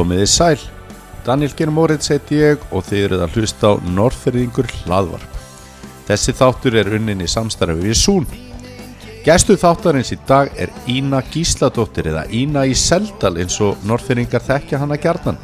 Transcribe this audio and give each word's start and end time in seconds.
Komiði 0.00 0.26
sæl, 0.32 0.62
Daniel 1.26 1.52
Geir 1.52 1.68
Moritz 1.76 2.08
heiti 2.08 2.38
ég 2.40 2.62
og 2.72 2.86
þið 2.86 3.02
eruð 3.04 3.24
að 3.26 3.34
hlusta 3.36 3.68
á 3.68 3.72
Norrferðingur 3.98 4.70
hlaðvarp. 4.86 5.34
Þessi 6.06 6.32
þáttur 6.38 6.78
er 6.80 6.88
unnin 6.96 7.20
í 7.20 7.28
samstarfi 7.28 7.82
við 7.82 7.98
Sún. 8.00 8.24
Gæstu 9.26 9.58
þáttarins 9.60 10.14
í 10.16 10.18
dag 10.24 10.48
er 10.56 10.72
Ína 10.88 11.20
Gísladóttir 11.28 12.08
eða 12.14 12.24
Ína 12.32 12.64
í 12.64 12.72
Seldal 12.72 13.34
eins 13.44 13.60
og 13.60 13.84
Norrferðingar 13.84 14.40
þekkja 14.46 14.80
hana 14.80 14.96
gjarnan. 14.96 15.36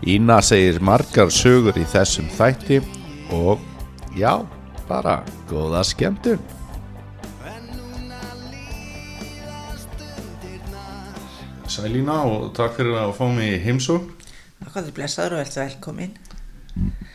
Ína 0.00 0.40
segir 0.40 0.80
margar 0.80 1.28
sögur 1.28 1.76
í 1.76 1.84
þessum 1.92 2.32
þætti 2.38 2.80
og 3.36 3.60
já, 4.16 4.38
bara 4.88 5.20
góða 5.52 5.84
skemmtun. 5.84 6.40
Sælína 11.78 12.14
og 12.26 12.48
takk 12.58 12.72
fyrir 12.74 12.96
að 12.98 13.12
fá 13.14 13.28
mig 13.30 13.52
í 13.54 13.58
heimsókn. 13.62 14.08
Hvað 14.64 14.88
þið 14.88 14.94
blessaður 14.96 15.36
og 15.36 15.42
ert 15.44 15.58
velkomin. 15.60 16.16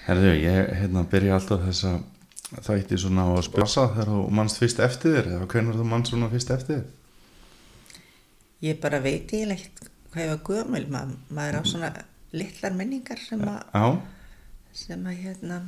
Herðu, 0.06 0.30
ég 0.40 0.70
hérna 0.80 1.04
byrja 1.12 1.34
alltaf 1.36 1.66
þess 1.66 1.88
að 1.90 2.64
þætti 2.70 3.00
svona 3.04 3.26
á 3.28 3.32
að 3.34 3.42
spjósa 3.50 3.86
þegar 3.92 4.14
þú 4.14 4.22
mannst 4.40 4.62
fyrst 4.62 4.80
eftir 4.88 5.18
þér 5.18 5.30
eða 5.34 5.50
hvernig 5.52 5.82
þú 5.82 5.90
mannst 5.92 6.14
svona 6.14 6.32
fyrst 6.32 6.56
eftir 6.56 6.80
þér? 6.80 8.00
Ég 8.64 8.82
bara 8.88 9.04
veit 9.04 9.36
ég 9.36 9.52
leitt 9.52 9.84
hvað 10.14 10.24
ég 10.24 10.32
var 10.32 10.42
gömul. 10.48 10.86
Ma, 10.96 11.06
maður 11.28 11.60
á 11.60 11.62
svona 11.68 11.94
litlar 12.32 12.80
minningar 12.80 13.20
sem 13.20 13.44
að, 13.44 14.02
sem 14.72 15.08
að 15.12 15.24
hérna 15.28 15.64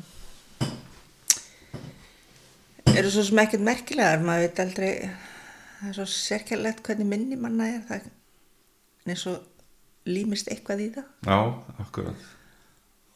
eru 2.96 3.12
svo 3.12 3.27
sem 3.27 3.43
ekkert 3.43 3.71
merkilegar. 3.73 4.23
Maður 4.23 4.48
veit 4.48 4.68
aldrei, 4.70 4.91
það 5.82 5.90
er 5.91 5.98
svo 5.99 6.12
sérkjærlegt 6.16 6.85
hvernig 6.88 7.12
minni 7.12 7.35
manna 7.35 7.73
er. 7.76 7.90
Það 7.90 8.13
eins 9.05 9.25
og 9.31 9.43
límist 10.09 10.49
eitthvað 10.51 10.84
í 10.85 10.89
það. 10.98 11.09
já, 11.25 11.39
akkurat. 11.84 12.27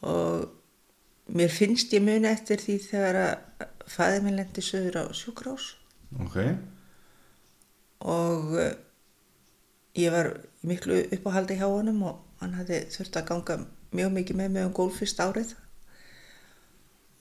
Og 0.00 1.34
mér 1.36 1.52
finnst 1.54 1.92
ég 1.94 2.02
muni 2.04 2.30
eftir 2.30 2.62
því 2.62 2.76
þegar 2.88 3.20
að 3.24 3.66
fæði 3.90 4.22
minn 4.24 4.38
lendi 4.38 4.64
söður 4.64 5.02
á 5.02 5.04
sjúkrós. 5.14 5.74
Ok, 6.24 6.38
og 8.00 8.54
uh, 8.56 8.70
ég 9.98 10.12
var 10.14 10.32
miklu 10.66 11.02
uppáhaldi 11.14 11.58
hjá 11.58 11.68
honum 11.68 12.02
og 12.08 12.20
hann 12.40 12.56
hafði 12.56 12.84
þurft 12.94 13.18
að 13.20 13.28
ganga 13.30 13.58
mjög 13.96 14.14
mikið 14.16 14.38
með 14.40 14.54
mig 14.54 14.68
um 14.68 14.76
gólfist 14.76 15.20
árið 15.20 15.54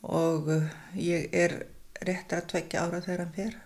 og 0.06 0.52
uh, 0.54 0.70
ég 0.96 1.34
er 1.36 1.58
rétt 2.08 2.34
að 2.36 2.48
tvekja 2.54 2.86
ára 2.86 3.02
þegar 3.04 3.26
hann 3.26 3.36
fer 3.36 3.58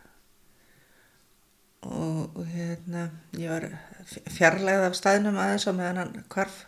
og, 1.83 2.39
hérna 2.53 3.09
ég 3.38 3.51
var 3.51 3.67
fjarlægð 4.09 4.87
af 4.89 4.97
staðnum 4.97 5.39
aðeins 5.41 5.67
á 5.69 5.71
meðan 5.75 6.01
hann 6.01 6.25
hvarf 6.33 6.63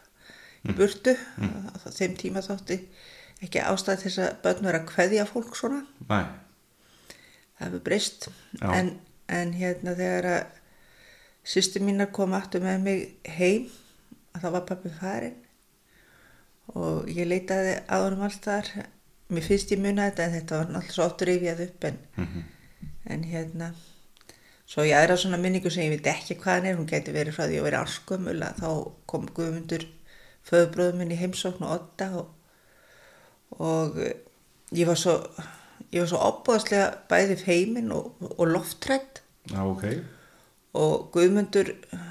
í 0.65 0.75
burtu. 0.75 1.15
Mm. 1.37 1.69
þeim 1.85 2.17
tíma 2.19 2.43
þótti 2.45 2.79
ekki 3.43 3.61
ástæð 3.61 4.01
til 4.01 4.09
þess 4.09 4.23
að 4.23 4.35
börn 4.45 4.67
vera 4.69 4.81
að 4.81 4.89
kveðja 4.91 5.25
fólk 5.29 5.57
svona. 5.57 5.81
Næ, 6.09 6.19
það 7.57 7.65
hefur 7.67 7.83
breyst. 7.87 8.29
En, 8.63 8.93
en 9.27 9.55
hérna 9.57 9.95
þegar 9.97 10.29
að 10.31 10.45
sýstu 11.45 11.81
mínar 11.83 12.11
kom 12.15 12.33
aftur 12.37 12.63
með 12.65 12.85
mig 12.85 13.33
heim 13.37 13.67
að 14.33 14.45
þá 14.45 14.49
var 14.57 14.67
pappi 14.69 14.91
farin 14.99 15.41
og 16.73 17.09
ég 17.13 17.27
leitaði 17.29 17.75
á 17.85 17.95
honum 18.01 18.25
allt 18.25 18.45
þar. 18.45 18.71
Mér 19.33 19.45
finnst 19.45 19.73
ég 19.73 19.81
muna 19.81 20.07
þetta 20.09 20.25
en 20.25 20.35
þetta 20.39 20.61
var 20.61 20.71
náttúrulega 20.71 20.95
svo 20.95 21.05
oft 21.09 21.25
rifjað 21.25 21.61
upp 21.65 21.85
en, 21.89 21.99
en 23.09 23.23
hérna 23.25 23.71
svo 24.69 24.85
ég 24.85 24.97
aðra 24.97 25.17
svona 25.19 25.39
minningu 25.41 25.71
sem 25.73 25.85
ég 25.85 25.97
veit 25.97 26.09
ekki 26.15 26.39
hvað 26.41 26.59
hann 26.59 26.69
er 26.69 26.79
hún 26.79 26.89
gæti 26.89 27.13
verið 27.13 27.37
frá 27.37 27.45
því 27.45 27.59
að 27.59 27.67
vera 27.67 27.83
áskömmul 27.85 28.39
að 28.45 28.61
þá 28.63 28.69
kom 29.11 29.27
Guðmundur 29.37 29.85
föðurbróðum 30.45 31.01
minn 31.01 31.13
í 31.13 31.19
heimsókn 31.19 31.65
og 31.65 31.75
odda 31.75 32.09
og, 32.21 32.31
og 33.61 34.01
eh, 34.01 34.17
ég 34.77 34.89
var 34.89 34.99
svo 34.99 35.19
ég 35.91 36.01
var 36.01 36.09
svo 36.09 36.21
opbúðslega 36.29 36.89
bæði 37.09 37.37
feimin 37.41 37.93
og, 37.93 38.15
og 38.35 38.45
loftrætt 38.49 39.21
já, 39.51 39.61
ok, 39.61 39.85
og 40.81 41.07
Guðmundur 41.13 41.71
eh, 41.71 42.09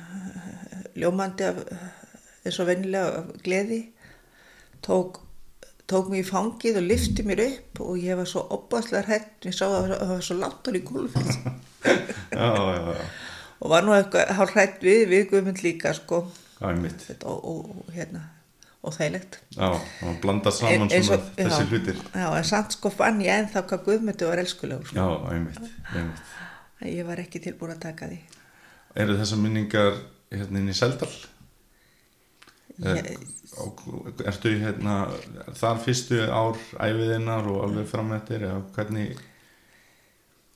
ljómandi 1.00 1.48
af 1.48 1.60
eh, 1.64 1.84
eins 2.44 2.60
og 2.62 2.70
vennilega 2.70 3.24
gleði 3.44 3.80
tók, 4.84 5.23
tók 5.90 6.08
mig 6.10 6.22
í 6.24 6.28
fangið 6.28 6.78
og 6.80 6.86
lyfti 6.88 7.24
mér 7.28 7.42
upp 7.44 7.80
og 7.84 7.98
ég 8.00 8.16
var 8.16 8.28
svo 8.30 8.42
opbúðslega 8.56 9.04
hrætt 9.08 9.48
ég 9.48 9.56
sá 9.56 9.66
að 9.68 9.90
það 9.94 10.12
var 10.14 10.22
svo 10.28 10.36
látt 10.40 10.70
í 10.72 10.80
gólfið 10.88 11.32
já, 11.84 12.46
já, 12.48 12.78
já, 12.88 13.08
og 13.60 13.68
var 13.74 13.84
nú 13.84 13.92
eitthvað 13.96 14.32
hálf 14.38 14.54
hrætt 14.56 14.80
við 14.84 15.02
við 15.12 15.26
Guðmund 15.32 15.60
líka 15.64 15.92
sko. 15.96 16.22
Þetta 16.60 17.28
og, 17.28 17.44
og, 17.44 17.82
og 17.84 17.90
hérna 17.92 18.22
og 18.84 18.92
þægilegt 18.96 19.36
Já, 19.56 19.68
það 20.00 20.16
blanda 20.22 20.50
saman 20.52 20.88
Eins 20.92 21.06
svona 21.08 21.20
og- 21.20 21.28
þessi 21.38 21.60
já. 21.60 21.68
hlutir. 21.72 22.00
já, 22.14 22.26
en 22.38 22.44
samt 22.48 22.72
sko 22.76 22.90
fann 22.92 23.20
ég 23.24 23.32
ennþá 23.42 23.62
hvað 23.68 23.84
Guðmundur 23.86 24.28
var 24.32 24.42
elskulegur 24.44 24.88
sko. 24.88 24.96
Já, 24.96 25.32
einmitt, 25.34 25.60
einmitt. 25.92 26.24
ég 26.88 27.06
var 27.08 27.20
ekki 27.22 27.40
tilbúin 27.44 27.72
að 27.76 27.84
taka 27.86 28.08
því 28.12 28.18
Eru 29.04 29.16
þessar 29.20 29.40
minningar 29.44 29.96
hérna 30.32 30.60
inn 30.60 30.68
í 30.72 30.76
Seldal? 30.76 31.10
ég, 32.84 33.08
Og 33.62 34.24
ertu 34.26 34.50
hérna 34.58 35.04
þar 35.54 35.78
fyrstu 35.84 36.18
ár 36.26 36.58
æfiðinnar 36.82 37.46
og 37.52 37.60
alveg 37.68 37.86
fram 37.92 38.10
eftir 38.16 38.48
eða 38.48 38.64
hvernig, 38.74 39.14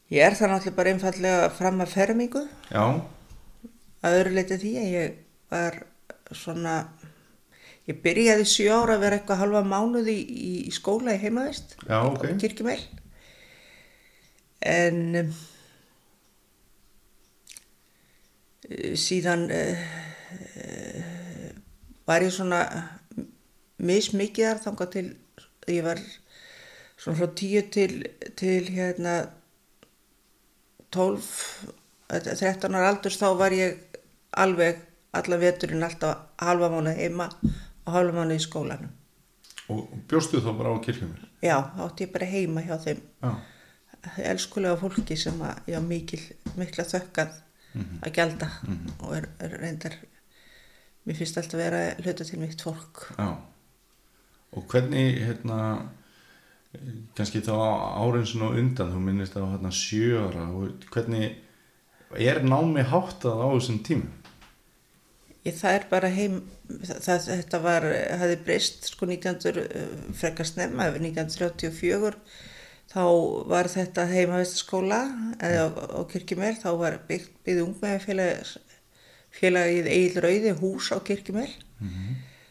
Ég 0.08 0.24
er 0.24 0.32
það 0.32 0.54
náttúrulega 0.54 0.76
bara 0.78 0.92
einfallega 0.94 1.48
fram 1.52 1.82
að 1.84 1.90
fermingu. 1.92 2.42
Já, 2.72 2.84
að 4.04 4.18
öðru 4.20 4.34
leiti 4.36 4.58
því 4.62 4.70
að 4.80 4.94
ég 4.94 5.18
var 5.52 5.76
svona, 6.36 6.74
ég 7.88 8.00
byrjaði 8.04 8.46
sjö 8.48 8.70
ára 8.72 8.96
að 8.96 9.04
vera 9.04 9.18
eitthvað 9.18 9.42
halva 9.42 9.62
mánuði 9.66 10.16
í, 10.20 10.52
í 10.68 10.72
skóla 10.74 11.16
í 11.16 11.22
heimavist 11.22 11.76
já, 11.82 11.98
ok, 12.04 12.24
á 12.24 12.40
kirkjumæl 12.42 12.80
en 14.68 15.00
um, 15.22 15.30
síðan 18.98 19.46
uh, 19.54 19.86
var 22.08 22.24
ég 22.24 22.34
svona 22.34 22.62
mismikið 23.78 24.48
þar 24.48 24.62
þangað 24.64 24.92
til 24.96 25.06
ég 25.68 25.84
var 25.86 26.00
svona 26.98 27.18
frá 27.20 27.34
tíu 27.38 27.62
til, 27.72 28.02
til 28.38 28.70
hérna 28.74 29.18
12 30.94 31.28
eh, 32.10 32.22
13 32.34 32.74
ára 32.74 32.92
aldurs 32.92 33.20
þá 33.20 33.28
var 33.38 33.54
ég 33.54 33.98
alveg 34.32 34.80
alla 35.18 35.38
veturinn 35.40 35.84
alltaf 35.84 36.40
halva 36.40 36.70
mánu 36.72 36.94
heima 36.96 37.28
og 37.86 37.92
halva 37.92 38.20
mánu 38.20 38.36
í 38.36 38.42
skólanum. 38.42 38.90
Og 39.68 39.88
bjóstu 40.08 40.40
þá 40.40 40.52
bara 40.56 40.72
á 40.72 40.76
kirkjumil? 40.84 41.28
já, 41.44 41.56
þá 41.76 41.80
átti 41.86 42.06
ég 42.06 42.12
bara 42.12 42.28
heima 42.28 42.64
hjá 42.64 42.76
þeim. 42.82 43.02
Já, 43.22 43.32
elskulega 44.30 44.78
fólki 44.80 45.16
sem 45.16 45.40
að 45.44 45.72
já, 45.74 45.78
mikil, 45.84 46.20
mikla 46.56 46.86
þökkað 46.88 47.36
að 47.78 48.14
gjalda 48.16 48.48
og 49.04 49.12
er, 49.14 49.28
er 49.44 49.58
reyndar 49.60 49.94
mér 51.08 51.18
finnst 51.18 51.40
alltaf 51.40 51.56
að 51.56 51.64
vera 51.64 51.82
hluta 52.04 52.26
til 52.28 52.40
mitt 52.42 52.64
fólk 52.64 53.06
já. 53.16 53.30
Og 54.56 54.64
hvernig, 54.72 55.18
hérna, 55.26 55.58
kannski 57.16 57.42
þá 57.44 57.52
árin 58.00 58.24
svona 58.28 58.48
á 58.48 58.56
undan, 58.56 58.94
þú 58.94 59.02
minnist 59.04 59.36
á 59.36 59.44
hérna 59.44 59.72
sjö 59.74 60.22
ára, 60.24 60.46
og 60.56 60.86
hvernig, 60.92 61.34
er 62.16 62.40
námi 62.44 62.84
háttað 62.88 63.44
á 63.44 63.48
þessum 63.52 63.82
tímum? 63.84 64.14
það 65.54 65.74
er 65.78 65.84
bara 65.90 66.10
heim 66.12 66.38
það, 66.84 67.26
þetta 67.28 67.60
var, 67.64 67.86
hafði 68.20 68.38
breyst 68.44 68.88
sko 68.90 69.08
1900, 69.08 69.64
uh, 69.64 70.14
frekar 70.18 70.48
snemma 70.48 70.88
1934 70.92 72.12
þá 72.88 73.02
var 73.48 73.68
þetta 73.72 74.06
heimavistaskóla 74.08 75.00
á 75.40 76.00
kirkjumel 76.08 76.54
þá 76.60 76.70
var 76.80 76.98
byggt 77.08 77.34
byggði 77.46 77.64
ungmæði 77.66 78.04
félag, 78.04 78.52
félagið 79.34 79.90
Egil 79.92 80.22
Rauði 80.24 80.54
hús 80.60 80.90
á 80.94 80.98
kirkjumel 81.04 81.50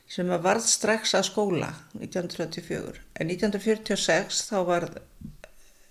sem 0.07 0.29
að 0.31 0.43
varð 0.45 0.67
strax 0.71 1.15
að 1.17 1.27
skóla 1.29 1.71
1934 1.99 3.01
en 3.19 3.31
1946 3.33 4.43
þá 4.49 4.57
var 4.67 4.87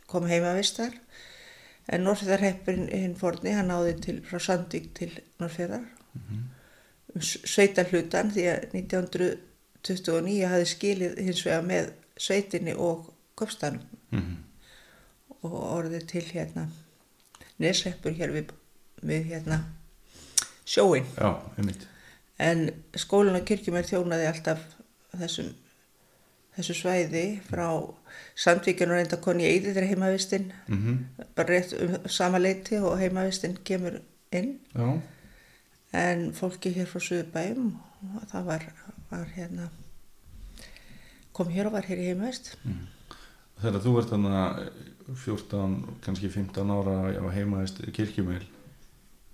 kom 0.06 0.28
heimavistar 0.30 0.94
en 1.86 2.06
Norrfjörðarheppurinn 2.06 2.88
hinn 2.90 3.18
forni 3.18 3.52
hann 3.54 3.68
náði 3.70 3.96
til 4.06 4.16
frá 4.26 4.40
Sandvík 4.40 4.92
til 4.96 5.12
Norrfjörðar 5.42 5.84
sveita 7.20 7.84
hlutan 7.90 8.32
því 8.32 8.48
að 8.52 8.66
1929 8.80 10.48
hafði 10.50 10.72
skilið 10.72 11.20
hins 11.28 11.44
vegar 11.46 11.68
með 11.68 11.92
sveitinni 12.16 12.74
og 12.74 13.12
köpstanum 13.36 13.84
Mm 14.10 14.46
og 15.46 15.56
orðið 15.78 16.06
til 16.10 16.24
hérna 16.30 16.66
nesreppur 17.62 18.14
hér 18.16 18.32
við, 18.34 18.52
við 19.02 19.30
hérna 19.32 19.60
sjóin. 20.66 21.06
Já, 21.16 21.30
en 22.38 22.66
skólinn 22.98 23.38
á 23.38 23.42
kirkjum 23.48 23.78
er 23.78 23.86
þjónaði 23.88 24.26
alltaf 24.28 24.64
þessum 25.16 25.54
þessu 26.56 26.76
svæði 26.76 27.24
frá 27.44 27.68
Sandvíkjun 28.36 28.92
og 28.92 28.98
reynda 28.98 29.18
koni 29.20 29.44
í 29.44 29.56
er 29.72 29.88
heimavistinn 29.90 30.52
Mm 30.68 31.04
bara 31.36 31.48
rétt 31.48 31.74
um 31.76 31.96
sama 32.08 32.38
leiti 32.38 32.78
og 32.80 32.98
heimavistinn 32.98 33.58
kemur 33.64 34.00
inn. 34.32 34.58
Já, 34.74 35.00
en 35.92 36.32
fólki 36.32 36.72
hér 36.72 36.88
frá 36.88 37.00
Suðubæum 37.00 37.76
og 38.16 38.28
það 38.32 38.44
var, 38.44 38.66
var 39.10 39.26
hérna 39.36 39.68
kom 41.32 41.48
hér 41.52 41.68
og 41.68 41.76
var 41.76 41.84
hér 41.84 42.00
í 42.00 42.08
heimæst 42.10 42.56
Þegar 43.60 43.80
þú 43.80 43.92
ert 44.00 44.10
þannig 44.12 44.34
14, 45.16 45.76
kannski 46.04 46.28
15 46.28 46.72
ára 46.72 46.96
á 47.14 47.26
heimaðist 47.32 47.78
kirkjumæl, 47.94 48.42
eh, 48.42 48.55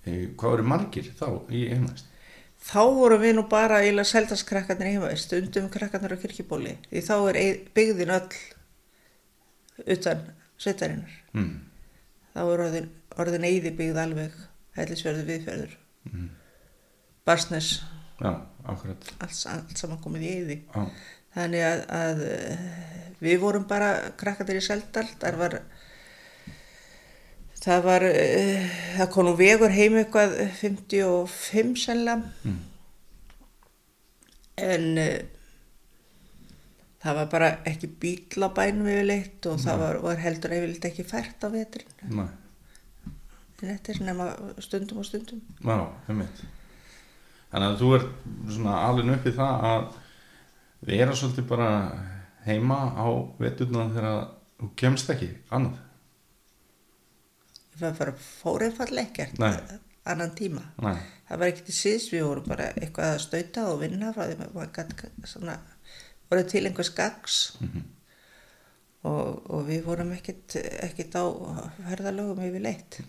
hvað 0.05 0.57
eru 0.57 0.67
margir 0.67 1.13
þá 1.19 1.29
í 1.51 1.67
heimaðist? 1.71 2.09
þá 2.63 2.83
vorum 2.95 3.23
við 3.23 3.37
nú 3.37 3.45
bara 3.51 3.81
eiginlega 3.83 4.11
seldastkrakkarnir 4.13 4.93
í 4.93 4.95
heimæst 4.97 5.27
stundum 5.27 5.69
krakkarnir 5.73 6.15
á 6.15 6.23
kirkjubóli. 6.23 6.77
Því 6.91 7.03
þá 7.09 7.15
er 7.33 7.39
byggðin 7.75 8.15
öll 8.15 8.29
utan 9.97 10.25
sveitarinnar. 10.63 11.15
Mm. 11.35 11.55
þá 12.33 12.41
er 12.43 12.63
orðin, 12.67 12.91
orðin 13.19 13.49
eyði 13.49 13.73
byggð 13.79 14.03
alveg 14.07 14.43
hellisverðu 14.79 15.29
viðferður 15.31 15.79
Mm. 16.03 16.31
Barsnes, 17.23 17.83
allt, 18.19 18.87
allt 19.23 19.79
saman 19.79 20.01
komið 20.03 20.25
í 20.27 20.57
Já, 20.75 20.87
þannig 21.37 21.63
að, 21.63 21.83
að 21.95 22.23
við 23.23 23.37
vorum 23.45 23.69
bara 23.71 23.93
krakkandir 24.19 24.59
í 24.59 24.65
Seldal 24.67 25.07
þar 25.21 25.39
var 25.39 25.55
það 27.63 27.85
var 27.87 28.05
eh, 28.09 28.67
það 28.99 29.11
kom 29.15 29.27
nú 29.29 29.35
vegur 29.39 29.71
heim 29.75 29.99
eitthvað 30.01 30.37
55 30.61 31.77
sennilega 31.87 32.23
Mm. 32.45 32.59
en 34.63 34.87
uh, 35.01 35.19
það 37.03 37.17
var 37.19 37.29
bara 37.33 37.51
ekki 37.67 37.89
bíl 38.03 38.45
á 38.47 38.49
bænum 38.55 38.87
yfirleitt 38.91 39.47
og 39.51 39.61
það 39.63 39.79
var, 39.83 39.99
var 40.05 40.21
heldur 40.23 40.55
yfirleitt 40.59 40.85
ekki 40.91 41.07
fært 41.09 41.43
á 41.47 41.49
vetrin 41.55 41.89
næ, 42.19 42.27
þetta 43.63 43.95
er 43.95 44.03
nema 44.09 44.27
stundum 44.63 45.01
og 45.03 45.07
stundum 45.09 45.41
já. 45.79 45.87
Þannig 47.53 47.69
að 47.69 47.81
þú 47.83 47.89
ert 47.99 48.13
svona 48.55 48.77
alveg 48.89 49.11
upp 49.17 49.27
í 49.29 49.33
það 49.37 49.65
að 49.71 49.83
vera 50.89 51.17
svolítið 51.19 51.49
bara 51.51 51.67
heima 52.47 52.79
á 52.97 53.07
veturna 53.39 53.89
þegar 53.93 54.23
þú 54.63 54.71
kemst 54.81 55.11
ekki 55.13 55.29
annað. 55.53 55.77
Það 57.89 57.99
bara 57.99 58.13
fór 58.27 58.63
einfallega 58.67 59.09
ekkert 59.09 59.39
Nei. 59.39 59.79
annan 60.13 60.35
tíma. 60.39 60.63
Næ, 60.83 60.93
það 61.29 61.39
var 61.43 61.47
ekkert 61.53 61.69
í 61.69 61.77
síðs, 61.79 62.09
við 62.13 62.25
vorum 62.27 62.49
bara 62.49 62.71
eitthvað 62.77 63.15
að 63.15 63.21
stauta 63.27 63.67
og 63.73 63.81
vinna 63.83 64.13
frá 64.13 64.27
því 64.27 64.37
að 64.37 64.43
maður 64.45 65.59
voru 66.33 66.45
til 66.49 66.65
einhvers 66.67 66.91
gags 66.97 67.39
Mhm. 67.61 67.83
og, 69.05 69.51
og 69.51 69.65
við 69.69 69.83
vorum 69.85 70.13
ekkert, 70.15 70.57
ekkert 70.81 71.15
á 71.19 71.25
ferðalögum 71.89 72.43
yfir 72.47 72.63
leitt 72.63 73.01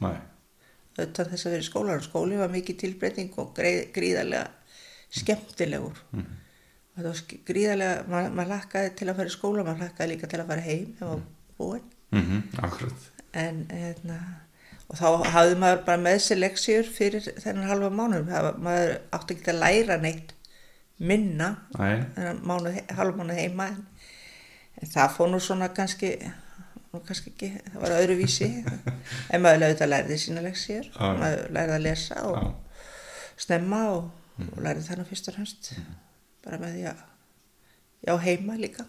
utan 0.97 1.25
þess 1.31 1.45
að 1.47 1.51
vera 1.55 1.63
í 1.63 1.67
skólar 1.69 1.97
og 2.01 2.05
skóli 2.05 2.37
var 2.37 2.49
mikið 2.53 2.77
tilbreyting 2.83 3.31
og 3.41 3.53
greið, 3.57 3.91
gríðarlega 3.95 4.47
skemmtilegur. 5.13 5.97
Mhm. 6.11 6.39
og 6.93 6.99
það 7.01 7.07
var 7.07 7.21
gríðarlega 7.47 8.07
maður 8.07 8.35
mað 8.37 8.51
lakkaði 8.53 8.91
til 8.95 9.07
að 9.09 9.15
fara 9.15 9.29
í 9.31 9.33
skóla 9.37 9.63
maður 9.65 9.79
lakkaði 9.87 10.09
líka 10.13 10.27
til 10.29 10.39
að 10.43 10.47
fara 10.51 10.61
heim 10.61 10.91
ef 10.93 10.99
maður 11.01 11.23
búinn. 11.57 11.87
Mhm, 12.11 12.43
en 13.33 13.65
hérna 13.69 14.17
og 14.93 14.99
þá 14.99 15.31
hafði 15.33 15.55
maður 15.63 15.79
bara 15.87 16.01
með 16.05 16.19
sér 16.27 16.39
leksjur 16.43 16.89
fyrir 16.93 17.25
þennan 17.41 17.65
halva 17.71 17.89
mánuð 17.97 18.27
Það- 18.29 18.59
maður 18.67 18.91
átti 19.17 19.35
ekki 19.39 19.51
að 19.53 19.59
læra 19.63 19.97
neitt 20.03 20.33
minna 21.03 21.47
halva 22.97 23.17
mánuð 23.23 23.39
heima 23.41 23.67
en, 23.73 23.79
en 24.81 24.91
það 24.93 25.15
fór 25.17 25.31
nú 25.33 25.39
svona 25.41 25.71
kannski 25.73 26.11
nú 26.93 27.01
kannski 27.07 27.31
ekki, 27.33 27.47
það 27.73 27.79
var 27.81 27.95
öðruvísi. 27.97 28.47
En 29.33 29.41
maður 29.41 29.63
lögði 29.63 29.81
að 29.81 29.89
lærði 29.95 30.17
sína 30.21 30.43
leksjur 30.45 30.91
maður 31.17 31.47
lærði 31.57 31.73
að 31.79 31.85
lesa 31.87 32.19
og 32.29 32.35
já, 32.37 32.43
stemma 33.47 33.79
og, 33.95 34.03
og 34.45 34.59
lærði 34.61 34.85
þannig 34.91 35.09
fyrst 35.09 35.31
og 35.31 35.37
fremst. 35.39 35.71
Bara 36.45 36.59
með 36.61 36.75
því 36.77 36.83
að 36.91 37.01
já 38.05 38.13
heima 38.27 38.59
líka. 38.61 38.85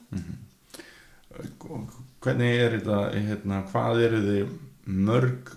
Hvernig 2.24 2.60
er 2.60 2.76
þetta, 2.76 2.98
hérna, 3.14 3.62
hvað 3.72 4.02
eru 4.06 4.20
þið 4.28 4.52
mörg 5.08 5.54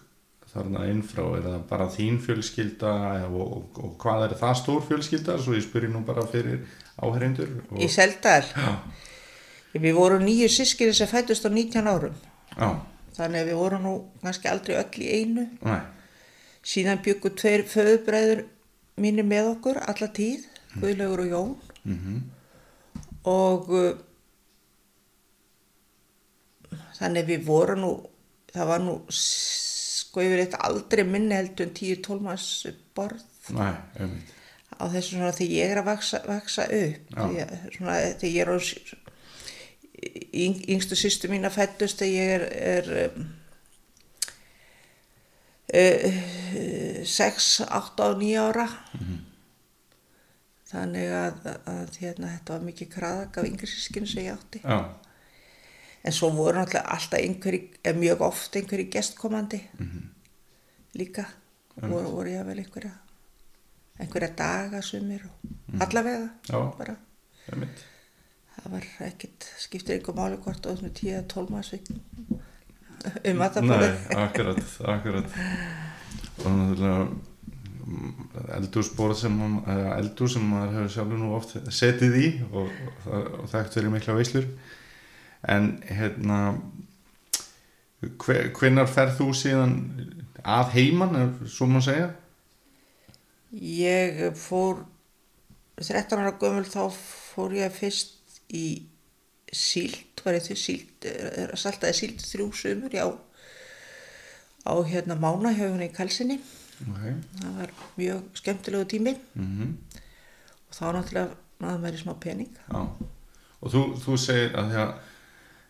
þarna 0.54 0.86
innfrá, 0.92 1.24
er 1.38 1.46
það 1.46 1.64
bara 1.70 1.88
þín 1.94 2.20
fjölskylda 2.24 2.94
og, 3.28 3.42
og, 3.44 3.80
og 3.84 3.96
hvað 4.02 4.26
er 4.28 4.36
það 4.40 4.60
stór 4.62 4.86
fjölskylda, 4.88 5.38
svo 5.44 5.56
ég 5.58 5.66
spyrir 5.66 5.92
nú 5.94 6.04
bara 6.08 6.24
fyrir 6.32 6.64
áherindur 7.04 7.52
og, 7.68 7.82
í 7.84 7.90
Seldal, 7.92 8.46
Já, 8.54 8.72
við 9.78 9.98
vorum 9.98 10.24
nýju 10.26 10.50
sískiri 10.50 10.96
sem 10.96 11.10
fættust 11.12 11.46
á 11.46 11.52
19 11.52 11.92
árum. 11.92 12.16
Já, 12.56 12.70
þannig 13.18 13.44
að 13.44 13.52
við 13.52 13.60
vorum 13.60 13.86
nú 13.86 13.94
kannski 14.24 14.50
aldrei 14.52 14.78
öll 14.80 15.04
í 15.04 15.12
einu. 15.20 15.46
Næ, 15.62 15.78
síðan 16.68 17.04
byggu 17.06 17.34
tveir 17.38 17.66
föðubræður 17.70 18.46
mínir 18.98 19.28
með 19.28 19.54
okkur 19.54 19.78
alla 19.84 20.10
tíð 20.16 20.48
Guðlaugur 20.78 21.24
og 21.26 21.32
Jón. 21.32 21.54
Mhm, 21.88 22.18
og 23.28 23.72
uh, 23.76 23.94
þannig 26.98 27.28
við 27.30 27.46
vorum 27.48 27.84
nú 27.84 27.92
það 28.54 28.70
var 28.72 28.84
nú 28.84 28.96
sko 30.08 30.24
yfir 30.24 30.46
eitt 30.46 30.58
aldrei 30.64 31.04
minni 31.08 31.36
heldur 31.36 31.68
en 31.68 31.76
10-12 31.76 32.24
manns 32.24 32.48
borð. 32.98 33.26
Næ, 33.54 33.70
einmitt, 34.00 34.34
á 34.78 34.84
þessu 34.92 35.16
svona 35.16 35.34
þegar 35.36 35.56
ég 35.58 35.74
er 35.74 35.82
að 35.82 35.90
vaksa, 35.90 36.22
vaksa 36.28 36.66
upp 36.78 37.20
að, 37.24 37.38
svona 37.76 38.00
þegar 38.20 38.34
ég 38.34 38.42
er 38.44 38.52
á 38.52 38.58
yng, 40.38 40.60
yngstu 40.76 40.98
sýstu 41.00 41.32
mína 41.32 41.52
fættust 41.54 42.04
þegar 42.04 42.18
ég 42.18 42.34
er, 42.36 42.46
er 42.74 42.92
um, 43.08 43.32
uh, 45.74 46.22
6, 47.08 47.50
8 47.66 48.12
og 48.12 48.22
9 48.22 48.38
ára. 48.44 48.68
Þannig 50.68 51.12
að, 51.16 51.46
að 51.64 52.00
hérna, 52.02 52.34
þetta 52.36 52.54
var 52.58 52.64
mikið 52.68 52.90
kraðak 52.92 53.38
af 53.40 53.46
yngri 53.48 53.70
sískinu 53.72 54.10
sem 54.10 54.26
ég 54.26 54.36
átti. 54.36 54.60
Já, 54.66 54.82
en 56.08 56.16
svo 56.16 56.30
voru 56.36 56.58
náttúrulega 56.62 56.94
alltaf 56.96 57.20
einhverji, 57.20 57.62
mjög 58.00 58.22
oft 58.30 58.56
einhverji 58.56 58.88
gestkomandi 58.94 59.60
líka. 60.98 61.26
Voru, 61.78 62.10
voru 62.16 62.32
ég 62.32 62.40
að 62.42 62.48
vel 62.54 62.62
einhverja 62.64 62.94
einhverja 64.02 64.32
daga 64.38 64.82
sumir 64.86 65.24
og 65.28 65.82
allavega 65.84 66.30
Já. 66.50 66.58
það 68.58 68.72
var 68.74 68.86
ekkit, 69.08 69.46
skiptir 69.62 69.98
einhver 69.98 70.18
máli 70.18 70.38
hvort 70.42 70.66
og 70.66 70.78
svona 70.80 70.94
10-12 70.98 71.52
maður 71.54 71.70
um 73.32 73.42
að 73.46 73.58
það 73.58 73.68
Nei, 73.70 73.90
akkurat, 74.26 74.64
akkurat. 74.96 75.38
Og 76.42 76.48
náttúrulega 76.58 77.08
eldúsborð 78.58 79.16
sem 79.22 79.38
hann- 79.40 79.62
eða 79.66 79.94
eldús 80.02 80.34
sem 80.34 80.44
maður 80.52 80.74
hefur 80.76 80.94
sjálfur 80.96 81.22
nú 81.22 81.30
oft 81.38 81.54
setið 81.72 82.18
í 82.20 82.28
og, 82.52 82.68
og, 83.06 83.30
og 83.44 83.48
þekkt 83.54 83.78
verið 83.80 83.94
mikla 83.94 84.18
veislur 84.18 84.50
en 85.44 85.84
hérna 85.86 86.40
hve- 88.02 88.52
hvenær 88.58 88.88
ferð 88.90 89.18
þú 89.20 89.28
síðan 89.36 89.76
að 90.44 90.72
heiman, 90.78 91.18
svo 91.50 91.68
má 91.68 91.82
segja? 91.84 92.12
Ég 93.54 94.34
fór 94.38 94.84
13 95.80 96.20
ára 96.20 96.34
gömul 96.40 96.66
þá 96.68 96.90
fór 96.92 97.54
ég 97.58 97.72
fyrst 97.72 98.42
í 98.54 98.84
síld, 99.54 100.22
var 100.26 100.36
ég 100.36 100.44
því 100.44 100.58
síld 100.60 101.08
saltaði 101.56 101.94
síld 101.96 102.24
þrjú 102.24 102.48
sumur 102.54 102.92
já, 102.96 103.06
á 104.68 104.74
hérna 104.84 105.16
mánahjöfunni 105.16 105.88
í 105.88 105.94
Kalsinni. 105.96 106.40
Okay. 106.78 107.14
það 107.40 107.54
var 107.58 107.72
mjög 107.98 108.26
skemmtilegu 108.38 108.86
tími. 108.86 109.16
Mm 109.34 109.78
og 110.68 110.76
þá 110.76 110.84
náttúrulega 110.98 111.38
maður 111.64 111.96
í 111.96 112.00
smá 112.02 112.14
pening. 112.20 112.50
Já, 112.68 112.82
og 113.64 113.72
þú, 113.72 113.82
þú 114.04 114.18
segir 114.20 114.58
að 114.60 114.74
því 114.74 114.82
að 114.84 114.92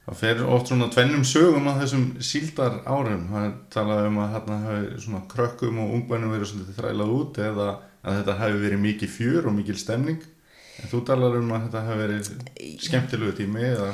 það 0.08 0.20
fer 0.22 0.42
oft 0.56 0.72
svona 0.72 0.88
tvennum 0.94 1.26
sögum 1.28 1.68
á 1.68 1.80
þessum 1.82 2.06
síldar 2.24 2.80
árum 2.88 3.28
það 3.32 3.46
er 3.48 3.54
talað 3.74 4.06
um 4.08 4.20
að 4.24 4.34
þarna 4.38 4.60
hafi 4.64 5.02
svona 5.04 5.22
krökkum 5.34 5.82
og 5.84 5.94
ungmennum 5.98 6.32
verið 6.32 6.52
svolítið 6.54 6.80
þrælað 6.80 7.14
út 7.18 7.40
eða 7.44 7.68
að 8.08 8.20
þetta 8.22 8.38
hafi 8.42 8.62
verið 8.64 8.84
mikið 8.86 9.14
fjör 9.18 9.50
og 9.50 9.58
mikil 9.58 9.78
stemning. 9.80 10.22
En 10.78 10.92
þú 10.92 11.02
talar 11.10 11.36
um 11.40 11.52
að 11.58 11.66
þetta 11.68 11.84
hafi 11.88 12.00
verið 12.04 12.32
skemmtilegu 12.86 13.36
tími 13.42 13.66
eða? 13.74 13.92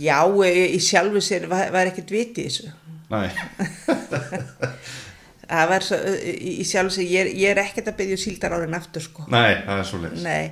Já, 0.00 0.18
í 0.48 0.78
sjálfu 0.80 1.20
sér 1.20 1.48
var, 1.50 1.68
var 1.74 1.90
ekkert 1.90 2.14
viti 2.14 2.46
í 2.46 2.48
þessu. 2.48 2.70
Næ, 3.12 3.26
það 5.50 5.68
var 5.72 5.84
svo, 5.86 5.98
í, 6.22 6.52
í 6.62 6.64
sjálfu 6.68 6.94
sér, 6.96 7.08
ég, 7.10 7.30
ég 7.42 7.50
er 7.52 7.60
ekkert 7.64 7.88
að 7.92 7.96
byggja 8.00 8.18
síldar 8.22 8.54
árin 8.56 8.74
aftur 8.78 9.02
sko. 9.04 9.24
Nei, 9.32 9.54
það 9.66 9.82
er 9.82 9.88
svo 9.90 10.00
Nei, 10.22 10.50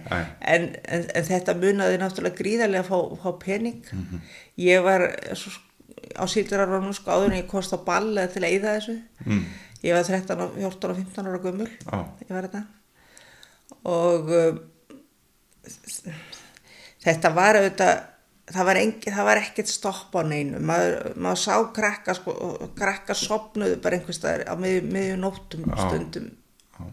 en, 0.55 0.69
en, 0.85 1.07
en 1.15 1.27
þetta 1.31 1.55
munaði 1.61 1.99
náttúrulega 2.03 2.39
gríðarlega 2.41 2.85
að 2.85 2.91
fá, 2.91 3.23
fá 3.25 3.31
pening. 3.45 3.81
Ég 4.61 4.83
var 4.85 5.07
svo, 5.39 5.53
á 6.19 6.25
síldararvanum 6.31 6.95
sko 6.97 7.15
áður 7.15 7.31
en 7.33 7.39
ég 7.43 7.49
kost 7.51 7.73
á 7.75 7.79
ball 7.87 8.13
til 8.33 8.43
að 8.45 8.51
eyða 8.51 8.77
þessu. 8.79 8.99
mm, 9.27 9.45
Ég 9.81 9.95
var 9.97 10.05
13, 10.05 10.41
og- 10.45 10.59
14 10.61 10.91
og 10.93 10.97
15 11.01 11.27
ára 11.31 11.39
gömul, 11.41 11.71
já, 11.87 12.01
ég 12.27 12.35
var 12.37 12.49
þetta. 12.51 12.65
Og 13.89 14.29
um, 14.29 14.59
þetta 17.05 17.31
var 17.35 17.57
auðvitað, 17.61 18.03
það 18.55 18.69
var, 18.71 18.81
engi, 18.81 19.13
það 19.15 19.29
var 19.31 19.41
ekkert 19.43 19.71
stopp 19.73 20.17
á 20.17 20.23
neinu. 20.27 20.61
Maður, 20.71 20.97
maður 21.17 21.43
sá 21.45 21.55
krakka, 21.77 22.15
sko, 22.19 22.35
krakka 22.79 23.17
sopnuðu 23.19 23.81
bara 23.85 23.99
einhvers 23.99 24.21
staðar 24.21 24.47
á 24.51 24.55
miðjum 24.61 24.91
miðju 24.95 25.19
nóttum 25.21 25.69
Já. 25.69 25.77
stundum. 25.85 26.31
Já. 26.79 26.89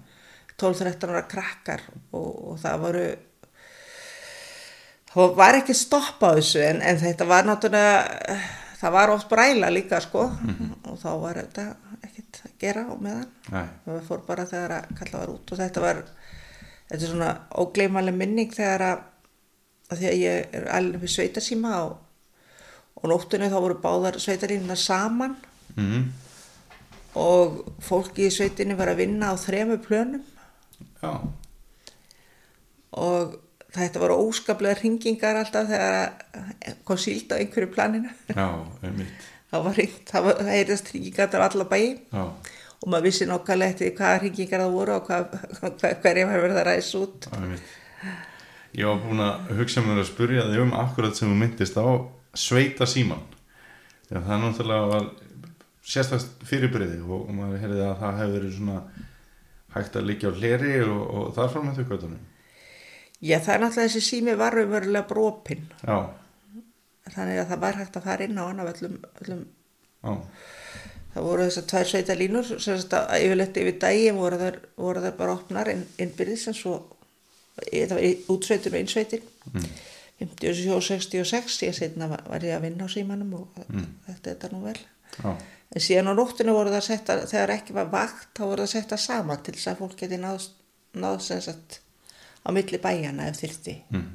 12-13 0.57 1.13
ára 1.13 1.25
krakkar 1.29 1.83
og, 2.11 2.29
og 2.51 2.61
það 2.61 2.83
voru 2.85 3.07
það 5.11 5.35
var 5.37 5.57
ekki 5.61 5.75
stopp 5.77 6.23
á 6.25 6.29
þessu 6.37 6.61
en, 6.65 6.81
en 6.85 6.99
þetta 7.01 7.27
var 7.29 7.45
náttúrulega 7.47 8.37
það 8.77 8.95
var 8.97 9.13
oft 9.13 9.29
bræla 9.31 9.69
líka 9.73 9.99
sko 10.03 10.27
og 10.27 10.97
þá 11.01 11.09
var 11.21 11.39
þetta 11.41 11.67
ekkert 12.05 12.41
að 12.45 12.55
gera 12.61 12.83
á 12.85 12.93
meðan 13.01 13.29
Nei. 13.53 13.67
það 13.85 14.01
fór 14.09 14.25
bara 14.27 14.45
þegar 14.49 14.75
að 14.77 14.91
kalla 14.99 15.21
var 15.21 15.33
út 15.33 15.53
og 15.53 15.61
þetta 15.61 15.85
var 15.85 16.01
þetta 16.89 16.99
er 16.99 17.05
svona 17.05 17.31
ógleymaleg 17.63 18.19
minning 18.19 18.53
þegar 18.53 18.85
að, 18.91 19.05
að 19.91 20.01
því 20.01 20.07
að 20.11 20.17
ég 20.21 20.55
er 20.59 20.65
alveg 20.77 21.01
við 21.05 21.13
sveitasíma 21.15 21.73
og, 21.85 21.97
og 22.97 23.09
nóttunni 23.11 23.47
þá 23.51 23.59
voru 23.63 23.77
báðar 23.83 24.19
sveitarínuna 24.23 24.75
saman 24.75 25.35
Mhm. 25.77 26.07
og 27.15 27.59
fólki 27.85 28.25
í 28.27 28.31
sveitinni 28.33 28.73
var 28.77 28.89
að 28.89 28.97
vinna 29.03 29.29
á 29.29 29.35
þremu 29.37 29.77
plönum 29.85 30.23
Já. 31.03 31.11
og 32.97 33.35
þetta 33.77 34.01
voru 34.01 34.17
óskaplega 34.25 34.79
hringingar 34.79 35.37
alltaf 35.41 35.67
þegar 35.69 36.77
kom 36.87 36.97
síld 37.01 37.29
á 37.33 37.37
einhverju 37.37 37.69
planinu 37.75 38.09
Já, 38.33 38.47
það 39.51 39.65
var 39.67 39.77
hringt, 39.77 40.03
það 40.09 40.29
það 40.39 40.53
heyrðast 40.55 40.91
hringingar 40.93 41.35
af 41.37 41.45
alla 41.51 41.67
bæi 41.69 41.83
Já. 42.11 42.23
og 42.81 42.87
maður 42.89 43.07
vissi 43.09 43.27
nokkulega 43.29 43.73
eftir 43.75 43.93
hvaða 43.97 44.21
hringingar 44.23 44.63
það 44.65 44.75
voru 44.79 44.97
og 44.97 45.11
hvað, 45.11 45.37
hverja 46.01 46.27
var 46.31 46.43
verið 46.47 46.61
að 46.63 46.67
ræsa 46.71 47.03
út 47.05 47.29
Einmitt. 47.37 47.75
Ég 48.01 48.36
var 48.85 49.01
búin 49.01 49.23
að 49.25 49.51
hugsa 49.57 49.81
mér 49.81 50.03
að 50.03 50.09
spurja 50.11 50.45
þig 50.45 50.61
um 50.61 50.75
akkurat 50.77 51.17
sem 51.17 51.31
þú 51.31 51.39
myndist 51.39 51.79
á 51.81 51.87
sveita 52.37 52.85
síman. 52.85 53.23
Já, 54.11 54.19
það 54.19 54.33
er 54.35 54.41
náttúrulega 54.43 54.91
var 54.91 55.07
sérstakt 55.87 56.45
fyrirbriði 56.47 56.99
og 57.01 57.31
maður 57.33 57.63
heyrði 57.63 57.83
að 57.87 58.01
það 58.03 58.19
hefur 58.21 58.35
verið 58.37 58.55
svona 58.57 58.79
hægt 59.73 59.97
að 59.97 60.07
liggja 60.11 60.29
á 60.29 60.37
hleri 60.37 60.73
og, 60.85 61.01
og 61.01 61.31
þar 61.35 61.53
fram 61.53 61.67
með 61.67 61.79
þau 61.79 61.89
kvötunum. 61.89 62.25
Já, 63.17 63.39
það 63.41 63.53
er 63.53 63.61
náttúrulega 63.63 63.89
þessi 63.89 64.03
sími 64.05 64.37
var 64.37 64.59
umverulega 64.61 65.09
brópin 65.09 65.63
Já, 65.81 65.97
þannig 67.15 67.39
að 67.41 67.47
það 67.49 67.63
var 67.63 67.79
hægt 67.79 67.97
að 67.97 68.05
fara 68.05 68.27
inn 68.27 68.37
á 68.37 68.43
hann 68.45 68.61
af 68.61 68.69
öllum, 68.75 68.99
öllum 69.23 69.41
það 71.15 71.25
voru 71.25 71.47
þessar 71.47 71.65
tvær 71.71 71.89
sveita 71.89 72.17
línur 72.19 72.51
að 72.53 73.23
yfirleitt 73.23 73.57
yfir 73.63 73.79
daginn 73.81 74.19
voru 74.21 75.01
þær 75.01 75.17
bara 75.17 75.33
opnar 75.33 75.71
inn, 75.73 75.81
innbyrðis 75.97 76.45
en 76.51 76.57
svo 76.57 76.75
það 77.65 77.93
var 77.97 78.33
útsveitin 78.33 78.75
og 78.75 78.81
innsveitin. 78.83 79.29
Mm. 79.53 79.69
57 80.17 80.71
og 80.73 80.81
66 80.81 81.59
ég 81.67 81.75
setna 81.77 82.07
var, 82.09 82.41
ég 82.41 82.55
að 82.57 82.63
vinna 82.65 82.87
á 82.87 82.89
símanum 82.89 83.35
og 83.37 83.59
þetta 83.59 84.15
er 84.15 84.21
þetta 84.23 84.49
nú 84.53 84.63
vel. 84.65 84.79
Já, 85.17 85.35
en 85.75 85.83
síðan 85.83 86.09
á 86.09 86.13
nóttinu 86.17 86.55
voru 86.57 86.73
það 86.73 86.85
setta 86.87 87.17
þegar 87.29 87.53
ekki 87.57 87.75
var 87.77 87.91
vakt 87.91 88.31
þá 88.37 88.43
voru 88.45 88.65
það 88.65 88.71
setta 88.73 88.97
sama 89.01 89.37
til 89.37 89.53
þess 89.53 89.71
að 89.71 89.83
fólk 89.83 89.99
geti 90.01 90.17
náð, 90.21 90.47
náð 90.97 91.19
sagt 91.27 91.79
á 92.41 92.49
milli 92.55 92.81
bæjana 92.81 93.29
ef 93.29 93.39
þyrfti. 93.43 93.77
Mm. 93.93 94.09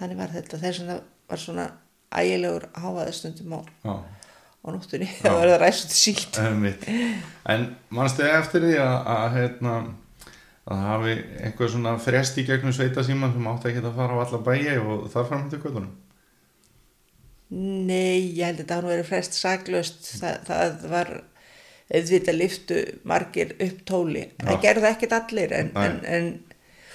þannig 0.00 0.20
var 0.24 0.34
þetta. 0.34 0.62
Þess 0.64 0.82
að 0.82 0.90
það 0.90 1.02
var 1.30 1.44
svona 1.44 1.70
ægilegur 2.14 2.68
háaðastundum 2.74 3.54
á, 3.54 3.60
á 3.86 4.66
nóttinu 4.74 5.10
það 5.22 5.38
var 5.38 5.52
það 5.52 5.60
ræst 5.62 5.94
sílt. 5.94 6.40
En 7.46 7.68
mannstu 7.94 8.26
eftir 8.26 8.66
því 8.66 8.78
að, 8.82 8.96
að 9.14 9.28
hérna 9.38 9.76
að 10.64 10.78
það 10.78 10.88
hafi 10.88 11.14
eitthvað 11.44 11.70
svona 11.74 11.92
frest 12.00 12.40
í 12.40 12.46
gegnum 12.48 12.72
sveita 12.72 13.04
síman 13.04 13.34
sem 13.34 13.50
átti 13.50 13.70
ekki 13.70 13.84
að 13.84 13.98
fara 13.98 14.16
á 14.16 14.22
alla 14.24 14.40
bæi 14.46 14.78
og 14.80 15.06
þar 15.12 15.28
fram 15.28 15.46
þau 15.52 15.60
kvötunum. 15.60 15.92
Nei, 17.54 18.32
ég 18.34 18.48
held 18.48 18.56
að 18.56 18.62
þetta 18.62 18.78
hann 18.78 18.88
verið 18.88 19.10
frest 19.10 19.36
saklaust. 19.36 20.06
Það, 20.22 20.38
það 20.48 20.86
var 20.94 21.10
auðvitað 21.94 22.38
liftu 22.40 22.78
margir 23.04 23.52
upp 23.60 23.82
tóli. 23.86 24.24
Það 24.40 24.56
Já. 24.56 24.62
gerðu 24.62 24.88
ekkert 24.88 25.16
allir 25.18 25.52
en, 25.58 25.70
en, 25.76 25.98
en, 26.08 26.30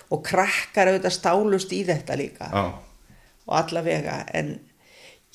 og 0.10 0.24
krakkar 0.26 0.90
auðvitað 0.90 1.16
stálust 1.20 1.76
í 1.78 1.84
þetta 1.88 2.18
líka. 2.20 2.50
Já, 2.50 2.66
og 3.50 3.56
alla 3.62 3.86
vega 3.86 4.18
en 4.38 4.56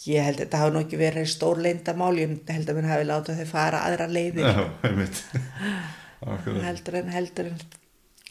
ég 0.09 0.27
held 0.27 0.41
að 0.41 0.45
þetta 0.45 0.61
hafi 0.65 0.75
nú 0.75 0.83
ekki 0.83 0.99
verið 0.99 1.31
stór 1.31 1.63
leyndamál, 1.63 2.13
ég 2.19 2.35
held 2.51 2.71
að 2.71 2.81
mér 2.81 2.91
hafi 2.91 3.07
látað 3.09 3.41
þau 3.41 3.49
fara 3.55 3.87
aðra 3.87 4.11
leiðir. 4.11 4.51
Já, 4.51 4.67
einmitt. 4.91 5.23
Heldur 6.65 6.95
en 6.99 7.11
heldur 7.13 7.51
en 7.51 7.59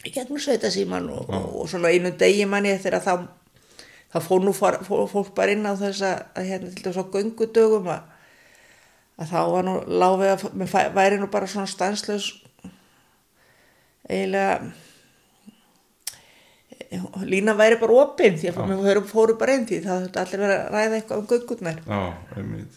í 0.04 0.12
gegnum 0.12 0.38
sveita 0.42 0.70
síman 0.70 1.06
og, 1.10 1.28
og, 1.32 1.46
og 1.62 1.68
svona 1.70 1.90
einu 1.94 2.10
degi 2.20 2.44
manni 2.48 2.74
þegar 2.78 3.02
þá 3.04 3.14
þá 4.14 4.18
fór 4.22 4.44
nú 4.44 4.52
fór, 4.54 4.76
fór, 4.86 5.06
fólk 5.10 5.32
bara 5.34 5.52
inn 5.56 5.66
á 5.66 5.74
þess 5.74 6.02
að, 6.06 6.42
hérna 6.46 6.70
til 6.74 6.84
þess 6.86 7.00
að 7.02 7.12
göngudögum 7.16 7.88
að, 7.90 8.02
að 9.18 9.32
þá 9.32 9.38
var 9.54 9.64
nú 9.66 9.74
láfið 10.04 10.32
að 10.34 10.44
fæ- 10.70 10.92
væri 10.94 11.18
nú 11.22 11.26
bara 11.32 11.48
svona 11.50 11.66
stanslaus 11.70 12.28
eiginlega 14.04 14.60
lína 17.26 17.54
væri 17.58 17.78
bara 17.80 17.96
opinn 18.04 18.36
því 18.38 18.50
að 18.52 18.58
Já. 18.60 18.66
mér 18.70 18.82
fóru, 18.84 19.02
fóru 19.10 19.34
bara 19.40 19.54
inn 19.58 19.66
því 19.66 19.80
það 19.82 20.04
þurfti 20.04 20.20
allir 20.22 20.42
verið 20.44 20.56
að 20.60 20.72
ræða 20.74 20.98
eitthvað 20.98 21.20
um 21.22 21.28
göngurnar 21.32 21.78
Já, 21.88 22.00
einmitt. 22.38 22.76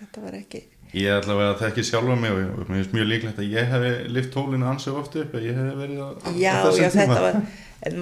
þetta 0.00 0.24
var 0.24 0.38
ekki 0.40 0.62
Ég 0.90 1.06
allavega 1.14 1.54
þekki 1.60 1.82
sjálfa 1.86 2.14
mig 2.18 2.32
og 2.34 2.64
mér 2.66 2.80
finnst 2.80 2.94
mjög 2.96 3.06
líklegt 3.06 3.38
að 3.38 3.52
ég 3.52 3.68
hefði 3.70 3.90
lift 4.10 4.32
tólinu 4.34 4.66
ansið 4.66 4.96
ofta 4.98 5.20
upp 5.22 5.36
að 5.38 5.44
ég 5.46 5.58
hefði 5.60 5.74
verið 5.78 6.00
á, 6.02 6.08
Já, 6.34 6.54
já, 6.74 6.88
þetta 6.96 7.18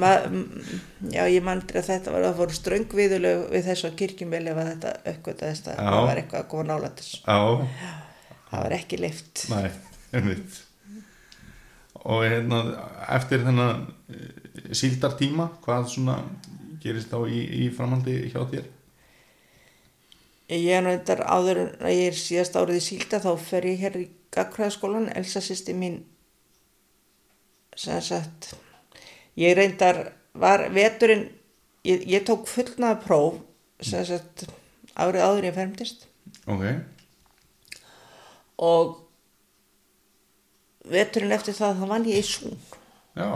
var, 0.00 0.23
já, 1.12 1.21
ég 1.28 1.45
manntri 1.45 1.83
að 1.83 1.90
þetta 1.92 2.14
var, 2.14 2.25
það 2.25 2.38
voru 2.40 2.57
ströng 2.57 2.97
viðulög 3.00 3.42
við 3.52 3.68
þessu 3.68 3.90
kirkjumveli 4.00 4.52
ef 4.54 4.62
að 4.62 4.71
þetta 4.73 4.95
aukvitaðist 5.12 5.68
að 5.68 5.83
það 5.83 6.07
var 6.09 6.23
eitthvað 6.23 6.40
að 6.40 6.49
koma 6.54 6.66
nálættis. 6.71 7.11
Já, 7.26 7.38
Það 8.49 8.64
var 8.64 8.75
ekki 8.78 8.99
lift. 9.04 9.45
næ, 9.52 9.61
einmitt. 10.16 10.59
Og 12.09 12.23
hérna, 12.25 12.62
eftir 13.18 13.42
þennan 13.45 13.83
eh, 14.09 14.73
síldartíma, 14.73 15.50
hvað 15.66 15.90
svona 15.92 16.14
gerist 16.80 17.12
þá 17.12 17.21
í, 17.28 17.42
í 17.66 17.71
framhaldi 17.75 18.14
hjá 18.33 18.40
þér? 18.49 18.64
Ég 20.48 20.70
er 20.72 20.86
eitthvað 20.88 21.24
áður 21.28 21.60
að 21.76 21.92
ég 21.92 22.06
er 22.08 22.16
síðast 22.16 22.56
árið 22.56 22.78
í 22.80 22.84
sílda 22.86 23.20
þá 23.20 23.30
fer 23.50 23.68
ég 23.68 23.82
hér 23.82 23.98
í 24.00 24.04
Gagfræðaskólan, 24.32 25.10
Elsa 25.16 25.40
sýsti 25.44 25.74
mín, 25.76 26.02
sem 27.76 28.00
sagt, 28.04 28.52
ég 29.40 29.56
reyndar, 29.56 30.12
var 30.36 30.66
veturinn, 30.72 31.26
ég, 31.88 32.04
ég 32.08 32.24
tók 32.28 32.48
fullnaða 32.48 33.00
próf, 33.04 33.40
sem 33.80 34.04
sagt, 34.08 34.46
árið 34.96 35.24
áður 35.24 35.48
ég 35.48 35.56
fermdist. 35.56 36.08
Ok, 36.48 36.64
og 38.58 38.96
veturinn 40.88 41.34
eftir 41.34 41.56
það 41.56 41.80
þá 41.80 41.86
vann 41.92 42.08
ég 42.08 42.22
í 42.22 42.26
sún 42.26 42.58
já, 43.18 43.28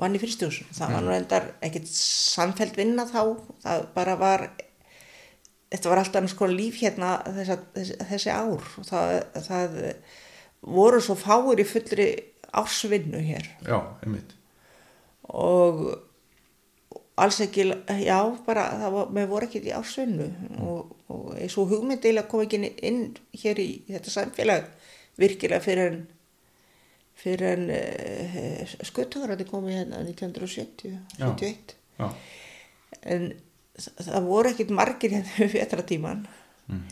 vann 0.00 0.16
í 0.16 0.20
fristjóðsum 0.22 0.72
það 0.74 0.94
var 0.96 1.06
nú 1.06 1.14
endar 1.14 1.48
ekkert 1.64 1.90
samfeld 1.92 2.76
vinna 2.78 3.06
þá 3.10 3.20
það 3.62 3.86
bara 3.94 4.16
var 4.18 4.46
þetta 5.72 5.92
var 5.92 6.02
alltaf 6.02 6.28
sko 6.32 6.48
líf 6.50 6.78
hérna 6.82 7.16
þessa, 7.26 7.58
þessi, 7.76 7.98
þessi 8.12 8.34
ár. 8.34 8.70
Og 8.78 8.86
það, 8.88 9.16
það 9.48 9.76
voru 10.76 11.02
svo 11.02 11.18
fáir 11.18 11.62
í 11.62 11.68
fullri 11.68 12.08
ársvinnu 12.52 13.20
hér. 13.24 13.48
Já, 13.66 13.78
einmitt. 14.04 14.34
og 15.32 15.84
alls 17.22 17.38
ekki, 17.44 17.64
já, 18.02 18.18
bara 18.46 18.66
það 18.80 18.96
var, 18.96 19.12
með 19.16 19.28
voru 19.30 19.48
ekki 19.48 19.62
í 19.64 19.74
ársvinnu. 19.76 20.28
Og, 20.64 20.96
og 21.12 21.28
eins 21.38 21.56
og 21.60 21.70
hugmyndilega 21.72 22.28
kom 22.28 22.44
ekki 22.44 22.60
inn, 22.84 23.04
hér 23.42 23.60
í 23.62 23.70
þetta 23.90 24.12
samfélag 24.12 24.68
virkilega 25.20 25.60
fyrir 25.64 25.92
en 25.92 26.02
fyrir 27.22 27.52
en 27.52 27.68
uh, 27.70 28.74
skuttugarandi 28.88 29.46
komið 29.48 29.82
hérna 29.82 30.02
1970 30.06 30.94
Já. 31.18 31.28
71 31.28 31.74
Já, 32.00 32.08
en 33.14 33.26
það, 33.78 34.22
voru 34.26 34.52
ekkit 34.52 34.72
margir 34.74 35.16
hérna 35.16 35.36
við 35.38 35.58
vetratíman 35.60 36.24
Mm. 36.70 36.84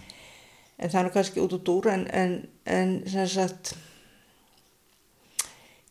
en 0.82 0.90
það 0.90 1.04
er 1.04 1.12
kannski 1.14 1.40
út 1.40 1.52
og 1.54 1.60
dúr 1.64 1.86
en, 1.92 2.02
en, 2.10 2.32
en 2.66 2.94
sem 3.08 3.28
sagt 3.30 3.76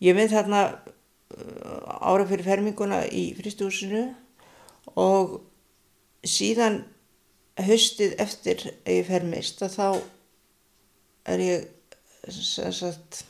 ég 0.04 0.18
veit 0.18 0.34
þarna 0.34 0.66
uh, 0.68 2.04
ára 2.04 2.28
fyrir 2.28 2.44
ferminguna 2.44 3.06
í 3.08 3.30
fristúsinu 3.38 4.04
og 5.00 5.40
síðan 6.28 6.82
höstið 7.64 8.16
eftir 8.20 8.68
að 8.68 8.94
ég 8.98 9.08
fermist 9.08 9.64
að 9.64 9.76
þá 9.80 9.88
er 11.32 11.44
ég 11.46 11.68
sem 12.36 12.76
sagt 12.76 13.24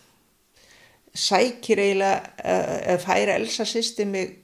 sækir 1.13 1.81
eiginlega 1.81 2.33
eh, 2.41 2.75
eða 2.93 3.01
færa 3.03 3.37
Elsa 3.37 3.65
sýsti 3.69 4.05
mig 4.05 4.35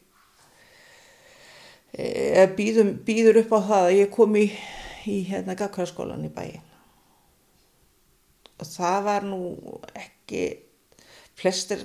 býðum, 2.58 2.94
býður 3.08 3.42
upp 3.44 3.54
á 3.56 3.60
það 3.70 3.90
að 3.90 3.98
ég 4.00 4.14
kom 4.16 4.38
í, 4.40 4.46
í 5.08 5.18
hérna 5.30 5.58
gagkvæðaskólan 5.60 6.26
í 6.28 6.32
bæin 6.34 6.64
og 8.56 8.70
það 8.72 9.00
var 9.06 9.28
nú 9.28 9.40
ekki 10.00 10.44
flestir 11.36 11.84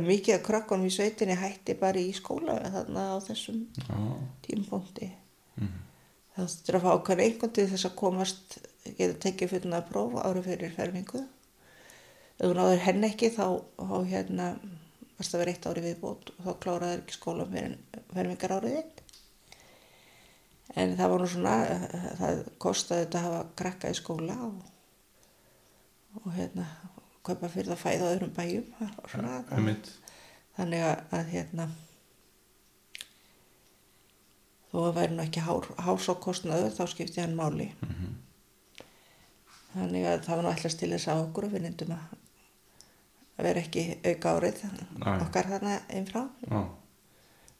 mikið 0.00 0.36
af 0.36 0.42
krakkonum 0.46 0.86
í 0.86 0.94
sveitinni 0.94 1.36
hætti 1.40 1.74
bara 1.80 1.98
í 1.98 2.12
skóla 2.14 2.58
þarna 2.70 3.06
á 3.12 3.18
þessum 3.24 3.64
já, 3.80 3.96
tímpunkti 4.44 5.08
það 6.34 6.50
þurfti 6.50 6.76
að 6.76 6.84
fá 6.84 6.90
okkar 6.92 7.22
einhvern 7.24 7.54
til 7.56 7.66
þess 7.70 7.88
að 7.88 7.96
komast 7.98 8.58
geta 8.96 9.18
tekið 9.24 9.52
fullna 9.54 9.80
að 9.80 9.90
prófa 9.90 10.24
ári 10.26 10.42
fyrir 10.44 10.74
fermingu. 10.74 11.22
Ef 12.40 12.46
þú 12.46 12.52
náður 12.56 12.84
henn 12.86 13.06
ekki 13.10 13.30
þá, 13.34 13.46
þá 13.76 13.96
hérna 14.08 14.46
varst 15.18 15.34
að 15.34 15.42
vera 15.42 15.54
eitt 15.54 15.68
ári 15.68 15.84
viðbót 15.84 16.32
og 16.32 16.46
þá 16.46 16.52
kláraði 16.64 17.00
ekki 17.00 17.16
skóla 17.18 17.46
fyrir 17.50 17.76
fermingar 18.14 18.56
árið 18.56 18.76
þitt. 18.78 18.99
En 20.78 20.96
það 20.98 21.12
var 21.12 21.22
nú 21.22 21.28
svona, 21.30 21.54
eh, 21.66 22.08
það 22.20 22.42
kostaði 22.62 23.04
þetta 23.04 23.18
að 23.18 23.24
hafa 23.26 23.40
krakka 23.58 23.90
í 23.90 23.96
skóla 23.98 24.36
og, 24.46 24.60
og 26.22 26.32
hérna, 26.36 26.66
kaupa 27.26 27.50
fyrir 27.50 27.72
það 27.72 27.82
fæða 27.84 28.06
á 28.06 28.12
öðrum 28.14 28.34
bæjum. 28.36 28.68
og 28.86 29.10
Svona, 29.10 29.40
einmitt 29.50 29.90
þannig 30.56 30.84
að, 30.84 31.02
að 31.16 31.32
hérna, 31.34 31.68
þó 34.70 34.78
að 34.86 34.96
væri 35.00 35.16
nú 35.16 35.24
ekki 35.24 35.44
hásókostnaður 35.88 36.76
þá 36.76 36.82
skipti 36.92 37.22
hann 37.24 37.38
máli. 37.38 37.70
Þannig 39.74 40.06
að 40.06 40.24
það 40.26 40.36
var 40.36 40.44
nú 40.44 40.50
allast 40.50 40.80
til 40.82 40.90
þess 40.90 41.10
að 41.10 41.24
okkur 41.28 41.50
við 41.50 41.66
nefndum 41.66 41.94
að 41.94 42.16
vera 43.40 43.62
ekki 43.62 43.84
auka 44.04 44.34
árið 44.36 44.62
Nei. 44.98 45.14
okkar 45.22 45.48
þarna 45.48 45.76
einn 45.88 46.06
frá 46.08 46.24
Já, 46.44 46.60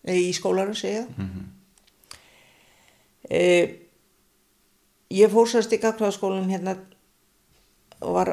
Nei, 0.05 0.17
í 0.27 0.33
skólanum 0.37 0.77
segja 0.77 1.07
e, 3.29 3.43
ég 5.11 5.33
fór 5.33 5.49
sérst 5.51 5.75
í 5.75 5.81
gagnaðaskólanum 5.83 6.51
hérna 6.51 6.77
og 8.01 8.15
var, 8.17 8.33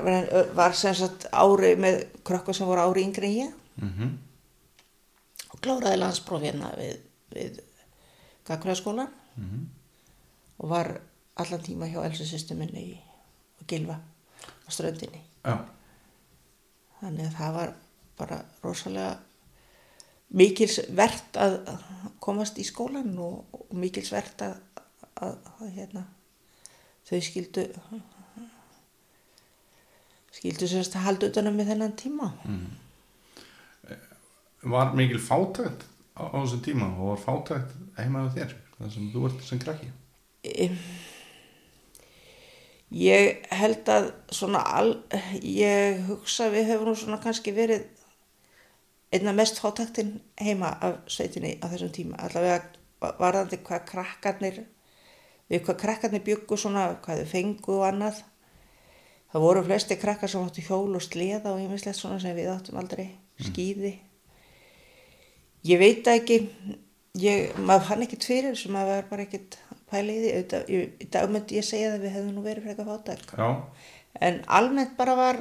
var, 0.55 0.75
sagt 0.77 1.27
ári 1.31 1.73
með 1.79 2.05
krökkur 2.27 2.55
sem 2.55 2.69
voru 2.69 2.85
ári 2.85 3.03
yngri 3.03 3.31
en 3.31 3.39
ég. 3.41 3.55
Mhm, 3.81 4.13
og 5.51 5.59
kláraði 5.63 5.99
landspróf 5.99 6.45
hérna 6.45 6.71
við, 6.77 7.01
við 7.35 7.59
gagnaðaskólan 8.47 9.11
mhm. 9.35 9.65
Og 10.57 10.71
var 10.71 10.87
allan 11.37 11.61
tíma 11.61 11.85
hjá 11.85 11.99
Elsa 12.01 12.25
sýstu 12.25 12.55
minni 12.57 12.81
í, 12.81 12.93
og 13.61 13.67
Gilva 13.69 13.93
á 13.93 14.69
ströndinni. 14.73 15.19
Já, 15.45 15.61
þannig 17.01 17.27
að 17.27 17.35
það 17.37 17.57
var 17.59 17.73
bara 18.17 18.39
rosalega 18.63 19.11
mikils 20.33 20.79
verðt 20.97 21.37
að 21.39 21.59
komast 22.23 22.57
í 22.59 22.65
skólan 22.67 23.13
og, 23.21 23.45
og 23.53 23.75
mikils 23.77 24.09
verðt 24.11 24.43
að, 24.47 24.57
að, 25.23 25.35
að 25.57 25.73
hérna, 25.77 26.03
þau 27.07 27.19
skildu 27.23 27.65
skildu 30.37 30.69
sérst 30.69 30.95
að 30.97 31.07
halda 31.07 31.31
utanum 31.31 31.57
með 31.57 31.71
þennan 31.73 31.97
tíma. 31.97 32.31
Var 34.67 34.95
mikil 34.97 35.19
fátækt 35.21 35.85
á, 36.17 36.21
á 36.29 36.37
þessum 36.41 36.63
tíma 36.65 36.89
og 36.97 37.13
var 37.13 37.21
fátækt 37.23 37.75
heima 37.97 38.25
á 38.25 38.33
þér 38.35 38.55
það 38.77 38.93
sem 38.93 39.11
þú 39.13 39.27
ert 39.29 39.45
sem 39.47 39.61
krakki? 39.61 39.91
Ég 42.97 43.47
held 43.51 43.89
að 43.91 44.09
svona 44.31 44.61
al, 44.77 44.93
ég 45.41 46.03
hugsa 46.07 46.51
við 46.53 46.71
hefum 46.71 46.91
nú 46.91 46.95
svona 46.95 47.19
kannski 47.23 47.53
verið 47.55 47.87
einna 49.11 49.33
mest 49.35 49.59
fátæktinn 49.63 50.17
heima 50.39 50.73
af 50.83 51.01
sveitinni 51.11 51.57
á 51.63 51.65
þessum 51.71 51.93
tíma 51.95 52.19
allavega 52.23 53.13
varðandi 53.19 53.59
hvað 53.63 53.85
krakkarnir 53.91 54.65
við 55.51 55.63
hvað 55.67 55.79
krakkarnir 55.83 56.25
byggu 56.25 56.57
svona 56.59 56.89
hvað 57.03 57.23
þau 57.23 57.31
fengu 57.31 57.77
og 57.77 57.85
annað. 57.91 58.23
Það 59.31 59.43
voru 59.43 59.63
flesti 59.67 59.99
krakkar 59.99 60.31
sem 60.31 60.43
áttu 60.43 60.63
hjól 60.63 60.95
og 60.95 61.03
sleða 61.03 61.53
og 61.53 61.63
ýmislegt 61.63 61.99
svona 61.99 62.19
sem 62.23 62.35
við 62.35 62.51
áttum 62.53 62.79
aldrei 62.79 63.09
skýði 63.43 63.97
ég 65.67 65.79
veit 65.81 66.07
ekki 66.11 66.39
ég, 67.21 67.53
maður 67.57 67.87
fann 67.89 68.05
ekkert 68.05 68.27
fyrir 68.27 68.53
þessu 68.53 68.71
maður 68.73 68.93
var 68.93 69.07
bara 69.11 69.27
ekkert 69.27 69.57
því. 69.57 69.69
Auðvitað, 69.87 70.65
í 70.67 71.07
dag 71.13 71.29
myndi 71.31 71.59
ég 71.59 71.65
segja 71.67 71.93
að 71.93 72.03
við 72.03 72.15
hefðum 72.17 72.33
nú 72.35 72.43
verið 72.43 72.67
frekar 72.67 72.89
fátæk. 72.89 73.29
Já, 73.39 73.47
en 74.27 74.41
almennt 74.59 74.97
bara 74.97 75.15
var 75.15 75.39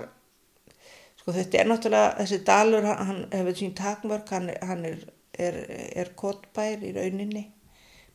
sko 1.19 1.35
þetta 1.35 1.61
er 1.61 1.71
náttúrulega 1.71 2.15
þessi 2.21 2.41
dalur 2.47 2.87
hann, 2.87 3.03
hann 3.09 3.21
hefur 3.35 3.59
sín 3.59 3.75
takmörk 3.77 4.31
hann, 4.31 4.53
hann 4.63 4.87
er, 4.87 5.02
er, 5.35 5.61
er 6.04 6.13
kotbær 6.19 6.85
í 6.87 6.95
rauninni 6.95 7.49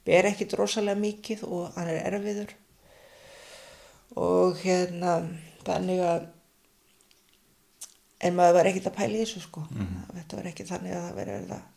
ber 0.08 0.30
ekkit 0.32 0.56
rosalega 0.60 1.00
mikið 1.00 1.44
og 1.48 1.74
hann 1.78 1.90
er 1.92 2.06
erfiður. 2.12 2.54
Og 4.20 4.60
hérna 4.64 5.18
þannig 5.66 6.02
að 6.04 6.30
en 8.22 8.38
maður 8.38 8.58
var 8.60 8.70
ekkit 8.72 8.90
að 8.92 8.98
pæla 8.98 9.18
í 9.18 9.22
þessu 9.24 9.44
sko. 9.46 9.66
Þetta 10.14 10.40
var 10.40 10.50
ekki 10.52 10.68
þannig 10.70 10.96
að 10.98 11.06
það 11.08 11.20
verið 11.22 11.54
að 11.58 11.68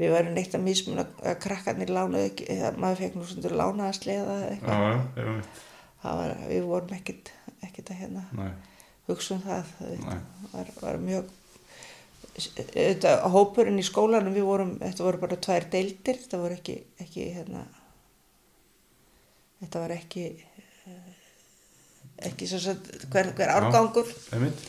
við 0.00 0.14
varum 0.14 0.36
neitt 0.36 0.54
að 0.56 0.64
mismuna 0.64 1.04
að 1.28 1.40
krakkarnir 1.44 1.90
lánaðu 1.92 2.30
ekki, 2.30 2.46
eða 2.54 2.70
maður 2.80 3.02
fekk 3.02 3.18
nú 3.18 3.26
svona 3.28 3.58
lánaða 3.60 3.96
sleða 3.98 4.36
eða 4.38 4.54
eitthvað. 4.54 5.34
Mitt 5.36 5.66
Það 6.00 6.16
var, 6.16 6.34
við 6.48 6.66
vorum 6.68 6.92
ekkit, 6.96 7.30
ekkit 7.66 7.90
að 7.92 7.98
hérna 8.00 8.22
Nei, 8.32 8.52
hugsa 9.10 9.34
um 9.36 9.42
það 9.44 9.72
þetta 9.80 10.20
var, 10.54 10.70
var 10.80 10.98
mjög 11.04 11.34
þetta, 12.36 13.16
hópurinn 13.32 13.80
í 13.80 13.86
skólanum 13.86 14.34
við 14.36 14.46
vorum, 14.46 14.76
þetta 14.82 15.06
voru 15.06 15.22
bara 15.22 15.40
tvær 15.48 15.66
deildir 15.72 16.20
þetta 16.22 16.40
voru 16.40 16.56
ekki, 16.58 16.76
ekki 17.02 17.26
hérna 17.34 17.64
þetta 19.60 19.82
var 19.84 19.96
ekki 19.96 20.26
ekki 22.28 22.48
svo 22.48 22.60
að 22.72 22.92
hver, 23.12 23.32
hver 23.36 23.52
árgangur. 23.54 24.08
einmitt. 24.34 24.62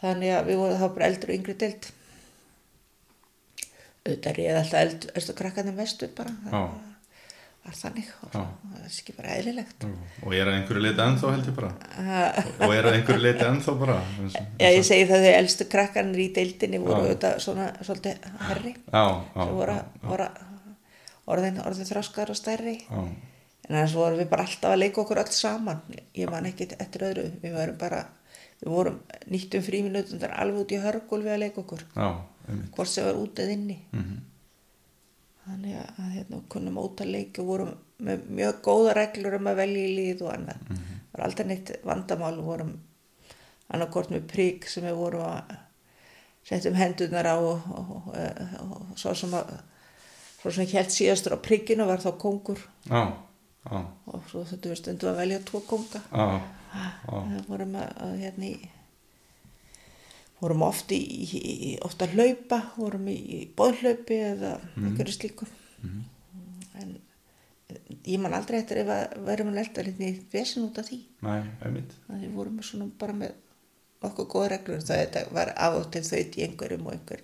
Þannig 0.00 0.34
að 0.36 0.48
við 0.50 0.58
vorum 0.60 0.80
þá 0.80 0.88
bara 0.96 1.10
eldri 1.10 1.32
og 1.32 1.38
yngri 1.38 1.54
deild. 1.58 1.86
Auðvitað 4.04 4.40
er 4.44 4.58
alltaf 4.60 4.80
eld, 4.82 5.06
elstu 5.16 5.36
krakkarnir 5.38 5.78
vestur 5.78 6.10
bara 6.16 6.34
Já. 6.52 6.62
Það 7.64 7.72
var 7.72 7.76
þannig? 7.80 8.08
Og 8.22 8.30
það 8.34 8.78
er 8.84 8.86
ekki 8.90 9.12
bara 9.16 9.34
eðlilegt. 9.38 9.84
Og 10.24 10.34
er 10.36 10.46
að 10.50 10.54
einhverju 10.58 10.82
leiti 10.84 11.02
ennþá 11.04 11.30
held 11.34 11.46
ég 11.48 11.54
bara. 11.56 11.70
Ha. 11.96 12.22
Og 12.66 12.74
er 12.74 12.84
að 12.90 12.96
einhverju 12.98 13.22
leiti 13.24 13.44
ennþá 13.48 13.74
bara 13.80 13.94
eins, 14.20 14.34
og- 14.40 14.48
Já, 14.60 14.68
ég 14.74 14.84
segi 14.84 15.06
það 15.08 15.22
þegar 15.24 15.38
elstu 15.42 15.64
krakkarnir 15.72 16.20
í 16.24 16.32
deildinni 16.34 16.78
voru 16.82 17.00
auðvitað 17.04 17.38
svona 17.40 17.68
svolítið 17.80 18.26
herri 18.48 18.74
Já, 18.92 19.04
já, 19.34 19.44
sem 19.44 19.54
voru, 19.54 19.76
voru 20.02 20.28
orðin, 21.26 21.62
orðin 21.64 21.88
þráskar 21.88 22.30
og 22.34 22.36
stærri. 22.36 22.76
Já, 22.84 23.00
en 23.64 23.76
annars 23.78 23.94
vorum 23.96 24.18
við 24.20 24.28
bara 24.28 24.44
alltaf 24.44 24.74
að 24.74 24.78
leika 24.82 25.00
okkur 25.00 25.22
öll 25.24 25.32
saman. 25.32 25.80
Ég 26.14 26.30
man 26.30 26.44
ekki 26.44 26.68
eftir 26.78 27.00
öðru. 27.08 27.30
Við 27.40 27.54
vorum 27.56 27.78
bara, 27.80 28.02
við 28.60 28.68
vorum 28.74 29.00
nýttum 29.32 29.62
fríminutundar 29.64 30.34
alveg 30.36 30.60
út 30.66 30.72
í 30.76 30.82
hörgul 30.84 31.22
við 31.24 31.32
að 31.32 31.42
leika 31.46 31.62
okkur. 31.64 31.80
Já, 31.96 32.10
hvort 32.76 32.88
sem 32.92 33.04
var 33.08 33.14
út 33.14 33.34
eða 33.40 33.52
inni. 33.56 33.78
Mhm. 33.92 34.20
Þannig 35.44 35.76
að, 35.80 36.00
hérna, 36.14 36.40
kunnum 36.52 36.80
óta 36.80 37.06
leiki 37.08 37.42
og 37.42 37.50
vorum 37.52 37.74
með 38.04 38.24
mjög 38.40 38.62
góða 38.64 38.94
reglur 38.98 39.36
um 39.38 39.50
að 39.50 39.60
velja 39.62 39.84
í 39.84 39.92
líð 39.98 40.24
og 40.24 40.32
annað. 40.34 40.64
Mhm. 40.70 40.96
það 41.10 41.18
var 41.18 41.26
aldrei 41.28 41.46
neitt 41.46 41.70
vandamál 41.84 42.34
við 42.36 42.48
vorum 42.48 42.72
annarkort 43.74 44.10
með 44.10 44.26
prík 44.32 44.66
sem 44.68 44.84
við 44.84 44.98
vorum 44.98 45.22
að 45.28 45.54
setjum 46.44 46.74
hendunar 46.76 47.26
á 47.26 47.36
og, 47.36 47.62
og, 47.70 47.92
og, 47.94 48.08
og, 48.60 48.72
og 48.80 48.98
svo 49.00 49.14
sem 49.16 49.32
að 49.34 49.54
svo 50.42 50.52
sem 50.52 50.68
held 50.68 50.92
síðastur 50.92 51.36
á 51.36 51.44
príkinu 51.44 51.86
var 51.88 52.02
þá 52.04 52.10
kongur. 52.20 52.60
Já, 52.84 53.16
já, 53.64 53.78
og 54.12 54.26
svo 54.28 54.42
þetta 54.44 54.68
við 54.72 54.80
stundum 54.82 55.12
að 55.14 55.20
velja 55.22 55.38
tvo 55.48 55.60
konga. 55.64 56.02
Já, 56.10 56.26
það 57.06 57.46
vorum 57.48 57.78
að, 57.80 57.94
að 58.04 58.16
hérna 58.20 58.50
í 58.50 58.70
vorum 60.40 60.64
oft 60.66 60.92
í, 60.92 60.98
í, 60.98 61.42
í 61.70 61.70
oft 61.86 62.02
að 62.04 62.16
hlaupa, 62.18 62.60
vorum 62.76 63.06
í, 63.12 63.44
bóðhlaupi 63.56 64.18
eða 64.32 64.56
einhverju 64.80 65.14
slíku. 65.14 65.48
En 66.80 66.96
ég 68.04 68.20
man 68.20 68.34
aldrei 68.36 68.58
eftir 68.60 68.82
ef 68.82 68.90
að 68.92 69.14
verðum 69.26 69.52
að 69.52 69.60
lelta 69.60 69.84
litni 69.86 70.10
í 70.10 70.18
vesin 70.32 70.66
út 70.66 70.80
af 70.82 70.90
því. 70.90 71.00
Einmitt. 71.24 71.94
Að 72.10 72.26
við 72.26 72.34
vorum 72.36 72.60
svona 72.66 72.90
bara 73.00 73.16
með 73.16 73.38
okkur 74.04 74.28
góða 74.28 74.50
reglur 74.54 74.82
það 74.84 75.30
var 75.32 75.54
af 75.56 75.78
og 75.78 75.86
til 75.94 76.02
þaut 76.04 76.36
í 76.36 76.44
einhverjum 76.44 76.88
og 76.88 76.96
einhver 76.96 77.22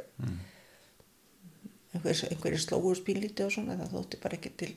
einhver, 1.95 2.23
einhverju 2.31 2.61
slóu 2.63 2.95
spínlíti 2.97 3.45
og 3.45 3.53
svona 3.55 3.77
það 3.81 3.97
þótti 3.97 4.21
bara 4.23 4.39
ekki 4.39 4.53
til 4.63 4.71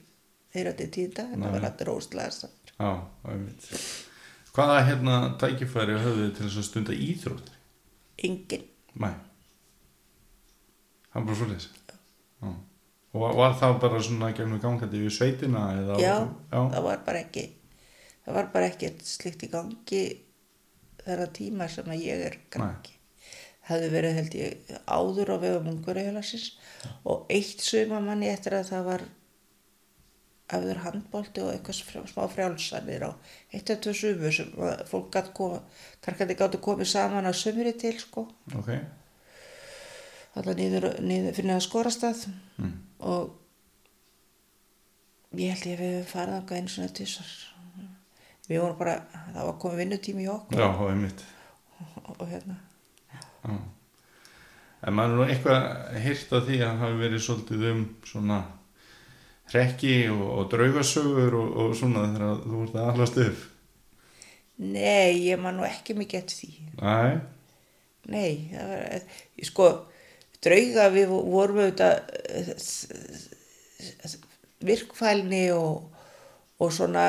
þeirra 0.53 0.73
til 0.79 0.89
tíða 0.97 1.27
en 1.31 1.45
það 1.45 1.55
var 1.55 1.67
allir 1.69 1.93
óslega 1.93 2.49
Já, 2.73 2.91
einmitt. 3.29 3.69
Hvaða 4.53 4.79
hérna 4.89 5.17
tækifæri 5.41 5.97
höfðu 6.01 6.25
þið 6.25 6.33
til 6.37 6.47
þess 6.47 6.59
að 6.61 6.67
stunda 6.67 6.97
íþróttir? 7.07 7.52
Engin 8.27 8.67
Nei. 8.93 9.13
Það 11.09 11.21
er 11.21 11.27
bara 11.27 11.39
svolítið 11.41 11.67
Já. 12.43 12.53
Og 13.13 13.21
var, 13.21 13.35
var 13.37 13.55
það 13.61 13.79
bara 13.83 14.01
svona 14.07 14.31
gegnum 14.33 14.61
gangandi 14.61 15.03
við 15.03 15.13
sveitina 15.13 15.67
já, 16.01 16.15
já, 16.49 16.59
það 16.73 16.81
var 16.87 17.03
bara 17.05 17.21
ekki 17.23 17.45
það 18.25 18.37
var 18.39 18.51
bara 18.55 18.69
ekki 18.71 18.91
slikt 19.05 19.45
í 19.45 19.51
gangi 19.53 20.03
þeirra 21.03 21.29
tíma 21.35 21.69
sem 21.71 21.89
að 21.93 22.05
ég 22.07 22.27
er 22.29 22.37
gangi 22.53 22.97
hefði 23.69 23.89
verið 23.93 24.17
held 24.19 24.37
ég 24.39 24.71
áður 24.91 25.33
á 25.35 25.37
vegum 25.43 25.69
ungverðahjólasins 25.71 26.47
og 27.07 27.29
eitt 27.31 27.63
suma 27.63 28.01
manni 28.03 28.31
eftir 28.31 28.57
að 28.57 28.71
það 28.73 28.89
var 28.89 29.05
afður 30.53 30.81
handbólti 30.83 31.43
og 31.43 31.53
eitthvað 31.53 32.09
smá 32.11 32.25
frjálsanir 32.31 33.05
á 33.07 33.11
eitt 33.53 33.69
af 33.71 33.79
tvö 33.83 33.93
sumu 33.95 34.31
sem 34.35 34.51
að 34.59 34.83
fólk 34.89 35.07
gæti 35.13 35.31
koma 35.37 35.61
karkandi 36.03 36.35
gáttu 36.39 36.59
komið 36.63 36.91
saman 36.91 37.29
að 37.29 37.39
sumri 37.39 37.73
til 37.79 37.95
sko. 38.01 38.27
Ok. 38.59 38.73
Alltaf 40.33 40.57
niður, 40.57 40.89
niður 41.05 41.37
fyrir 41.37 41.55
að 41.55 41.65
skorastað. 41.67 42.27
Mm. 42.57 42.75
og 42.99 43.39
ég 45.39 45.53
held 45.53 45.65
ég 45.65 45.79
að 45.79 45.81
við 45.81 45.95
höfum 45.95 46.11
farið 46.11 46.37
þangað 46.37 46.59
einu 46.59 46.73
svona 46.73 46.95
tvisar 46.97 47.31
við 48.49 48.59
vorum 48.59 48.79
bara, 48.79 48.97
það 49.33 49.47
var 49.47 49.55
komið 49.61 49.81
vinnutími 49.83 50.25
í 50.25 50.31
okkur. 50.31 50.59
Já, 50.59 50.67
og, 52.03 52.09
og 52.17 52.27
hérna. 52.29 52.57
Já. 53.13 53.55
En 54.83 54.97
maður 54.97 55.13
er 55.13 55.17
nú 55.17 55.25
eitthvað 55.31 55.61
hýrt 56.03 56.33
af 56.35 56.43
því 56.47 56.57
að 56.59 56.65
það 56.65 56.81
hafi 56.83 56.99
verið 56.99 57.23
svolítið 57.23 57.65
um 57.69 57.83
svona 58.07 58.39
hrekki 59.51 59.95
og, 60.13 60.23
og 60.37 60.43
draugasögur 60.53 61.33
og, 61.39 61.49
og 61.63 61.75
svona 61.77 62.05
þegar 62.13 62.37
þú 62.43 62.61
vart 62.61 62.75
að 62.79 62.91
allast 62.93 63.17
upp. 63.25 63.41
Nei, 64.63 65.27
ég 65.27 65.39
man 65.41 65.57
nú 65.57 65.65
ekki 65.67 65.95
mikið 65.97 66.19
eftir 66.21 66.37
því. 66.39 66.51
Nei, 68.13 68.31
það 68.51 68.69
var, 68.69 68.81
eh, 68.93 69.03
sko, 69.49 69.67
drauga 70.43 70.85
við 70.93 71.11
vorum 71.11 71.59
auðvitað 71.63 71.95
eh, 72.29 74.15
virkfælni 74.63 75.43
og, 75.55 75.89
og 76.61 76.71
svona 76.75 77.07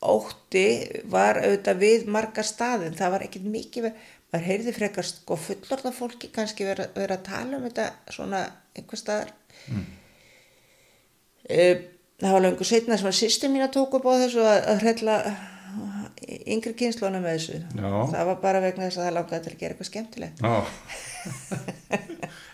ótti 0.00 0.64
var 1.12 1.42
auðvitað 1.42 1.82
við 1.82 2.06
margar 2.12 2.46
staðin. 2.48 2.96
Það 2.96 3.14
var 3.16 3.26
ekkert 3.26 3.48
mikið, 3.52 3.88
ver- 3.88 4.08
maður 4.30 4.46
heyrði 4.46 4.72
frekar 4.76 5.06
sko 5.08 5.36
fullorða 5.36 5.90
fólki 5.92 6.30
kannski 6.32 6.64
vera, 6.68 6.86
vera 6.94 7.18
að 7.18 7.26
tala 7.26 7.58
um 7.58 7.66
þetta 7.66 7.88
svona 8.14 8.44
einhver 8.78 9.00
staðar. 9.00 9.32
Mm. 9.68 9.84
Það 11.50 12.34
var 12.34 12.44
lengur 12.44 12.68
setna 12.68 12.98
sem 12.98 13.10
að 13.10 13.18
sýstir 13.20 13.52
mín 13.52 13.64
að 13.64 13.74
tók 13.78 13.96
upp 13.98 14.06
á 14.06 14.12
þessu 14.24 14.44
að, 14.44 14.58
að 14.72 14.84
hrella 14.84 15.16
yngri 16.30 16.74
kynslóna 16.78 17.20
með 17.22 17.36
þessu. 17.38 17.58
Já. 17.76 17.90
Það 18.12 18.28
var 18.28 18.38
bara 18.42 18.62
vegna 18.64 18.86
þess 18.86 19.00
að 19.00 19.06
það 19.06 19.16
langaði 19.16 19.42
til 19.44 19.52
að 19.52 19.60
gera 19.62 19.74
eitthvað 19.74 19.90
skemmtilegt. 19.90 20.42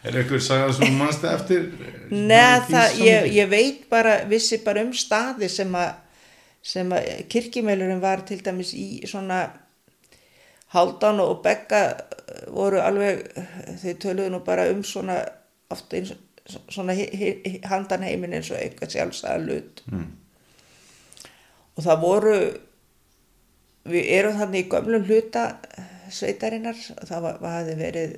er 0.06 0.18
eitthvað 0.20 0.42
sagðað 0.46 0.74
sem 0.78 0.98
mannstu 1.00 1.30
eftir? 1.30 1.68
Nei, 2.10 2.80
ég, 3.02 3.30
ég 3.36 3.50
veit 3.50 3.86
bara, 3.92 4.18
vissi 4.30 4.60
bara 4.64 4.84
um 4.86 4.92
staði 4.96 5.50
sem 5.52 5.78
að, 5.78 5.94
sem 6.66 6.92
að 6.96 7.08
kirkjumeilurinn 7.32 8.02
var 8.02 8.24
til 8.28 8.40
dæmis 8.44 8.74
í 8.76 8.88
svona 9.08 9.44
Háldan 10.74 11.22
og 11.22 11.40
Begga 11.44 11.82
voru 12.52 12.80
alveg, 12.82 13.22
þau 13.82 13.92
töluðu 14.02 14.32
nú 14.34 14.40
bara 14.46 14.66
um 14.72 14.82
svona, 14.84 15.20
ofta 15.72 15.98
eins, 15.98 16.14
svona 16.46 16.94
handan 17.70 18.06
heiminn 18.06 18.36
eins 18.38 18.50
og 18.52 18.60
eitthvað 18.60 18.94
sjálfsæða 18.94 19.42
lut. 19.42 19.82
Mm. 19.90 20.08
Og 21.76 21.84
það 21.84 22.02
voru, 22.02 22.36
við 23.90 24.10
erum 24.16 24.40
þannig 24.40 24.64
í 24.64 24.70
gömlum 24.72 25.06
hluta 25.08 25.46
sveitarinnar, 26.12 26.78
það 27.08 27.24
var, 27.24 27.40
var, 27.42 27.56
hafði 27.58 27.74
verið, 27.80 28.12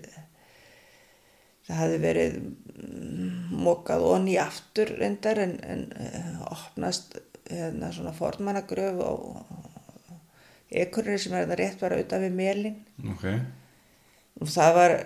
það 1.68 1.80
hafði 1.82 2.00
verið 2.02 2.36
mm, 2.42 3.38
mokað 3.64 4.04
onni 4.12 4.36
aftur 4.42 4.92
reyndar 4.98 5.40
en, 5.42 5.56
en 5.64 5.86
uh, 5.96 6.42
opnast 6.52 7.18
hérna 7.48 7.92
svona 7.96 8.12
fornmannagröf 8.16 9.00
og 9.00 9.38
ekkurir 10.68 11.20
sem 11.20 11.36
er 11.36 11.48
það 11.48 11.60
rétt 11.62 11.80
bara 11.80 11.96
auðvitað 11.96 12.26
við 12.26 12.34
melin 12.36 12.76
Ok, 13.08 13.24
og 14.42 14.52
það 14.52 14.74
var 14.76 14.96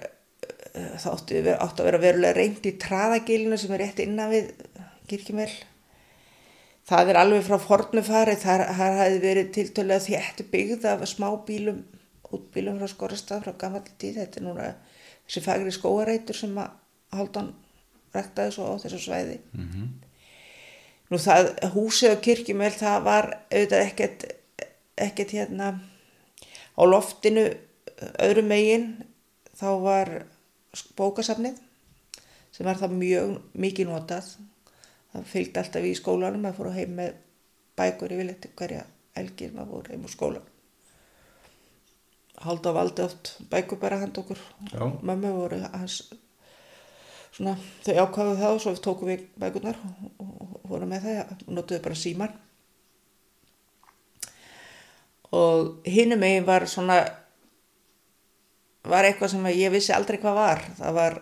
eh, 0.74 0.94
það 0.98 1.12
átti, 1.16 1.40
að 1.42 1.84
vera- 1.88 2.00
verulega 2.02 2.36
reynd 2.38 2.66
í 2.66 2.72
traðagilinu 2.78 3.58
sem 3.58 3.72
er 3.76 3.82
rétt 3.84 4.02
innan 4.04 4.30
við 4.32 4.52
kirkjumel. 5.10 5.50
Það 6.88 7.08
er 7.12 7.18
alveg 7.20 7.44
frá 7.46 7.58
fornu 7.62 8.02
fari. 8.02 8.34
Þar, 8.36 8.64
þar 8.74 8.96
hafði 9.00 9.18
verið 9.22 9.50
tiltölulega 9.54 10.06
þétt 10.06 10.44
byggð 10.50 10.86
af 10.90 11.04
smá 11.08 11.28
bílum 11.46 11.84
útbílum 12.32 12.78
frá 12.80 12.88
skorastað 12.90 13.44
frá 13.44 13.52
gammal 13.60 13.82
tíð. 14.00 14.16
Þetta 14.22 14.40
er 14.40 14.46
núna 14.46 14.70
þessi 15.26 15.42
fagri 15.44 15.74
skóareitur 15.74 16.34
sem 16.38 16.56
að 16.58 16.70
Haldan 17.12 17.52
ræktaði 18.14 18.52
svo 18.54 18.70
á 18.72 18.80
þessu 18.82 18.98
svæði. 19.04 19.38
Nú 21.12 21.18
það 21.20 21.50
húsið 21.74 22.14
á 22.16 22.24
kirkjumel 22.24 22.70
það 22.72 23.02
var 23.04 23.26
auðvitað 23.52 23.82
ekkert 23.84 24.24
ekkert 24.96 25.34
hérna 25.36 25.66
á 26.72 26.82
loftinu 26.88 27.44
öðrum 28.18 28.48
megin. 28.48 28.86
Þá 29.60 29.68
var 29.84 30.10
bókasafnið 30.96 31.60
sem 32.52 32.68
var 32.68 32.80
það 32.80 32.96
mjög 33.00 33.36
mikið 33.64 33.88
notað. 33.88 34.32
Það 35.12 35.28
fylgdi 35.28 35.60
alltaf 35.60 35.84
í 35.84 35.92
skólanum 35.96 36.42
maður 36.44 36.58
fór 36.58 36.74
heim 36.76 36.96
með 36.96 37.20
bækur 37.76 38.14
yfirleitt 38.14 38.48
hverja 38.56 38.86
elgir 39.18 39.52
maður 39.56 39.72
fór 39.76 39.92
heim 39.92 40.08
úr 40.08 40.12
skólan 40.12 40.48
halda 42.42 42.72
valdi 42.74 43.04
oft 43.04 43.36
bækur 43.50 43.78
bara 43.78 44.00
hand 44.00 44.18
okkur 44.18 44.38
Já. 44.72 44.84
mömmu 45.02 45.32
voru 45.36 45.60
hans 45.72 46.02
svona 47.32 47.56
þau 47.84 47.94
ákvaðu 48.04 48.38
það 48.40 48.54
og 48.54 48.62
svo 48.62 48.74
tókum 48.86 49.10
við 49.12 49.26
bækurnar 49.40 49.78
og, 50.18 50.58
vorum 50.68 50.92
með 50.92 51.06
það 51.06 51.20
og 51.46 51.52
notuðu 51.56 51.82
bara 51.84 52.00
síman 52.02 52.34
og 55.32 55.88
hinum 55.88 56.20
megin 56.20 56.48
var 56.48 56.66
svona 56.68 56.98
var 58.88 59.06
eitthvað 59.06 59.34
sem 59.34 59.48
ég 59.54 59.72
vissi 59.74 59.94
aldrei 59.94 60.18
hvað 60.22 60.38
var. 60.38 60.62
Það 60.78 60.98
var 60.98 61.18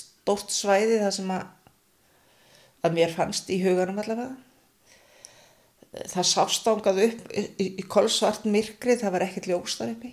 stórt 0.00 0.52
svæði 0.54 1.00
það 1.02 1.14
sem 1.18 1.32
að 1.36 1.46
að 2.86 2.94
mér 2.94 3.10
fannst 3.10 3.50
í 3.50 3.58
huganum 3.64 3.98
allavega. 3.98 4.36
Það 6.12 6.28
sást 6.30 6.68
ángað 6.70 7.02
upp 7.08 7.32
í, 7.32 7.42
í, 7.58 7.66
í 7.80 7.84
kolsvart 7.90 8.46
myrkri 8.46 8.98
það 9.00 9.14
var 9.16 9.24
ekkert 9.26 9.48
ljós 9.50 9.78
þar 9.80 9.94
uppi. 9.96 10.12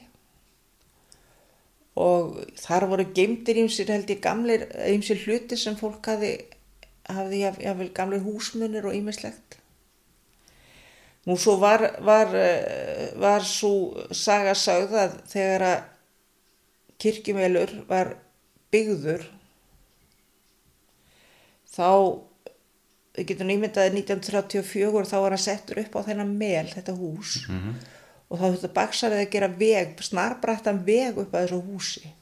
Og 2.02 2.40
þar 2.60 2.88
voru 2.92 3.06
geimdir 3.16 3.60
ímsir 3.62 3.92
held 3.94 4.10
ég 4.12 4.24
gamlir 4.24 4.66
ímsir 4.92 5.22
hluti 5.24 5.60
sem 5.60 5.78
fólk 5.80 6.10
hafi 6.10 6.34
hafði 7.06 7.44
jáfnvel 7.44 7.92
gamlir 7.94 8.24
húsmunir 8.26 8.88
og 8.90 8.96
ímislegt 8.98 9.60
nú 11.26 11.38
svo 11.38 11.58
var 11.62 11.84
var, 12.06 12.36
eh, 12.36 13.12
var 13.18 13.44
svo 13.44 14.06
saga 14.12 14.54
sagð 14.54 14.96
að 15.04 15.20
þegar 15.30 15.62
að 15.70 15.84
kirkjumelur 17.02 17.72
var 17.90 18.16
byggður 18.74 19.26
þá 21.76 21.90
við 23.16 23.28
getum 23.32 23.50
nýmyndaði 23.50 23.94
1934 24.02 25.08
þá 25.10 25.18
var 25.24 25.36
hann 25.36 25.44
settur 25.46 25.82
upp 25.84 25.96
á 25.96 26.06
þennan 26.08 26.36
mel 26.40 26.68
þetta 26.72 26.96
hús. 27.00 27.46
-hmm. 27.48 27.76
og 28.30 28.40
þá 28.40 28.46
þetta 28.46 28.76
baksarið 28.80 29.24
að 29.24 29.32
gera 29.32 29.48
veg, 29.48 29.98
snarbrættan 30.02 30.86
veg 30.86 31.18
upp 31.18 31.34
að 31.34 31.46
þessu 31.46 31.62
húsi. 31.62 32.14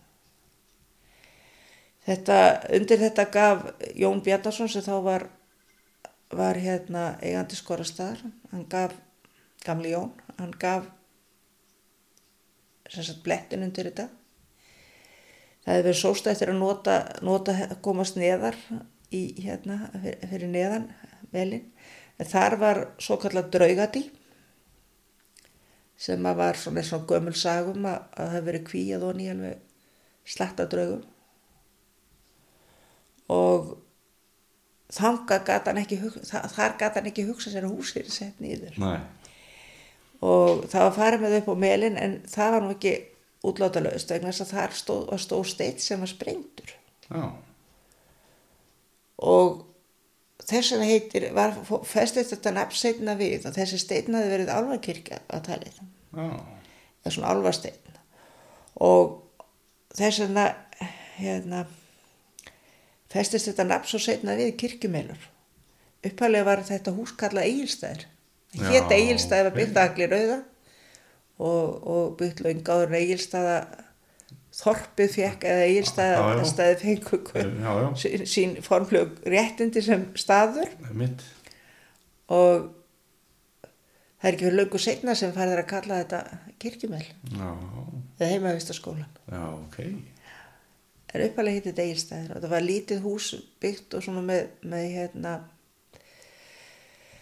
Þetta, 2.04 2.38
undir 2.76 3.00
þetta 3.00 3.26
gaf 3.32 3.64
Jón 3.96 4.22
Bjarnarsson 4.22 4.70
sem 4.70 4.84
þá 4.84 4.98
var 5.04 5.30
var 6.34 6.58
hérna 6.58 7.18
eigandi 7.22 7.56
skorastar 7.56 8.20
hann 8.52 8.66
gaf, 8.70 8.94
gamli 9.66 9.94
Jón 9.94 10.12
hann 10.38 10.54
gaf 10.60 10.90
sem 12.90 13.06
sagt 13.06 13.24
blettin 13.24 13.64
undir 13.66 13.90
þetta 13.90 14.10
það 15.63 15.73
hefði 15.73 15.86
verið 15.88 15.99
sóst 15.99 16.28
eftir 16.32 16.52
að 16.54 16.60
nota, 16.60 16.97
nota 17.26 17.56
komast 17.86 18.17
neðar 18.19 18.58
í 19.13 19.23
hérna 19.43 19.80
fyrir, 20.30 20.49
neðan 20.52 20.89
velin. 21.34 21.65
En 22.19 22.30
þar 22.30 22.58
var 22.62 22.82
svo 23.02 23.17
kallar 23.21 23.49
draugadý 23.54 24.04
sem 26.04 26.26
að 26.28 26.39
var 26.41 26.60
svona 26.60 26.84
svona 26.84 27.08
gömul 27.10 27.36
sagum 27.38 27.88
að 27.88 28.02
að 28.02 28.19
það 28.19 28.36
hefði 28.36 28.47
verið 28.49 28.67
kvíjað 28.69 29.08
og 29.08 29.17
nýjalveg 29.19 30.34
slatta 30.34 30.67
draugum. 30.71 31.04
Og 33.34 33.73
ekki 35.82 35.97
þar 36.28 36.76
gat 36.78 36.97
hann 36.99 37.10
ekki 37.10 37.26
hugsa 37.26 37.49
sér 37.49 37.65
að 37.67 37.78
húsið 37.78 38.04
er 38.04 38.13
sett 38.13 38.41
nýður 38.43 38.76
og 40.23 40.67
það 40.71 40.86
var 40.86 40.93
farið 40.97 41.23
með 41.23 41.38
upp 41.39 41.49
á 41.52 41.56
melin 41.63 41.97
en 41.99 42.13
það 42.32 42.54
var 42.56 42.63
nú 42.63 42.76
ekki 42.76 42.93
útláta 43.43 43.84
löst 43.84 44.12
vegna 44.12 44.32
þess 44.32 44.45
að 44.45 44.53
þar 44.56 44.77
stóð, 44.79 45.03
var 45.12 45.23
stóð 45.23 45.45
steitt 45.51 45.84
sem 45.84 46.01
var 46.03 46.12
sprengtur 46.12 46.73
já, 47.10 47.23
og 49.23 49.63
þess 50.43 50.73
vegna 50.73 50.89
heitir 50.89 51.29
var 51.36 51.56
festið 51.88 52.32
þetta 52.34 52.56
nafnseitna 52.58 53.17
við 53.19 53.47
og 53.49 53.58
þessi 53.58 53.82
steitna 53.82 54.23
hefði 54.23 54.36
verið 54.38 54.53
álfarkirkja 54.58 55.21
að 55.27 55.45
talið 55.49 55.79
já, 55.79 56.27
eða 57.03 57.15
svona 57.17 57.34
álfarsteitn 57.36 58.01
og 58.84 59.19
þess 59.93 60.23
vegna 60.23 60.47
hérna 61.19 61.65
festist 63.13 63.49
þetta 63.51 63.67
nafn 63.69 63.89
svo 63.91 64.01
setna 64.01 64.36
við 64.39 64.56
kirkjumelur. 64.62 65.29
Upphæðlega 66.03 66.47
var 66.47 66.63
þetta 66.67 66.93
hús 66.95 67.13
kallað 67.19 67.49
Egilstæður 67.51 68.08
Já, 68.53 68.65
hétt 68.69 68.91
Egilstæði 68.93 69.45
var 69.47 69.86
allir 69.86 70.12
rauða 70.12 70.39
og, 71.39 71.88
og 71.88 72.13
byggt 72.19 72.43
löngáður 72.46 72.93
Egilstæða 73.00 73.58
þorpið 74.54 75.15
fekk 75.17 75.48
eða 75.50 75.65
Egilstæða 75.69 76.19
Já, 76.19 76.38
já. 76.38 76.46
stæði 76.52 76.76
fengu 76.84 77.19
já, 77.34 77.72
já, 77.82 78.26
sín, 78.30 78.56
formflög 78.62 79.15
réttindi 79.26 79.82
sem 79.82 80.06
staður. 80.19 80.69
Mitt, 80.93 81.24
og 82.30 82.69
það 84.22 84.30
er 84.30 84.36
ekki 84.38 84.46
fyrir 84.48 84.60
löngu 84.62 84.80
setna 84.80 85.15
sem 85.19 85.34
farið 85.36 85.63
að 85.63 85.69
kalla 85.74 86.02
þetta 86.04 86.19
kirkjumel 86.62 87.02
eða 87.34 88.30
heimavistaskólan 88.30 89.10
já, 89.34 89.41
ok, 89.58 89.80
er 91.13 91.26
uppalega 91.28 91.60
hittið 91.60 91.76
deilstæðir 91.82 92.38
og 92.38 92.46
það 92.46 92.54
var 92.54 92.63
lítið 92.69 93.02
hús 93.04 93.34
byggt 93.62 93.98
og 93.98 94.06
svona 94.06 94.24
með, 94.30 94.46
með 94.69 94.86
hérna 94.93 95.34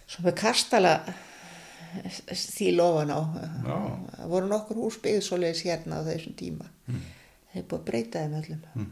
svona 0.05 0.27
með 0.29 0.37
kastala 0.43 0.93
stíl 2.37 2.79
ofan 2.83 3.11
á. 3.13 3.19
Það 4.17 4.31
voru 4.33 4.49
nokkur 4.51 4.79
hús 4.81 4.97
byggð 5.03 5.23
svoleiðis 5.27 5.63
hérna 5.67 6.01
á 6.01 6.07
þessum 6.07 6.35
tíma. 6.39 6.67
Þeir 7.51 7.65
búið 7.67 7.79
að 7.79 7.87
breyta 7.89 8.23
þeim 8.23 8.35
öllum. 8.39 8.91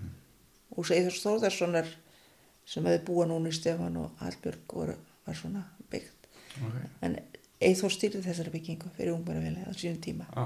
Hús 0.75 0.91
Eithars 0.95 1.21
Þórðarssonar 1.23 1.91
sem 2.69 2.85
hefði 2.85 3.03
búa 3.07 3.25
núna 3.29 3.49
í 3.49 3.55
Stefán 3.55 3.97
og 3.97 4.19
Hallbjörg 4.21 4.73
voru, 4.73 4.95
var 5.25 5.37
svona 5.37 5.63
byggt. 5.91 6.27
Ok, 6.61 6.75
en 7.07 7.15
Eithor 7.59 7.91
stýrði 7.91 8.21
þessari 8.23 8.53
byggingu 8.53 8.91
fyrir 8.95 9.15
ungmennafélagi 9.15 9.65
á 9.67 9.73
sínum 9.75 10.01
tíma. 10.03 10.27
Já. 10.35 10.45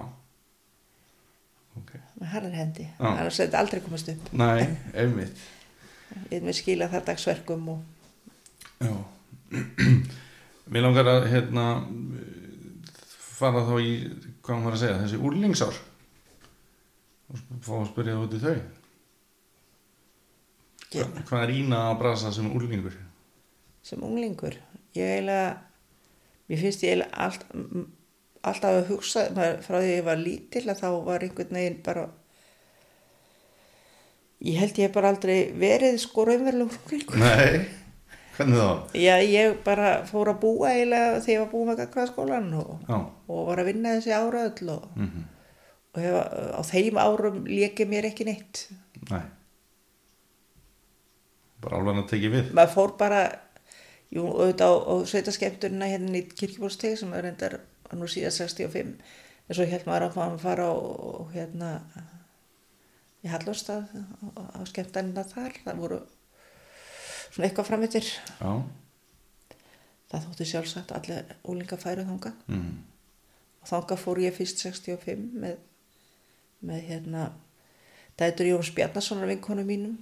Ok, 1.78 1.92
með 2.22 2.32
harðar 2.36 2.56
hendi, 2.58 2.86
Já. 2.86 3.10
annars 3.10 3.38
hefði 3.42 3.50
þetta 3.50 3.60
aldrei 3.64 3.82
komast 3.84 4.12
upp. 4.14 4.32
Næ, 4.40 4.48
einmitt. 4.94 5.44
Við 6.30 6.46
með 6.46 6.58
skila 6.60 6.88
það 6.94 7.08
dagsverkum 7.10 7.70
og 7.74 7.82
Já. 8.84 8.94
Mér 10.74 10.86
langar 10.86 11.10
að 11.12 11.28
hérna 11.34 11.66
fara 13.34 13.66
þá 13.66 13.74
í 13.82 13.92
hvað 14.46 14.64
var 14.68 14.78
að 14.78 14.82
segja, 14.84 15.02
þessi 15.02 15.20
úrlingsár? 15.30 15.82
Og 17.34 17.44
fá 17.66 17.74
að 17.80 17.90
spyrja 17.90 18.22
út 18.22 18.38
í 18.38 18.42
þau. 18.44 18.56
Hva, 20.94 21.08
hvað 21.26 21.44
er 21.48 21.54
ína 21.56 21.84
að 21.90 22.00
brasa 22.04 22.32
sem 22.34 22.50
úrlingur? 22.54 22.96
Sem 23.84 24.02
unglingur? 24.06 24.58
Ég 24.94 25.16
eiginlega 25.16 25.54
mér 26.50 26.60
finnst 26.62 26.84
ég 26.86 26.94
eiginlega 26.94 27.26
allt, 27.26 27.46
alltaf 28.44 28.78
að 28.78 28.92
hugsa 28.92 29.24
maður, 29.34 29.64
frá 29.66 29.78
því 29.80 29.96
ég 29.96 30.06
var 30.08 30.22
lítil 30.22 30.66
að 30.68 30.84
þá 30.84 30.90
var 31.08 31.26
einhvern 31.26 31.58
veginn 31.58 31.80
bara 31.86 32.04
ég 34.44 34.60
held 34.60 34.82
ég 34.84 34.94
bara 34.94 35.14
aldrei 35.14 35.38
verið 35.58 35.98
sko 36.04 36.28
raunverulega 36.30 36.78
unglingur. 36.78 37.24
Nei, 37.24 37.64
hvernig 38.38 38.62
þá? 38.62 38.98
já 38.98 39.14
ég 39.22 39.60
bara 39.66 39.92
fór 40.10 40.34
að 40.34 40.42
búa 40.42 40.72
eiginlega 40.74 41.20
þegar 41.22 41.34
ég 41.36 41.44
var 41.44 41.52
búið 41.54 41.70
með 41.70 41.80
gagnaðskólan 41.84 42.50
og, 42.62 42.74
og 43.28 43.46
var 43.52 43.62
að 43.64 43.70
vinna 43.72 43.96
þessi 43.98 44.16
ára 44.16 44.48
öll 44.50 44.74
og, 44.74 44.90
mm 44.98 45.30
og 45.94 46.02
hef, 46.02 46.16
á 46.58 46.62
þeim 46.66 47.00
árum 47.02 47.44
léki 47.46 47.86
mér 47.90 48.10
ekki 48.10 48.26
neitt. 48.28 48.66
Nei. 49.12 49.22
Bara 51.64 51.80
alveg 51.80 52.02
að 52.02 52.08
tekið 52.12 52.34
við. 52.34 52.48
Maður 52.58 52.74
fór 52.74 52.96
bara 53.00 53.20
jú, 54.14 54.26
auðvitað 54.26 54.74
á, 54.74 54.78
á 54.90 54.94
sveitaskemmturina 55.12 55.92
hérna 55.92 56.20
í 56.20 56.24
kirkjubólsteg 56.34 56.98
sem 57.00 57.14
er 57.14 57.28
reyndar 57.28 57.60
var 57.86 58.00
nú 58.00 58.10
síðan 58.10 58.34
65 58.34 58.82
en 58.82 59.56
svo 59.58 59.68
held 59.70 59.86
maður 59.88 60.10
að 60.10 60.42
fara 60.42 60.68
á 60.74 60.76
hérna 61.36 61.72
í 63.24 63.32
Hallostað 63.32 63.86
á, 63.94 64.42
á 64.58 64.62
skemmtanina 64.68 65.24
þar. 65.30 65.62
Það 65.64 65.84
voru 65.86 66.02
svona 67.34 67.50
eitthvað 67.50 67.70
frammittir 67.70 68.08
Já, 68.08 68.52
það 70.12 70.28
þótti 70.28 70.50
sjálfsagt 70.52 70.94
allir 70.96 71.34
úlinga 71.50 71.80
færu 71.82 72.06
þanga 72.08 72.34
mm. 72.48 72.70
og 73.64 73.72
þanga 73.72 73.98
fór 74.04 74.22
ég 74.24 74.38
fyrst 74.38 74.62
65 74.66 75.26
með, 75.42 75.58
með 76.62 76.86
hérna 76.92 77.28
dætur 78.20 78.52
Jóns 78.52 78.72
Bjarnasonar 78.76 79.32
vinkonu 79.32 79.66
mínum 79.68 79.98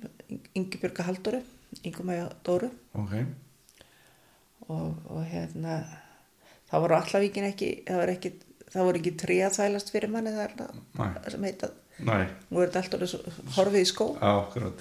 Ingi 0.58 0.82
Björga 0.82 1.08
Halldóru 1.08 1.42
Ingumæja 1.84 2.30
Dóru. 2.44 2.68
Ok. 3.00 3.14
Og, 4.68 4.96
og 5.08 5.24
hérna 5.32 5.82
það 6.70 6.84
voru 6.84 6.98
allavíkin 6.98 7.48
ekki 7.48 7.70
það 7.88 8.02
voru 8.02 8.16
ekki, 8.16 8.32
það 8.74 8.88
voru 8.88 9.02
ekki 9.02 9.14
trí 9.24 9.38
að 9.46 9.58
þælast 9.60 9.92
fyrir 9.94 10.12
manni 10.12 10.34
það 10.36 10.44
er 10.46 10.58
það 10.60 11.32
sem 11.36 11.48
heita 11.48 11.72
Nei, 12.02 12.24
nú 12.50 12.62
er 12.64 12.72
þetta 12.72 12.98
alltaf 12.98 13.56
horfið 13.58 13.84
í 13.84 13.88
skó. 13.88 14.08
Á, 14.18 14.32
akkurat 14.42 14.80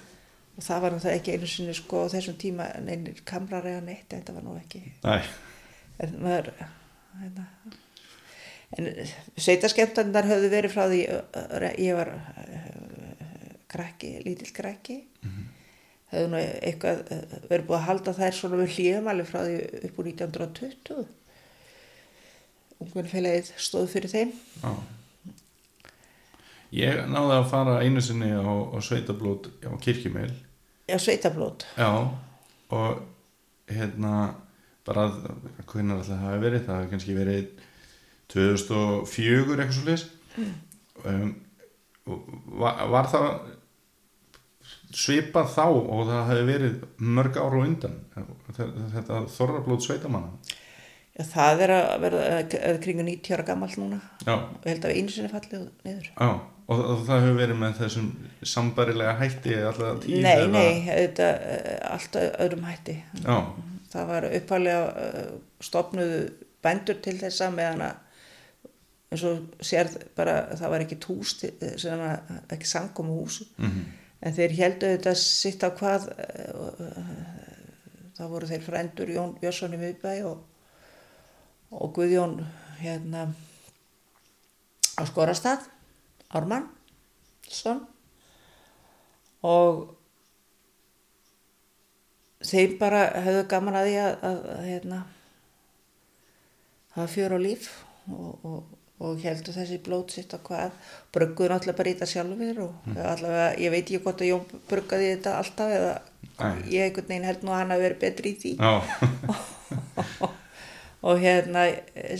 og 0.61 0.67
það 0.67 0.83
var 0.85 0.97
það 1.01 1.15
ekki 1.17 1.37
einu 1.37 1.49
sinni 1.49 1.75
sko 1.77 2.05
á 2.05 2.13
þessum 2.13 2.37
tíma 2.41 2.67
neynir 2.85 3.23
kamrar 3.29 3.69
eða 3.71 3.85
neitt 3.87 4.11
þetta 4.13 4.35
var 4.37 4.45
nú 4.45 4.57
ekki. 4.61 4.83
Nei, 5.07 5.23
en 6.05 6.19
maður 6.21 6.51
hérna, 7.21 7.47
en 8.77 8.91
sveitaskemmtandar 9.41 10.29
höfðu 10.29 10.51
verið 10.53 10.75
frá 10.75 10.85
því 10.91 11.01
ég 11.81 11.97
var 11.97 12.13
krakki, 13.71 14.19
lítill 14.27 14.53
krakki. 14.53 14.99
Höfðu 16.11 16.29
nú 16.33 16.43
eitthvað 16.43 17.03
verið 17.49 17.67
búið 17.69 17.79
að 17.79 17.87
halda 17.87 18.17
þær 18.19 18.37
svona 18.37 18.61
við 18.61 18.77
hlýjum 18.77 19.11
alveg 19.13 19.31
frá 19.31 19.41
því 19.47 19.59
upp 19.89 20.01
úr 20.03 20.13
1920 20.13 21.09
ungvinnfélagið 22.81 23.53
stóð 23.61 23.91
fyrir 23.93 24.13
þeim. 24.13 24.33
Já. 24.61 24.73
Ég 26.71 27.01
náði 27.11 27.35
að 27.35 27.49
fara 27.51 27.81
einu 27.83 28.03
sinni 28.05 28.31
á, 28.31 28.47
á 28.47 28.79
sveitablót 28.79 29.51
á 29.67 29.75
kirkjumeil 29.83 30.31
já, 30.91 30.99
sveitablót. 31.01 31.67
Já, 31.79 31.91
og 32.77 33.03
hérna 33.71 34.15
bara, 34.87 35.09
hvernig 35.71 35.95
alltaf 35.97 36.11
það 36.11 36.25
hafi 36.27 36.43
verið? 36.45 36.65
Það 36.67 36.79
hafi 36.79 36.93
kannski 36.95 37.17
verið 37.19 37.45
2004 38.31 39.57
eitthvað 39.57 39.77
svo 39.77 39.87
leis 39.89 40.05
um, 41.05 41.33
og 42.11 42.29
var, 42.61 42.85
var 42.93 43.09
það 43.11 43.27
svipað 44.95 45.53
þá 45.55 45.65
og 45.67 46.01
það 46.09 46.25
hafi 46.31 46.47
verið 46.49 46.81
mörg 47.19 47.39
ára 47.39 47.61
og 47.61 47.67
undan 47.67 47.99
þetta 48.57 49.23
þorrablót 49.35 49.87
sveitamanna 49.87 50.59
já, 51.19 51.25
það 51.35 51.63
er 51.67 51.73
að 51.77 51.91
verða 52.05 52.79
kringu 52.85 53.05
90 53.09 53.35
ára 53.37 53.47
gammal 53.51 53.71
núna. 53.77 54.01
Já, 54.27 54.35
og 54.37 54.67
held 54.69 54.85
að 54.89 54.97
einu 54.97 55.15
sinni 55.15 55.33
fallið 55.33 55.69
niður. 55.85 56.11
Já 56.17 56.31
og, 56.71 56.81
og 56.87 57.01
það 57.09 57.25
hefur 57.25 57.39
verið 57.41 57.59
með 57.59 57.79
þessum 57.81 58.11
sambarilega 58.47 59.17
hætti 59.19 59.57
alltaf 59.59 60.05
tíð 60.05 60.21
nei, 60.23 60.37
eða- 60.37 60.53
nei, 60.55 60.77
þetta 60.87 61.31
uh, 61.35 61.73
alltaf 61.97 62.29
öðrum 62.45 62.69
hætti. 62.69 62.95
Já, 63.25 63.39
það 63.95 64.13
var 64.13 64.27
uppalega 64.39 64.85
uh, 65.09 65.33
stopnuðu 65.67 66.21
bændur 66.63 67.01
til 67.03 67.17
þessa 67.19 67.49
meðan 67.55 67.83
að 67.89 68.07
eins 69.11 69.25
og 69.27 69.65
sérð 69.67 69.97
bara 70.15 70.37
það 70.55 70.71
var 70.71 70.85
ekki 70.85 71.01
tús 71.03 71.33
sem 71.83 72.03
að, 72.07 72.29
ekki 72.55 72.69
sangkomu 72.71 73.17
hús. 73.25 73.41
Mhm, 73.59 73.81
en 74.23 74.35
þeir 74.37 74.53
heldu 74.61 74.91
þetta 74.95 75.15
sitt 75.19 75.65
á 75.67 75.71
hvað 75.75 76.07
það 78.19 78.29
voru 78.35 78.49
þeir 78.51 78.63
frendur 78.65 79.11
Jón 79.15 79.35
Björnsson 79.41 79.75
í 79.75 79.81
Miðbæ 79.81 80.13
og, 80.29 80.43
og 81.71 81.95
Guðjón 81.95 82.41
hérna 82.81 83.29
á 84.99 85.03
Skorastad 85.07 85.65
Ármann 86.31 86.69
Svon 87.51 87.85
og 89.47 89.87
þeir 92.45 92.77
bara 92.81 93.07
hefðu 93.25 93.47
gaman 93.51 93.79
að 93.81 93.89
því 93.89 93.97
að, 94.03 94.13
að, 94.29 94.43
að 94.57 94.69
hérna 94.69 95.01
hafa 96.97 97.09
fjör 97.15 97.37
og 97.37 97.43
líf 97.45 97.71
og, 98.11 98.45
og, 98.49 98.77
og 99.01 99.23
heldur 99.25 99.57
þessi 99.57 99.81
blót 99.85 100.15
sitt 100.15 100.35
á 100.35 100.39
hvað 100.43 100.75
brugguðu 101.15 101.53
náttúrulega 101.53 101.79
bara 101.81 101.93
í 101.93 101.95
þetta 101.97 102.11
sjálfur 102.13 102.63
og 102.67 102.91
mm. 102.91 103.01
allavega, 103.13 103.49
ég 103.63 103.75
veit 103.75 103.85
ekki 103.85 104.03
hvort 104.05 104.25
að 104.25 104.33
Jón 104.33 104.63
bruggaði 104.71 105.15
þetta 105.15 105.37
alltaf 105.39 105.77
eða 105.79 105.95
Nei. 106.41 106.61
ég 106.73 106.87
einhvern 106.89 107.11
veginn 107.13 107.29
held 107.29 107.45
nú 107.45 107.55
að 107.55 107.63
hann 107.63 107.75
hafi 107.75 107.87
verið 107.87 108.05
betri 108.05 108.35
í 108.35 108.39
því 108.41 108.53
já, 108.59 108.73
og 111.01 111.23
hérna 111.23 111.67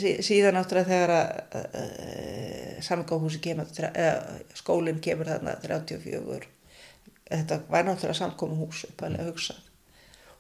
sí, 0.01 0.17
síðan 0.25 0.57
náttúrulega 0.57 0.89
þegar 0.89 1.13
að 1.17 1.67
uh, 1.81 2.79
samgáhúsi 2.85 3.43
kemur 3.45 3.69
uh, 3.91 4.41
skólinn 4.57 5.03
kemur 5.05 5.29
þarna 5.29 5.59
34 5.65 6.49
þetta 7.31 7.59
var 7.71 7.87
náttúrulega 7.87 8.19
samkómuhús 8.19 8.85
uppalega 8.91 9.29
hugsað. 9.31 9.67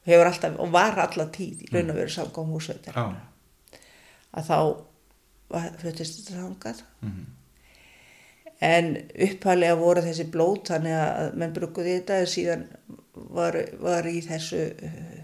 Og 0.01 0.25
alltaf, 0.27 0.57
og 0.59 0.71
var 0.75 0.99
alltaf 0.99 1.35
tíð 1.37 1.67
í 1.67 1.69
raun 1.75 1.93
og 1.93 1.99
veru 2.01 2.15
samkómuhús 2.15 2.71
já, 2.73 3.05
að 4.33 4.49
þá 4.49 4.57
fluttist 5.83 6.21
þetta 6.21 6.41
þangað. 6.41 6.83
Mhm, 7.05 7.27
en 8.71 8.91
uppalega 9.29 9.77
voru 9.81 10.05
þessi 10.05 10.27
blót 10.33 10.73
þannig 10.73 10.97
að 10.99 11.37
menn 11.41 11.55
brugguði 11.57 11.99
þetta 11.99 12.19
síðan 12.29 12.67
var, 13.15 13.57
var 13.81 14.09
í 14.09 14.21
þessu 14.25 14.65
uh, 14.73 15.21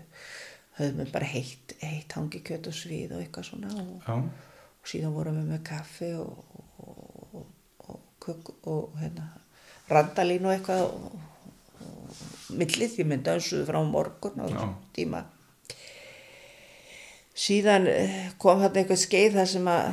höfðum 0.76 1.02
við 1.02 1.12
bara 1.14 1.28
heitt, 1.30 1.76
heitt 1.80 2.16
hangi 2.16 2.42
kjöt 2.44 2.68
og 2.70 2.76
svið 2.76 3.14
og 3.16 3.22
eitthvað 3.22 3.48
svona 3.48 3.70
og, 3.80 4.10
og 4.12 4.90
síðan 4.90 5.14
vorum 5.16 5.38
við 5.40 5.52
með 5.54 5.62
kaffi 5.70 6.10
og, 6.20 6.58
og, 6.82 7.46
og, 7.86 8.02
kök, 8.22 8.52
og 8.68 8.98
hérna, 9.00 9.30
randalín 9.90 10.48
og 10.48 10.56
eitthvað 10.56 10.84
og, 10.88 11.16
millið 12.56 12.92
því 12.96 13.06
mynda 13.08 13.34
dansuðu 13.34 13.66
frá 13.68 13.80
morgun 13.84 14.44
á 14.44 14.46
tíma. 14.96 15.24
Síðan 17.36 17.88
eh, 17.90 18.20
kom 18.40 18.62
þarna 18.62 18.80
eitthvað 18.80 19.02
skeið 19.02 19.34
þar 19.40 19.50
sem 19.50 19.66
að 19.68 19.88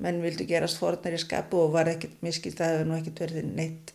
menn 0.00 0.22
vildu 0.24 0.46
gerast 0.48 0.80
forðnar 0.80 1.14
í 1.14 1.20
skapu 1.22 1.60
og 1.60 1.74
var 1.74 1.90
ekkert 1.92 2.22
miskilt 2.24 2.58
það 2.58 2.72
hefur 2.72 2.88
nú 2.88 2.96
ekkert 2.98 3.22
verið 3.26 3.50
neitt 3.50 3.92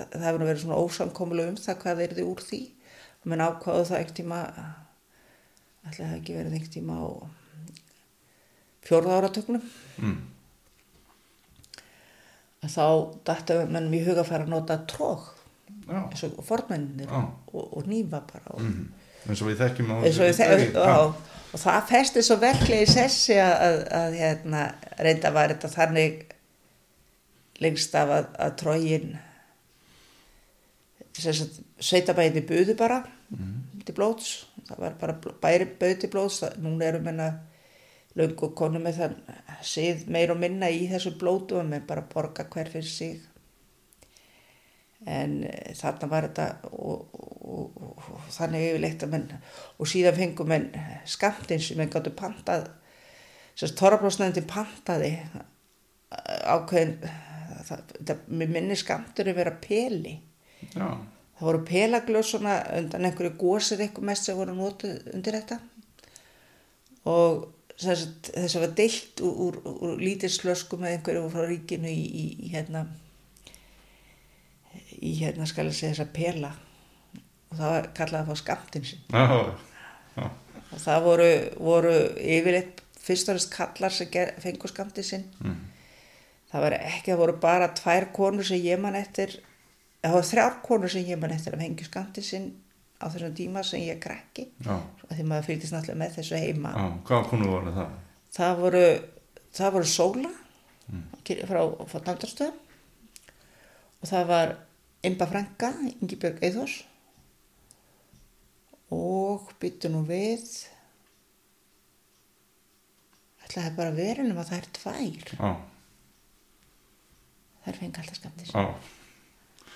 það 0.00 0.24
hefur 0.24 0.40
nú 0.40 0.48
verið 0.48 0.62
svona 0.64 0.80
ósamkomulega 0.80 1.52
um 1.52 1.58
það 1.60 1.80
hvað 1.84 2.04
er 2.04 2.14
þið 2.18 2.30
úr 2.30 2.44
því. 2.46 2.60
Og 3.20 3.30
menn 3.30 3.44
ákváðu 3.44 3.88
það 3.90 4.00
ekkert 4.00 4.18
tíma 4.22 4.40
ætla 5.88 6.10
það 6.10 6.16
ekki 6.18 6.36
verið 6.36 6.56
ekkert 6.58 6.74
tíma 6.76 6.98
á 7.00 7.08
fjórða 8.84 9.18
áratögnum 9.20 9.64
mm, 10.00 10.16
að 12.64 12.74
þá 12.74 12.86
dættu 13.30 13.58
mennum 13.66 13.96
í 13.96 14.02
huga 14.04 14.24
að 14.24 14.32
fara 14.32 14.46
að 14.46 14.54
nota 14.54 14.80
trók 14.90 15.36
eins 15.90 16.24
og 16.26 16.40
fornmennir 16.46 17.10
Já. 17.10 17.20
og, 17.26 17.76
og 17.78 17.86
nýfa 17.90 18.22
bara 18.28 18.54
og, 18.54 18.64
mhm. 18.64 18.88
Eins 19.28 19.42
og 19.44 19.50
við 19.50 19.58
þekkjum 19.60 19.90
á 19.92 19.96
þessu 20.00 20.80
og, 20.80 21.16
það 21.60 21.88
festi 21.90 22.22
svo 22.24 22.36
verklega 22.40 22.86
í 22.86 22.88
sessi 22.88 23.36
að, 23.36 23.54
að, 23.66 23.80
að 23.98 24.14
hérna, 24.16 24.62
reynda 24.96 25.32
var 25.34 25.52
þetta 25.52 25.72
þannig 25.74 26.22
lengst 27.60 27.96
af 28.00 28.14
að, 28.16 28.30
að 28.40 28.54
trógin 28.62 29.10
sveitabæði 31.20 32.46
buðu 32.48 32.76
bara 32.78 33.02
til 33.84 33.96
blóts, 33.96 34.30
það 34.70 34.84
var 34.84 34.98
bara 35.00 35.34
bæri 35.42 35.68
blóts, 36.10 36.40
það, 36.44 36.60
núna 36.64 36.86
erum 36.86 37.08
menna 37.10 37.30
löngu 38.18 38.50
konu 38.58 38.80
með 38.82 39.00
þann 39.00 39.18
sið 39.66 40.06
meir 40.10 40.32
og 40.32 40.40
minna 40.40 40.70
í 40.70 40.86
þessu 40.90 41.14
blótu 41.18 41.60
og 41.60 41.68
með 41.68 41.84
bara 41.90 42.06
borga 42.10 42.46
hver 42.50 42.70
fyrir 42.72 42.88
sig. 42.90 43.20
En 45.08 45.38
e, 45.48 45.52
þarna 45.78 46.08
var 46.10 46.26
þetta 46.28 46.72
og, 46.76 47.14
og, 47.16 47.78
og, 47.80 48.02
og 48.16 48.26
þannig 48.34 48.66
yfirleitt 48.70 49.06
að 49.06 49.14
menn 49.14 49.30
og 49.78 49.88
síðan 49.88 50.18
fengum 50.18 50.50
menn 50.50 50.66
skamtinn 51.08 51.62
sem 51.64 51.80
menn 51.80 51.92
gáttu 51.92 52.12
pantað 52.16 52.68
sérst 53.56 53.78
torrablósnefndi 53.80 54.44
pantaði 54.48 55.14
ákveðin 56.10 56.98
það, 57.64 57.94
það, 58.02 58.20
mér 58.40 58.52
minni 58.52 58.76
skamtur 58.78 59.30
að 59.30 59.40
vera 59.40 59.56
peli. 59.62 60.18
Já, 60.74 60.88
það 61.40 61.48
voru 61.48 61.62
pelaglös 61.64 62.34
svona 62.34 62.60
undan 62.76 63.08
einhverju 63.08 63.32
gósir 63.40 63.80
eitthvað 63.80 64.10
mest 64.10 64.28
sem 64.28 64.36
voru 64.36 64.54
notuð 64.54 65.08
undir 65.14 65.40
þetta. 65.40 65.60
Og 67.08 67.46
þess 67.80 68.56
að 68.56 68.64
var 68.66 68.74
deilt 68.76 69.22
úr, 69.24 69.56
úr, 69.64 69.78
úr 69.88 70.02
lítilslösku 70.04 70.76
með 70.76 70.98
einhverju 70.98 71.30
frá 71.32 71.46
ríkinu 71.48 71.88
í, 71.88 72.02
í, 72.04 72.26
í 72.44 72.52
hérna 72.52 72.84
í 75.00 75.14
hérna 75.20 75.48
skal 75.48 75.68
ég 75.70 75.76
segja 75.76 75.94
þessa 75.94 76.12
pela. 76.14 76.52
Og 77.50 77.56
það 77.58 77.74
var 77.74 77.90
kallað 77.96 78.20
að 78.20 78.30
fá 78.30 78.40
skamtinn 78.44 78.86
sinn. 78.86 79.02
Já, 79.10 79.24
já, 80.14 80.26
og 80.60 80.82
það 80.84 81.06
voru, 81.06 81.28
voru 81.58 81.94
yfirleitt 82.20 82.82
fyrst 83.00 83.30
og 83.30 83.34
fremst 83.34 83.54
kallar 83.54 83.96
sem 83.96 84.10
ger, 84.12 84.34
fengu 84.44 84.70
skamtinn 84.70 85.06
sinn. 85.06 85.28
Mm. 85.42 85.58
það 86.52 86.66
var 86.66 86.76
ekki, 86.76 87.12
það 87.12 87.22
voru 87.24 87.36
bara 87.42 87.70
tvær 87.78 88.10
konur 88.14 88.46
sem 88.46 88.60
ég 88.62 88.78
man 88.82 88.98
eftir 88.98 89.38
það 90.02 90.14
voru 90.16 90.28
þrjár 90.30 90.58
konur 90.64 90.92
sem 90.92 91.06
ég 91.08 91.20
man 91.20 91.34
eftir 91.34 91.54
að 91.56 91.64
fengju 91.64 91.86
skamtinn 91.88 92.26
sinn 92.26 92.48
á 93.00 93.04
þessum 93.08 93.34
tíma 93.36 93.62
sem 93.64 93.80
ég 93.84 94.00
krekki 94.02 94.46
því 94.60 95.24
maður 95.28 95.46
fylgist 95.48 95.72
náttúrulega 95.74 96.00
með 96.02 96.16
þessu 96.18 96.36
heima. 96.40 96.72
Já, 96.76 96.86
hvað 97.08 97.28
konu 97.30 97.50
voru 97.50 97.72
það? 97.76 97.94
það 98.36 98.58
voru 98.60 98.84
það 99.56 99.72
voru 99.76 99.88
Sóla 99.90 100.32
frá, 101.48 101.60
frá 101.90 102.00
Dandarstöðum 102.06 102.58
og 104.00 104.08
það 104.08 104.26
var 104.30 104.52
Imba 105.08 105.26
Franka, 105.30 105.70
Ingibjörg 106.02 106.42
Eithors 106.44 106.76
og 108.92 109.48
byttu 109.62 109.88
nú 109.92 110.02
við. 110.04 110.44
Ætlaði 113.46 113.74
bara 113.76 113.92
að 113.92 114.00
vera 114.02 114.24
nema 114.26 114.44
það 114.46 114.58
er 114.58 114.68
tvær? 114.76 115.30
Já, 115.40 115.52
þær 117.64 117.78
fengi 117.80 118.02
alltaf 118.02 118.18
skamtis 118.20 118.52
já, 118.54 118.64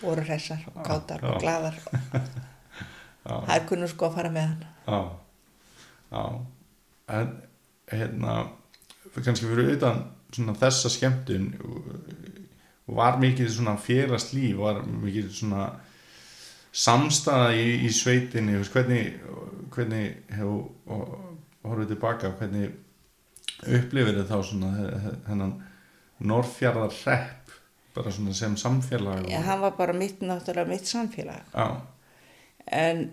voru 0.05 0.25
hressar 0.27 0.65
og 0.73 0.83
kátar 0.87 1.23
já. 1.23 1.31
og 1.31 1.41
glaðar. 1.43 1.79
Já, 3.25 3.39
það 3.41 3.55
er 3.55 3.63
kunnu 3.65 3.87
sko 3.89 4.05
að 4.11 4.17
fara 4.19 4.31
með 4.35 4.51
hann. 4.51 4.65
Já, 4.85 4.99
já, 6.13 6.25
en 7.17 7.31
hérna, 7.89 8.35
kannski 9.15 9.49
fyrir 9.49 9.71
utan 9.79 10.03
svona 10.29 10.53
þessa 10.61 10.91
skemmtun 10.93 11.47
var 12.93 13.17
mikið 13.23 13.49
svona 13.55 13.79
félast 13.81 14.35
líf, 14.37 14.59
var 14.61 14.83
mikið 14.85 15.31
svona 15.33 15.71
samstæða 16.75 17.55
í, 17.57 17.67
í 17.87 17.91
sveitinni, 17.95 18.59
hvernig, 18.75 19.15
hvernig 19.73 20.35
hefur 20.35 20.67
horfið 21.65 21.95
tilbaka, 21.95 22.35
hvernig 22.39 22.75
upplifir 23.65 24.19
þið 24.19 24.29
þá 24.29 24.39
svona 24.51 24.73
þennan 25.29 25.55
norðfjarðar 26.25 26.97
hrepp 27.01 27.44
bara 27.95 28.13
svona 28.15 28.35
sem 28.35 28.57
samfélag 28.59 29.27
og, 29.27 29.35
hann 29.49 29.61
var 29.61 29.77
bara 29.79 29.93
mitt 29.97 30.23
náttúrulega 30.23 30.69
mitt 30.69 30.89
samfélag 30.91 31.43
já, 31.55 31.67
en 32.67 33.05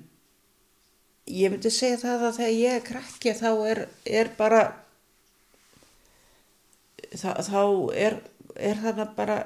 ég 1.27 1.53
myndi 1.53 1.71
segja 1.71 1.99
það 2.01 2.27
að 2.27 2.37
þegar 2.39 2.57
ég 2.57 2.77
er 2.77 2.85
krakki 2.85 3.33
þá 3.37 3.49
er, 3.71 3.81
er 4.05 4.31
bara 4.37 4.61
þá, 7.15 7.29
þá 7.45 7.63
er, 7.95 8.21
er 8.55 8.79
þarna 8.81 9.07
bara 9.17 9.41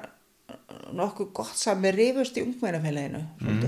nokkuð 0.96 1.30
gott 1.34 1.58
sami 1.58 1.90
rifust 1.94 2.36
í 2.38 2.44
ungmennafélaginu 2.46 3.20
mm. 3.42 3.62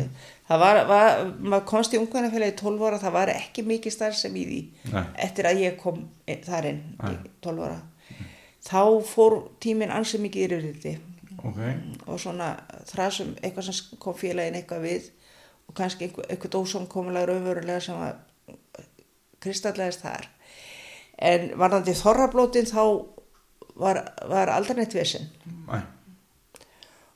það 0.49 0.63
var, 0.63 0.81
var 0.89 1.21
maður 1.39 1.67
komst 1.69 1.95
í 1.95 2.01
ungmennafélagi 2.01 2.57
12 2.61 2.87
ára 2.89 3.01
það 3.03 3.17
var 3.19 3.33
ekki 3.35 3.65
mikið 3.67 3.95
starf 3.95 4.19
sem 4.19 4.37
í 4.39 4.45
því 4.47 4.61
Nei. 4.95 5.05
eftir 5.27 5.49
að 5.51 5.63
ég 5.65 5.79
kom 5.81 6.05
þar 6.47 6.71
inn 6.73 6.83
í 6.95 7.13
Nei. 7.13 7.31
12 7.45 7.67
ára 7.67 7.81
þá 8.69 8.83
fór 9.09 9.39
tíminn 9.63 9.95
ansið 9.95 10.25
mikið 10.27 10.47
yfirriti 10.47 10.95
ok, 11.45 11.61
og 12.07 12.19
svona 12.21 12.53
þrasum 12.89 13.35
eitthvað 13.43 13.69
sem 13.69 14.01
kom 14.03 14.17
félagin 14.19 14.59
eitthvað 14.59 14.87
við 14.87 15.11
og 15.69 15.77
kannski 15.77 16.09
einhver, 16.09 16.27
eitthvað 16.29 16.59
ósamkomulega 16.63 17.31
raunverulega 17.31 17.81
sem 17.85 18.01
að 18.01 18.57
kristallegast 19.43 20.03
þar. 20.03 20.29
En 21.19 21.51
varðandi 21.59 21.95
þorrablótin 21.99 22.69
þá 22.69 22.83
var, 23.79 24.03
var 24.31 24.53
aldrei 24.55 24.81
neitt 24.81 24.95
vesinn 24.95 25.29
næ, 25.69 25.83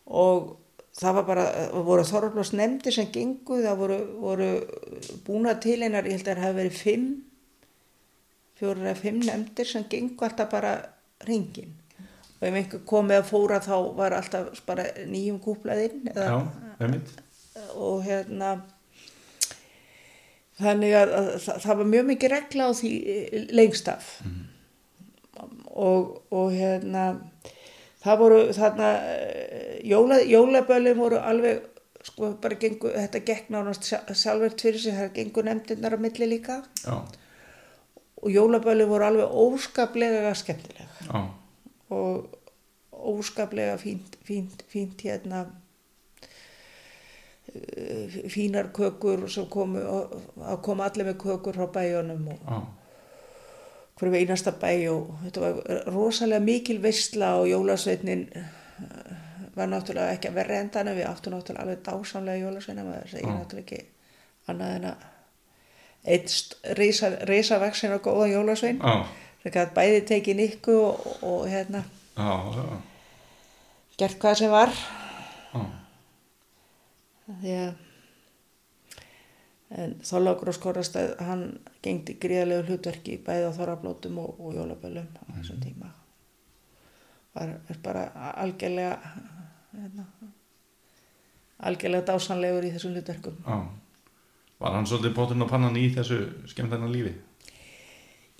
og 0.06 0.56
það 0.98 1.18
var 1.18 1.28
bara, 1.28 1.44
það 1.72 1.84
voru 1.88 2.06
þorrablós 2.06 2.52
nefndir 2.54 2.94
sem 2.94 3.10
gengu, 3.14 3.60
það 3.64 3.78
voru, 3.80 3.98
voru 4.22 4.48
búna 5.26 5.54
til 5.62 5.80
einar, 5.82 6.06
ég 6.06 6.18
held 6.18 6.28
að 6.28 6.34
það 6.34 6.46
hafi 6.46 6.58
verið 6.60 6.80
fimm 6.82 7.06
fjórir 8.58 8.86
eða 8.86 8.98
fimm 9.00 9.22
nefndir 9.26 9.70
sem 9.70 9.86
gengu 9.90 10.26
alltaf 10.26 10.50
bara 10.52 10.74
ringin 11.26 11.72
og 12.42 12.46
ef 12.48 12.56
einhver 12.58 12.80
komið 12.90 13.20
að 13.20 13.28
fóra 13.30 13.60
þá 13.62 13.74
var 13.94 14.16
alltaf 14.18 14.62
bara 14.66 14.84
nýjum 15.06 15.38
kúplaðinn 15.44 16.08
eða 16.10 16.24
já, 16.26 16.38
einmitt. 16.82 17.12
Og 17.78 18.00
hérna 18.02 18.48
þannig 20.58 20.94
að, 20.98 21.12
að 21.18 21.28
það, 21.46 21.76
var 21.80 21.90
mjög 21.92 22.08
mikið 22.10 22.32
regla 22.34 22.66
á 22.66 22.70
því 22.78 22.90
eh, 23.14 23.44
lengst 23.56 23.88
af 23.92 24.08
og, 25.72 26.18
og 26.34 26.50
hérna 26.52 27.04
það 28.02 28.18
voru 28.20 28.40
þarna 28.56 28.90
eh, 29.14 29.78
jóla, 29.88 30.18
jólabölin 30.28 30.98
voru 30.98 31.20
alveg 31.22 31.62
sko 32.02 32.32
bara 32.42 32.58
gengu, 32.58 32.90
þetta 32.90 33.20
gekk 33.22 33.50
nánast 33.54 33.86
sjá- 33.86 34.02
sjálfvert 34.10 34.58
fyrir 34.66 34.82
sig, 34.82 34.96
það 34.98 35.12
gengu 35.20 35.44
nefndirnar 35.46 35.94
á 35.94 35.98
milli 36.02 36.26
líka. 36.32 36.56
Já, 36.82 36.96
og 38.22 38.30
jólabölin 38.34 38.90
voru 38.90 39.06
alveg 39.06 39.36
óskaplega 39.44 40.32
skemmtilega 40.34 40.81
óskaplega 43.22 43.78
fínt, 43.80 44.18
fínt, 44.26 44.64
fínt 44.68 45.04
hérna 45.06 45.46
eh, 47.54 48.20
fínar 48.28 48.72
kökur 48.74 49.28
sem 49.30 49.48
komu 49.50 49.82
að 49.82 50.62
koma 50.66 50.88
allir 50.90 51.12
með 51.12 51.20
kökur 51.24 51.58
frá 51.58 51.70
bæjónum 51.78 52.32
og 52.34 52.42
já, 52.42 52.58
hverju 54.00 54.18
einasta 54.18 54.52
bæ 54.58 54.72
og 54.90 55.14
þetta 55.24 55.46
var 55.46 55.86
rosalega 55.94 56.42
mikil 56.42 56.82
veistla 56.82 57.36
og 57.38 57.48
jólasveitnin 57.52 58.26
var 59.56 59.68
náttúrulega 59.68 60.16
ekki 60.16 60.30
að 60.30 60.38
verra 60.40 60.60
endan 60.62 60.88
en 60.88 60.96
við 60.96 61.08
áttum 61.08 61.34
náttúrulega 61.34 61.64
alveg 61.66 61.82
dásamlega 61.86 62.44
jólasveina 62.46 62.84
maður 62.86 63.10
segir 63.10 63.28
Já. 63.28 63.34
náttúrulega 63.36 63.66
ekki 63.66 63.82
annað 64.48 64.76
en 64.76 64.86
að 64.92 65.10
einn 66.02 66.76
risa, 66.78 67.10
risavaksin 67.30 67.92
og 67.94 68.02
góða 68.06 68.30
jólasvein. 68.32 68.80
Já, 68.82 69.04
það 69.44 69.58
gæti 69.58 69.74
bæði 69.76 70.00
tekið 70.08 70.40
nikku 70.40 70.78
og, 70.78 71.12
og 71.22 71.44
hérna. 71.50 71.84
Já, 72.16 72.32
já, 72.56 72.64
gert 74.02 74.18
hvað 74.22 74.38
sem 74.42 74.52
var. 74.52 74.74
Já, 75.52 75.64
því 77.40 77.56
að 77.62 77.72
en 79.72 79.94
Þorlákur 80.04 80.50
og 80.52 80.56
Skorrastæð 80.56 81.14
hann 81.24 81.44
gengdi 81.84 82.18
gríðarlegu 82.20 82.66
hlutverki 82.68 83.16
bæði 83.24 83.48
á 83.48 83.56
þorrablótum 83.56 84.18
og, 84.20 84.40
og 84.40 84.56
jólaböllum 84.58 85.06
á 85.16 85.22
þessum 85.38 85.62
tíma. 85.62 85.92
Var 87.32 87.54
bara 87.84 88.02
algjörlega 88.42 88.98
hérna, 89.72 90.04
algjörlega 91.70 92.10
dásanlegur 92.10 92.68
í 92.68 92.74
þessum 92.74 92.98
hlutverkum. 92.98 93.38
Já. 93.46 93.56
Var 94.62 94.76
hann 94.76 94.86
svolítið 94.86 95.16
bótturinn 95.16 95.46
á 95.48 95.52
pannan 95.54 95.80
í 95.80 95.88
þessu 95.94 96.20
skemmtana 96.52 96.90
lífi? 96.90 97.14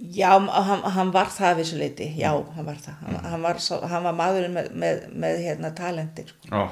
Já, 0.03 0.31
hann, 0.39 0.83
hann 0.97 1.13
var 1.15 1.31
það 1.31 1.49
að 1.53 1.63
þessu 1.63 1.79
leiti 1.79 2.09
já, 2.19 2.31
hann 2.57 2.67
var 2.67 2.81
það. 2.83 2.99
Hann, 3.07 3.19
hann, 3.31 3.45
var, 3.47 3.61
sá, 3.63 3.75
hann 3.89 4.07
var 4.09 4.17
maðurinn 4.19 4.57
með, 4.57 4.71
með, 4.83 5.01
með 5.25 5.41
hérna 5.47 5.73
talentir 5.79 6.33
sko. 6.33 6.51
Já, 6.51 6.63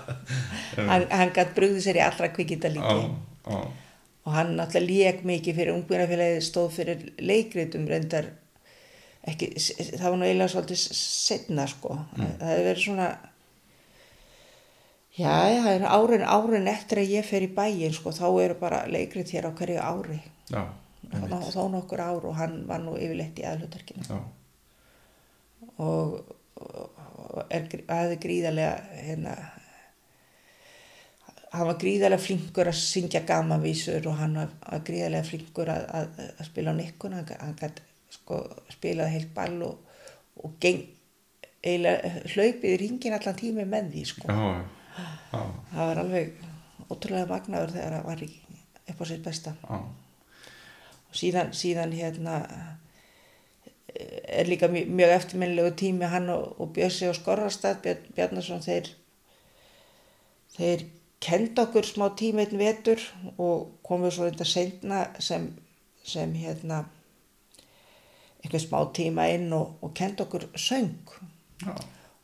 hann, 0.90 1.34
gætt 1.36 1.54
brugði 1.56 1.84
sér 1.84 2.00
í 2.00 2.04
allra 2.04 2.30
kvikita 2.32 2.72
líki 2.72 2.96
já, 2.96 3.60
og 4.24 4.34
hann 4.36 4.54
náttúrulega 4.58 5.16
lék 5.16 5.24
mikið 5.26 5.56
fyrir 5.56 5.74
ungvinnafélagið 5.74 6.44
stóð 6.44 6.70
fyrir 6.76 7.04
leikritum 7.18 7.86
reyndar 7.88 8.28
ekki, 9.28 9.52
það 9.58 10.06
var 10.06 10.18
nú 10.20 10.28
eiginlega 10.28 10.52
svolítið 10.54 10.82
setna 11.00 11.66
sko. 11.68 11.96
Það 12.16 12.50
hefur 12.52 12.66
verið 12.68 12.84
svona 12.84 13.08
já, 15.16 15.32
það 15.60 15.72
er 15.74 15.86
árin, 15.88 16.26
árin 16.36 16.70
eftir 16.72 17.02
að 17.02 17.16
ég 17.16 17.26
fer 17.28 17.44
í 17.44 17.50
bæin 17.56 17.96
sko 17.96 18.12
þá 18.16 18.26
eru 18.44 18.60
bara 18.60 18.84
leikrit 18.88 19.32
hér 19.34 19.48
á 19.48 19.56
hverju 19.56 19.80
ári. 19.82 20.20
Já, 20.50 20.62
þá, 21.10 21.38
þá 21.50 21.62
nokkur 21.74 22.02
ár 22.04 22.28
og 22.30 22.36
hann 22.38 22.60
var 22.68 22.82
nú 22.84 22.96
yfirleitt 22.98 23.40
í 23.40 23.46
aðlutarkinu 23.48 24.20
og, 25.80 26.20
og 26.60 27.40
er, 27.48 27.66
hafði 27.88 28.20
gríðarlega 28.22 29.02
hérna 29.06 29.36
hann 31.50 31.66
var 31.66 31.78
gríðarlega 31.82 32.22
flinkur 32.22 32.70
að 32.70 32.78
syngja 32.78 33.24
gamanvísur 33.26 34.06
og 34.10 34.18
hann 34.20 34.38
var, 34.38 34.54
gríðarlega 34.86 35.26
flinkur 35.26 35.72
að, 35.72 35.86
að, 35.98 36.24
að 36.36 36.48
spila 36.50 36.74
á 36.74 36.78
nikkun 36.78 37.16
hann, 37.18 37.58
gæti 37.58 37.86
sko 38.10 38.40
spilaði 38.70 39.16
heilt 39.16 39.34
ball 39.34 39.60
og, 39.66 40.02
og 40.42 40.56
geng 40.62 40.82
eiginlega 41.60 42.12
hlaupið 42.32 42.74
í 42.74 42.78
ringin 42.80 43.16
allan 43.16 43.38
tími 43.38 43.66
með 43.68 43.90
því 43.94 44.04
sko. 44.08 44.26
Já, 44.26 45.00
já, 45.32 45.42
það 45.72 45.90
var 45.90 46.02
alveg 46.04 46.44
ótrúlega 46.90 47.30
magnaður 47.30 47.74
þegar 47.76 47.96
það 47.96 48.06
var 48.08 48.22
í, 48.24 48.30
upp 48.92 49.02
á 49.02 49.04
sitt 49.10 49.26
besta. 49.26 49.54
Já, 49.60 49.76
síðan, 51.16 51.52
síðan 51.56 51.92
hérna 51.96 52.36
eh, 53.94 54.40
er 54.40 54.48
líka 54.50 54.70
mjög, 54.70 54.92
mjög 55.00 55.16
eftirminnilegu 55.16 55.74
tími 55.80 56.10
hann 56.12 56.30
og, 56.32 56.54
og 56.60 56.72
Bjössi 56.76 57.08
og 57.10 57.18
Skorrastad 57.18 57.82
Bjarn, 57.84 58.06
Bjarnason 58.16 58.64
þeir 58.64 58.92
þeir 60.56 60.86
kenda 61.20 61.66
okkur 61.68 61.86
smá 61.86 62.08
tíma 62.16 62.44
einn 62.44 62.60
vetur 62.60 63.02
og 63.36 63.76
komum 63.86 64.12
svo 64.12 64.26
reynda 64.26 64.46
seinna 64.48 65.04
sem, 65.20 65.50
sem 66.04 66.32
hérna 66.34 66.84
einhver 68.40 68.62
smá 68.62 68.80
tíma 68.96 69.28
inn 69.34 69.50
og, 69.52 69.76
og 69.84 69.92
kenda 69.94 70.24
okkur 70.24 70.48
söng. 70.56 70.96
Já, 71.60 71.74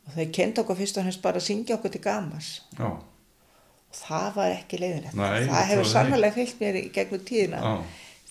og 0.07 0.15
þeir 0.15 0.33
kenda 0.33 0.63
okkur 0.63 0.79
fyrst 0.79 0.97
og 0.97 1.05
hennst 1.05 1.21
bara 1.21 1.41
að 1.41 1.47
syngja 1.49 1.77
okkur 1.77 1.93
til 1.93 2.01
gamas 2.01 2.49
já, 2.77 2.87
og 2.87 3.97
það 3.99 4.27
var 4.37 4.53
ekki 4.55 4.79
leiðinett 4.81 5.17
það 5.17 5.71
hefur 5.71 5.89
sannlega 5.91 6.35
fyllt 6.37 6.61
mér 6.63 6.79
í 6.79 6.83
gegnum 6.95 7.25
tíðina. 7.27 7.59
Já, 7.61 7.73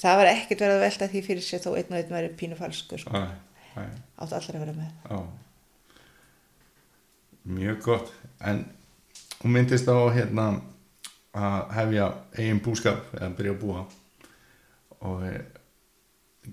það 0.00 0.20
var 0.20 0.30
ekkert 0.32 0.62
verið 0.64 0.76
að 0.76 0.84
velta 0.86 1.10
því 1.12 1.24
fyrir 1.26 1.44
sér 1.46 1.64
þó 1.64 1.72
einn 1.74 1.90
og 1.90 1.98
einn 1.98 2.14
væri 2.14 2.30
pínu 2.38 2.58
falskur 2.58 3.02
sko. 3.02 3.24
átt 3.76 4.32
allir 4.38 4.58
að 4.58 4.64
vera 4.64 4.76
með 4.76 5.10
já. 5.10 5.20
Mjög 7.46 7.82
gott, 7.84 8.08
en 8.42 8.64
hún 9.42 9.52
myndist 9.54 9.86
á 9.86 9.96
hérna 10.10 10.46
að 11.36 11.76
hefja 11.76 12.08
eigin 12.38 12.62
búskap 12.64 13.12
eða 13.14 13.34
byrja 13.38 13.52
að 13.54 13.60
búa 13.60 13.84
og 15.06 15.22
e, 15.28 15.34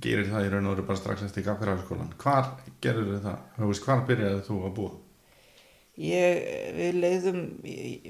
gerir 0.04 0.30
það 0.30 0.46
í 0.46 0.52
raun 0.52 0.68
og 0.68 0.76
veru 0.76 0.86
bara 0.86 1.00
strax 1.00 1.24
eftir 1.26 1.48
gafkaraskólan. 1.48 2.12
Hvar 2.22 2.52
gerir 2.84 3.18
það? 3.24 3.40
Hvar 3.88 4.06
byrjaði 4.06 4.46
þú 4.46 4.60
að 4.68 4.76
búa? 4.78 4.92
ég, 6.00 6.40
við 6.78 6.98
leiðum 7.02 7.42
ég, 7.68 8.08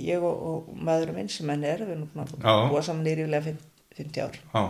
ég 0.00 0.24
og, 0.24 0.42
og 0.50 0.68
maðurum 0.76 1.16
minn 1.20 1.32
sem 1.32 1.48
henn 1.52 1.64
er 1.64 1.84
við 1.84 1.96
erum 1.96 2.10
búin 2.12 2.44
að 2.44 2.68
búa 2.72 2.82
saman 2.84 3.08
í 3.08 3.16
ríflega 3.16 3.56
50 3.96 4.22
ár. 4.24 4.40
Já, 4.54 4.64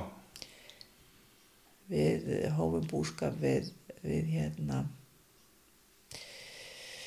við 1.90 2.28
hófum 2.56 2.86
búskap 2.90 3.36
við, 3.40 3.70
við 4.02 4.30
hérna 4.34 4.82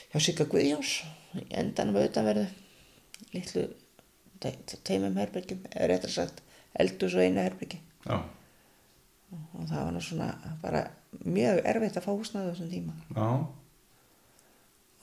hjá 0.10 0.20
Sigga 0.24 0.48
Guðjóns 0.50 1.00
í 1.38 1.46
endanum 1.60 2.00
auðanverðu 2.00 2.48
litlu 3.36 3.68
te 4.40 4.54
teimum 4.88 5.20
herbyrgjum 5.20 5.66
eða 5.74 5.90
réttar 5.92 6.14
sagt 6.14 6.44
eldus 6.80 7.18
og 7.18 7.26
einu 7.26 7.44
herbyrgi 7.44 7.82
já, 8.08 8.18
og 9.30 9.68
það 9.68 9.84
var 9.84 10.02
svona 10.06 10.30
bara 10.64 10.86
mjög 11.26 11.62
erfitt 11.68 12.00
að 12.00 12.06
fá 12.06 12.12
húsnaði 12.14 12.50
á 12.50 12.52
þessum 12.54 12.72
tíma. 12.72 12.94
Já, 13.16 13.30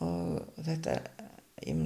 og 0.06 0.62
þetta 0.66 0.96
ég 1.66 1.78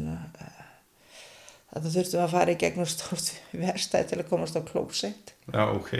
meina 1.70 1.84
þetta 1.84 1.94
þurftum 1.94 2.24
að 2.24 2.34
fara 2.34 2.52
í 2.52 2.60
gegnum 2.60 2.90
stórt 2.90 3.32
verstæði 3.62 4.10
til 4.10 4.20
að 4.20 4.28
komast 4.30 4.58
á 4.58 4.62
klósett. 4.66 5.34
Já, 5.46 5.64
ok. 5.70 5.92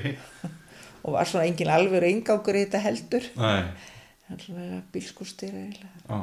og 1.05 1.17
var 1.17 1.31
svona 1.31 1.47
engin 1.49 1.73
alveg 1.73 2.07
yngangur 2.11 2.59
í 2.59 2.67
þetta 2.67 2.85
heldur. 2.85 3.31
Er 4.31 4.43
svona 4.45 4.83
bílskúrstýra 4.95 5.59
eiginlega. 5.65 5.95
Já. 6.07 6.21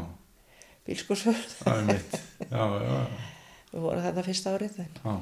Já, 2.47 2.61
já, 2.79 2.99
við 3.73 3.81
vorum 3.83 4.03
þarna 4.05 4.23
fyrsta 4.23 4.53
árið 4.55 4.77
en, 4.79 4.93
já, 5.03 5.15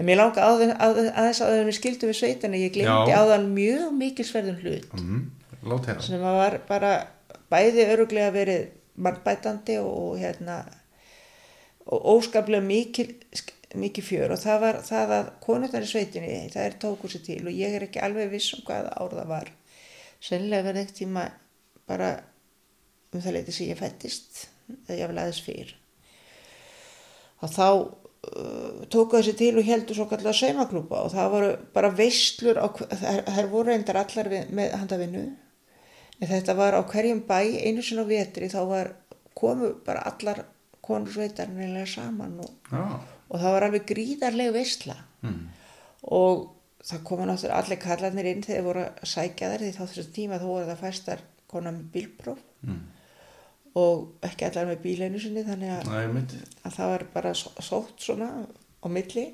en 0.00 0.06
mér 0.08 0.16
langa 0.16 0.46
aðeins 0.48 1.42
áður 1.44 1.58
en 1.60 1.68
við 1.68 1.76
skildum 1.76 2.08
við 2.08 2.18
sveitina 2.22 2.60
ég 2.60 2.72
glemdi 2.72 3.12
Já. 3.12 3.20
áðan 3.20 3.50
mjög 3.52 3.90
mikilsverðum 3.98 4.62
hlut. 4.62 4.94
Mm, 4.96 5.26
sem 6.00 6.24
að 6.24 6.38
var 6.40 6.56
bara 6.70 6.92
bæði 7.52 7.84
öruglega 7.92 8.32
verið 8.32 8.70
mannbætandi 9.04 9.76
og 9.82 10.16
hérna 10.22 10.62
og 11.86 12.06
óskaplega 12.16 12.62
mikil, 12.62 13.14
mikil 13.74 14.04
fjör 14.04 14.34
og 14.34 14.42
það 14.42 14.60
var 14.62 14.80
það 14.86 15.14
að 15.16 15.30
konurnar 15.42 15.86
í 15.86 15.90
sveitinni 15.90 16.36
það 16.52 16.66
er 16.66 16.78
tóku 16.84 17.10
sér 17.10 17.24
til 17.26 17.40
og 17.46 17.56
ég 17.56 17.74
er 17.76 17.86
ekki 17.88 18.02
alveg 18.04 18.30
viss 18.32 18.54
um 18.56 18.64
hvaða 18.66 18.94
ár 19.00 19.16
það 19.16 19.32
var. 19.32 19.50
Sennilega 20.22 20.68
verið 20.68 20.84
ekkert 20.84 21.00
tíma 21.00 21.24
bara 21.90 22.12
um 23.12 23.20
það 23.20 23.38
leiti 23.38 23.56
sem 23.56 23.72
ég 23.72 23.80
fættist 23.80 24.46
eða 24.86 25.00
ég 25.00 25.10
vil 25.10 25.22
aðeins 25.22 25.42
fyrr. 25.42 25.74
Og 27.42 27.50
þá 27.50 27.66
uh, 27.72 28.82
tóku 28.92 29.18
þessi 29.18 29.34
til 29.40 29.56
og 29.58 29.66
heldur 29.66 29.98
svo 29.98 30.06
kallar 30.10 30.36
saumaklúpa 30.38 31.02
og 31.02 31.12
það 31.16 31.32
voru 31.34 31.52
bara 31.74 31.90
veislur 31.98 32.62
á, 32.62 32.66
þær, 32.70 33.24
þær 33.26 33.50
voru 33.50 33.72
reyndar 33.72 33.98
allar 34.04 34.30
við, 34.30 34.54
með 34.54 34.76
handavinnu. 34.78 35.26
En 36.22 36.30
þetta 36.30 36.54
var 36.54 36.78
á 36.78 36.80
hverjum 36.86 37.24
bæ 37.26 37.40
einu 37.66 37.82
sinna 37.82 38.06
vetri 38.06 38.46
þá 38.52 38.60
var 38.70 38.92
komu 39.34 39.72
bara 39.82 40.04
allar 40.06 40.44
konur 40.82 41.12
sveitarnilega 41.14 41.86
saman 41.86 42.40
og, 42.42 42.50
og 43.30 43.36
það 43.40 43.52
var 43.56 43.66
alveg 43.68 43.84
gríðarlega 43.92 44.54
veisla. 44.56 44.96
Mm, 45.22 45.44
og 46.10 46.48
það 46.82 47.04
koma 47.06 47.26
náttúrulega 47.28 47.60
allir 47.62 47.78
kallarnir 47.84 48.26
inn 48.32 48.42
þegar 48.42 48.64
voru 48.66 48.82
að 48.88 49.04
sækja 49.12 49.50
þær 49.52 49.62
því 49.62 49.70
þá 49.76 49.82
þessum 49.84 50.08
tíma 50.16 50.40
þá 50.42 50.46
voru 50.50 50.66
það 50.72 50.80
fæstar 50.86 51.22
konar 51.52 51.76
með 51.76 51.84
bílpróf. 51.94 52.40
Mm, 52.66 52.80
og 53.78 54.26
ekki 54.26 54.48
allar 54.48 54.66
með 54.72 54.82
bíleinu 54.82 55.20
sinni 55.22 55.44
þannig 55.46 55.70
að 55.78 55.92
mitt. 56.16 56.34
að 56.66 56.74
það 56.76 56.90
var 56.92 57.04
bara 57.14 57.30
só- 57.38 57.54
sótt 57.62 58.02
svona 58.04 58.28
á 58.82 58.86
milli. 58.90 59.28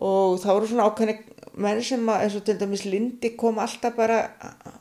Og 0.00 0.38
það 0.40 0.54
voru 0.56 0.70
svona 0.70 0.86
ákveðni 0.88 1.14
menn 1.60 1.82
sem 1.84 2.08
að 2.08 2.24
eins 2.24 2.36
og 2.38 2.44
til 2.46 2.56
dæmis 2.60 2.84
Lindi 2.86 3.32
kom 3.36 3.58
alltaf 3.58 3.94
bara 3.96 4.20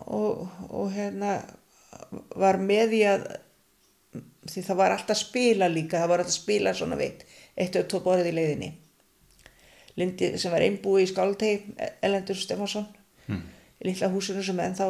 og, 0.05 0.47
og 0.69 0.91
hérna 0.93 1.39
var 2.39 2.57
með 2.61 2.93
í 2.99 3.01
að 3.09 3.25
því 4.47 4.63
það 4.67 4.79
var 4.79 4.95
alltaf 4.95 5.19
spila 5.19 5.67
líka 5.71 5.99
það 5.99 6.13
var 6.13 6.23
alltaf 6.23 6.37
spila 6.37 6.73
svona 6.77 6.99
veit 6.99 7.25
eitt 7.59 7.75
og 7.75 7.89
tvo 7.91 7.99
borðið 8.05 8.31
í 8.31 8.37
leiðinni. 8.37 8.69
Lindi 9.99 10.31
sem 10.39 10.53
var 10.53 10.63
einbúi 10.63 11.03
í 11.03 11.09
Skáltei 11.09 11.53
Elendur 12.05 12.37
Stefansson 12.39 12.87
Mm, 13.29 13.45
í 13.79 13.89
litla 13.89 14.09
húsinu 14.09 14.43
sem 14.45 14.59
ennþá 14.63 14.89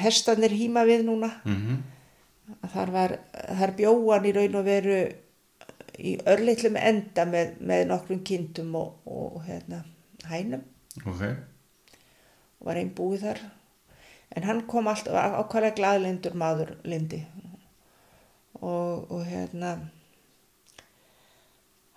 hestanir 0.00 0.54
híma 0.56 0.86
við 0.88 1.04
núna. 1.08 1.30
Mm, 1.44 1.82
að 2.60 2.74
þar 2.74 2.92
var, 2.94 3.16
þar 3.60 3.74
bjóan 3.78 4.28
í 4.28 4.34
raun 4.36 4.58
og 4.60 4.66
veru 4.66 4.98
í 6.00 6.16
örlitlum 6.32 6.78
enda 6.80 7.26
með, 7.28 7.58
með 7.60 7.86
nokkrum 7.90 8.22
kindum 8.24 8.72
og, 8.80 9.02
og 9.04 9.40
hérna 9.44 9.82
hænum. 10.30 10.64
Ok, 11.04 11.26
og 12.60 12.70
var 12.70 12.80
einn 12.80 12.94
búið 12.96 13.26
þar. 13.28 13.42
En 14.36 14.46
hann 14.46 14.64
kom 14.70 14.88
alltaf 14.88 15.12
ákvæmlega 15.42 15.76
glaðlindur 15.76 16.36
maður 16.38 16.76
Lindi 16.88 17.20
og, 18.62 19.10
og 19.10 19.24
hérna 19.26 19.74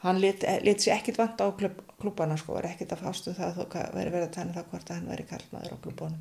hann 0.04 0.20
lit, 0.20 0.44
lit 0.64 0.84
sér 0.84 0.98
ekkit 0.98 1.18
vant 1.22 1.40
á 1.42 1.48
klub, 1.56 1.80
klubana 2.02 2.36
sko, 2.40 2.54
var 2.58 2.68
ekkit 2.68 2.92
að 2.96 3.04
fástu 3.06 3.34
það 3.38 3.60
þó 3.60 3.64
veri 3.96 4.12
verið 4.12 4.28
að 4.28 4.34
tanna 4.38 4.56
það 4.58 4.72
hvort 4.72 4.90
að 4.92 4.98
hann 5.00 5.12
veri 5.14 5.28
kallmaður 5.30 5.76
á 5.76 5.84
klubunum 5.84 6.18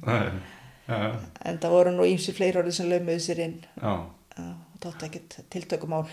en 0.92 1.58
það 1.62 1.70
voru 1.76 1.94
nú 1.94 2.06
ímsi 2.10 2.34
fleiri 2.36 2.58
orðið 2.60 2.76
sem 2.78 2.88
lögmuðu 2.90 3.22
sér 3.22 3.40
inn. 3.44 3.56
Og 3.86 4.78
tótt 4.82 5.04
ekkit 5.06 5.36
tiltökumál. 5.52 6.04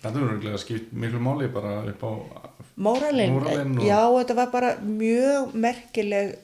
Þetta 0.00 0.10
er 0.12 0.26
örgulega 0.26 0.60
skipt 0.60 0.92
miklu 0.92 1.20
máli 1.24 1.48
bara 1.52 1.78
upp 1.88 2.04
á, 2.04 2.12
Móralin, 2.80 3.32
Móralin 3.34 3.74
og- 3.78 3.84
já 3.84 4.00
þetta 4.18 4.36
var 4.36 4.50
bara 4.52 4.70
mjög 4.80 5.54
merkileg 5.54 6.36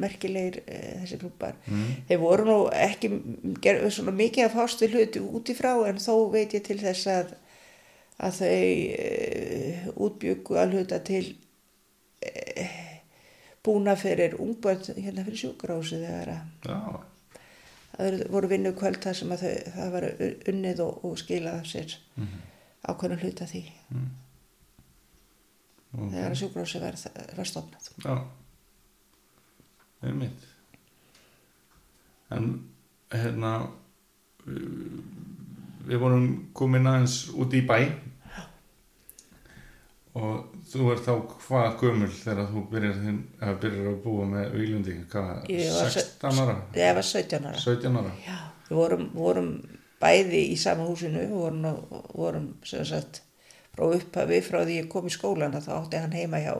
merkilegir 0.00 0.62
e, 0.64 0.78
þessi 1.02 1.18
klúpar 1.20 1.56
mm, 1.66 1.88
þeir 2.08 2.20
voru 2.22 2.46
nú 2.48 2.56
ekki 2.72 3.10
ger, 3.64 3.82
svona 3.92 4.14
mikið 4.16 4.46
að 4.46 4.54
fást 4.56 4.84
við 4.84 4.96
hluti 4.96 5.22
út 5.22 5.52
í 5.52 5.56
frá 5.58 5.72
en 5.88 6.00
þó 6.00 6.14
veit 6.32 6.54
ég 6.56 6.64
til 6.64 6.78
þess 6.80 7.10
að 7.12 7.34
að 8.22 8.38
þau 8.38 8.48
e, 8.48 9.92
útbyggu 10.06 10.58
að 10.60 10.76
hluta 10.76 11.00
til 11.04 11.24
e, 12.24 12.66
búna 13.64 13.96
fyrir 13.98 14.38
ungbörn 14.40 14.96
hérna 14.96 15.24
fyrir 15.26 15.42
sjúkarási 15.44 16.00
þegar 16.02 16.34
að 16.36 16.70
já, 16.70 16.78
það 17.92 18.24
voru 18.32 18.50
vinnu 18.50 18.74
kvöld 18.78 19.00
þar 19.04 19.18
sem 19.18 19.34
að 19.34 19.44
þau, 19.44 19.54
það 19.76 19.94
var 19.96 20.08
unnið 20.52 20.84
og, 20.86 21.06
og 21.08 21.16
skilað 21.20 21.60
af 21.60 21.70
sér 21.70 21.96
mm, 22.16 22.36
ákveðnum 22.88 23.22
hluta 23.22 23.48
því. 23.50 23.64
Ok, 25.92 26.06
þegar 26.14 26.30
að 26.30 26.38
sjúkarási 26.40 26.82
var, 26.82 27.02
var 27.36 27.50
stofnað. 27.50 27.90
Já, 28.02 28.14
það 28.14 28.41
er 30.08 30.16
mitt. 30.18 30.46
En 32.32 32.48
hérna, 33.12 33.52
uh, 34.46 35.02
við 35.88 36.00
vorum 36.02 36.26
komin 36.56 36.88
aðeins 36.88 37.18
út 37.34 37.54
í 37.54 37.62
bæ. 37.68 37.78
Og 40.12 40.62
þú 40.68 40.90
ert 40.92 41.06
þá 41.06 41.12
hvað 41.46 41.68
gömul 41.80 42.10
þegar 42.12 42.50
þú 42.52 42.62
byrjar, 42.68 42.98
þinn, 43.00 43.20
byrjar 43.62 43.86
að 43.94 44.00
búa 44.04 44.26
með 44.28 44.56
výlundi, 44.58 44.96
hvað, 45.12 45.30
Ég 45.48 45.70
var 45.72 45.92
16 45.94 46.40
ára, 46.42 46.56
ég 46.76 46.96
var 46.98 47.06
17 47.08 47.46
ára. 47.48 47.62
17 47.62 47.96
ára? 48.02 48.12
Já, 48.26 48.38
við 48.68 48.80
vorum, 48.82 49.06
vorum 49.16 49.50
bæði 50.02 50.42
í 50.52 50.58
sama 50.60 50.84
húsinu, 50.84 51.22
við 51.22 51.32
vorum, 51.32 51.64
vorum 52.12 52.50
sem 52.68 52.84
sagt, 52.84 53.22
frá 53.72 53.88
upphafi 53.88 54.40
frá 54.44 54.60
því 54.66 54.78
ég 54.82 54.88
kom 54.92 55.08
í 55.08 55.12
skólan 55.12 55.56
þá 55.56 55.72
átti 55.78 56.00
hann 56.02 56.16
heima 56.16 56.40
hjá 56.42 56.54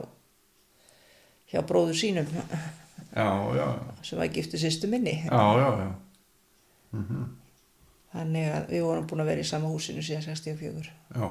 hjá 1.53 1.61
bróður 1.69 1.97
sínum 1.97 2.29
Já, 3.13 3.29
já, 3.57 3.67
sem 4.01 4.17
var 4.17 4.31
giftu 4.33 4.57
sýstu 4.57 4.89
minni 4.89 5.19
já, 5.21 5.43
já, 5.61 5.67
já. 5.83 5.89
þannig 8.13 8.47
að 8.55 8.71
við 8.73 8.85
vorum 8.87 9.05
búin 9.09 9.21
að 9.21 9.29
vera 9.29 9.43
í 9.43 9.49
sama 9.49 9.69
húsinu 9.69 10.01
síðan 10.05 10.25
64 10.25 10.89
já. 10.89 11.27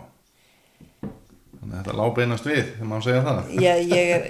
Þannig 1.02 1.74
að 1.74 1.78
þetta 1.80 1.98
lábeinast 1.98 2.46
við, 2.46 2.62
þegar 2.74 2.88
maður 2.90 3.04
segja 3.06 3.24
það. 3.26 3.50
Já, 3.62 3.72
ég 3.86 4.08
er 4.16 4.24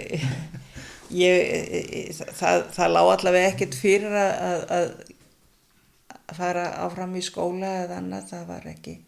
ég, 1.13 2.13
það, 2.37 2.67
það 2.75 2.93
lá 2.93 3.01
allavega 3.03 3.49
ekkert 3.53 3.79
fyrir 3.79 4.17
að, 4.17 4.67
að, 4.77 4.93
að 6.33 6.37
fara 6.39 6.67
áfram 6.87 7.17
í 7.19 7.25
skóla 7.25 7.73
eða 7.85 7.99
annað, 8.01 8.29
það 8.33 8.47
var 8.53 8.69
ekki 8.73 8.99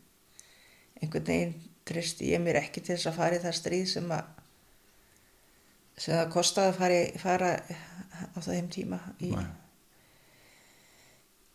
einhvern 1.01 1.29
veginn 1.29 1.55
tristi 1.85 2.33
ég 2.33 2.41
mér 2.41 2.63
ekki 2.63 2.81
til 2.81 2.95
þess 2.95 3.11
að 3.11 3.19
fara 3.19 3.39
í 3.39 3.43
það 3.45 3.59
stríð 3.59 3.87
sem 3.93 4.13
að 4.15 4.34
sem 5.97 6.17
það 6.17 6.33
kostaði 6.35 6.73
að 6.73 6.79
fara, 6.79 7.01
fara 7.23 7.51
á 8.35 8.39
þeim 8.43 8.69
tíma 8.73 8.99
í, 9.23 9.31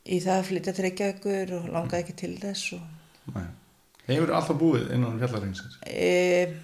í 0.10 0.20
það 0.24 0.38
að 0.38 0.48
flytja 0.50 0.74
tryggja 0.78 1.12
ykkur 1.16 1.54
og 1.60 1.70
langaði 1.74 2.04
ekki 2.06 2.16
til 2.24 2.34
þess. 2.42 2.80
Hefur 4.10 4.32
alltaf 4.34 4.58
búið 4.58 4.90
innan 4.96 5.20
fjallaringsins? 5.22 5.76
e, 5.86 6.56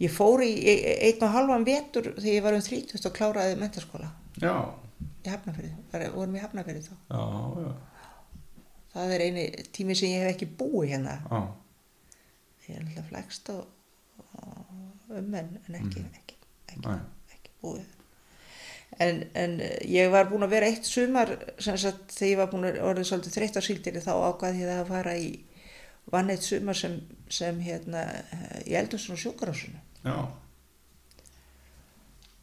ég 0.00 0.12
fór 0.14 0.40
í 0.46 0.52
e- 0.62 0.78
e- 0.78 0.98
einn 1.10 1.24
og 1.26 1.34
halvan 1.34 1.66
vetur 1.66 2.14
þegar 2.16 2.32
ég 2.38 2.46
var 2.46 2.56
um 2.56 2.64
30 2.64 3.04
og 3.10 3.16
kláraði 3.18 3.58
mentaskóla 3.60 4.08
Já, 4.40 4.54
í 5.26 5.28
Hafnafyrði, 5.28 5.74
var, 5.92 6.06
vorum 6.14 6.36
í 6.38 6.40
Hafnafyrði 6.40 6.84
þá. 6.86 6.94
Já, 7.10 7.22
já, 7.66 7.72
það 8.94 9.14
er 9.16 9.24
eini 9.26 9.46
tími 9.74 9.96
sem 9.98 10.14
ég 10.14 10.22
hef 10.24 10.32
ekki 10.36 10.48
búið 10.60 10.94
hérna. 10.94 11.18
Já, 11.26 11.40
ég 12.68 12.78
er 12.78 12.86
alltaf 12.86 13.10
flegst 13.10 13.50
og, 13.52 13.66
og 14.38 14.67
um 15.08 15.38
en, 15.40 15.54
en 15.66 15.78
ekki, 15.80 16.04
ekki, 16.20 16.38
ekki, 16.72 16.84
Nei. 16.86 16.98
ekki 17.36 17.54
búið. 17.62 17.94
En, 19.04 19.22
en 19.38 19.58
ég 19.84 20.10
var 20.10 20.26
búin 20.30 20.46
að 20.46 20.54
vera 20.56 20.68
eitt 20.70 20.88
sumar 20.88 21.34
sem 21.60 21.76
sagt 21.78 22.14
þegar 22.16 22.30
ég 22.32 22.40
var 22.40 22.50
búin 22.52 22.68
að 22.70 22.80
orðið 22.88 23.10
svolítið 23.10 23.36
þreytt 23.36 23.60
á 23.60 23.62
síldinni 23.66 24.02
þá 24.04 24.12
ákvað 24.16 24.60
ég 24.62 24.74
að 24.74 24.90
fara 24.90 25.14
í 25.20 25.30
vann 26.08 26.32
eitt 26.32 26.46
sumar 26.46 26.78
sem, 26.78 26.98
sem 27.28 27.60
hérna 27.62 28.04
í 28.64 28.76
Eldursun 28.78 29.14
og 29.14 29.22
sjúkarásunu 29.22 29.80
já, 30.02 30.16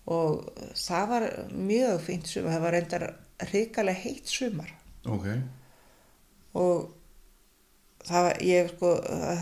og 0.06 0.50
það 0.78 1.08
var 1.10 1.26
mjög 1.50 2.02
fínt 2.06 2.30
sumar, 2.30 2.54
það 2.54 2.66
var 2.66 2.76
reyndar 2.78 3.06
hrikalega 3.50 4.04
heitt 4.04 4.30
sumar. 4.30 4.70
Ok, 5.10 5.26
og 6.62 6.95
það 8.06 8.30
ég 8.46 8.74
sko, 8.74 8.92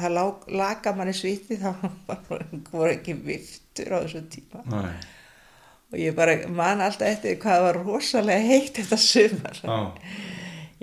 það 0.02 0.14
lá, 0.18 0.24
laga 0.60 0.94
manni 0.98 1.16
sviti 1.18 1.58
þá 1.62 1.74
voru 2.72 2.92
ekki 2.94 3.18
viftur 3.26 3.96
á 3.96 3.98
þessu 4.04 4.24
tíma. 4.34 4.64
Nei, 4.72 4.94
og 5.94 5.98
ég 6.02 6.16
bara 6.18 6.38
man 6.50 6.84
alltaf 6.84 7.10
eftir 7.10 7.40
hvað 7.42 7.66
var 7.68 7.82
rosalega 7.86 8.48
heitt 8.52 8.80
þetta 8.82 9.02
sumar. 9.02 9.60
Já, 9.64 9.80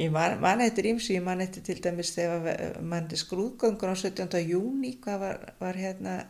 ég 0.00 0.12
man, 0.14 0.36
man 0.42 0.64
eftir 0.64 0.90
ímsu, 0.92 1.14
ég 1.16 1.24
man 1.24 1.42
eftir 1.44 1.64
til 1.66 1.80
dæmis 1.82 2.12
þegar 2.16 2.82
mann 2.82 3.08
er 3.10 3.20
skrúðgöngur 3.20 3.92
á 3.92 3.96
17. 3.96 4.44
júni 4.48 4.96
hvað 5.02 5.24
var, 5.24 5.40
var 5.60 5.80
hérna 5.80 6.20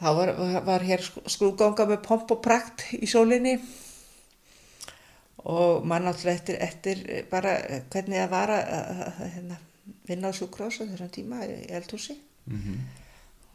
þá 0.00 0.10
var, 0.16 0.34
var 0.64 0.84
hér 0.86 1.04
skrúðganga 1.04 1.86
með 1.90 2.02
pomp 2.06 2.32
og 2.32 2.42
prakt 2.44 2.86
í 2.96 3.08
sólinni 3.10 3.58
og 5.44 5.86
mann 5.88 6.06
alltaf 6.06 6.26
eftir, 6.34 6.58
eftir 6.60 7.04
bara 7.30 7.54
hvernig 7.92 8.18
það 8.20 8.30
var 8.30 8.52
að, 8.54 8.72
að, 8.76 9.02
að 9.08 9.20
hérna, 9.34 9.58
vinna 10.08 10.30
á 10.30 10.36
sjúkrósa 10.36 10.86
þessum 10.90 11.12
tíma 11.14 11.44
í 11.48 11.60
eldhúsi. 11.78 12.16
Mhm, 12.50 12.80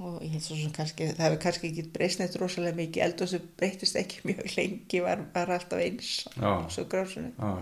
og 0.05 0.19
ég 0.25 0.33
held 0.35 0.43
svo 0.43 0.57
sem 0.59 0.71
kannski, 0.75 1.07
það 1.15 1.23
hefur 1.23 1.41
kannski 1.45 1.69
ekki 1.71 1.85
breyst 1.95 2.19
neitt 2.19 2.35
rosalega 2.41 2.75
mikið, 2.75 3.03
eldhúsi 3.05 3.39
breytist 3.59 3.95
ekki 3.99 4.21
mjög 4.27 4.55
lengi, 4.57 5.01
var, 5.05 5.21
var 5.35 5.53
alltaf 5.55 5.79
eins 5.79 6.13
á 6.35 6.65
já, 6.69 7.57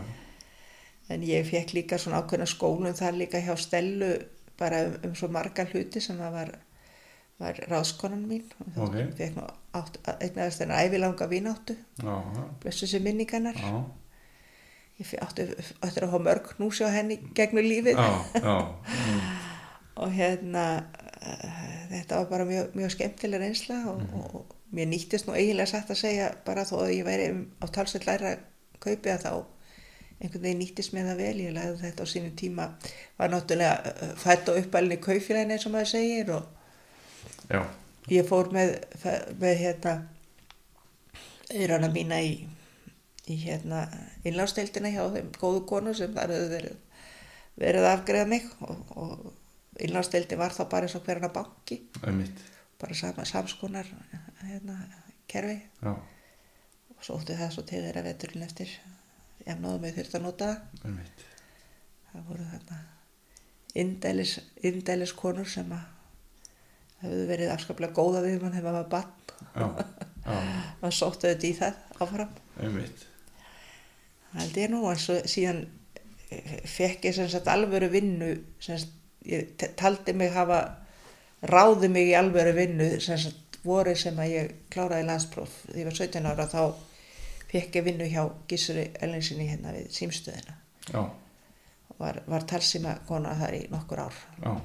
En 1.11 1.23
ég 1.27 1.43
fekk 1.49 1.73
líka 1.75 1.97
svona 1.99 2.21
ákveðna 2.23 2.45
skólum 2.47 2.93
þar 2.95 3.17
líka 3.19 3.41
hjá 3.43 3.57
Stellu 3.59 4.13
bara 4.57 4.85
um, 4.87 4.93
um 5.09 5.15
svo 5.19 5.27
marga 5.27 5.65
hluti 5.67 5.99
sem 6.01 6.15
það 6.17 6.31
var, 6.37 6.51
var 7.43 7.59
ráðskonan 7.67 8.23
mín. 8.29 8.45
Og 8.63 8.69
þá 8.71 8.79
Ok. 8.85 8.95
fekk 9.19 9.41
átt, 9.75 9.99
eignast 10.23 10.61
þennan 10.61 10.79
ævilanga 10.87 11.27
vínáttu, 11.27 11.75
blessu 12.63 12.87
sér 12.87 13.03
minningarnar. 13.03 13.59
já, 13.59 13.83
Ég 15.01 15.13
átti 15.25 15.41
eftir 15.81 16.03
að 16.05 16.11
hafa 16.13 16.23
mörg 16.23 16.49
knúsi 16.55 16.83
á 16.85 16.89
henni 16.93 17.17
gegnum 17.35 17.65
lífið. 17.65 17.97
Mm, 17.97 18.67
og 20.03 20.11
hérna 20.13 20.65
uh, 20.83 21.87
þetta 21.89 22.19
var 22.19 22.27
bara 22.29 22.45
mjög, 22.49 22.75
mjög 22.77 22.93
skemmtileg 22.95 23.41
reynsla 23.41 23.79
og, 23.89 24.03
Mhm. 24.03 24.13
og, 24.21 24.35
og 24.35 24.55
mér 24.73 24.87
nýttist 24.89 25.27
nú 25.27 25.33
eiginlega 25.37 25.69
satt 25.69 25.89
að 25.93 25.99
segja 26.01 26.29
bara 26.45 26.63
þó 26.65 26.77
að 26.85 26.93
ég 26.97 27.05
væri 27.05 27.27
um- 27.33 27.47
á 27.61 27.65
talsveit 27.73 28.05
læra 28.07 28.35
kaupi 28.81 29.09
að 29.13 29.25
þá 29.25 29.33
einhvern 30.23 30.41
veginn 30.45 30.59
nýttist 30.61 30.93
mér 30.93 31.05
það 31.11 31.17
vel, 31.21 31.37
ég 31.41 31.53
lagði 31.53 31.81
þetta 31.83 32.03
á 32.05 32.11
sínum 32.13 32.35
tíma 32.39 32.65
var 33.19 33.29
náttúrulega 33.29 33.93
uh, 33.93 34.15
fætt 34.17 34.49
á 34.49 34.53
uppalinn 34.61 34.97
í 34.97 35.01
kaufélagin 35.03 35.51
eins 35.57 35.65
og 35.67 35.73
maður 35.75 35.91
segir 35.93 36.31
og 36.37 36.43
já, 37.49 37.61
ég 38.09 38.25
fór 38.29 38.49
með, 38.53 38.77
með 39.41 39.57
hérna 39.65 39.93
eirana 41.53 41.89
mína 41.93 42.17
í, 42.23 42.33
í 43.31 43.37
hérna 43.39 43.85
innlásteildina 44.27 44.91
hjá 44.91 45.03
þeim 45.13 45.29
góðu 45.39 45.63
konu 45.69 45.93
sem 45.95 46.11
þar 46.15 46.33
hefur 46.35 46.51
verið, 46.51 46.79
verið 47.61 47.87
afgreða 47.87 48.29
mig 48.29 48.47
og, 48.65 48.95
og 48.99 49.83
innlásteildi 49.83 50.37
var 50.39 50.55
þá 50.55 50.63
bara 50.71 50.87
eins 50.87 50.97
og 50.97 51.05
hverjana 51.05 51.31
banki. 51.33 51.79
Einmitt, 52.03 52.41
bara 52.81 52.97
sama, 52.97 53.25
samskonar 53.27 53.87
hérna, 54.43 54.79
kerfi. 55.31 55.59
Já, 55.81 55.93
og 55.93 57.05
svo 57.05 57.19
ótti 57.19 57.37
það 57.39 57.53
svo 57.55 57.63
til 57.67 57.83
þeirra 57.85 58.03
veturinn 58.05 58.45
eftir. 58.45 58.73
Ég 59.43 59.59
náðum 59.59 59.85
við 59.87 60.01
þurft 60.01 60.19
að 60.19 60.27
nota 60.27 60.49
það. 60.51 60.83
Einmitt, 60.89 61.23
það 62.11 62.27
voru 62.27 62.49
þarna 62.51 62.81
indælis, 63.83 64.37
indælis 64.61 65.15
konur 65.17 65.49
sem 65.49 65.71
að 65.73 65.89
hefðu 67.03 67.23
verið 67.31 67.55
afskaplega 67.55 67.95
góða 67.97 68.21
við 68.23 68.43
mann 68.43 68.53
hefur 68.55 68.75
maður 68.75 68.91
bann 68.93 69.09
maður 70.83 70.95
sóttu 70.95 71.27
þetta 71.27 71.49
í 71.49 71.55
það 71.57 71.81
áfram. 72.03 72.37
Það 72.53 73.11
held 74.39 74.59
ég 74.63 74.71
nú 74.73 74.83
og 74.89 74.99
síðan 74.99 75.65
eh, 76.29 76.55
fekk 76.69 77.09
ég 77.09 77.17
sem 77.17 77.29
sagt 77.31 77.49
alvöru 77.51 77.89
vinnu 77.93 78.33
sem 78.59 78.79
sagt, 78.81 78.95
ég 79.27 79.53
taldi 79.79 80.15
mig 80.17 80.33
hafa 80.33 80.61
ráði 81.43 81.89
mig 81.91 82.11
í 82.11 82.17
alvöru 82.17 82.55
vinnu 82.57 82.89
sem 83.03 83.19
sagt 83.19 83.59
voru 83.63 83.95
sem 83.95 84.17
að 84.19 84.33
ég 84.33 84.55
kláraði 84.73 85.07
landspróf 85.07 85.53
því 85.69 85.79
ég 85.79 85.89
var 85.89 85.99
17 85.99 86.29
ára 86.31 86.47
þá 86.51 86.63
fekk 87.53 87.77
ég 87.79 87.85
vinnu 87.85 88.07
hjá 88.09 88.23
Gísuri 88.49 88.87
Ellinsinni 89.03 89.45
hérna 89.51 89.73
við 89.75 89.91
símstöðina. 89.93 90.55
Já, 90.89 91.03
og 91.03 91.99
var, 92.01 92.19
var 92.27 92.47
talsíma 92.49 92.95
kona 93.07 93.35
þar 93.37 93.57
í 93.59 93.61
nokkur 93.71 94.01
ár. 94.07 94.19
Já, 94.41 94.55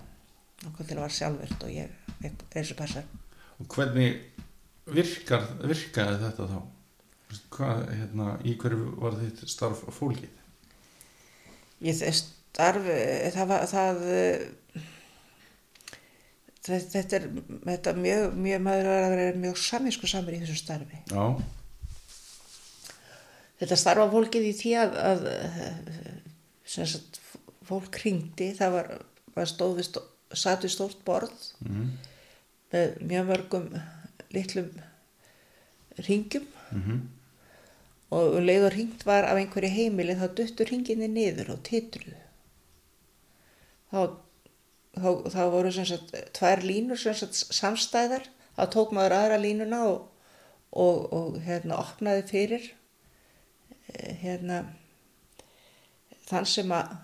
nokkur 0.64 0.88
til 0.88 0.96
að 0.96 1.04
var 1.04 1.14
sjálfurt 1.18 1.66
og 1.68 1.74
ég 1.74 1.92
og 2.24 2.78
passar. 2.78 3.04
Og 3.58 3.68
hvernig 3.74 4.16
virkar, 4.88 5.44
virkaði 5.60 6.22
þetta 6.24 6.48
þá? 6.48 6.58
Hvað, 7.52 7.82
hérna, 7.92 8.28
í 8.44 8.54
hverju 8.60 8.92
var 9.02 9.18
þitt 9.20 9.44
starf 9.50 9.82
fólkið? 9.98 10.30
Ég 11.84 11.98
starf, 11.98 12.88
eh, 12.88 13.28
það 13.34 13.50
var, 13.52 13.66
það, 13.70 14.02
eh, 14.14 14.82
þetta, 16.64 16.80
þetta 16.94 17.20
er, 17.20 17.28
þetta 17.68 17.94
mjög, 17.98 18.40
mjög, 18.46 18.64
maður 18.64 18.90
er 18.94 19.04
að 19.04 19.14
vera 19.16 19.38
mjög 19.44 19.62
samísku 19.62 20.10
samir 20.10 20.38
í 20.38 20.42
þessu 20.42 20.58
starfi. 20.62 21.04
Já, 21.12 21.24
Þetta 23.58 23.78
starfa 23.78 24.10
fólkið 24.12 24.44
í 24.46 24.54
því 24.54 24.72
að, 24.78 24.96
að 25.02 25.24
eh, 25.32 26.18
sem 26.68 26.86
sagt, 26.86 27.18
fólk 27.66 27.98
hringdi, 28.02 28.52
það 28.56 28.74
var, 28.76 28.90
var 29.34 29.50
stóð 29.50 29.80
við, 29.80 29.88
stó, 29.88 30.02
satt 30.30 30.66
við 30.66 30.74
stórt 30.76 31.00
borð 31.06 31.48
mhm, 31.64 31.88
með 32.72 33.00
mjög 33.10 33.26
mörgum 33.32 33.66
litlum 34.36 34.68
ringjum 36.06 36.46
mhm, 36.70 37.00
og 38.14 38.38
um 38.38 38.44
leið 38.44 38.68
og 38.70 38.74
ringt 38.74 39.04
var 39.06 39.26
af 39.28 39.36
einhverju 39.36 39.70
heimili 39.72 40.16
þá 40.16 40.26
duttur 40.36 40.70
ringinni 40.72 41.08
niður 41.12 41.52
og 41.56 41.62
titruðu. 41.68 42.16
Þá, 43.92 44.00
þá, 44.96 45.08
þá 45.34 45.42
voru 45.52 45.72
sem 45.72 45.88
sagt 45.88 46.14
tvær 46.36 46.64
línur 46.64 47.00
sem 47.00 47.16
sagt 47.16 47.36
samstæðar, 47.36 48.28
þá 48.56 48.64
tók 48.72 48.94
maður 48.96 49.16
aðra 49.18 49.40
línuna 49.42 49.82
og, 49.88 50.08
og, 50.72 51.04
og 51.12 51.38
hérna 51.44 51.80
opnaði 51.80 52.24
fyrir 52.28 52.70
eh, 53.92 54.16
hérna 54.22 54.62
þann 56.28 56.48
sem 56.48 56.72
að 56.76 56.96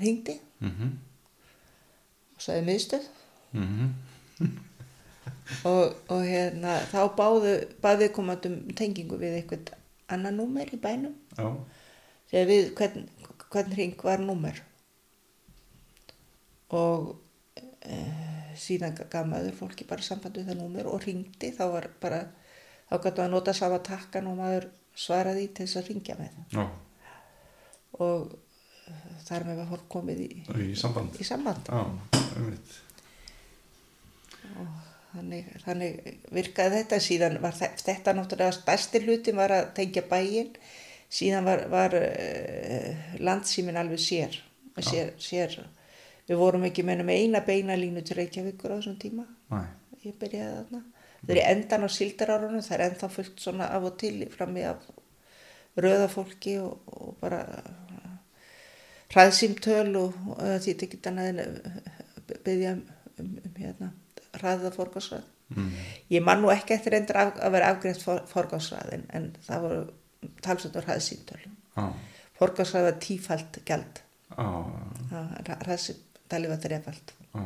ringdi 0.00 0.36
mhm, 0.62 0.92
og 2.34 2.44
sagði 2.44 2.66
miðstöð. 2.66 3.10
Mhm, 3.54 3.90
og, 5.66 5.98
og 6.10 6.22
hérna 6.26 6.78
þá 6.90 7.02
báðu 7.18 7.54
báðu 7.82 8.10
komandum 8.14 8.62
tengingu 8.78 9.18
við 9.20 9.40
eitthvað 9.40 9.76
annar 10.14 10.34
númer 10.34 10.70
í 10.74 10.78
bænum. 10.80 11.14
Já, 11.36 11.48
þegar 12.32 12.50
við 12.50 12.68
hvern, 12.78 13.06
hvern 13.46 13.72
hring 13.76 14.04
var 14.06 14.22
númer. 14.24 14.60
Og 16.76 17.08
uh, 17.14 18.50
síðan 18.58 18.98
gaf 19.00 19.26
maður 19.26 19.56
fólki 19.58 19.86
bara 19.88 20.06
sambandi 20.06 20.44
það 20.46 20.60
númer 20.60 20.90
og 20.90 21.02
ringdi 21.06 21.50
þá 21.56 21.64
var 21.72 21.88
bara 22.02 22.20
þá 22.90 22.94
gætu 23.06 23.24
að 23.24 23.32
nota 23.32 23.56
sama 23.56 23.80
takkan 23.86 24.28
og 24.30 24.38
maður 24.38 24.68
svaraði 24.98 25.48
til 25.54 25.66
þess 25.66 25.80
að 25.80 25.90
ringja 25.90 26.18
með. 26.20 26.38
Já, 26.54 26.66
og 27.98 28.30
uh, 28.36 29.10
þar 29.26 29.48
með 29.48 29.64
var 29.64 29.72
fólk 29.74 29.90
komið 29.98 30.22
í, 30.26 30.30
í 30.68 30.70
samband. 30.78 31.18
í 31.18 31.26
samband. 31.26 31.70
Já, 31.70 31.82
einmitt 32.36 32.78
þannig, 35.14 35.48
þannig 35.64 35.98
virkaði 36.34 36.78
þetta. 36.82 37.00
Síðan 37.06 37.40
var 37.42 37.56
þe- 37.58 37.72
þetta 37.82 38.14
náttúrulega 38.18 38.56
stærsti 38.56 39.02
hluti 39.04 39.34
var 39.36 39.54
að 39.56 39.72
tengja 39.78 40.04
bæinn. 40.10 40.54
Síðan 41.10 41.48
var, 41.48 41.64
var 41.72 41.96
uh, 41.98 43.10
landsýmin 43.18 43.80
alveg 43.80 43.98
sér, 44.02 44.38
sér, 44.78 45.12
sér. 45.18 45.58
Við 46.30 46.38
vorum 46.38 46.64
ekki 46.68 46.84
með 46.86 47.08
eina 47.10 47.40
beina 47.42 47.74
línu 47.74 48.04
til 48.06 48.20
Reykjavíkur 48.20 48.70
á 48.70 48.78
þessum 48.78 48.98
tíma. 49.02 49.26
Næ, 49.50 49.64
ég 50.06 50.14
byrjaði 50.20 50.56
þarna. 50.60 50.82
Það 51.20 51.34
er 51.34 51.40
í 51.40 51.46
endan 51.50 51.84
á 51.84 51.88
síldarárunum. 51.90 52.62
Það 52.64 52.76
er 52.76 52.84
ennþá 52.86 53.10
fullt 53.16 53.42
svona 53.42 53.66
af 53.74 53.88
og 53.90 53.96
til 54.00 54.14
frammi 54.30 54.62
af 54.70 54.86
röða 55.80 56.06
fólki 56.10 56.56
og, 56.62 56.78
og 56.86 57.16
bara 57.20 57.42
hraðsýmtöl 59.10 59.96
og, 59.98 60.14
og 60.30 60.38
það 60.38 60.64
þýtti 60.66 60.86
ekki 60.86 61.00
en 61.10 61.20
að 61.24 61.40
byggja 62.46 62.72
um, 62.76 62.84
um, 63.18 63.30
um 63.42 63.58
hérna 63.58 63.90
hraðið 64.40 64.68
að 64.70 64.76
forgáðsrað 64.80 65.24
mm. 65.54 65.70
ég 66.16 66.26
man 66.26 66.42
nú 66.42 66.50
ekki 66.52 66.76
eftir 66.76 66.96
endur 66.98 67.20
af, 67.20 67.32
að 67.38 67.56
vera 67.56 67.72
afgreitt 67.74 68.04
for, 68.04 68.22
forgáðsrað 68.30 68.94
en, 68.98 69.32
það 69.46 69.66
voru 69.66 69.80
talsvöldur 70.44 70.86
hraðsýmtöl 70.88 71.40
Já, 71.76 71.86
forgáðsrað 72.38 72.86
var 72.88 72.98
tífalt 73.02 73.60
gjald. 73.68 74.02
Já, 74.30 74.48
hraðsýmtali 75.64 76.50
var 76.50 76.62
þrefald 76.62 77.14
já. 77.30 77.44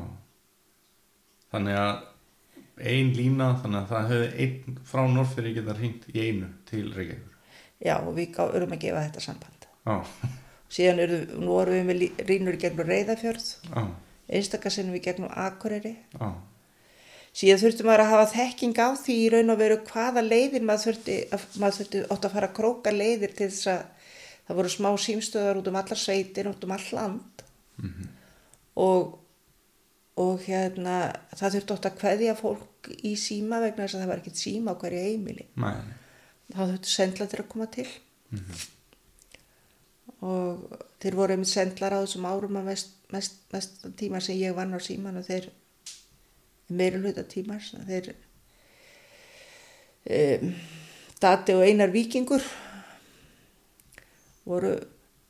Þannig 1.54 1.78
að 1.78 2.88
ein 2.90 3.12
lína, 3.14 3.50
þannig 3.62 3.80
að 3.80 3.90
það 3.92 4.08
hefði 4.12 4.30
einn 4.44 4.78
frá 4.90 5.02
Norrfyrir 5.10 5.58
geta 5.58 5.76
hringt 5.78 6.08
í 6.10 6.16
einu 6.18 6.48
til 6.66 6.88
Reykjavíkur. 6.94 7.36
Já 7.84 7.94
og 7.98 8.16
við 8.16 8.40
erum 8.48 8.74
að 8.74 8.82
gefa 8.86 9.04
þetta 9.04 9.22
samband. 9.22 9.68
Já, 9.84 10.30
síðan 10.72 11.04
eru, 11.04 11.20
nú 11.38 11.60
erum 11.60 11.76
við 11.76 11.86
með 11.90 12.26
rínur 12.30 12.58
gegnum 12.58 12.88
Reyðafjörð 12.88 13.52
já, 13.68 13.84
einstakasinnum 14.38 14.98
í 14.98 15.04
gegnum 15.04 15.30
Akureyri. 15.30 15.94
Já 16.16 16.32
síðan 17.34 17.60
þurfti 17.64 17.86
maður 17.86 18.04
að 18.04 18.12
hafa 18.12 18.26
þekking 18.34 18.78
á 18.78 18.88
því 18.98 19.16
í 19.18 19.26
raun 19.32 19.54
og 19.54 19.58
veru 19.58 19.80
hvaða 19.88 20.22
leiðir 20.22 20.62
maður 20.66 20.84
þurfti, 20.88 21.16
að, 21.34 21.46
maður 21.58 21.78
þurfti 21.80 22.02
ótt 22.14 22.28
að 22.28 22.36
fara 22.36 22.48
að 22.50 22.56
króka 22.60 22.92
leiðir 22.94 23.34
til 23.34 23.48
þess 23.50 23.70
að 23.72 23.82
það 24.44 24.58
voru 24.60 24.72
smá 24.74 24.88
símstöðar 25.06 25.60
út 25.60 25.70
um 25.70 25.78
allar 25.80 26.00
sveitir 26.00 26.50
út 26.50 26.64
um 26.66 26.74
all 26.76 26.86
land. 26.92 27.44
Og, 28.84 29.18
og 30.20 30.46
hérna 30.46 30.94
það 31.34 31.56
þurfti 31.56 31.76
ótt 31.76 31.88
að 31.90 31.98
kveðja 32.04 32.36
fólk 32.38 32.90
í 33.02 33.14
síma 33.18 33.60
vegna 33.64 33.86
þess 33.86 33.98
að 33.98 34.04
það 34.04 34.12
var 34.12 34.22
ekkert 34.22 34.40
síma 34.44 34.76
á 34.76 34.80
hverju 34.84 35.02
heimili. 35.08 35.48
Þá 36.54 36.60
þurfti 36.60 36.92
sendlatir 36.92 37.42
að 37.42 37.50
koma 37.54 37.66
til. 37.72 37.88
Og 40.24 40.78
þeir 41.02 41.18
voru 41.18 41.34
einmitt 41.34 41.50
sendlar 41.50 41.98
á 41.98 42.02
þessum 42.04 42.30
árum 42.30 42.56
að 42.60 42.70
mest, 42.70 42.94
mest, 43.12 43.42
mest 43.52 43.84
tíma 43.98 44.22
sem 44.24 44.38
ég 44.38 44.54
vann 44.56 44.72
á 44.72 44.80
síman 44.80 45.18
og 45.18 45.26
þeir 45.26 45.50
meira 46.68 47.00
hluta 47.00 47.24
tímar 47.28 47.64
þeir 47.64 48.12
um, 50.08 50.54
Dati 51.20 51.56
og 51.56 51.64
Einar 51.64 51.92
Víkingur 51.92 52.44
voru 54.44 54.74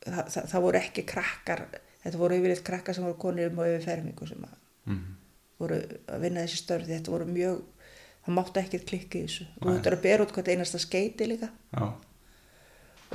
það, 0.05 0.30
það, 0.30 0.49
það 0.53 0.64
voru 0.66 0.80
ekki 0.80 1.07
krakkar 1.09 1.66
þetta 2.05 2.20
voru 2.20 2.39
yfirleitt 2.39 2.64
krakkar 2.66 2.97
sem 2.97 3.07
voru 3.07 3.18
konir 3.20 3.51
um 3.51 3.61
og 3.62 3.70
yfir 3.70 3.87
fermingu 3.87 4.28
sem 4.28 4.47
að, 4.47 4.57
mm. 4.91 5.05
voru 5.62 5.80
að 5.80 6.26
vinna 6.26 6.45
þessi 6.45 6.62
störfi 6.62 6.93
þetta 6.93 7.14
voru 7.14 7.28
mjög, 7.30 7.61
það 8.26 8.39
mátti 8.39 8.62
ekkert 8.64 8.89
klikka 8.91 9.20
í 9.20 9.26
þessu. 9.28 9.47
Þú 9.59 9.70
þurftur 9.70 9.97
að 9.97 10.05
bera 10.05 10.26
út 10.26 10.35
hvað 10.37 10.51
einasta 10.53 10.80
skeiti 10.82 11.28
líka. 11.30 11.49
Já. 11.72 11.87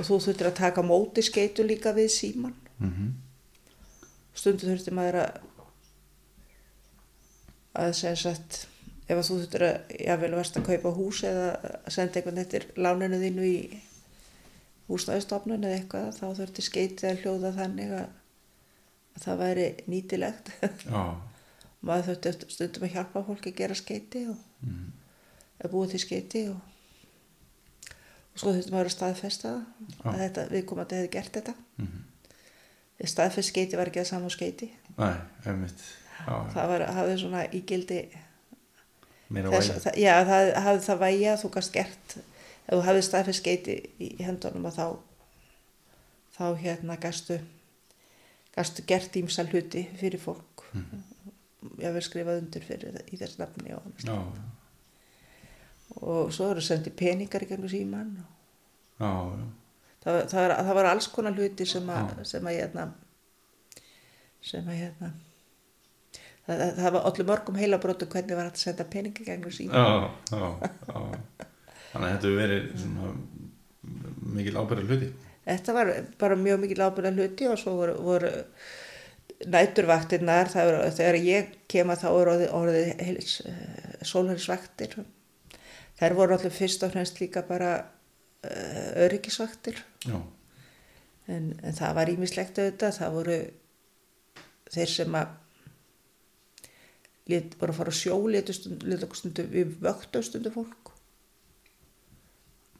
Og 0.00 0.06
þú 0.08 0.18
þurftir 0.26 0.48
að 0.48 0.58
taka 0.58 0.84
móti 0.86 1.22
skeitu 1.22 1.66
líka 1.66 1.92
við 1.94 2.08
síman 2.14 2.56
mm 2.80 3.10
stundu 4.36 4.68
þurfti 4.68 4.94
maður 4.94 5.20
að 5.24 5.38
að 7.78 7.92
segja 7.98 8.16
satt 8.24 8.64
ef 9.10 9.18
að 9.18 9.26
þú 9.26 9.36
þurftir 9.40 9.64
að 9.66 9.94
jável 10.06 10.32
varst 10.36 10.58
að 10.58 10.66
kaupa 10.68 10.92
hús 10.94 11.22
eða 11.26 11.46
að 11.60 11.94
senda 11.94 12.20
einhvern 12.20 12.42
eftir 12.42 12.66
láninu 12.78 13.18
þínu 13.20 13.46
í 13.46 13.58
húsnæðistofnun 14.90 15.66
eða 15.66 15.78
eitthvað 15.78 16.08
þá 16.18 16.24
þurfti 16.40 16.64
skeitið 16.66 17.10
að 17.10 17.20
hljóða 17.24 17.52
þannig 17.58 17.92
að, 17.98 18.08
að 19.14 19.24
það 19.24 19.42
væri 19.44 19.66
nýtilegt. 19.90 20.52
Já, 20.86 21.02
maður 21.86 22.08
þurfti 22.10 22.32
eftir 22.32 22.54
stundum 22.56 22.86
að 22.86 22.96
hjálpa 22.96 23.24
fólki 23.28 23.52
að 23.52 23.60
gera 23.62 23.78
skeiti 23.78 24.24
og 24.30 24.66
mm. 24.66 24.84
að 25.64 25.72
búa 25.74 25.90
til 25.90 26.02
skeiti 26.02 26.44
og, 26.50 26.58
og 27.86 28.42
svo 28.42 28.54
þurfti 28.54 28.74
maður 28.74 28.92
að 28.92 28.96
staðfesta 28.96 29.54
það 29.54 30.12
að 30.12 30.22
þetta, 30.24 30.46
viðkomandi 30.54 31.00
hefði 31.00 31.12
gert 31.16 31.40
þetta. 31.40 31.56
Mm. 31.80 32.04
staðfest 33.14 33.54
skeiti 33.54 33.80
var 33.80 33.90
ekki 33.90 34.02
að 34.02 34.10
sama 34.12 34.30
skeiti 34.32 34.70
Næ, 34.98 35.10
einmitt. 35.46 35.80
Já, 35.80 36.09
það 36.26 36.72
var, 36.72 36.86
hafði 36.96 37.20
svona 37.20 37.44
í 37.50 37.62
gildi 37.68 38.00
þess, 39.30 39.70
það, 39.84 40.00
já, 40.00 40.14
það 40.26 40.50
hafði 40.64 40.82
það 40.88 41.00
vægi 41.04 41.30
að 41.30 41.40
þú 41.44 41.52
gast 41.56 41.72
gert 41.76 42.16
ef 42.16 42.74
þú 42.74 42.82
hafði 42.88 43.06
staðfest 43.06 43.42
skeiti 43.42 43.76
í, 43.98 44.10
hendunum 44.24 44.68
að 44.70 44.78
þá 44.78 44.86
þá 46.40 46.44
hérna 46.62 46.96
gastu 47.00 47.40
gastu 48.54 48.84
gert 48.88 49.16
ímsa 49.20 49.44
hluti 49.46 49.84
fyrir 50.00 50.20
fólk. 50.22 50.64
Ég 51.78 51.86
hafði 51.86 52.02
skrifað 52.06 52.40
undir 52.40 52.64
fyrir 52.66 52.96
í 53.12 53.18
þess 53.20 53.38
nafni 53.38 53.74
og, 53.76 53.84
annað. 53.86 54.40
Já, 54.40 54.48
og 56.00 56.30
svo 56.34 56.50
eru 56.54 56.62
sendið 56.64 56.96
peningar 56.98 57.44
í 57.44 57.48
gegnum 57.50 57.70
síman 57.70 58.12
og 58.22 59.02
já, 59.02 59.10
já. 59.10 59.48
Það, 60.00 60.18
það, 60.32 60.52
það 60.64 60.76
var 60.78 60.88
alls 60.88 61.08
konar 61.12 61.36
hluti 61.36 61.66
sem 61.68 61.90
að, 61.92 62.22
sem 62.28 62.46
að 62.48 62.56
hérna 62.56 62.86
sem 64.40 64.70
að 64.70 64.78
hérna 64.80 65.10
það, 66.50 66.74
það, 66.78 66.92
var 66.96 67.08
allir 67.10 67.28
mörgum 67.30 67.60
heilabrótu 67.60 68.08
hvernig 68.10 68.38
var 68.38 68.48
hægt 68.48 68.60
að 68.60 68.66
senda 68.66 68.86
peningi 68.90 69.26
gegnum 69.26 69.54
síma. 69.54 69.80
Já, 69.80 69.86
já, 70.34 70.70
já. 70.90 71.46
Þannig 71.90 72.06
að 72.06 72.12
þetta 72.14 72.34
verið 72.36 72.68
svona 72.82 73.12
mikil 74.36 74.56
ábyrða 74.58 74.86
hluti. 74.86 75.10
Þetta 75.46 75.74
var 75.74 75.92
bara 76.20 76.38
mjög 76.38 76.62
mikil 76.64 76.84
ábyrða 76.84 77.14
hluti 77.16 77.48
og 77.50 77.58
svo 77.60 77.74
voru, 77.78 77.96
voru 78.04 78.32
var, 79.48 80.50
þegar 80.98 81.18
ég 81.24 81.54
kem 81.70 81.90
að 81.90 82.02
þá 82.02 82.08
voru 82.12 82.34
orðið, 82.34 82.52
orðið 82.58 82.90
heils, 83.06 83.38
uh, 83.48 84.04
sólhærisvaktir 84.06 85.00
þær 86.00 86.16
voru 86.16 86.36
allir 86.36 86.54
fyrst 86.54 86.84
og 86.84 86.92
fremst 86.94 87.20
líka 87.20 87.42
bara 87.48 87.72
uh, 87.80 88.90
öryggisvaktir. 89.04 89.80
En, 91.30 91.52
en 91.62 91.76
það 91.76 91.96
var 91.98 92.12
ímislegt 92.12 92.58
auðvitað, 92.58 92.96
það 92.96 93.16
voru 93.18 93.38
þeir 94.70 94.92
sem 94.94 95.18
að 95.18 95.36
lét, 97.30 97.56
voru 97.60 97.74
að 97.74 97.80
fara 97.80 97.92
á 97.94 98.00
sjó 98.00 98.16
letu 98.30 98.54
stundu, 98.56 98.88
letu 98.90 99.06
okkur 99.06 99.20
stundu 99.20 99.46
við 99.50 99.74
vöktu 99.84 100.22
stundu 100.26 100.52
fólk. 100.54 100.92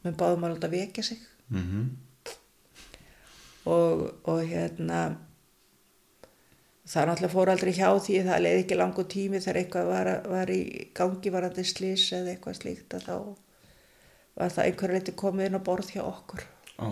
Menn 0.03 0.17
báðum 0.17 0.47
að 0.47 0.55
láta 0.55 0.71
vekja 0.71 1.03
sig. 1.05 1.21
Mhm. 1.49 1.89
Og, 3.69 4.07
og 4.25 4.39
hérna 4.49 5.01
það 6.89 7.07
náttúrulega 7.07 7.33
fór 7.35 7.51
aldrei 7.53 7.73
hjá 7.77 7.89
því 8.01 8.15
það 8.25 8.41
leiði 8.41 8.63
ekki 8.63 8.77
langu 8.79 9.03
tími 9.05 9.41
þegar 9.43 9.59
eitthvað 9.61 9.91
var, 9.91 10.09
var 10.33 10.51
í 10.51 10.61
gangi 10.97 11.33
varandi 11.33 11.65
slís 11.69 12.07
eða 12.17 12.33
eitthvað 12.33 12.57
slíkt 12.57 12.95
að 12.97 13.05
þá 13.05 13.15
var 14.41 14.55
það 14.55 14.65
einhver 14.65 14.95
leiti 14.95 15.13
komið 15.21 15.45
inn 15.51 15.59
á 15.61 15.67
borð 15.67 15.93
hjá 15.93 16.01
okkur. 16.01 16.47
Já, 16.79 16.89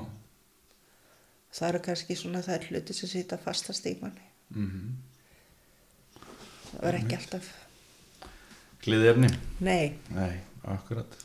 það 1.58 1.70
eru 1.72 1.84
kannski 1.90 2.20
svona 2.20 2.46
það 2.46 2.60
er 2.60 2.68
hluti 2.70 2.98
sem 3.00 3.10
sýta 3.10 3.42
fastast 3.42 3.90
í 3.90 3.98
manni. 4.04 4.30
Mhm 4.54 5.09
það 6.72 6.84
var 6.86 7.00
ekki 7.00 7.18
alltaf 7.20 7.50
Gleði 8.84 9.10
efni? 9.12 9.30
nei, 9.60 9.96
Nei, 10.16 10.38
akkurat. 10.72 11.18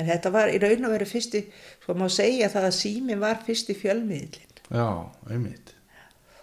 En 0.00 0.08
þetta 0.08 0.30
var 0.32 0.48
í 0.52 0.58
raun 0.60 0.86
og 0.88 0.92
veru 0.94 1.06
fyrsti 1.08 1.42
svo 1.84 1.96
má 1.96 2.06
segja 2.12 2.48
það 2.52 2.68
að 2.70 2.76
sími 2.78 3.16
var 3.20 3.42
fyrsti 3.44 3.76
fjölmiðlin 3.76 4.54
Já, 4.72 4.86
einmitt. 5.30 5.72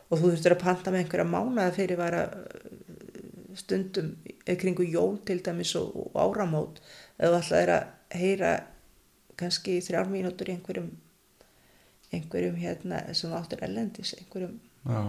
Og 0.10 0.20
þú 0.22 0.30
þurftur 0.32 0.56
að 0.56 0.62
panta 0.64 0.94
með 0.94 1.04
einhverja 1.04 1.26
mánaða 1.28 1.74
fyrir 1.76 2.00
var 2.00 2.16
að 2.16 2.36
stundum 3.58 4.14
eh, 4.46 4.56
kringu 4.58 4.86
jól 4.88 5.18
til 5.26 5.40
dæmis 5.46 5.74
og, 5.78 5.94
og 5.94 6.16
áramót 6.22 6.80
eða 7.18 7.40
alltaf 7.40 7.58
er 7.60 7.72
að 7.76 8.20
heyra 8.22 8.52
kannski 9.38 9.80
þrjár 9.86 10.10
mínútur 10.14 10.50
í 10.50 10.56
einhverjum 10.56 10.92
einhverjum 12.14 12.58
hérna 12.62 13.02
sem 13.14 13.30
þú 13.32 13.38
áttir 13.40 13.64
ellendis 13.66 14.14
einhverjum 14.20 14.60
Já, 14.86 15.02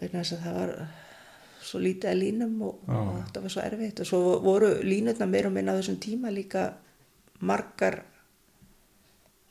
vegna 0.00 0.22
þess 0.22 0.36
að 0.36 0.44
það 0.46 0.58
var 0.60 0.74
svo 1.66 1.80
lítið 1.82 2.10
að 2.10 2.20
línum 2.20 2.58
og, 2.66 2.82
og 2.88 3.14
þetta 3.24 3.42
var 3.44 3.54
svo 3.54 3.64
erfitt. 3.64 4.02
Og 4.02 4.10
svo 4.10 4.20
voru 4.44 4.70
línutna 4.86 5.28
meira 5.30 5.50
og 5.50 5.56
minna 5.56 5.74
á 5.74 5.78
þessum 5.80 5.98
tíma 6.02 6.32
líka 6.34 6.68
margar 7.46 8.02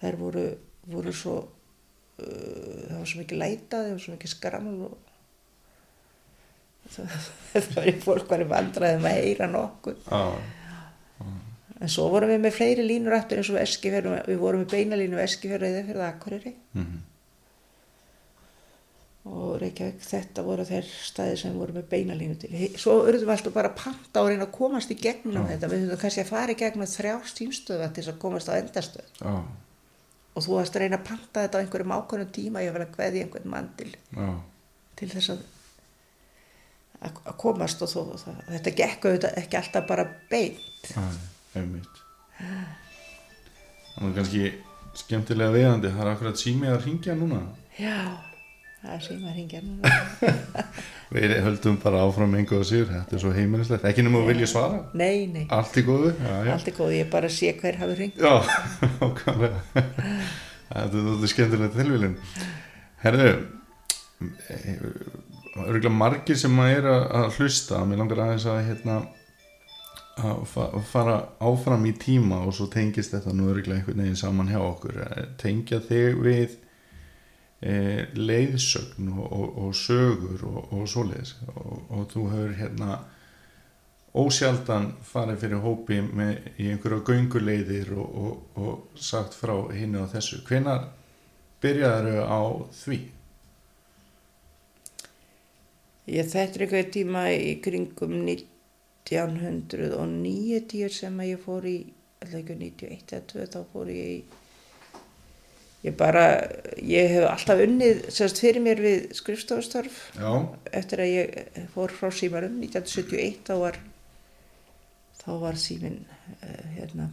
þær 0.02 0.20
voru, 0.20 0.46
voru 0.92 1.14
svo 1.16 1.36
uh, 1.42 2.86
það 2.90 3.00
var 3.00 3.10
svo 3.10 3.24
mikið 3.24 3.42
lætað 3.42 3.88
það 3.88 3.92
var 3.94 4.06
svo 4.06 4.16
mikið 4.16 4.34
skraml 4.36 4.78
og 4.90 5.02
það 6.94 7.72
var 7.74 7.90
í 7.90 7.96
fólk 8.04 8.30
var 8.30 8.44
í 8.44 8.50
vandræðum 8.50 9.10
að 9.10 9.20
heyra 9.24 9.50
nokkuð. 9.50 10.04
Já, 10.06 11.26
en 11.82 11.92
svo 11.92 12.06
vorum 12.14 12.30
við 12.32 12.44
með 12.44 12.56
fleiri 12.56 12.86
línur 12.86 13.16
aftur 13.18 13.42
eins 13.42 13.50
og 13.52 13.58
eskifjörðum, 13.60 14.20
við 14.30 14.38
vorum 14.42 14.64
með 14.64 14.76
beinalínu 14.76 15.22
eskifjörðu 15.24 15.72
eða 15.72 15.86
fyrir 15.90 16.06
Akureyri. 16.06 16.54
Mhm, 16.78 17.02
og 19.26 19.56
Reykjavík 19.62 20.04
þetta 20.06 20.44
voru 20.46 20.66
þeir 20.68 20.86
staði 20.86 21.38
sem 21.42 21.56
voru 21.58 21.74
með 21.74 21.88
beinalínu 21.90 22.38
til. 22.40 22.52
Svo 22.78 23.00
urðum 23.08 23.26
við 23.26 23.36
alltaf 23.36 23.56
bara 23.56 23.72
að 23.72 23.80
panta 23.80 24.22
og 24.22 24.30
reyna 24.30 24.46
að 24.46 24.54
komast 24.54 24.94
í 24.94 24.98
gegnum 25.00 25.48
þetta. 25.50 25.70
Við 25.72 25.86
höfum 25.88 26.02
kannski 26.04 26.22
að 26.22 26.30
fara 26.30 26.54
í 26.54 26.60
gegnum 26.60 26.92
þrjá 26.92 27.16
stímstöða 27.32 27.88
til 27.90 28.04
þess 28.04 28.14
að 28.14 28.20
komast 28.22 28.52
á 28.52 28.60
endastöð. 28.60 29.10
Já, 29.22 29.34
og 30.36 30.44
þú 30.44 30.58
varst 30.60 30.78
að 30.78 30.84
reyna 30.84 31.00
að 31.00 31.08
panta 31.10 31.46
þetta 31.46 31.58
á 31.58 31.62
einhverjum 31.64 31.96
ákvörnum 31.96 32.32
tíma 32.36 32.64
ég 32.66 32.76
vil 32.76 32.84
að 32.84 32.94
kveði 32.94 33.22
einhvern 33.24 33.52
mann 33.54 33.70
til, 33.80 33.92
já, 34.12 34.30
til 35.00 35.10
þess 35.16 35.34
að 35.34 35.44
að 37.06 37.36
komast 37.42 37.82
og 37.86 37.92
þó, 37.92 38.00
það, 38.20 38.38
þetta 38.50 38.74
gekk 38.80 39.06
auðvitað 39.10 39.42
ekki 39.42 39.60
alltaf 39.60 39.90
bara 39.90 40.06
beint. 40.32 40.88
Já, 40.90 41.04
einmitt. 41.60 42.00
Það 43.96 44.08
er 44.10 44.16
kannski 44.20 44.46
skemmtilega 45.00 45.56
veðandi, 45.56 45.92
það 45.92 46.06
er 46.06 46.12
akkurat 46.14 46.42
sími 46.42 46.72
að 46.72 46.82
ringja 46.88 47.16
núna. 47.20 47.42
já, 47.80 48.00
það 48.86 48.96
er 48.96 49.04
síma 49.08 49.32
að 49.32 49.40
ringja 49.40 49.62
núna 49.66 49.94
Við 51.16 51.34
höldum 51.46 51.76
bara 51.84 52.00
áfram 52.04 52.34
engu 52.40 52.58
og 52.60 52.66
sigur, 52.68 52.88
þetta 52.90 53.16
er 53.16 53.22
svo 53.22 53.32
heimilislegt. 53.36 53.84
Ekki 53.88 54.04
nema 54.04 54.20
að 54.24 54.30
vilja 54.34 54.48
svara, 54.50 54.80
nei, 54.98 55.28
nei, 55.32 55.44
allt 55.54 55.78
í 55.78 55.84
góðu. 55.86 56.10
Já, 56.18 56.34
já. 56.48 56.52
allt 56.56 56.72
er 56.72 56.76
góð 56.80 56.96
ég 56.98 57.12
bara 57.14 57.30
sé 57.32 57.52
hver 57.60 57.78
hafi 57.80 57.98
ringt 58.00 58.18
Já, 58.20 58.34
okkarlega. 59.08 59.62
Þetta 60.76 60.98
er 60.98 61.06
þetta 61.12 61.30
skemmtilega 61.30 61.76
tilvílun. 61.78 62.16
Herðu, 63.06 63.30
örgulega 65.62 65.92
margir 65.94 66.38
sem 66.42 66.58
að 66.60 66.72
er 66.80 66.88
að 66.92 67.30
hlusta, 67.38 67.84
mér 67.88 68.02
langar 68.02 68.22
aðeins 68.26 68.48
að 68.50 68.60
hérna 68.70 68.98
að 70.26 70.42
fa- 70.48 70.70
að 70.80 70.86
fara 70.90 71.16
áfram 71.44 71.86
í 71.90 71.94
tíma 72.00 72.42
og 72.48 72.54
svo 72.56 72.68
tengist 72.72 73.14
þetta 73.14 73.34
nú 73.36 73.50
örgulega 73.54 73.82
einhvern 73.82 74.02
veginn 74.04 74.20
saman 74.20 74.50
hjá 74.52 74.60
okkur. 74.64 75.00
Eh, 75.06 75.26
Tengja 75.42 75.80
þig 75.86 76.22
við 76.24 76.58
leiðsögn 77.66 79.10
og, 79.16 79.26
og, 79.26 79.60
og 79.66 79.76
sögur 79.78 80.44
og, 80.46 80.74
og 80.76 80.90
svoleiðis 80.90 81.36
og, 81.56 82.04
þú 82.12 82.22
hefur 82.34 82.58
hérna 82.60 83.00
ósjaldan 84.16 84.94
farið 85.04 85.42
fyrir 85.42 85.60
hópi 85.64 85.98
með, 86.06 86.38
í 86.62 86.64
einhverju 86.72 87.02
gönguleiðir 87.10 87.90
og, 88.00 88.08
sagt 88.96 89.34
frá 89.36 89.56
hinn 89.76 89.96
og 90.00 90.10
þessu. 90.14 90.38
Hvenær 90.48 90.82
byrjaður 91.64 92.20
á 92.24 92.42
því? 92.84 93.00
Ég 96.14 96.26
þetta 96.30 96.56
er 96.60 96.64
eitthvað 96.68 96.94
tíma 96.94 97.22
í 97.34 97.58
kringum 97.66 98.14
1909 98.30 100.90
sem 100.94 101.18
ég 101.26 101.42
fór 101.42 101.66
í, 101.66 101.90
ekki 102.22 102.54
91 102.62 103.18
eða 103.18 103.26
2, 103.34 103.50
þá 103.56 103.66
fór 103.74 103.90
ég 103.90 104.06
í, 104.14 104.22
ég 105.86 105.96
bara, 105.98 106.26
ég 106.82 107.12
hef 107.14 107.28
alltaf 107.30 107.62
unnið, 107.66 108.06
sérst 108.14 108.42
fyrir 108.42 108.64
mér 108.66 108.82
við 108.84 109.10
skrifstofustörf, 109.18 110.00
Já, 110.18 110.32
eftir 110.74 111.04
að 111.04 111.12
ég 111.14 111.60
fór 111.76 111.94
frá 111.94 112.10
símarum 112.14 112.58
1971, 112.64 113.44
þá 113.46 113.54
var, 113.62 113.80
þá 115.22 115.30
var 115.44 115.62
símin, 115.62 116.02
uh, 116.40 116.64
hérna, 116.78 117.10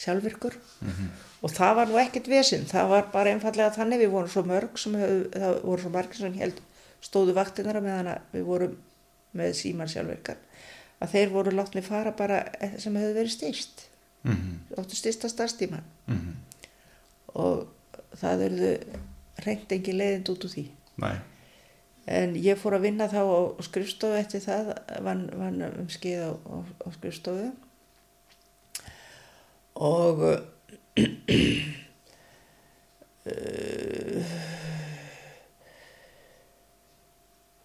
sjálfvirkur. 0.00 0.56
Og 1.40 1.52
það 1.52 1.76
var 1.76 1.88
nú 1.88 2.00
ekkert 2.00 2.28
vesinn, 2.28 2.66
það 2.68 2.90
var 2.94 3.06
bara 3.12 3.32
einfallega 3.32 3.72
þannig, 3.76 4.02
við 4.02 4.12
vorum 4.12 4.32
svo 4.32 4.42
mörg 4.48 4.80
sem 4.80 4.96
höfðu, 4.96 5.22
það 5.36 5.62
voru 5.64 5.84
svo 5.84 5.92
margir 5.94 6.20
sem 6.20 6.36
held 6.40 6.60
stóðu 7.04 7.34
vaktinnar 7.36 7.80
á 7.80 7.82
meðan 7.84 8.10
við 8.34 8.46
vorum 8.48 8.76
með 9.36 9.54
síman 9.56 9.90
sjálfvirkar 9.90 10.40
að 11.00 11.14
þeir 11.14 11.32
voru 11.32 11.54
látni 11.54 11.82
fara 11.84 12.12
bara 12.16 12.42
sem 12.80 12.96
hefðu 12.96 13.16
verið 13.16 13.34
styrst 13.34 13.84
mm 14.26 14.32
-hmm. 14.32 14.80
áttu 14.80 14.96
styrsta 14.96 15.28
starfstíman 15.32 15.84
Mm 16.06 16.18
og 17.38 17.54
það 18.20 18.34
verðu 18.44 18.70
reynd 19.44 19.68
engin 19.76 20.00
leiðind 20.00 20.30
út 20.32 20.46
úr 20.46 20.52
því. 20.54 20.64
Nei, 21.00 21.16
en 22.10 22.28
ég 22.40 22.60
fór 22.60 22.74
að 22.76 22.84
vinna 22.88 23.06
þá 23.10 23.22
á 23.22 23.24
skrifstofu 23.64 24.14
eftir 24.18 24.40
það 24.44 24.64
vann, 25.06 25.24
vann 25.38 25.58
um 25.68 25.88
skeið 25.92 26.20
á, 26.26 26.28
á, 26.34 26.56
á 26.66 26.88
skrifstofu. 26.96 27.48
Og 29.80 30.16
uh, 30.26 30.40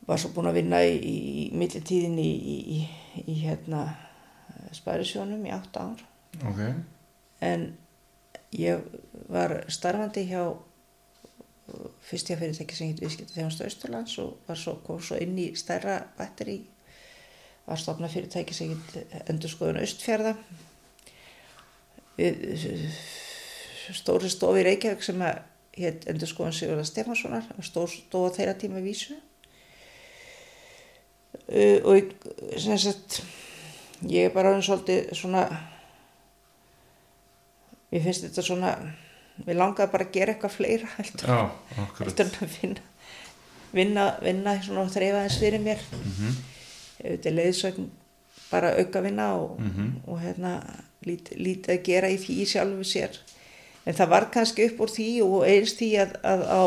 var 0.05 0.17
svo 0.21 0.29
búin 0.35 0.51
að 0.51 0.57
vinna 0.59 0.79
í, 0.85 0.87
í, 0.95 1.15
í 1.41 1.43
millitíðin 1.57 2.17
í, 2.21 2.29
í, 2.29 2.79
í 3.25 3.33
hérna 3.41 3.81
Sparisjónum 4.75 5.45
í 5.47 5.53
átt 5.55 5.75
ár. 5.79 5.99
Ok, 6.45 6.59
en 7.45 7.61
ég 8.55 8.85
var 9.31 9.57
starfandi 9.71 10.25
hjá 10.29 10.43
uh, 10.51 11.89
fyrst 12.05 12.31
ég 12.31 12.39
fyrirtæki 12.39 12.77
sem 12.77 12.91
hitt 12.91 13.01
viðskipta 13.03 13.37
þjónustu 13.37 13.67
Östurlands 13.67 14.15
og 14.23 14.37
var 14.47 14.59
svo, 14.59 14.77
kom 14.85 15.01
svo 15.03 15.19
inn 15.21 15.37
í 15.41 15.49
stærra 15.59 15.99
batteri 16.17 16.61
var 17.65 17.81
stofna 17.81 18.09
fyrirtæki 18.11 18.55
sem 18.55 18.73
hitt 18.73 19.19
endurskoðun 19.29 19.81
Östfjörða 19.81 20.35
við 22.15 22.41
uh, 22.55 22.89
stóri 23.93 24.31
stofi 24.31 24.63
í 24.63 24.67
Reykjavík 24.69 25.03
sem 25.05 25.23
hitt 25.75 26.07
endurskoðun 26.09 26.55
Sigurða 26.55 26.87
Stefanssonar 26.87 27.47
stóð 27.65 28.29
á 28.31 28.35
þeirra 28.37 28.55
tíma 28.59 28.83
vísu. 28.83 29.17
Uh, 31.45 31.81
og 31.83 31.97
ég, 31.99 32.13
sem 32.61 32.79
sagt 32.79 33.19
ég 34.09 34.29
er 34.29 34.33
bara 34.33 34.53
orðin 34.53 34.65
svolítið 34.65 35.11
svona 35.17 35.45
mér 37.95 38.03
finnst 38.05 38.27
þetta 38.27 38.43
svona 38.45 38.73
mér 39.45 39.57
langaði 39.59 39.91
bara 39.95 40.05
að 40.09 40.11
gera 40.19 40.35
eitthvað 40.35 40.53
fleira 40.57 40.89
heldur, 40.97 41.31
já, 41.31 41.39
heldur 42.01 42.25
en 42.25 42.35
að 42.43 42.57
vinna 42.61 42.83
vinna, 43.75 44.03
vinna 44.23 44.53
svona 44.63 44.83
og 44.85 44.91
þreifa 44.93 45.23
þess 45.25 45.39
fyrir 45.41 45.63
mér. 45.63 45.81
Mm 46.01 46.35
þetta 46.95 47.27
er 47.29 47.33
leiðsögn 47.35 47.87
bara 48.49 48.69
auka 48.79 49.01
vinna 49.03 49.25
og, 49.35 49.57
Mhm. 49.59 49.87
og 50.07 50.21
hérna 50.21 50.51
lít, 51.05 51.27
lítið 51.35 51.73
að 51.73 51.81
gera 51.83 52.07
í 52.09 52.15
því 52.17 52.45
sjálfu 52.47 52.85
sér. 52.87 53.17
En 53.85 53.93
það 53.93 54.09
var 54.09 54.25
kannski 54.31 54.65
upp 54.69 54.79
úr 54.79 54.89
því 54.93 55.09
og 55.25 55.43
eins 55.45 55.73
því 55.75 55.89
að, 56.01 56.13
að 56.23 56.41
á 56.47 56.63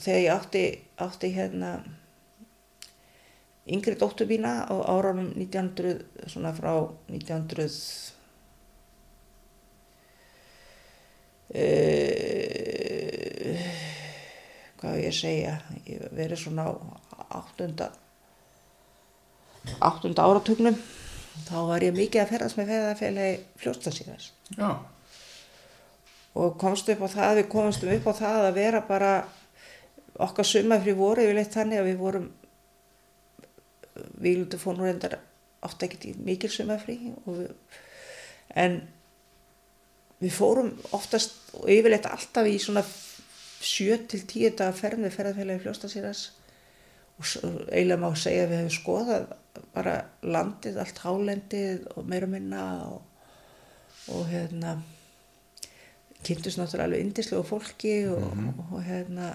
þegar 0.00 0.22
ég 0.24 0.32
átti, 0.32 0.64
átti 0.98 1.30
hérna 1.34 1.72
yngri 3.68 3.94
dóttur 4.00 4.26
mína 4.26 4.64
á 4.66 4.74
árunum 4.90 5.28
1900 5.36 6.00
svona 6.26 6.52
frá 6.56 6.72
1900 7.12 8.14
uh, 11.54 11.58
hvað 14.80 15.02
ég 15.02 15.14
segja? 15.16 15.54
Ég 15.86 15.96
verið 16.16 16.38
svona 16.44 16.64
áttunda 17.30 17.90
áttunda 19.80 20.24
áratugnum. 20.24 20.76
Þá 21.46 21.58
var 21.68 21.84
ég 21.84 21.94
mikið 21.96 22.22
að 22.22 22.30
ferðast 22.32 22.58
með 22.58 22.70
ferðarfélagi 22.72 23.36
fljóstasíðars 23.60 24.26
Já, 24.56 24.70
og 26.38 26.56
komst 26.60 26.90
upp 26.92 27.04
á 27.06 27.08
það, 27.10 27.36
við 27.40 27.46
komstum 27.52 27.92
upp 27.94 28.08
á 28.10 28.12
það 28.18 28.46
að 28.48 28.58
vera 28.58 28.82
bara 28.86 29.12
okkar 30.20 30.46
sumafri 30.46 30.94
voru 30.98 31.24
yfirleitt 31.24 31.54
þannig 31.54 31.80
að 31.80 31.88
við 31.88 31.98
vorum 32.00 32.28
við 34.20 34.40
lútið 34.42 34.62
fór 34.62 34.78
nú 34.78 34.86
reyndar 34.86 35.18
oft 35.66 35.82
ekkert 35.84 36.06
í 36.10 36.14
mikil 36.24 36.50
sumafri 36.52 36.98
og 37.24 37.38
við, 37.38 37.50
en 38.58 38.80
við 40.20 40.34
fórum 40.36 40.70
oftast 40.96 41.36
og 41.56 41.68
yfirleitt 41.72 42.06
alltaf 42.10 42.46
í 42.50 42.58
svona 42.60 42.82
7 43.60 43.96
til 44.08 44.20
10 44.28 44.54
daga 44.60 44.72
ferð 44.76 45.02
með 45.04 45.14
ferðarfélagi 45.18 45.62
fljóstasíðars 45.66 46.22
og 47.20 47.26
og 47.44 47.56
eiginlega 47.68 48.00
má 48.00 48.14
segja 48.16 48.46
að 48.46 48.52
við 48.54 48.60
hefum 48.62 48.76
skoðað 48.78 49.24
bara 49.74 49.94
landið, 50.24 50.78
allt 50.80 51.00
hálendið 51.04 51.82
og 51.96 52.06
meira 52.08 52.24
og 52.28 52.32
minna 52.32 52.62
og, 52.86 53.02
og 54.14 54.22
hérna 54.30 54.76
kynntust 56.24 56.56
náttúrulega 56.60 56.86
alveg 56.88 57.04
indislegu 57.04 57.42
fólki 57.48 57.92
og, 58.08 58.24
og, 58.70 58.78
hérna 58.86 59.34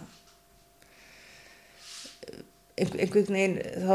einhver- 2.77 2.99
einhvern 3.05 3.37
veginn 3.37 3.55
þá 3.85 3.93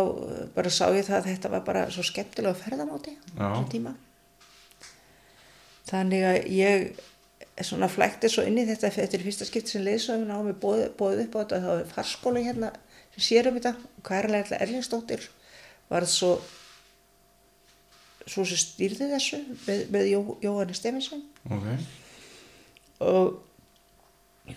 bara 0.55 0.70
sá 0.72 0.86
ég 0.95 1.05
það 1.09 1.18
að 1.20 1.28
þetta 1.30 1.51
var 1.57 1.64
bara 1.66 1.82
svo 1.93 2.05
skemmtilega 2.07 2.57
ferðamáti 2.62 3.16
á 3.38 3.59
tíma 3.72 3.93
þannig 5.89 6.26
að 6.28 6.39
ég 6.53 6.87
svona 7.64 7.89
flækti 7.93 8.31
svo 8.33 8.45
inn 8.49 8.61
í 8.61 8.66
þetta 8.68 8.91
er 9.05 9.24
fyrsta 9.24 9.49
skipti 9.49 9.74
sem 9.74 9.85
leiðsögum 9.85 10.33
á 10.33 10.41
mig 10.45 10.57
bóðið 10.61 10.95
bóð 11.01 11.24
upp 11.24 11.37
á 11.37 11.41
þetta 11.43 11.61
þá 11.64 11.70
er 11.74 11.91
farskóla 11.91 12.45
hérna 12.45 12.70
sem 13.16 13.26
sér 13.26 13.51
um 13.51 13.59
þetta. 13.59 13.74
Og 13.99 14.07
Kærlega 14.07 14.61
Erlingsdóttir 14.61 15.26
var 15.91 16.07
svo 16.09 16.39
svo 18.31 18.45
sem 18.47 18.61
stýrði 18.61 19.11
þessu 19.11 19.41
með, 19.66 19.87
með 19.93 20.09
Jó, 20.11 20.20
Jóhanni 20.45 20.76
Stefánsson 20.76 21.22
ok, 21.51 21.66
og 23.07 23.41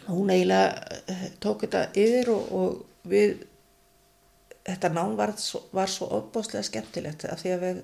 hún 0.10 0.32
eiginlega 0.34 1.00
eh, 1.10 1.26
tók 1.44 1.66
þetta 1.66 1.86
yfir 2.00 2.32
og, 2.34 2.54
og 2.54 3.10
við 3.10 3.44
þetta 4.64 4.92
nám 4.94 5.18
var, 5.20 5.34
var 5.76 5.92
svo 5.92 6.10
opbóðslega 6.20 6.66
skemmtilegt 6.68 7.26
af 7.30 7.42
því 7.42 7.56
að 7.56 7.66
við, 7.68 7.82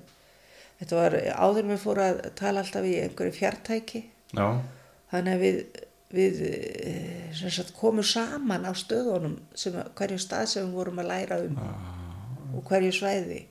þetta 0.80 0.98
var 0.98 1.16
áður 1.36 1.70
við 1.70 1.84
fóru 1.84 2.06
að 2.06 2.20
tala 2.40 2.64
alltaf 2.64 2.88
í 2.88 2.96
einhverju 3.04 3.36
fjartæki. 3.36 4.02
Já, 4.34 4.46
þannig 5.12 5.36
að 5.36 5.44
við, 5.44 5.62
við 6.16 6.42
eh, 6.50 7.40
sagt, 7.40 7.74
komum 7.78 8.06
saman 8.06 8.66
á 8.66 8.72
stöðunum 8.76 9.38
sem, 9.54 9.76
hverju 9.98 10.20
stað 10.22 10.50
sem 10.54 10.68
við 10.68 10.78
vorum 10.80 11.02
að 11.02 11.10
læra 11.12 11.40
um 11.44 11.58
og 12.56 12.64
hverju 12.66 12.94
svæði. 12.96 13.44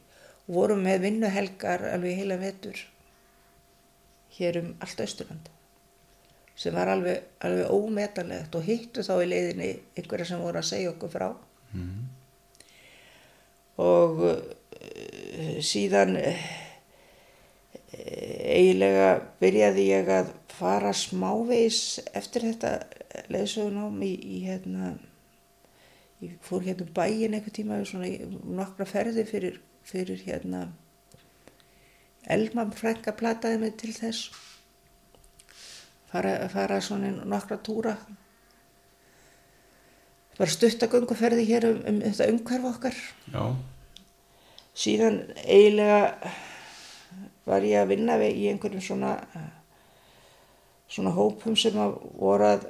Og 0.50 0.56
vorum 0.58 0.82
með 0.84 1.06
vinnuhelgar 1.06 1.86
alveg 1.94 2.20
heila 2.20 2.40
vetur 2.42 2.80
hér 4.40 4.62
um 4.62 4.76
allt 4.84 5.02
Austurland 5.04 5.50
sem 6.60 6.76
var 6.76 6.90
alveg, 6.92 7.24
alveg 7.46 7.70
ómetanlegt 7.72 8.56
og 8.60 8.66
hittu 8.68 9.04
þá 9.06 9.14
í 9.24 9.28
leiðinni 9.32 9.70
einhverja 9.96 10.28
sem 10.28 10.42
voru 10.44 10.60
að 10.60 10.68
segja 10.68 10.92
okkur 10.92 11.12
frá. 11.14 11.28
Og 13.80 14.24
uh, 14.28 15.60
síðan 15.64 16.18
uh, 16.20 16.42
eiginlega 17.94 19.12
byrjaði 19.42 19.86
ég 19.90 20.12
að 20.14 20.34
fara 20.60 20.92
smávegis 20.94 22.00
eftir 22.14 22.50
þetta 22.50 22.74
leðsögunám 23.32 24.04
í, 24.06 24.12
í 24.14 24.44
hérna 24.46 24.94
ég 26.22 26.36
fór 26.46 26.66
hérna 26.68 26.86
um 26.86 26.94
bæin 26.94 27.34
einhver 27.34 27.56
tíma 27.56 27.80
svona 27.88 28.12
nokkra 28.44 28.86
ferði 28.90 29.26
fyrir, 29.30 29.58
fyrir 29.88 30.22
hérna 30.28 30.68
Elma 32.28 32.66
frænka 32.76 33.14
plataði 33.16 33.60
mig 33.62 33.78
til 33.80 33.94
þess. 33.96 34.30
Fara, 36.10 36.34
fara 36.52 36.80
svona 36.82 37.12
nokkra 37.26 37.58
túra. 37.64 37.96
Bara 40.38 40.52
stuttagönguferði 40.54 41.46
hér 41.48 41.68
um, 41.70 41.80
um 41.90 42.00
þetta 42.04 42.30
umhverf 42.34 42.68
okkar. 42.70 43.00
Já, 43.34 43.44
síðan 44.78 45.22
eiginlega 45.44 46.32
var 47.50 47.66
ég 47.66 47.82
að 47.82 47.96
vinna 47.96 48.18
í 48.24 48.48
einhverjum 48.52 48.84
svona 48.86 49.16
svona 50.90 51.14
hópum 51.14 51.58
sem 51.58 51.78
að 51.80 51.98
voru 52.18 52.48
að 52.50 52.68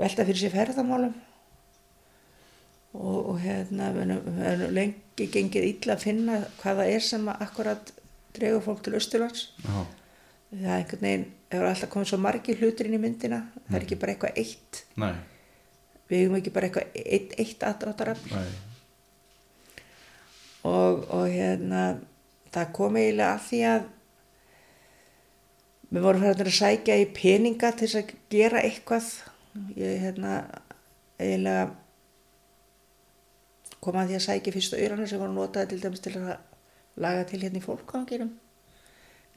velta 0.00 0.26
fyrir 0.26 0.40
sér 0.42 0.54
ferðamálum. 0.54 1.14
Og, 2.90 3.18
og 3.30 3.36
hérna 3.38 3.92
erum 3.94 4.72
lengi 4.74 5.28
gengið 5.30 5.66
illa 5.68 5.94
að 5.94 6.06
finna 6.08 6.40
hvað 6.58 6.80
það 6.80 6.94
er 6.96 7.04
sem 7.06 7.28
að 7.30 7.44
akkurat 7.46 7.92
dregur 8.34 8.64
fólk 8.64 8.80
til 8.82 8.96
Östurlands 8.98 9.44
já, 9.62 9.84
það 10.50 10.64
er 10.64 10.72
einhvern 10.74 11.04
veginn 11.06 11.26
hefur 11.52 11.68
alltaf 11.68 11.92
komið 11.92 12.10
svo 12.10 12.18
margir 12.24 12.58
hlutir 12.58 12.88
inn 12.88 12.96
í 12.98 13.02
myndina 13.02 13.44
það 13.68 13.76
er 13.78 13.86
ekki 13.86 14.00
bara 14.02 14.16
eitthvað 14.16 14.40
eitt. 14.42 14.82
Nei, 14.98 15.12
við 16.10 16.24
hefum 16.24 16.40
ekki 16.40 16.54
bara 16.56 16.66
eitthvað 16.66 16.98
eitt, 17.04 17.36
eitt 17.38 17.66
aðdráttarafl. 17.68 18.34
Nei, 18.34 18.50
og, 20.66 21.06
og 21.14 21.24
hérna 21.30 21.84
það 22.54 22.72
kom 22.76 22.98
eiginlega 23.00 23.34
að 23.34 23.44
því 23.48 23.60
að 23.70 23.88
við 25.90 26.06
vorum 26.06 26.24
fyrir 26.24 26.50
að 26.52 26.58
sækja 26.60 26.98
í 27.00 27.06
peninga 27.14 27.72
til 27.74 27.86
þess 27.86 28.00
að 28.00 28.14
gera 28.30 28.64
eitthvað. 28.66 29.08
Ég 29.78 30.04
hérna 30.04 30.34
eiginlega 31.18 31.70
kom 33.80 33.96
að 33.96 34.12
því 34.12 34.18
að 34.18 34.26
sækja 34.26 34.54
fyrstu 34.54 34.78
auðranir 34.78 35.10
sem 35.10 35.20
voru 35.22 35.34
notaði 35.34 35.72
til 35.72 35.82
dæmis 35.82 36.04
til 36.04 36.14
að 36.20 36.32
laga 37.00 37.26
til 37.28 37.40
hérna 37.42 37.60
í 37.60 37.64
fólkvangirum 37.64 38.32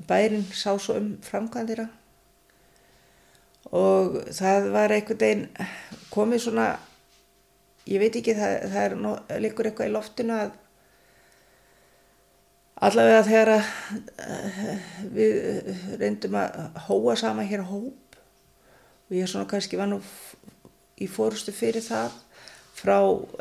bærin 0.08 0.46
sá 0.52 0.74
svo 0.80 0.98
um 1.00 1.14
framkvæmdira 1.24 1.86
og 3.72 4.18
það 4.36 4.70
var 4.74 4.94
einhvern 4.96 5.22
veginn 5.22 5.46
komið 6.12 6.44
svona 6.48 6.68
ég 7.88 8.02
veit 8.02 8.18
ekki 8.20 8.36
það, 8.38 8.58
það 8.74 8.84
er 8.84 9.44
líkur 9.44 9.70
eitthvað 9.70 9.92
í 9.92 9.94
loftinu 9.94 10.36
að 10.36 10.58
allavega 12.84 13.24
þegar 13.28 13.50
eh, 13.56 13.62
við 15.14 15.32
reyndum 16.02 16.36
að 16.40 16.50
hóa 16.88 17.14
sama 17.20 17.44
hér 17.48 17.64
hóp 17.70 18.02
og 19.08 19.14
ég 19.16 19.28
svona 19.30 19.50
kannski 19.50 19.80
var 19.80 19.90
nú 19.92 20.00
í 21.02 21.06
fórustu 21.12 21.52
fyrir 21.56 21.84
það 21.86 22.10
frá 22.78 22.98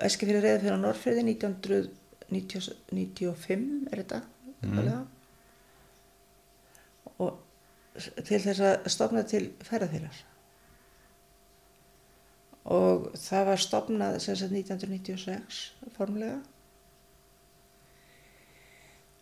Eskifjörði 0.07 0.43
reyða 0.45 0.63
fyrir 0.65 0.83
Norrfjörði 0.83 1.23
1995 1.33 3.65
er 3.91 3.99
þetta? 4.03 4.19
Mm. 4.63 4.77
og 7.19 7.33
til 7.99 8.41
þess 8.45 8.61
að 8.63 8.75
stofna 8.95 9.23
til 9.27 9.45
ferðarfélags 9.67 10.21
og 12.71 13.11
það 13.19 13.43
var 13.49 13.59
stofnað 13.65 14.13
sem 14.23 14.37
sagt 14.39 14.55
1996 14.55 15.75
formlega 15.97 16.39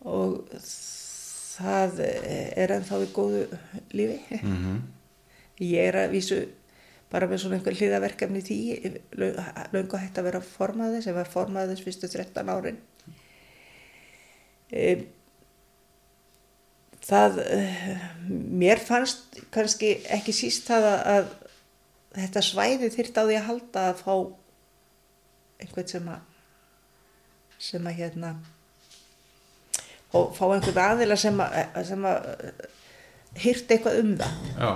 og 0.09 0.46
það 0.61 2.01
er 2.05 2.72
ennþá 2.76 3.03
í 3.05 3.11
góðu 3.14 3.44
lífi. 3.96 4.40
Mhm, 4.40 4.80
ég 5.66 5.90
er 5.90 5.98
að 6.05 6.16
vísu 6.16 6.40
bara 7.11 7.26
með 7.26 7.42
svona 7.42 7.59
einhver 7.59 7.76
hliðaverkefni 7.76 8.42
því. 8.46 8.59
Löngu 9.74 9.98
hægt 9.98 10.18
að 10.18 10.28
vera 10.30 10.42
formaði 10.44 11.03
sem 11.05 11.16
var 11.16 11.28
formaði 11.28 11.74
þess 11.74 11.86
fyrstu 11.86 12.11
13 12.12 12.53
árin. 12.55 12.78
Um, 14.70 15.07
það 17.03 17.40
eh, 17.42 18.03
mér 18.30 18.78
fannst 18.78 19.40
kannski 19.51 19.96
ekki 20.14 20.34
síst 20.36 20.68
það 20.68 20.86
að, 20.86 21.01
að 21.14 21.32
þetta 22.20 22.42
svæði 22.44 22.90
þyrft 22.94 23.18
á 23.18 23.22
því 23.24 23.38
að 23.38 23.48
halda 23.48 23.84
að 23.88 24.03
fá 24.05 24.14
einhvern 25.61 25.90
sem 25.90 26.11
að 26.12 26.26
sem 27.61 27.88
að 27.90 27.98
hérna 27.98 28.30
og 30.16 30.34
fá 30.36 30.44
einhvern 30.48 30.84
aðila 30.84 31.16
sem 31.20 31.42
að, 31.44 31.56
sem 31.86 32.06
að 32.11 32.30
hýrt 33.40 33.74
eitthvað 33.74 33.98
um 34.02 34.14
það 34.20 34.38
já, 34.58 34.70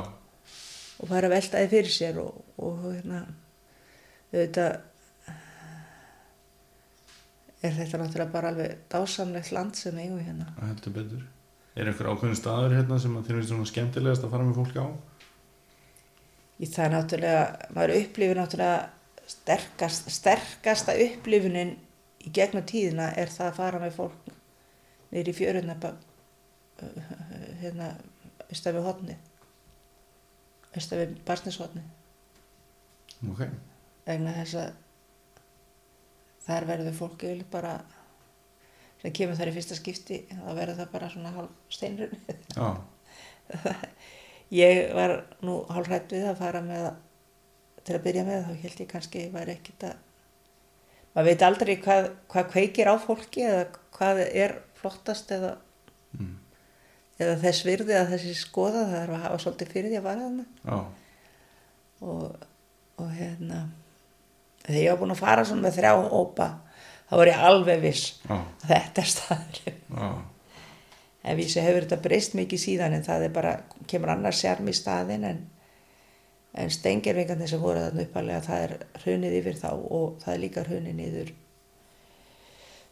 og 1.00 1.10
fara 1.10 1.30
að 1.30 1.36
velta 1.36 1.62
því 1.62 1.70
fyrir 1.74 1.94
sér 1.94 2.20
og, 2.22 2.42
og 2.62 2.82
hérna 2.86 3.22
auðvitað 4.34 4.74
er 7.64 7.78
þetta 7.78 8.00
náttúrulega 8.00 8.34
bara 8.34 8.50
alveg 8.52 8.82
dásamlegt 8.92 9.54
land 9.56 9.78
sem 9.78 9.98
eigum 9.98 10.20
hérna. 10.20 10.50
það 10.58 10.70
heldur 10.72 10.98
betur 10.98 11.30
Er 11.74 11.88
einhver 11.90 12.06
ákveðin 12.06 12.38
staður 12.38 12.76
hérna 12.76 13.00
sem 13.02 13.14
þér 13.18 13.40
finnst 13.40 13.50
svona 13.50 13.66
skemmtilegast 13.66 14.22
að 14.22 14.30
fara 14.36 14.44
með 14.46 14.58
fólk 14.60 14.76
á? 14.78 14.86
Í 16.62 16.68
það 16.70 16.92
náttúrulega, 16.92 17.40
maður 17.74 17.92
upplifir 17.96 18.38
náttúrulega 18.38 19.32
sterkast, 19.34 20.06
sterkasta 20.14 20.94
upplifunin 21.02 21.72
í 22.22 22.30
gegnum 22.36 22.62
tíðina 22.68 23.08
er 23.18 23.32
það 23.32 23.48
að 23.48 23.58
fara 23.58 23.80
með 23.82 23.96
fólk 23.96 24.30
niður 25.14 25.30
í 25.30 25.36
fjöruna 25.38 25.76
hérna, 27.62 27.92
austan 28.48 28.76
við 28.76 28.88
hotni 28.88 29.18
austan 30.74 31.04
við 31.04 31.20
barsnishotni 31.26 31.84
Ok, 33.30 33.46
vegna 34.04 34.34
þess 34.42 34.58
að 34.60 34.72
þar 36.44 36.66
verður 36.68 36.96
fólk 36.98 37.22
yfirleitt 37.22 37.52
bara 37.52 37.76
sem 39.00 39.14
kemur 39.16 39.38
þar 39.38 39.52
í 39.52 39.54
fyrsta 39.54 39.78
skipti 39.78 40.18
þá 40.32 40.50
verður 40.50 40.80
það 40.82 40.92
bara 40.96 41.10
svona 41.12 41.32
hálf 41.36 41.54
steinrun 41.72 42.18
já, 42.56 42.68
ég 44.64 44.82
var 44.98 45.16
nú 45.46 45.60
hálf 45.70 45.88
hrætt 45.88 46.12
við 46.16 46.26
að 46.32 46.40
fara 46.42 46.64
með 46.64 46.90
til 47.84 47.96
að 47.96 48.04
byrja 48.08 48.26
með 48.26 48.46
þá 48.48 48.52
held 48.64 48.82
ég 48.82 48.90
kannski 48.90 49.24
væri 49.32 49.56
ekkit 49.58 49.88
að 49.88 49.96
maður 51.14 51.28
veit 51.30 51.46
aldrei 51.46 51.74
hvað, 51.84 52.12
hvað 52.32 52.52
kveikir 52.52 52.90
á 52.90 52.94
fólki 52.98 53.44
eða 53.46 53.66
hvað 53.94 54.22
er 54.26 54.56
flottast 54.84 55.32
eða, 55.34 55.54
mm. 56.20 56.34
eða 57.18 57.38
þess 57.42 57.66
virði 57.66 57.98
að 57.98 58.12
þessi 58.14 58.36
skoða 58.38 58.84
það 58.92 59.00
er 59.00 59.16
að 59.16 59.24
hafa 59.28 59.40
svolítið 59.42 59.74
fyrir 59.74 59.90
því 59.90 60.02
að 60.02 60.06
vara 60.10 60.28
þarna. 60.28 60.46
Já, 60.64 60.78
og, 62.04 62.44
og 63.00 63.10
hérna 63.16 63.64
þegar 64.64 64.80
ég 64.80 64.92
var 64.92 65.00
búin 65.00 65.14
að 65.14 65.22
fara 65.22 65.46
svona 65.46 65.66
með 65.66 65.78
þrjá 65.78 65.92
hópa 66.12 66.48
þá 67.08 67.16
var 67.20 67.30
ég 67.30 67.42
alveg 67.48 67.82
viss 67.82 68.04
já, 68.24 68.36
að 68.36 68.70
þetta 68.70 69.02
er 69.02 69.10
staður 69.12 69.58
já, 69.70 70.10
en 71.24 71.40
vísi 71.40 71.64
hefur 71.64 71.86
þetta 71.86 72.00
breyst 72.06 72.36
mikið 72.38 72.62
síðan 72.64 72.96
en 72.98 73.06
það 73.06 73.26
er 73.28 73.34
bara, 73.34 73.54
kemur 73.90 74.14
annars 74.14 74.40
sjarm 74.40 74.70
í 74.70 74.76
staðin 74.76 75.28
en, 75.28 75.42
en 76.56 76.72
stengirvingarnir 76.72 77.50
sem 77.50 77.62
voru 77.62 77.84
þarna 77.84 78.06
uppalega 78.08 78.44
það 78.48 78.66
er 78.68 78.76
hrunið 79.04 79.38
yfir 79.40 79.60
þá 79.60 79.70
og 79.74 80.20
það 80.24 80.34
er 80.34 80.44
líka 80.46 80.66
hrunið 80.68 81.00
niður 81.00 81.34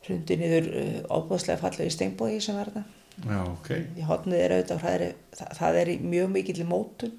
hrundi 0.06 0.36
niður 0.40 0.68
uh, 0.72 0.96
óbúðslega 1.18 1.60
fallegu 1.62 1.90
steinbói 1.94 2.40
sem 2.42 2.56
var 2.58 2.70
þarna. 2.74 2.84
Já, 3.28 3.38
ok, 3.52 3.68
í 4.00 4.06
hotnið 4.08 4.40
er 4.46 4.54
auðvitað 4.56 4.80
það 4.86 4.94
er, 4.96 5.02
það, 5.36 5.50
það 5.58 5.76
er 5.82 5.90
í 5.92 5.96
mjög 6.14 6.30
mikill 6.32 6.64
mótun. 6.70 7.12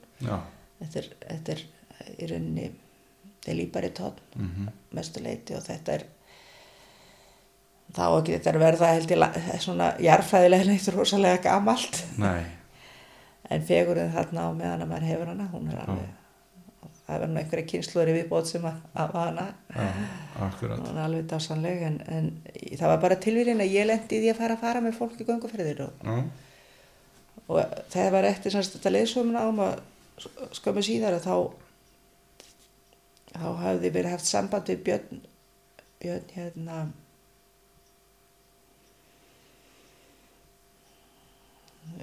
Þetta 0.81 0.99
er, 1.03 1.11
þetta 1.29 1.53
er 1.53 1.61
í 2.17 2.27
rauninni 2.31 2.65
það 3.43 3.51
er 3.53 3.57
lípari 3.59 3.91
tótt 3.95 4.19
mhm, 4.39 4.67
mestu 4.97 5.21
leiti 5.23 5.55
og 5.55 5.63
þetta 5.67 5.93
er 5.99 6.03
þá 7.93 8.03
ekki 8.17 8.33
þetta 8.37 8.51
er 8.53 8.59
verða 8.63 8.89
held 8.95 9.11
ég 9.13 9.19
la- 9.21 9.59
svona 9.61 9.91
jarfræðilega 10.01 10.67
neitt 10.71 10.87
rosalega 10.95 11.41
gamalt. 11.45 12.01
En 13.53 13.63
fegurinn 13.67 14.13
þarna 14.15 14.47
á 14.47 14.51
meðan 14.55 14.83
að 14.85 14.91
maður 14.93 15.07
hefur 15.11 15.31
hana 15.33 15.47
hún 15.53 15.69
er 15.71 15.81
alveg 15.83 16.11
það 17.07 17.19
var 17.23 17.29
nú 17.33 17.39
einhverja 17.41 17.69
kynsluður 17.73 18.11
í 18.13 18.15
viðbót 18.19 18.47
sem 18.49 18.63
að, 18.69 18.77
að 19.03 19.09
hún 20.77 20.85
var 20.95 21.01
alveg 21.07 21.25
dásanleg 21.33 21.83
en, 21.89 21.97
en 22.17 22.29
það 22.79 22.91
var 22.93 23.01
bara 23.03 23.17
tilvíðin 23.25 23.63
að 23.65 23.73
ég 23.75 23.89
lendi 23.89 24.17
í 24.17 24.21
því 24.23 24.29
að 24.33 24.39
fara 24.39 24.55
að 24.57 24.63
fara 24.63 24.83
með 24.85 24.97
fólk 25.01 25.19
í 25.19 25.27
gönguferðir 25.27 25.79
og, 25.87 25.93
Já, 26.07 26.15
og 27.47 27.55
það 27.91 28.09
var 28.15 28.29
eftir 28.29 28.51
þetta 28.55 28.93
leiðsumna 28.95 29.39
ám 29.49 29.59
að 29.67 29.75
skömmu 30.59 30.83
síðar 30.85 31.17
að 31.19 31.27
þá 31.27 31.35
þá 33.33 33.47
hafði 33.65 33.89
verið 33.97 34.13
haft 34.13 34.27
samband 34.29 34.65
við 34.69 34.79
Björn 34.87 35.23
Björn 36.03 36.27
hérna 36.35 36.73
og 36.83 36.83
og- 36.83 36.91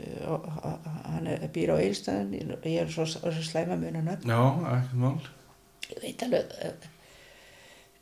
hann 0.01 1.27
er, 1.27 1.45
býr 1.53 1.75
á 1.75 1.77
eilstæðin 1.81 2.55
ég 2.65 2.79
er 2.85 2.91
svo, 2.93 3.07
svo 3.09 3.33
slæma 3.45 3.77
munan 3.81 4.09
upp 4.13 4.25
já, 4.25 4.41
ekkert 4.77 4.97
mál. 5.03 5.19
ég 5.91 6.03
veit 6.05 6.25
alveg 6.27 6.57
uh, 6.65 6.89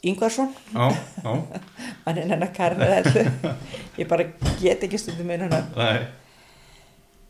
Ingvarsson. 0.03 0.53
Já, 0.75 0.95
já, 1.25 1.33
hann 2.05 2.19
er 2.19 2.29
hennar 2.31 2.53
karni 2.55 2.87
þetta 2.87 3.55
ég 4.01 4.09
bara 4.11 4.29
get 4.61 4.85
ekki 4.87 5.01
stundum 5.01 5.31
munan 5.33 5.57
upp 5.59 5.79
nei, 5.79 6.07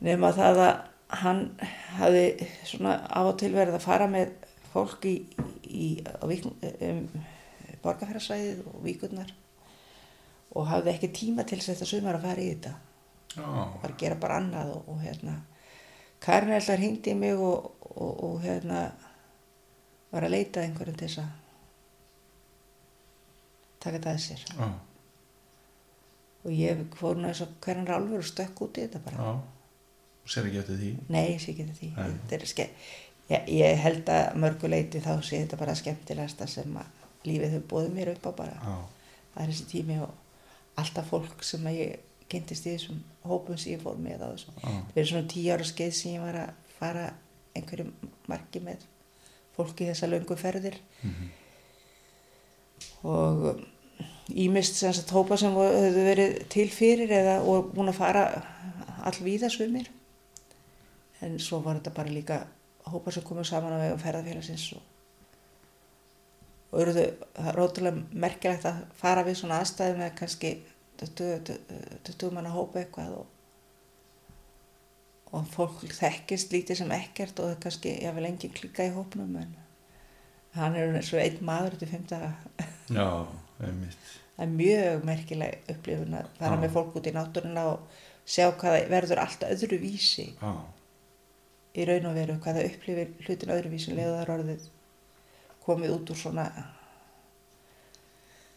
nema 0.05 0.35
það 0.37 0.63
að 0.67 0.75
hann 1.23 1.43
hafi 1.97 2.27
svona 2.69 2.99
á 3.09 3.25
og 3.25 3.39
til 3.41 3.55
verið 3.55 3.79
að 3.79 3.87
fara 3.87 4.09
með 4.11 4.35
fólk 4.73 5.07
í, 5.09 5.15
í 5.65 5.87
um, 6.05 7.07
borgarferðarsvæðið 7.83 8.67
og 8.69 8.83
víkurnar. 8.85 9.31
Og 10.57 10.69
hafði 10.69 10.93
ekki 10.95 11.11
tíma 11.15 11.45
til 11.49 11.61
þess 11.63 11.85
að 11.85 11.91
sumar 11.93 12.19
að 12.19 12.27
fara 12.29 12.45
í 12.45 12.51
þetta 12.53 12.75
var 13.37 13.91
að 13.91 13.99
gera 14.01 14.19
bara 14.21 14.39
annað 14.41 14.73
og, 14.77 14.89
og 14.89 15.03
hérna 15.05 15.37
Karin 16.23 16.57
alltaf 16.57 16.79
hringdi 16.81 17.13
í 17.13 17.19
mig 17.19 17.39
og, 17.39 17.69
og, 17.95 18.25
og 18.27 18.41
hérna 18.43 18.89
var 20.11 20.27
að 20.27 20.35
leita 20.35 20.61
að 20.61 20.69
einhverjum 20.69 20.97
til 20.99 21.09
þess 21.09 21.23
að 21.23 21.31
taka 23.85 24.01
það 24.03 24.15
að 24.15 24.25
sér 24.25 24.47
já, 24.49 24.69
og 26.45 26.57
ég 26.57 26.83
fór 26.99 27.21
eins 27.21 27.43
og 27.45 27.55
hverjan 27.63 27.87
rálfur 27.87 28.25
og 28.25 28.29
stökk 28.33 28.65
út 28.67 28.81
í 28.81 28.87
þetta 28.87 29.05
bara 29.05 29.29
já. 29.29 29.39
Þú 30.29 30.33
sér 30.35 30.49
ekki 30.49 30.59
eftir 30.61 30.77
því? 30.77 30.89
Nei, 31.09 31.23
ég 31.25 31.39
sé 31.41 31.53
ekki 31.55 31.65
því. 31.73 31.87
Nei. 31.97 32.09
Þetta 32.13 32.37
er 32.37 32.43
ske... 32.51 32.65
ég, 33.31 33.47
ég 33.49 33.79
held 33.81 34.11
að 34.13 34.27
mörguleiti 34.43 35.01
þá 35.01 35.13
sé 35.25 35.39
þetta 35.41 35.59
bara 35.63 35.77
skemmtilegasta 35.79 36.49
sem 36.53 36.75
að 36.77 37.05
lífið 37.29 37.55
hefur 37.55 37.71
bóðið 37.71 37.95
mér 37.97 38.11
upp 38.13 38.29
á 38.29 38.33
bara. 38.43 38.59
Já, 38.61 38.75
Það 39.33 39.43
er 39.45 39.53
þessi 39.53 39.67
tími 39.71 39.97
og 40.05 40.83
alltaf 40.83 41.09
fólk 41.13 41.47
sem 41.47 41.65
að 41.71 41.79
ég 41.79 42.08
kynntist 42.29 42.67
í 42.67 42.75
þessum 42.75 43.01
hópum 43.29 43.59
sem 43.59 43.75
ég 43.75 43.83
fór 43.83 43.99
með 44.01 44.25
á 44.25 44.29
þessum. 44.33 44.61
já, 44.63 44.69
Það 44.93 45.03
er 45.03 45.11
svona 45.11 45.33
tíu 45.33 45.53
ára 45.55 45.67
skeið 45.69 45.93
sem 45.97 46.15
ég 46.15 46.25
var 46.25 46.39
að 46.43 46.55
fara 46.79 47.05
einhverjum 47.57 47.93
marki 48.29 48.63
með 48.63 48.85
fólki 49.57 49.89
þessa 49.89 50.07
löngu 50.11 50.37
ferðir. 50.39 50.77
Mhm, 51.03 51.31
og 53.09 53.65
ímist 54.29 54.77
sem 54.79 54.93
sagt 54.93 55.11
hópa 55.15 55.39
sem 55.41 55.55
höfðu 55.57 56.05
verið 56.07 56.37
til 56.53 56.69
fyrir 56.71 57.11
eða 57.15 57.39
og 57.49 57.73
búin 57.75 57.91
að 57.91 57.99
fara 57.99 58.25
allvíða 59.09 59.51
svumir 59.51 59.89
en 61.25 61.39
svo 61.43 61.61
var 61.65 61.79
þetta 61.79 61.95
bara 61.97 62.13
líka 62.13 62.39
hópa 62.89 63.13
sem 63.15 63.25
komið 63.27 63.49
saman 63.51 63.75
á 63.75 63.83
vegum 63.83 64.03
ferðarfélagsins 64.03 64.67
og, 64.77 64.83
og 66.73 66.83
eru 66.85 66.95
þau 66.97 67.55
rótulega 67.57 68.05
merkilegt 68.13 68.69
að 68.69 68.83
fara 69.01 69.25
við 69.27 69.41
svona 69.41 69.63
aðstæði 69.63 69.99
með 69.99 70.15
kannski 70.21 70.53
20, 71.01 71.59
20 72.09 72.35
manna 72.35 72.53
hópa 72.55 72.81
eitthvað 72.83 73.17
og, 73.21 73.27
og 75.33 75.49
fólk 75.53 75.85
þekkist 75.95 76.53
lítið 76.55 76.81
sem 76.83 76.95
ekkert 76.97 77.41
og 77.43 77.53
það 77.53 77.59
kannski, 77.67 77.95
ég 78.05 78.17
vil 78.17 78.29
enginn 78.29 78.55
klika 78.57 78.87
í 78.89 78.95
hópnum 78.95 79.37
en 79.43 79.57
hann 80.57 80.79
er 80.79 80.95
eins 80.97 81.13
og 81.13 81.21
einn 81.23 81.43
maður 81.45 81.77
til 81.79 81.91
einmitt. 83.69 84.09
það 84.37 84.45
er 84.47 84.55
mjög 84.57 85.05
merkileg 85.09 85.71
upplifun 85.75 86.19
að 86.19 86.33
fara 86.39 86.57
Já. 86.57 86.63
með 86.65 86.75
fólk 86.79 86.99
út 86.99 87.11
í 87.11 87.15
náttúruna 87.15 87.67
og 87.75 88.01
sjá 88.29 88.49
hvað 88.49 88.79
það 88.79 88.91
verður 88.95 89.23
allt 89.25 89.47
öðru 89.49 89.79
vísi 89.83 90.27
Já, 90.41 90.53
í 91.79 91.87
raun 91.89 92.09
og 92.11 92.19
veru, 92.19 92.39
hvað 92.43 92.59
það 92.61 92.71
upplifir 92.73 93.15
hlutin 93.27 93.55
öðru 93.55 93.73
vísi 93.75 93.95
leða 93.95 94.17
það 94.17 94.25
er 94.25 94.35
orðið 94.39 94.67
komið 95.69 95.95
út 95.99 96.13
úr 96.15 96.21
svona 96.23 96.49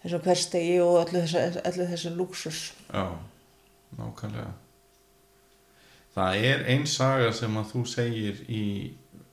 þessum 0.01 0.25
hverstegi 0.25 0.79
og 0.83 0.97
öllu 1.03 1.21
þessu, 1.25 1.61
öllu 1.69 1.87
þessu 1.91 2.11
lúksus 2.15 2.61
já, 2.89 3.05
nákvæmlega. 3.99 4.51
Það 6.11 6.45
er 6.51 6.65
ein 6.73 6.87
saga 6.89 7.31
sem 7.35 7.55
að 7.57 7.69
þú 7.71 7.85
segir 7.87 8.41
í 8.51 8.63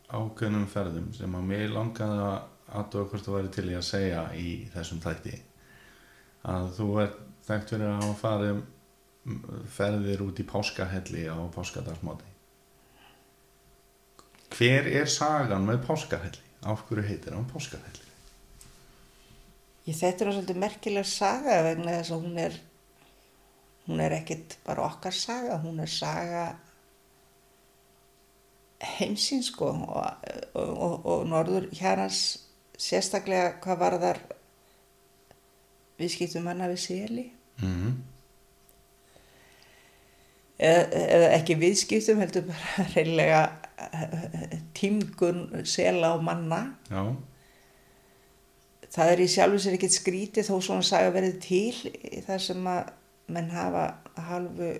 ákveðnum 0.08 0.68
ferðum 0.70 1.10
sem 1.16 1.34
að 1.34 1.48
mér 1.50 1.72
langaði 1.74 2.24
að 2.28 2.38
aðtóa 2.78 3.08
hvort 3.10 3.26
þú 3.26 3.36
væri 3.36 3.52
til 3.52 3.68
í 3.72 3.76
að 3.76 3.86
segja 3.88 4.24
í 4.36 4.48
þessum 4.74 5.02
þætti 5.04 5.36
að 6.48 6.72
þú 6.78 6.88
er 7.02 7.14
þekkt 7.48 7.72
fyrir 7.74 7.92
að 7.92 8.48
mm, 8.54 9.38
ferðir 9.74 10.24
út 10.24 10.40
í 10.40 10.46
páskahelli 10.48 11.24
á 11.28 11.36
páskadagsmáti 11.54 12.34
Hver 14.48 14.88
er 14.90 15.08
sagan 15.12 15.66
með 15.68 15.82
páskahelli? 15.86 16.44
Af 16.66 16.86
hverju 16.88 17.04
heitir 17.06 17.36
hann 17.36 17.48
páskahelli? 17.50 18.07
Ég 19.88 19.96
þetta 19.96 20.24
er 20.24 20.32
svolítið 20.36 20.62
merkileg 20.62 21.08
saga 21.08 21.60
vegna 21.66 21.98
þess 21.98 22.14
að 22.14 22.24
hún 22.26 22.40
er 22.44 22.58
hún 23.88 24.02
er 24.04 24.16
ekkit 24.18 24.58
bara 24.66 24.86
okkar 24.88 25.16
saga 25.16 25.60
hún 25.62 25.80
er 25.80 25.92
saga 25.92 26.42
heimsins 28.98 29.48
sko 29.52 29.72
og, 29.72 30.28
og, 30.54 30.68
og, 30.68 31.08
og 31.14 31.24
norður 31.30 31.70
hérans 31.80 32.20
sérstaklega 32.78 33.56
hvað 33.64 33.80
var 33.80 33.98
þar 34.02 34.20
viðskiptum 35.98 36.44
manna 36.46 36.68
við 36.70 36.84
seli. 36.84 37.24
Mm 37.58 37.96
eða, 40.58 40.84
eða 40.90 41.30
ekki 41.38 41.56
viðskiptum 41.58 42.22
heldur 42.22 42.46
bara 42.50 42.86
reynilega 42.94 43.42
tímgun 44.78 45.66
sela 45.68 46.14
og 46.16 46.24
manna. 46.26 46.62
Já, 46.90 47.02
það 48.94 49.12
er 49.12 49.22
í 49.22 49.30
sjálfu 49.30 49.62
sér 49.62 49.78
ekkert 49.78 49.96
skrítið 49.96 50.48
þó 50.48 50.54
svona 50.64 50.86
saga 50.86 51.14
verið 51.14 51.40
til 51.44 51.74
í 51.88 52.22
það 52.26 52.44
sem 52.46 52.70
að 52.72 52.92
menn 53.28 53.50
hafa 53.52 53.84
halvu 54.28 54.70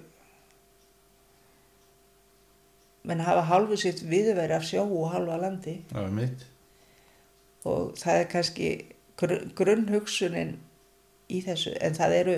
menn 3.09 3.25
hafa 3.25 3.45
halvu 3.49 3.77
sitt 3.81 4.03
viðveri 4.09 4.57
af 4.57 4.65
sjó 4.69 4.85
og 4.85 5.13
halva 5.15 5.39
landi. 5.41 5.79
Og 7.69 7.93
það 7.99 8.21
er 8.23 8.31
kannski 8.33 8.71
grunn, 9.21 9.53
grunnhugsunin 9.57 10.57
í 11.29 11.43
þessu 11.45 11.75
en 11.85 11.97
það 11.97 12.17
eru 12.23 12.37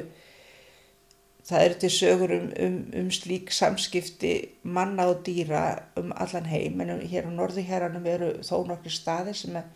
það 1.50 1.64
eru 1.66 1.78
til 1.82 1.90
sögur 1.94 2.34
um, 2.36 2.48
um, 2.64 2.78
um 3.00 3.10
slík 3.14 3.50
samskipti 3.54 4.34
manna 4.62 5.08
og 5.10 5.22
dýra 5.26 5.64
um 5.98 6.12
allan 6.14 6.48
heim 6.50 6.80
en 6.84 7.00
hér 7.00 7.26
á 7.26 7.32
norðuhjæranum 7.34 8.06
eru 8.06 8.32
þó 8.46 8.60
nokkri 8.68 8.92
staðir 8.94 9.38
sem 9.38 9.56
að 9.58 9.70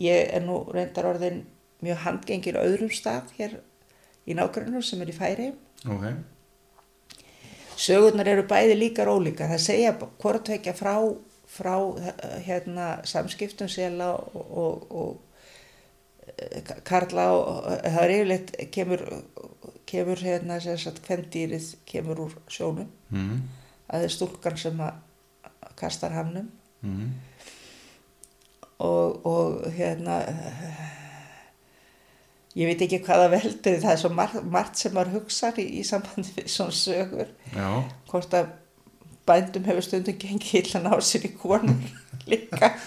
ég 0.00 0.34
er 0.34 0.44
nú 0.44 0.62
reyndar 0.72 1.08
orðin 1.12 1.42
mjög 1.84 2.02
handgengir 2.04 2.58
á 2.60 2.64
öðrum 2.66 2.92
stað 2.92 3.32
hér 3.38 3.56
í 4.28 4.36
nágrunum 4.36 4.84
sem 4.84 5.00
er 5.02 5.12
í 5.12 5.16
færi 5.16 5.50
Ok, 5.88 6.04
sögurnar 7.80 8.28
eru 8.28 8.44
bæði 8.48 8.76
líkar 8.76 9.08
ólíka 9.08 9.48
það 9.48 9.66
segja 9.66 9.94
hvort 10.00 10.44
tvekja 10.48 10.76
frá 10.76 10.94
frá 11.50 11.74
hérna 12.44 12.90
samskiptum 13.08 13.68
sela 13.68 14.12
og, 14.14 14.50
og, 14.64 14.84
og 14.90 16.34
eh, 16.36 16.60
karla 16.86 17.30
og 17.34 17.64
það 17.80 18.02
er 18.04 18.12
yfirleitt 18.16 18.52
kemur 18.76 19.06
kemur 19.90 20.20
hérna 20.22 20.60
sagt 20.62 21.00
kvendýrið 21.02 21.72
kemur 21.88 22.28
úr 22.28 22.36
sjónum. 22.46 22.92
Mm 23.10 23.40
það 23.90 24.06
er 24.06 24.14
stúlkan 24.14 24.58
sem 24.60 24.82
að 24.84 25.74
kastar 25.78 26.14
hannum 26.14 26.50
-hmm. 26.82 27.08
Og, 28.80 29.26
og 29.26 29.72
hérna 29.76 30.20
ég 32.58 32.66
veit 32.66 32.82
ekki 32.86 33.02
hvaða 33.06 33.28
veldur 33.34 33.78
það 33.82 33.92
er 33.92 34.00
svo 34.00 34.10
margt, 34.14 34.40
margt 34.50 34.80
sem 34.80 34.94
maður 34.96 35.20
hugsar 35.20 35.60
í, 35.62 35.66
í 35.80 35.84
sambandi 35.86 36.34
við 36.36 36.48
svona 36.50 36.74
sögur. 36.74 37.30
Já, 37.54 37.68
hvort 38.10 38.36
að 38.36 38.50
bændum 39.28 39.68
hefur 39.68 39.86
stundum 39.86 40.18
gengið 40.18 40.64
illa 40.64 40.82
ná 40.82 40.96
sér 41.04 41.28
í 41.28 41.32
konur 41.38 41.76
líka. 42.30 42.72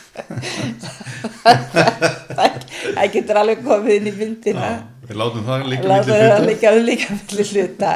Það, 2.33 2.55
það 2.95 3.07
getur 3.13 3.37
alveg 3.37 3.59
komið 3.65 3.97
inn 3.97 4.07
í 4.09 4.13
myndina. 4.15 4.69
Já, 4.71 4.92
við 5.13 5.21
látum 5.21 5.45
það 5.47 5.65
líka 5.69 5.89
láta 5.91 6.17
milli 6.43 6.57
það 6.61 7.51
hluta. 7.53 7.93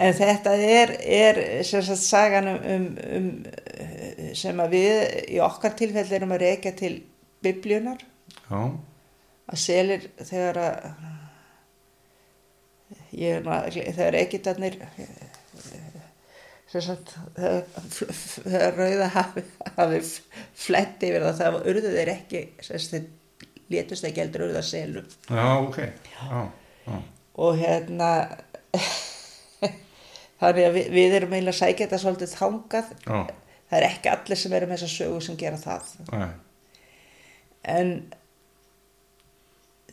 en 0.00 0.14
þetta 0.16 0.56
er, 0.56 0.94
er 1.20 1.40
sem 1.68 1.84
sagt 1.84 2.04
sagan 2.04 2.52
um, 2.54 2.60
um, 2.74 2.86
um 3.18 4.34
sem 4.36 4.62
að 4.62 4.76
við 4.76 5.00
í 5.36 5.40
okkar 5.44 5.74
tilfelli 5.78 6.16
erum 6.16 6.36
að 6.36 6.44
reyka 6.46 6.72
til 6.76 6.94
biblíunar 7.44 8.00
Já, 8.50 8.60
að 9.50 9.58
selir 9.60 10.06
þegar 10.18 10.60
að 10.64 10.76
ég 13.16 13.40
er 13.40 13.50
að 13.50 13.80
þegar 13.96 14.18
egitarnir 14.20 14.78
sem 16.70 16.84
sagt, 16.84 17.16
þegar 17.34 18.76
rauða 18.78 19.08
hafi, 19.16 19.42
hafi 19.74 20.00
flett 20.54 21.02
yfir 21.02 21.24
það, 21.24 21.40
það 21.40 21.56
urðu 21.72 21.94
þeir 21.96 22.10
ekki, 22.12 22.42
sem 22.62 22.82
sagt, 22.84 23.08
þeir 23.70 23.76
létust 23.78 24.04
ekki 24.08 24.20
heldur 24.24 24.46
urða 24.48 24.62
selum. 24.66 25.06
Já, 25.30 25.46
ok. 25.62 25.78
Já, 26.18 26.42
já. 26.86 27.00
Og 27.40 27.56
hérna, 27.56 28.10
þannig 30.40 30.66
að 30.66 30.74
við, 30.76 30.88
við 30.96 31.14
erum 31.20 31.34
eiginlega 31.36 31.58
sækja 31.60 31.86
þetta 31.86 32.00
svolítið 32.04 32.34
þangað. 32.36 32.94
Já, 33.06 33.20
Það 33.70 33.78
er 33.78 33.84
ekki 33.86 34.10
allir 34.10 34.38
sem 34.40 34.54
eru 34.58 34.66
með 34.66 34.80
þessa 34.80 34.94
sögu 34.98 35.18
sem 35.22 35.36
gera 35.38 35.58
það. 35.60 35.90
nei. 36.10 36.30
En 37.70 37.90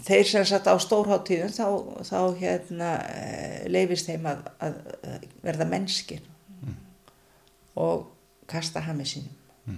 þeir 0.07 0.23
sem 0.25 0.45
satt 0.49 0.65
á 0.65 0.73
stórháttíðum 0.81 1.51
þá, 1.53 1.67
þá 2.07 2.19
hérna 2.39 2.87
eh, 3.11 3.67
leifist 3.69 4.09
þeim 4.09 4.25
að, 4.31 4.47
að 4.63 4.79
verða 5.45 5.67
mennskir 5.69 6.23
og 7.77 8.07
kasta 8.49 8.81
hami 8.87 9.05
sínum 9.05 9.77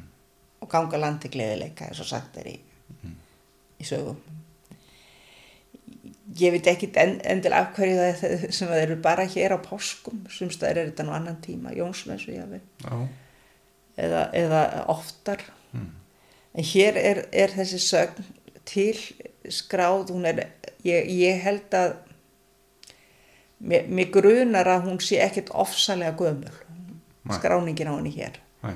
og 0.64 0.70
ganga 0.72 1.00
landi 1.02 1.32
gleðileika 1.34 1.90
eins 1.90 2.00
og 2.04 2.08
sagt 2.08 2.38
er 2.40 2.48
í, 2.52 2.56
í 3.80 3.88
sögum. 3.88 4.20
Ég 6.40 6.54
veit 6.54 6.68
ekki 6.70 6.92
en, 7.02 7.18
endil 7.26 7.56
af 7.58 7.72
hverju 7.76 7.96
það 7.98 8.26
er 8.30 8.52
sem 8.54 8.70
það 8.70 8.84
eru 8.84 9.00
bara 9.04 9.26
hér 9.28 9.56
á 9.56 9.60
páskum, 9.64 10.22
sumstaðar 10.30 10.84
er 10.84 10.92
þetta 10.92 11.08
nú 11.08 11.16
annan 11.18 11.40
tíma, 11.44 11.74
Jónsmessu 11.76 12.36
eða, 14.00 14.30
eða 14.38 14.62
oftar 14.92 15.42
en 16.54 16.66
hér 16.66 16.98
er, 16.98 17.24
er 17.32 17.54
þessi 17.54 17.80
sögn 17.84 18.30
til 18.70 18.98
skráð 19.50 20.14
hún 20.14 20.28
er, 20.30 20.46
ég, 20.86 21.10
ég 21.10 21.42
held 21.44 21.76
að 21.78 21.96
mér, 23.60 23.88
mér 23.90 24.12
grunar 24.14 24.70
að 24.70 24.90
hún 24.90 25.00
sé 25.04 25.22
ekkert 25.24 25.52
ofsalega 25.54 26.18
gömul 26.20 26.54
Nei. 27.24 27.36
skráningin 27.38 27.92
á 27.92 27.94
henni 27.96 28.14
hér 28.16 28.40
nei. 28.66 28.76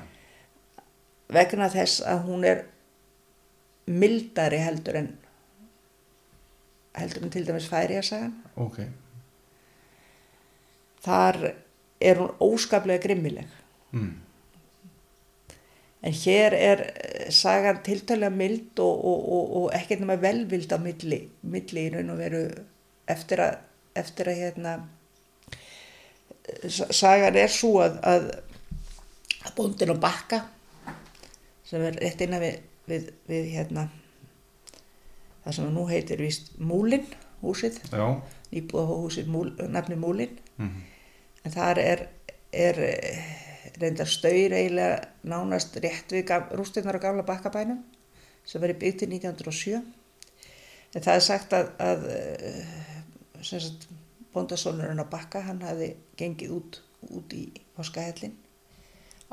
vegna 1.34 1.70
þess 1.74 2.04
að 2.06 2.26
hún 2.28 2.48
er 2.48 2.66
mildari 3.88 4.58
heldur 4.64 4.96
en 5.02 5.10
heldur 6.96 7.24
en 7.26 7.32
til 7.34 7.46
dæmis 7.48 7.68
færi 7.70 7.98
að 8.00 8.06
sagan 8.10 8.34
Ok. 8.56 8.80
þar 11.04 11.40
er 12.04 12.20
hún 12.22 12.36
óskaplega 12.44 13.04
grimmileg 13.08 13.60
Mm. 13.94 14.14
En 16.04 16.14
hér 16.18 16.54
er 16.58 16.80
eh, 16.82 17.28
sagan 17.32 17.78
tiltölulega 17.86 18.30
mild 18.34 18.80
og, 18.82 19.04
og, 19.06 19.28
og, 19.36 19.52
og 19.60 19.68
ekkert 19.78 20.00
nema 20.02 20.16
velvild 20.18 20.74
á 20.74 20.82
milli, 20.82 21.20
milli 21.46 21.84
í 21.86 21.92
raun 21.94 22.10
og 22.10 22.18
veru 22.18 22.42
eftir 23.14 23.44
að, 23.46 23.60
eftir 24.02 24.32
að 24.34 24.40
hérna, 24.42 24.74
eh, 25.54 26.66
sa- 26.74 26.90
sagan 26.92 27.38
er 27.38 27.54
svo 27.54 27.76
að, 27.86 28.00
að, 28.02 28.28
bóndin 29.56 29.94
og 29.94 30.02
bakka 30.02 30.42
sem 31.70 31.86
er 31.86 32.02
rétt 32.02 32.26
innan 32.26 32.42
við, 32.42 32.58
við, 32.90 33.12
við 33.30 33.52
hérna, 33.56 33.88
það 35.44 35.58
sem 35.58 35.74
nú 35.76 35.86
heitir 35.90 36.24
víst 36.24 36.54
Múlin, 36.60 37.06
húsið, 37.44 37.80
Já. 37.92 38.06
nýbúða 38.54 38.98
húsið 39.04 39.32
múl, 39.32 39.50
nafni 39.70 40.00
Múlin 40.00 40.40
Mm. 40.54 40.84
en 41.46 41.52
þar 41.52 41.80
er, 41.82 42.02
er 42.54 42.78
eh, 42.86 43.22
reyndar 43.82 44.06
staur 44.06 44.54
eiginlega 44.54 45.00
nánast 45.26 45.80
rétt 45.82 46.14
við 46.14 46.30
rústinnar 46.54 47.00
á 47.02 47.02
gamla 47.02 47.26
bakkabænum 47.26 47.80
sem 48.46 48.62
verið 48.62 48.78
byggt 48.84 49.00
til 49.02 49.10
1907 49.10 49.82
en 50.94 51.02
það 51.02 51.16
er 51.16 51.26
sagt 51.26 51.56
að, 51.58 51.72
að 51.82 52.06
eh, 52.14 52.94
sagt 53.42 53.88
bóndasónurinn 54.34 55.02
á 55.02 55.08
bakka 55.10 55.42
hann 55.42 55.62
hafi 55.66 55.96
gengið 56.18 56.54
út, 56.54 56.80
út 57.10 57.34
í 57.34 57.48
páskahellin 57.78 58.38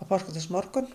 á 0.01 0.03
páskatas 0.09 0.48
morgun 0.53 0.88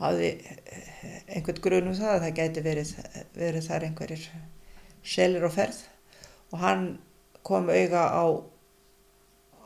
hafi 0.00 0.30
eh, 0.32 0.90
einhvern 1.36 1.62
grunum 1.64 1.96
það 1.96 2.14
að 2.14 2.24
það 2.26 2.36
gæti 2.40 2.64
verið, 2.66 2.92
verið 3.36 3.68
þar 3.70 3.88
einhverjir 3.88 4.28
selir 5.06 5.46
á 5.46 5.50
ferð. 5.52 5.80
Og 6.52 6.60
hann 6.62 6.86
kom 7.46 7.70
auga 7.70 8.04
á 8.10 8.24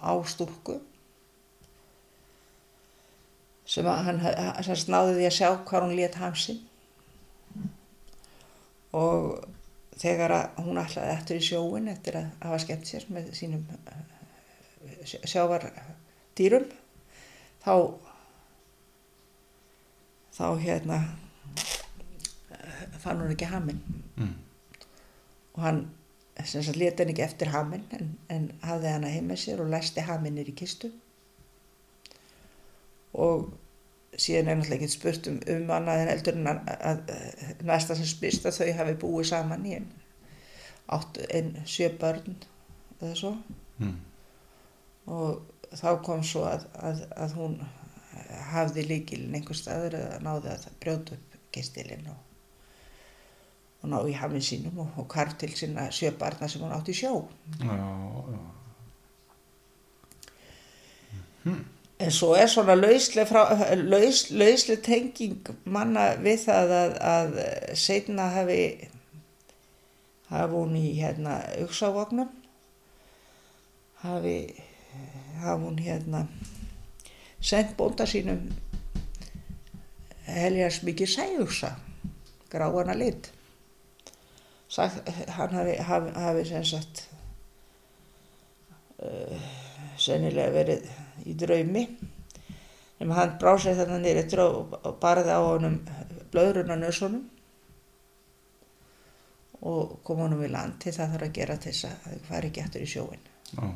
á 0.01 0.13
stúlku 0.25 0.81
sem 3.67 3.87
hann 3.87 4.21
hann 4.21 4.65
sem 4.65 4.75
sagt 4.75 4.91
náði 4.91 5.17
því 5.19 5.27
að 5.29 5.37
sjá 5.37 5.49
hvað 5.69 5.85
hún 5.85 5.97
lét 5.99 6.19
hamsin 6.21 6.61
og 8.97 9.45
þegar 10.01 10.35
hún 10.59 10.81
ætlaði 10.81 11.15
eftir 11.15 11.39
í 11.39 11.45
sjóin 11.45 11.91
eftir 11.93 12.19
að 12.19 12.31
hafa 12.41 12.61
skemmt 12.65 12.89
sér 12.89 13.07
með 13.13 13.31
sínum 13.37 13.67
eh, 13.93 15.13
sjávardýrum 15.29 16.67
þá 17.63 17.75
þá 20.37 20.45
hérna 20.63 21.01
fann 23.03 23.21
hún 23.23 23.33
ekki 23.35 23.49
hamin 23.51 23.81
Mm. 24.21 24.35
og 25.55 25.63
hann 25.63 25.79
leta 26.77 27.03
henni 27.03 27.13
ekki 27.15 27.23
eftir 27.25 27.49
haminn 27.55 27.85
en, 27.97 28.11
en 28.29 28.51
hafði 28.63 28.91
hana 28.93 29.09
heim 29.13 29.29
með 29.31 29.39
sér 29.45 29.61
og 29.65 29.71
læsti 29.73 30.01
haminnir 30.05 30.49
í 30.51 30.55
kistu 30.57 30.91
og 33.15 33.49
síðan 34.21 34.51
er 34.51 34.59
náttúrulega 34.59 34.77
ekki 34.85 34.93
spurt 34.93 35.29
um, 35.31 35.39
um 35.55 35.73
annað 35.77 36.03
en 36.03 36.13
eldur 36.15 36.37
en 36.39 36.51
að, 36.53 36.61
að, 36.91 37.01
að 37.15 37.65
næsta 37.71 37.97
sem 37.97 38.09
spyrst 38.11 38.47
að 38.51 38.59
þau 38.61 38.73
hafi 38.81 38.95
búið 39.03 39.29
saman 39.31 39.67
í 39.71 39.79
átt 40.91 41.21
en 41.31 41.53
sjö 41.65 41.91
börn 42.01 42.37
eða 43.01 43.15
svo 43.17 43.35
Mm. 43.81 43.95
og 45.09 45.39
þá 45.73 46.03
kom 46.05 46.21
svo 46.27 46.43
að, 46.45 46.67
að, 46.77 46.99
að 47.17 47.31
hún 47.39 47.55
hafði 48.51 48.87
líkilin 48.89 49.35
einhver 49.39 49.59
staður 49.59 49.99
eða 50.01 50.19
náði 50.25 50.55
að 50.55 50.67
brjóta 50.83 51.17
upp 51.17 51.37
kistilinn 51.55 52.09
og, 52.11 52.21
og 53.81 53.93
ná 53.93 53.99
í 54.07 54.15
hafinn 54.19 54.45
sínum 54.45 54.81
og, 54.85 54.95
og 55.01 55.09
karf 55.11 55.37
til 55.41 55.53
sinna 55.57 55.89
sjö 55.95 56.13
barna 56.19 56.49
sem 56.49 56.63
hún 56.63 56.75
átti 56.75 56.95
í 56.95 57.01
sjó. 57.03 57.13
Já, 57.61 57.77
já. 58.35 58.41
En 62.01 62.13
svo 62.13 62.33
er 62.37 62.47
svona 62.49 62.75
lausleg, 62.79 63.29
frá, 63.29 63.43
laus, 63.77 64.23
lausleg 64.33 64.81
tenging 64.85 65.51
manna 65.69 66.15
við 66.21 66.47
það 66.47 66.71
að, 66.77 66.95
að 67.11 67.35
setna 67.77 68.29
hafi, 68.33 68.61
hafi 70.31 70.55
hún 70.55 70.79
í 70.81 70.95
hérna 70.97 71.43
auksávagnum, 71.61 72.31
hafi, 74.05 74.39
hafi 75.43 75.61
hún 75.67 75.83
hérna 75.85 76.25
sendt 77.41 77.77
bónda 77.79 78.07
sínum 78.09 78.43
heljast 80.31 80.85
mikið 80.87 81.11
sæðugsa, 81.15 81.75
gráana 82.53 82.95
lit. 82.95 83.33
Hann 84.71 85.57
hafi, 85.57 85.75
hafi, 85.83 86.13
hafi 86.15 86.45
sem 86.47 86.65
sagt 86.65 87.03
uh, 89.03 89.49
sennilega 89.99 90.53
verið 90.55 90.87
í 91.27 91.35
draumi 91.35 91.83
en 93.01 93.13
hann 93.17 93.35
brá 93.41 93.57
sér 93.59 93.79
þarna 93.81 93.99
niður 93.99 94.23
eftir 94.23 94.43
og 94.45 94.97
barði 95.03 95.35
á 95.35 95.41
honum 95.43 95.81
blöðrun 96.31 96.71
á 96.71 96.77
nösunum 96.79 97.25
og 99.67 99.99
kom 100.07 100.23
honum 100.25 100.45
í 100.45 100.53
land 100.53 100.79
til 100.81 100.95
það 100.97 101.15
þarf 101.15 101.27
að 101.27 101.37
gera 101.41 101.59
til 101.61 101.73
þess 101.73 101.89
að 101.89 101.99
það 102.05 102.25
fari 102.29 102.51
ekki 102.51 102.65
eftir 102.65 102.85
í 102.85 102.91
sjóin 102.95 103.27
Já. 103.51 103.67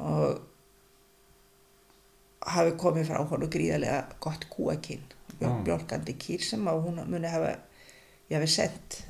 og 0.00 0.53
hafi 2.44 2.74
komið 2.80 3.10
frá 3.10 3.20
honum 3.24 3.50
gríðarlega 3.50 4.00
gott 4.20 4.48
kúakinn 4.52 5.04
Já. 5.40 5.48
bjálkandi 5.64 6.14
kýr 6.20 6.44
sem 6.44 6.68
að 6.68 6.82
hún 6.86 7.00
muni 7.08 7.30
hafa 7.30 7.54
ég 8.28 8.36
hafi 8.38 8.50
sendt 8.50 9.00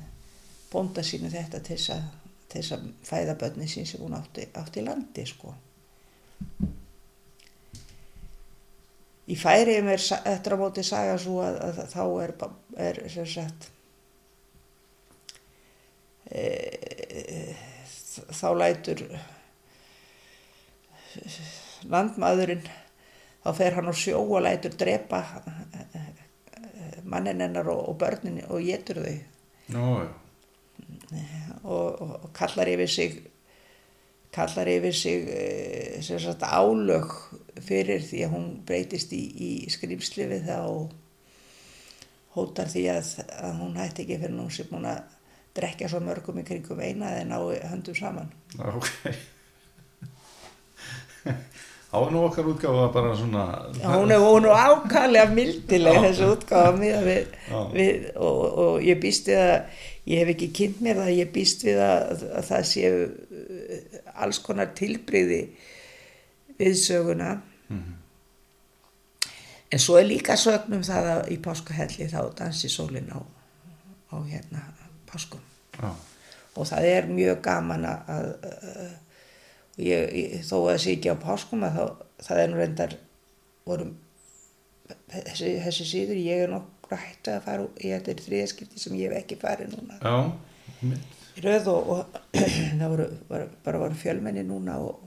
bónda 0.71 1.03
sínu 1.05 1.29
þetta 1.31 1.61
til 1.63 1.77
þess 1.77 1.93
að, 1.95 2.07
til 2.49 2.61
þess 2.61 2.75
að 2.77 2.87
fæða 3.09 3.37
börni 3.43 3.67
sín 3.69 3.87
sem 3.87 4.01
hún 4.03 4.17
átti, 4.17 4.47
átti 4.57 4.83
landi 4.85 5.27
sko 5.29 5.53
í 9.25 9.37
færiðum 9.39 9.91
er 9.93 10.01
eftir 10.31 10.55
á 10.55 10.57
móti 10.59 10.83
saga 10.85 11.15
svo 11.21 11.39
að, 11.45 11.61
að 11.65 11.79
þá 11.93 12.03
er, 12.25 12.35
er 12.87 12.99
sem 13.13 13.29
sagt 13.29 13.69
e, 16.29 17.55
þá 18.35 18.47
lætur 18.59 19.05
landmaðurinn 21.89 22.65
þá 23.45 23.51
fer 23.53 23.77
hann 23.77 23.89
á 23.91 23.93
sjó 23.93 24.23
og 24.25 24.41
lætur 24.41 24.73
drepa 24.73 25.21
mannin 27.05 27.41
hennar 27.45 27.69
og, 27.69 27.89
og 27.89 27.97
börnin 28.01 28.41
og 28.49 28.63
getur 28.65 29.01
þau 29.05 29.15
já. 29.69 29.81
og, 31.63 32.01
og, 32.01 32.11
og 32.25 32.29
kallar 32.33 32.69
yfir 32.73 32.89
sig 32.89 33.19
kallar 34.33 34.67
yfir 34.67 34.93
sig 34.93 35.29
eh, 35.29 36.01
sem 36.01 36.19
sagt 36.19 36.43
álög 36.43 37.13
fyrir 37.61 38.01
því 38.03 38.23
að 38.25 38.33
hún 38.33 38.47
breytist 38.65 39.13
í, 39.13 39.21
í 39.21 39.51
skrýmsli 39.71 40.27
við 40.33 40.49
það 40.49 40.71
og 40.73 40.95
hótar 42.35 42.67
því 42.67 42.87
að, 42.91 43.13
að 43.37 43.61
hún 43.61 43.77
hætti 43.79 44.03
ekki 44.03 44.19
fyrir 44.19 44.35
nú 44.35 44.49
sem 44.51 44.73
hún 44.73 44.89
að 44.89 45.05
drekja 45.55 45.87
svo 45.87 46.01
mörgum 46.03 46.41
í 46.41 46.43
kringum 46.47 46.81
eina 46.83 47.13
eða 47.15 47.29
ná 47.29 47.37
höndum 47.71 47.95
saman. 47.95 48.33
Ok. 48.59 48.89
Þá 51.95 52.01
er 52.03 52.11
nú 52.11 52.21
okkar 52.27 52.47
útgáfa 52.51 52.85
bara 52.91 53.11
svona 53.15 53.43
Já, 53.79 53.85
hún 53.93 54.11
er, 54.11 54.19
hún 54.19 54.45
er 54.49 54.57
ákvæmlega 54.59 55.31
mildileg 55.31 55.99
þessu 56.03 56.25
útgáfa 56.33 56.73
við, 56.75 57.29
við, 57.71 58.09
og, 58.19 58.41
og 58.65 58.83
ég 58.83 58.99
býst 58.99 59.29
við 59.31 59.39
að 59.39 59.85
ég 60.11 60.19
hef 60.19 60.31
ekki 60.33 60.49
kynnt 60.59 60.81
mér 60.83 60.99
það, 60.99 61.11
ég 61.15 61.31
býst 61.37 61.63
við 61.63 61.79
að, 61.85 62.25
að 62.35 62.49
það 62.49 62.65
séu 62.73 62.97
uh, 63.05 64.01
alls 64.25 64.41
konar 64.43 64.73
tilbreyði 64.75 65.39
við 66.59 66.75
söguna. 66.81 67.29
En 69.71 69.81
svo 69.81 69.95
er 69.99 70.09
líka 70.09 70.35
sögnum 70.39 70.83
það 70.85 71.09
að 71.13 71.31
í 71.31 71.39
páskahelli 71.47 72.09
þá 72.11 72.19
dansi 72.35 72.69
sólin 72.71 73.07
á, 73.15 73.19
á 74.11 74.15
hérna 74.27 74.67
páskum. 75.07 75.41
Já, 75.79 75.89
og 76.55 76.69
það 76.69 76.91
er 76.91 77.09
mjög 77.11 77.41
gaman 77.47 77.87
að 77.87 78.29
ég, 79.81 80.15
ég, 80.15 80.33
þó 80.47 80.55
að 80.61 80.69
það 80.69 80.81
sé 80.83 80.95
ekki 80.95 81.13
á 81.13 81.17
páskum 81.25 81.65
að 81.67 81.77
þá, 81.77 81.85
það 82.27 82.41
er 82.41 82.51
nú 82.51 82.59
reyndar 82.59 82.97
vorum 83.65 83.93
þessi, 85.11 85.51
þessi 85.65 85.87
síður, 85.89 86.21
ég 86.21 86.43
er 86.45 86.53
nokkuð 86.53 87.01
hættu 87.01 87.33
að 87.33 87.47
fara 87.47 87.69
í 87.79 87.93
þetta 87.93 88.13
er 88.13 88.25
þriðaskipti 88.27 88.81
sem 88.81 88.97
ég 88.99 89.11
hef 89.11 89.23
ekki 89.23 89.39
farið 89.41 89.75
núna. 89.75 89.99
Já, 90.01 90.15
röð 91.45 91.71
og, 91.73 91.93
og 91.95 92.19
það 92.79 92.89
voru, 92.93 93.07
var, 93.31 93.47
bara 93.65 93.81
voru 93.81 93.99
fjölmenni 93.99 94.45
núna 94.47 94.77
og 94.83 95.01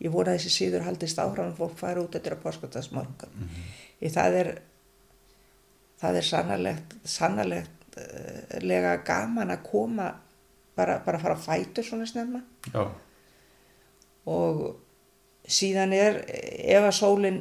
ég 0.00 0.12
voru 0.12 0.32
að 0.32 0.40
þessi 0.40 0.56
síður 0.56 0.86
haldist 0.88 1.20
áfram 1.20 1.52
og 1.52 1.60
fólk 1.60 1.78
fara 1.80 2.02
út 2.02 2.16
eftir 2.16 2.36
að 2.36 2.42
páskatarsmorgun 2.44 3.36
mm 3.36 3.46
-hmm. 3.48 4.10
það 4.16 4.40
er 4.40 4.50
það 6.00 6.16
er 6.16 6.26
sannarlegt 6.26 6.96
sannarlegt 7.04 7.96
uh, 8.00 8.58
lega 8.64 8.96
gaman 9.04 9.50
að 9.50 9.62
koma 9.70 10.08
bara, 10.76 10.98
bara 11.04 11.18
fara 11.18 11.36
að 11.36 11.44
fætur 11.44 11.84
svona 11.84 12.06
snemma. 12.06 12.40
Já, 12.72 12.88
og 14.28 14.76
síðan 15.50 15.94
er 15.96 16.20
ef 16.28 16.84
að 16.84 16.98
sólin 16.98 17.40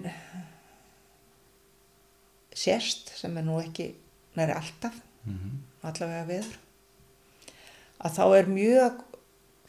sérst 2.56 3.14
sem 3.16 3.38
er 3.38 3.46
nú 3.48 3.60
ekki 3.62 3.92
næri 4.40 4.56
alltaf 4.56 4.96
allavega 5.84 6.26
veður 6.28 6.58
að 8.00 8.16
þá 8.16 8.26
er 8.40 8.52
mjög 8.56 9.06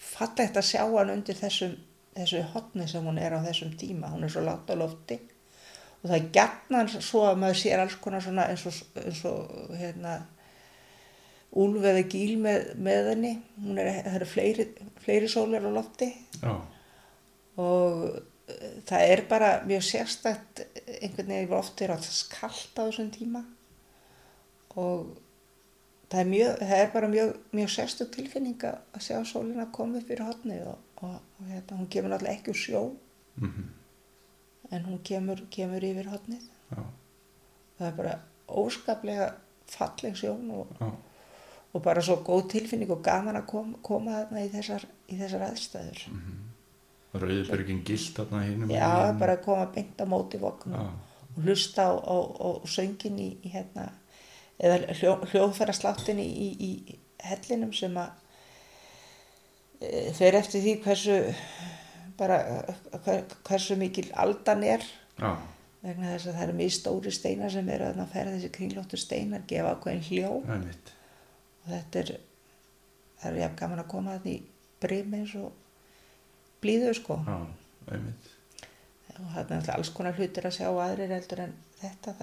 fallegt 0.01 0.57
að 0.57 0.69
sjá 0.71 0.83
hann 0.87 1.13
undir 1.13 1.37
þessum 1.39 1.77
þessu 2.15 2.43
hotni 2.55 2.87
sem 2.89 3.07
hún 3.07 3.21
er 3.21 3.37
á 3.37 3.41
þessum 3.45 3.75
tíma. 3.79 4.11
Hún 4.13 4.25
er 4.27 4.33
svo 4.33 4.43
látt 4.45 4.71
á 4.71 4.75
lofti. 4.79 5.19
Og 6.01 6.09
það 6.09 6.17
er 6.17 6.29
gætnan 6.35 6.91
svo 6.97 7.25
að 7.29 7.41
maður 7.43 7.61
sér 7.61 7.83
alls 7.83 7.97
konar 8.01 8.25
svona 8.25 8.49
eins 8.51 8.65
og, 8.69 8.77
eins 9.03 9.23
og 9.29 9.75
hérna 9.77 10.17
úlf 11.61 11.85
eða 11.85 12.07
gíl 12.09 12.37
með, 12.41 12.71
með 12.81 13.11
henni. 13.13 13.33
Hún 13.61 13.81
er, 13.81 13.93
það 14.07 14.19
eru 14.21 14.29
fleiri, 14.31 14.69
fleiri 15.05 15.31
sólar 15.31 15.67
á 15.69 15.71
lofti. 15.75 16.09
Já, 16.41 16.55
og 17.59 18.05
eh, 18.51 18.77
það 18.87 19.07
er 19.15 19.25
bara 19.31 19.51
mjög 19.67 19.87
sérstætt 19.89 20.63
einhvern 21.01 21.33
veginn 21.35 21.57
oft 21.59 21.81
er 21.81 21.95
alltaf 21.97 22.21
kallt 22.35 22.79
á 22.79 22.83
þessum 22.85 23.11
tíma. 23.15 23.43
Og 24.79 25.11
það 26.13 26.21
er, 26.21 26.31
mjög, 26.31 26.63
það 26.63 26.85
er 26.85 26.95
bara 26.95 27.11
mjög, 27.17 27.35
mjög 27.59 27.75
sérstætt 27.75 28.15
tilfinning 28.15 28.65
að 28.71 29.03
sjá 29.03 29.19
sólina 29.27 29.71
koma 29.75 29.99
upp 29.99 30.09
fyrir 30.09 30.27
hotni 30.29 30.63
og, 30.63 30.79
og, 31.03 31.19
og 31.19 31.51
hérna, 31.51 31.81
hún 31.81 31.91
kemur 31.91 32.15
náttúrulega 32.15 32.39
ekki 32.39 32.55
úr 32.55 32.63
sjó. 32.63 32.87
Mhm, 33.41 33.69
en 34.71 34.85
hún 34.85 35.01
kemur, 35.03 35.43
kemur 35.51 35.85
yfir 35.85 36.09
hotnið 36.11 36.47
já, 36.71 36.83
það 37.79 37.87
er 37.89 37.97
bara 37.97 38.17
óskaplega 38.61 39.31
falleg 39.71 40.19
sjón 40.19 40.51
og, 40.55 40.71
og 41.73 41.83
bara 41.83 42.03
svo 42.03 42.21
góð 42.27 42.49
tilfinning 42.55 42.91
og 42.95 43.03
gaman 43.07 43.39
að 43.41 43.49
koma, 43.51 43.81
koma 43.87 44.19
þarna 44.19 44.45
í 44.47 44.51
þessar, 44.53 44.87
í 45.11 45.19
þessar 45.19 45.47
aðstæður 45.51 46.05
Rauðbergin 47.11 47.83
gilt 47.87 48.15
þarna 48.15 48.45
hinum 48.47 48.71
já, 48.71 49.11
bara 49.19 49.35
að 49.35 49.45
koma 49.49 49.67
beint 49.75 49.99
á 49.99 50.07
móti 50.07 50.39
vogn 50.39 50.77
Já. 50.77 50.83
og 51.35 51.41
hlusta 51.43 51.89
á, 51.91 51.93
á, 51.99 52.17
á 52.23 52.49
söngin 52.71 53.19
í, 53.19 53.31
í 53.43 53.51
hérna 53.51 53.89
eða 54.61 54.95
hljó, 54.95 55.17
hljóðfærasláttin 55.33 56.21
í, 56.23 56.29
í, 56.31 56.49
í 56.71 56.99
hellinum 57.27 57.73
sem 57.75 57.97
að 57.99 58.13
e, 59.81 60.11
fer 60.15 60.39
eftir 60.39 60.63
því 60.63 60.77
hversu 60.85 61.19
bara 62.21 62.39
hver, 63.03 63.25
hversu 63.49 63.79
mikil 63.81 64.07
aldan 64.15 64.63
er. 64.69 64.85
Já, 65.19 65.35
vegna 65.83 66.13
þess 66.13 66.29
að 66.29 66.37
það 66.37 66.47
eru 66.47 66.59
mjög 66.61 66.75
stóri 66.77 67.13
steinar 67.17 67.53
sem 67.55 67.69
eru 67.75 67.89
að 67.91 68.03
ferða 68.13 68.37
þessi 68.37 68.53
kringlóttu 68.55 69.01
steinar 69.01 69.47
gefa 69.51 69.75
ákveðin 69.75 70.07
hljó. 70.11 70.35
Og 70.45 71.73
þetta 71.73 72.05
er 72.05 72.13
það 73.21 73.33
er 73.33 73.43
jafn 73.43 73.59
gaman 73.59 73.83
að 73.83 73.91
koma 73.91 74.17
þannig 74.19 74.37
í 74.37 74.45
brim 74.81 75.17
eins 75.19 75.35
og 75.41 75.57
blíðu 76.63 76.95
sko. 76.99 77.21
Það 77.87 78.09
og 79.21 79.33
það 79.35 79.55
er 79.59 79.75
alls 79.75 79.93
konar 79.93 80.17
hlutir 80.17 80.47
að 80.49 80.57
sjá 80.57 80.69
aðrir 80.71 81.13
heldur 81.13 81.45
en 81.45 81.55
þetta. 81.81 82.17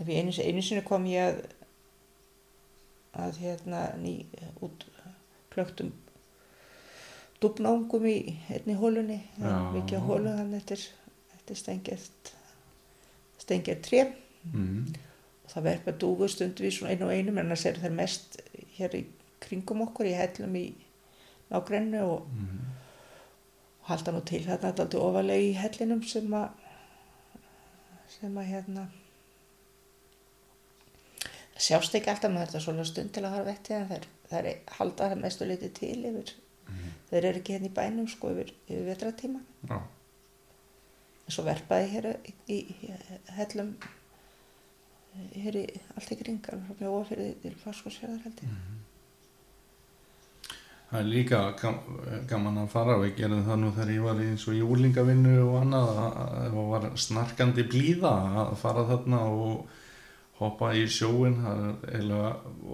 Að 0.00 0.10
ég 0.12 0.20
einu, 0.20 0.32
einu 0.32 0.62
sinni 0.64 0.84
kom 0.84 1.06
ég 1.08 1.28
að 1.28 1.40
að 3.16 3.40
hérna 3.42 3.90
ný 3.98 4.14
út 4.62 4.84
plöktum 5.50 5.92
dúbnángum 7.42 8.04
í 8.06 8.18
einni 8.52 8.76
hólunni 8.78 9.18
Já. 9.40 9.54
mikið 9.74 10.04
hólu 10.06 10.34
þannig 10.36 10.60
eftir, 10.60 10.84
eftir 11.34 11.58
stengjert 11.58 12.34
stengjert 13.40 13.82
tré. 13.86 14.04
Mm. 14.40 14.92
og 15.44 15.50
það 15.52 15.66
verpa 15.66 15.92
dúgu 16.00 16.28
stundvís 16.30 16.78
einu 16.80 17.04
og 17.04 17.12
einu 17.12 17.32
en 17.34 17.42
annars 17.42 17.66
eru 17.68 17.82
þær 17.82 17.92
mest 17.92 18.38
hér 18.78 18.94
í 18.96 19.02
kringum 19.42 19.82
okkur 19.84 20.08
í 20.08 20.14
hellum 20.16 20.54
í 20.56 20.62
nágrennu 21.50 22.00
og, 22.06 22.30
og 22.30 22.79
halda 23.92 24.14
nú 24.14 24.24
til. 24.26 24.42
Þarna 24.46 24.72
alltaf 24.72 24.98
ofalega 25.00 25.46
í 25.46 25.52
hellinum 25.58 26.02
sem 26.06 26.34
að 26.36 26.48
sem 28.10 28.36
að 28.40 28.50
hérna 28.50 28.88
það 31.54 31.66
sjást 31.66 31.96
ekki 31.96 32.10
alltaf 32.12 32.32
með 32.32 32.46
þetta 32.46 32.62
svona 32.64 32.86
stund 32.88 33.12
til 33.14 33.24
að 33.24 33.34
hafa 33.36 33.48
vettið 33.50 33.76
en 33.76 33.88
þær, 33.90 34.08
þær 34.30 34.48
halda 34.78 35.10
það 35.12 35.22
mestu 35.22 35.48
litið 35.48 35.72
til 35.78 35.96
yfir 36.10 36.34
þeir 37.10 37.24
eru 37.30 37.40
ekki 37.40 37.56
hérna 37.56 37.70
í 37.70 37.76
bænum 37.78 38.10
sko 38.10 38.30
yfir, 38.34 38.52
yfir 38.68 38.84
vetratíma 38.86 39.40
Já, 39.70 39.78
en 41.26 41.34
svo 41.34 41.46
verpaði 41.46 41.88
hér 41.94 42.10
í, 42.12 42.34
í, 42.46 42.58
í 42.74 42.92
hellum 43.38 43.72
hér 45.34 45.58
í 45.62 45.64
allt 45.96 46.14
í 46.14 46.20
kring 46.20 46.52
alveg 46.52 46.68
frá 46.68 46.84
mjóa 46.84 47.02
fyrir 47.08 47.34
til 47.42 47.56
fáskósfjörðar 47.64 48.24
held 48.26 48.44
ég 48.46 48.54
það 50.90 51.00
er 51.00 51.08
líka 51.10 51.40
gam, 51.60 51.76
gaman 52.30 52.62
að 52.64 52.68
fara 52.72 52.96
og 52.98 53.04
ég 53.06 53.16
gerði 53.18 53.42
það 53.46 53.60
nú 53.62 53.72
þegar 53.76 53.92
ég 53.94 54.06
var 54.08 54.22
í 54.24 54.30
eins 54.32 54.46
og 54.50 54.56
júlingavinnu 54.58 55.36
og 55.44 55.60
annað 55.62 55.92
að- 56.04 56.16
að 56.22 56.48
það 56.56 56.70
var 56.72 56.88
snarkandi 57.04 57.64
blíða 57.70 58.14
að 58.46 58.56
fara 58.64 58.84
þarna 58.88 59.20
og 59.30 59.68
hoppa 60.40 60.70
í 60.72 60.86
sjóin 60.88 61.34
það 61.44 61.58
er 61.60 61.94
eiginlega 61.94 62.30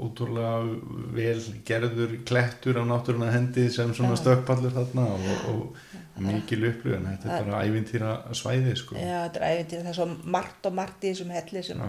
ótrúlega 0.07 0.81
vel 1.17 1.41
gerður 1.67 2.13
klettur 2.29 2.79
á 2.79 2.85
náttúruna 2.87 3.33
hendi 3.35 3.65
sem 3.75 3.91
svona 3.95 4.15
stökkpallur 4.17 4.71
þarna 4.77 5.07
og, 5.17 5.49
og 5.51 6.23
mikil 6.23 6.63
upplifun. 6.71 7.09
Þetta 7.11 7.33
er 7.41 7.49
bara 7.51 7.65
ævintýra 7.67 8.13
svæði 8.39 8.77
sko. 8.79 8.95
Já, 8.97 9.27
þetta 9.27 9.41
er 9.43 9.57
æfintir, 9.59 9.83
það 9.83 9.91
er 9.91 9.99
svo 9.99 10.07
margt 10.37 10.69
og 10.71 10.73
margt 10.79 11.03
í 11.05 11.11
þessum 11.11 11.35
helli 11.35 11.63
sem 11.67 11.83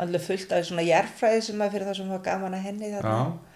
alveg 0.00 0.22
fullt 0.24 0.54
af 0.56 0.64
svona 0.70 0.86
jærfræði 0.86 1.42
sem 1.48 1.60
að 1.66 1.74
fyrir 1.74 1.86
það 1.90 1.98
sem 1.98 2.14
var 2.14 2.22
gaman 2.30 2.54
að 2.56 2.64
henni 2.70 2.92
þarna. 2.94 3.18
Já, 3.18 3.53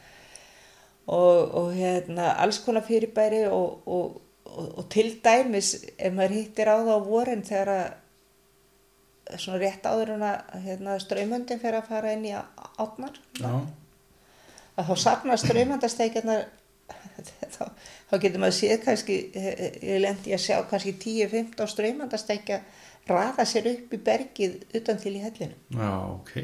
og, 1.08 1.54
og 1.54 1.70
hérna 1.72 2.34
alls 2.42 2.60
konar 2.64 2.84
fyrirbæri 2.84 3.46
og, 3.48 3.88
og, 3.88 4.20
og, 4.44 4.84
til 4.92 5.14
dæmis 5.24 5.72
ef 5.96 6.12
maður 6.12 6.36
hittir 6.36 6.68
á 6.68 6.76
það 6.76 6.92
á 6.92 7.08
vorin 7.08 7.44
þegar 7.46 7.72
að 7.74 9.40
svona 9.40 9.60
rétt 9.60 9.84
áður 9.88 10.14
en 10.16 10.24
að 10.24 10.54
hérna, 10.64 10.96
ströymöndin 11.02 11.60
fer 11.60 11.76
að 11.76 11.90
fara 11.90 12.14
inn 12.16 12.24
í 12.28 12.32
átnar 12.32 13.18
að 13.40 14.88
þá 14.88 14.94
safnar 15.04 15.40
ströymöndasteikjarnar 15.42 16.46
þá, 17.54 17.64
þá 18.08 18.14
getur 18.22 18.40
maður 18.44 18.58
séð 18.60 18.78
kannski 18.84 19.18
ég 19.34 20.00
lendi 20.04 20.36
að 20.36 20.44
sjá 20.44 20.56
kannski 20.70 20.94
10-15 20.96 21.72
ströymöndasteikja 21.74 22.62
raða 23.08 23.44
sér 23.48 23.68
upp 23.72 23.92
í 23.96 24.00
bergið 24.04 24.56
utan 24.80 25.00
til 25.00 25.16
í 25.16 25.24
hellinu 25.24 25.56
já, 25.72 25.92
ok 26.12 26.34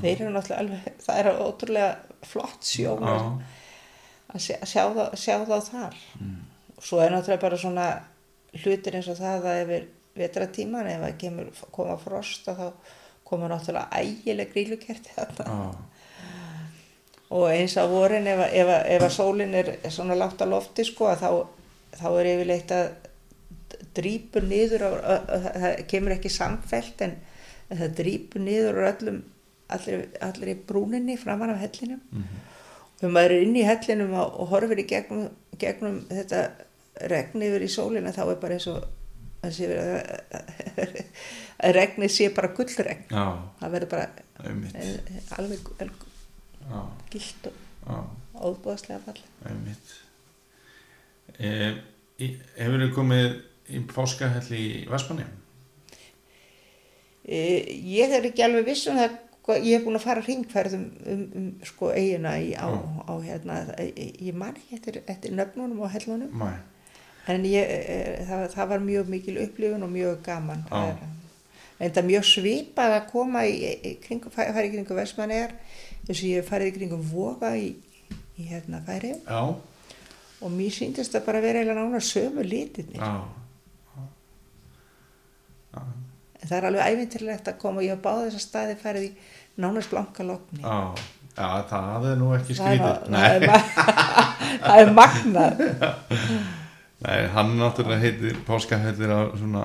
þeir 0.00 0.20
eru 0.22 0.30
náttúrulega 0.34 0.60
alveg 0.62 1.00
það 1.06 1.18
er 1.22 1.28
ótrúlega 1.44 1.96
flott 2.30 2.62
sjón 2.68 3.02
að 4.30 4.40
sjá, 4.44 4.56
sjá, 4.64 4.82
þá, 4.94 5.04
sjá 5.18 5.34
þá 5.48 5.56
þar. 5.70 5.96
Og 6.76 6.84
svo 6.86 7.00
er 7.02 7.10
náttúrulega 7.10 7.42
bara 7.42 7.58
svona 7.58 7.86
hlutir 8.62 8.96
eins 8.98 9.08
og 9.10 9.18
það 9.18 9.46
að 9.50 9.62
yfir 9.64 9.88
vetratíman 10.20 10.86
ef 10.90 11.00
það 11.04 11.16
kemur, 11.18 11.50
koma 11.74 11.96
frost 11.98 12.48
og 12.50 12.58
þá 12.58 12.68
koma 13.30 13.48
náttúrulega 13.50 14.00
ægileg 14.02 14.52
grílukerti 14.54 15.10
já, 15.16 15.26
og 17.30 17.44
eins 17.52 17.76
á 17.78 17.84
vorin 17.86 18.26
ef, 18.26 18.40
að- 18.42 18.54
ef, 18.58 18.66
að- 18.74 18.86
ef 18.96 19.02
að 19.06 19.12
sólin 19.14 19.54
er 19.54 19.68
svona 19.90 20.16
lágt 20.18 20.42
á 20.42 20.46
lofti 20.50 20.84
sko 20.84 21.06
að 21.12 21.20
þá, 21.22 21.30
þá 22.00 22.06
er 22.20 22.30
yfirleitt 22.32 22.72
að 22.74 22.88
drýpur 23.94 24.42
niður 24.46 24.82
að, 24.86 24.96
að, 25.34 25.46
það 25.62 25.76
kemur 25.90 26.14
ekki 26.16 26.30
samfelt 26.30 27.00
en 27.06 27.14
það 27.70 27.94
drýpur 28.00 28.42
niður 28.44 28.80
á 28.82 28.90
öllum 28.94 29.20
allir, 29.76 30.06
allir 30.24 30.52
í 30.54 30.56
brúninni 30.68 31.16
framan 31.20 31.54
af 31.54 31.62
hellinum. 31.64 32.00
Og 33.00 33.04
ef 33.06 33.12
maður 33.14 33.36
er 33.36 33.44
inn 33.46 33.56
í 33.56 33.66
hellinum 33.66 34.14
og, 34.20 34.40
horfir 34.52 34.82
í 34.82 34.86
gegnum, 34.88 35.30
gegnum 35.60 36.02
þetta 36.10 36.42
regn 37.10 37.44
yfir 37.46 37.64
í 37.64 37.70
sólina 37.72 38.12
þá 38.12 38.24
er 38.26 38.40
bara 38.42 38.58
eins 38.58 38.68
og 38.68 38.84
að, 39.46 39.60
regnið 41.78 42.12
sé 42.12 42.28
bara 42.36 42.52
gullregn. 42.56 43.06
Já, 43.08 43.24
það 43.60 43.76
verður 43.76 43.92
bara 43.94 44.08
eh, 44.44 45.20
alveg 45.38 45.70
gilt 47.10 47.50
og 47.50 48.40
óbúðslega 48.40 49.00
fall 49.06 49.20
einmitt. 49.48 49.94
E, 51.40 51.50
Hefur 52.20 52.82
þið 52.82 52.90
komið 52.92 53.28
í 53.72 53.80
páskahelli 53.88 54.58
í 54.60 54.88
Vespanni? 54.90 55.24
ég 57.30 58.10
er 58.16 58.24
ekki 58.26 58.42
alveg 58.42 58.66
viss 58.66 58.88
um 58.90 58.98
það 58.98 59.18
hvað- 59.50 59.64
ég 59.66 59.76
hef 59.78 59.84
búin 59.86 59.98
að 59.98 60.04
fara 60.06 60.22
hringferðum 60.24 60.84
um, 61.12 61.22
um 61.40 61.46
sko 61.66 61.90
eigina 61.92 62.34
í, 62.40 62.52
á, 62.54 62.66
Já. 62.70 62.80
á 63.10 63.12
hérna, 63.26 63.60
ég, 63.84 64.34
man 64.34 64.54
ekki 64.56 64.78
eftir, 64.78 65.00
eftir 65.06 65.32
nöfnunum 65.36 65.80
og 65.84 65.90
hellunum 65.90 66.30
Mæ, 66.40 66.50
en 67.28 67.44
ég, 67.44 67.66
eh, 67.68 68.26
það, 68.28 68.46
það 68.54 68.68
var 68.74 68.78
mjög 68.86 69.08
mikil 69.08 69.38
upplifun 69.44 69.82
og 69.86 69.90
mjög 69.92 70.22
gaman. 70.26 70.64
Já. 70.70 70.84
Er- 70.88 71.18
en 71.80 71.92
er 71.96 72.02
mjög 72.10 72.24
svipað 72.28 72.92
að 72.98 73.06
koma 73.10 73.42
í, 73.48 73.96
kringum, 74.04 74.30
fæ- 74.32 74.52
fara 74.52 74.66
í 74.66 74.72
kringum 74.74 74.96
Vestmannegar 74.98 75.52
eins 76.08 76.18
og 76.20 76.28
ég 76.28 76.44
í 76.66 76.72
kringum 76.76 77.02
Voga 77.12 77.54
í, 77.56 77.74
í 78.38 78.48
hérna 78.50 78.82
færi 78.84 79.14
já, 79.26 79.40
og 80.42 80.50
mér 80.52 80.70
síndist 80.72 81.12
það 81.14 81.24
bara 81.26 81.40
vera 81.40 81.58
eiginlega 81.62 81.80
nána 81.80 82.00
sömu 82.00 82.44
litirnir. 82.44 83.00
Já. 83.00 83.24
En 86.40 86.48
það 86.48 86.56
er 86.56 86.66
alveg 86.70 86.86
æfintilegt 86.94 87.48
að 87.52 87.58
koma 87.60 87.80
og 87.82 87.84
ég 87.86 87.92
hef 87.94 88.02
báð 88.04 88.22
þess 88.26 88.38
að 88.38 88.44
staði 88.46 88.76
farið 88.80 89.04
í 89.06 89.10
nánast 89.60 89.90
blanka 89.90 90.26
lokni 90.26 90.62
Já, 90.62 90.94
já, 91.34 91.48
það 91.72 92.08
er 92.12 92.16
nú 92.20 92.30
ekki 92.36 92.56
það 92.58 92.78
skrítið 92.78 93.12
það 93.16 94.08
það 94.64 94.80
er 94.84 94.96
magnað 94.96 95.62
Nei, 97.00 97.22
hann 97.32 97.54
náttúrulega 97.56 98.02
heitir 98.02 98.34
páskahellir 98.44 99.08
á 99.08 99.20
svona 99.32 99.62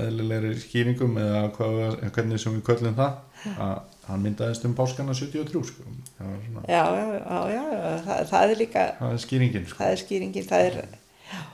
eðlilegri 0.00 0.54
skýringum 0.56 1.18
eða 1.20 1.42
hvað, 1.52 1.98
hvernig 2.14 2.40
sem 2.40 2.54
við 2.56 2.62
köllum 2.70 2.94
það 2.96 3.50
að 3.60 3.74
hann 4.06 4.22
myndaðist 4.24 4.64
um 4.64 4.76
páskana 4.78 5.12
73 5.12 5.62
sko. 5.68 5.84
það, 6.16 6.32
svona, 6.46 6.62
já, 6.72 6.80
já, 6.96 7.04
já, 7.12 7.42
já, 7.52 7.92
það, 8.06 8.22
það 8.30 8.54
er 8.54 8.60
líka 8.62 8.84
það 9.02 9.12
er 9.12 9.22
skýringin 9.26 9.66
sko. 9.68 9.78
það 9.82 9.92
er 9.92 10.02
skýringin, 10.06 10.48
það 10.48 10.68
er 10.70 10.80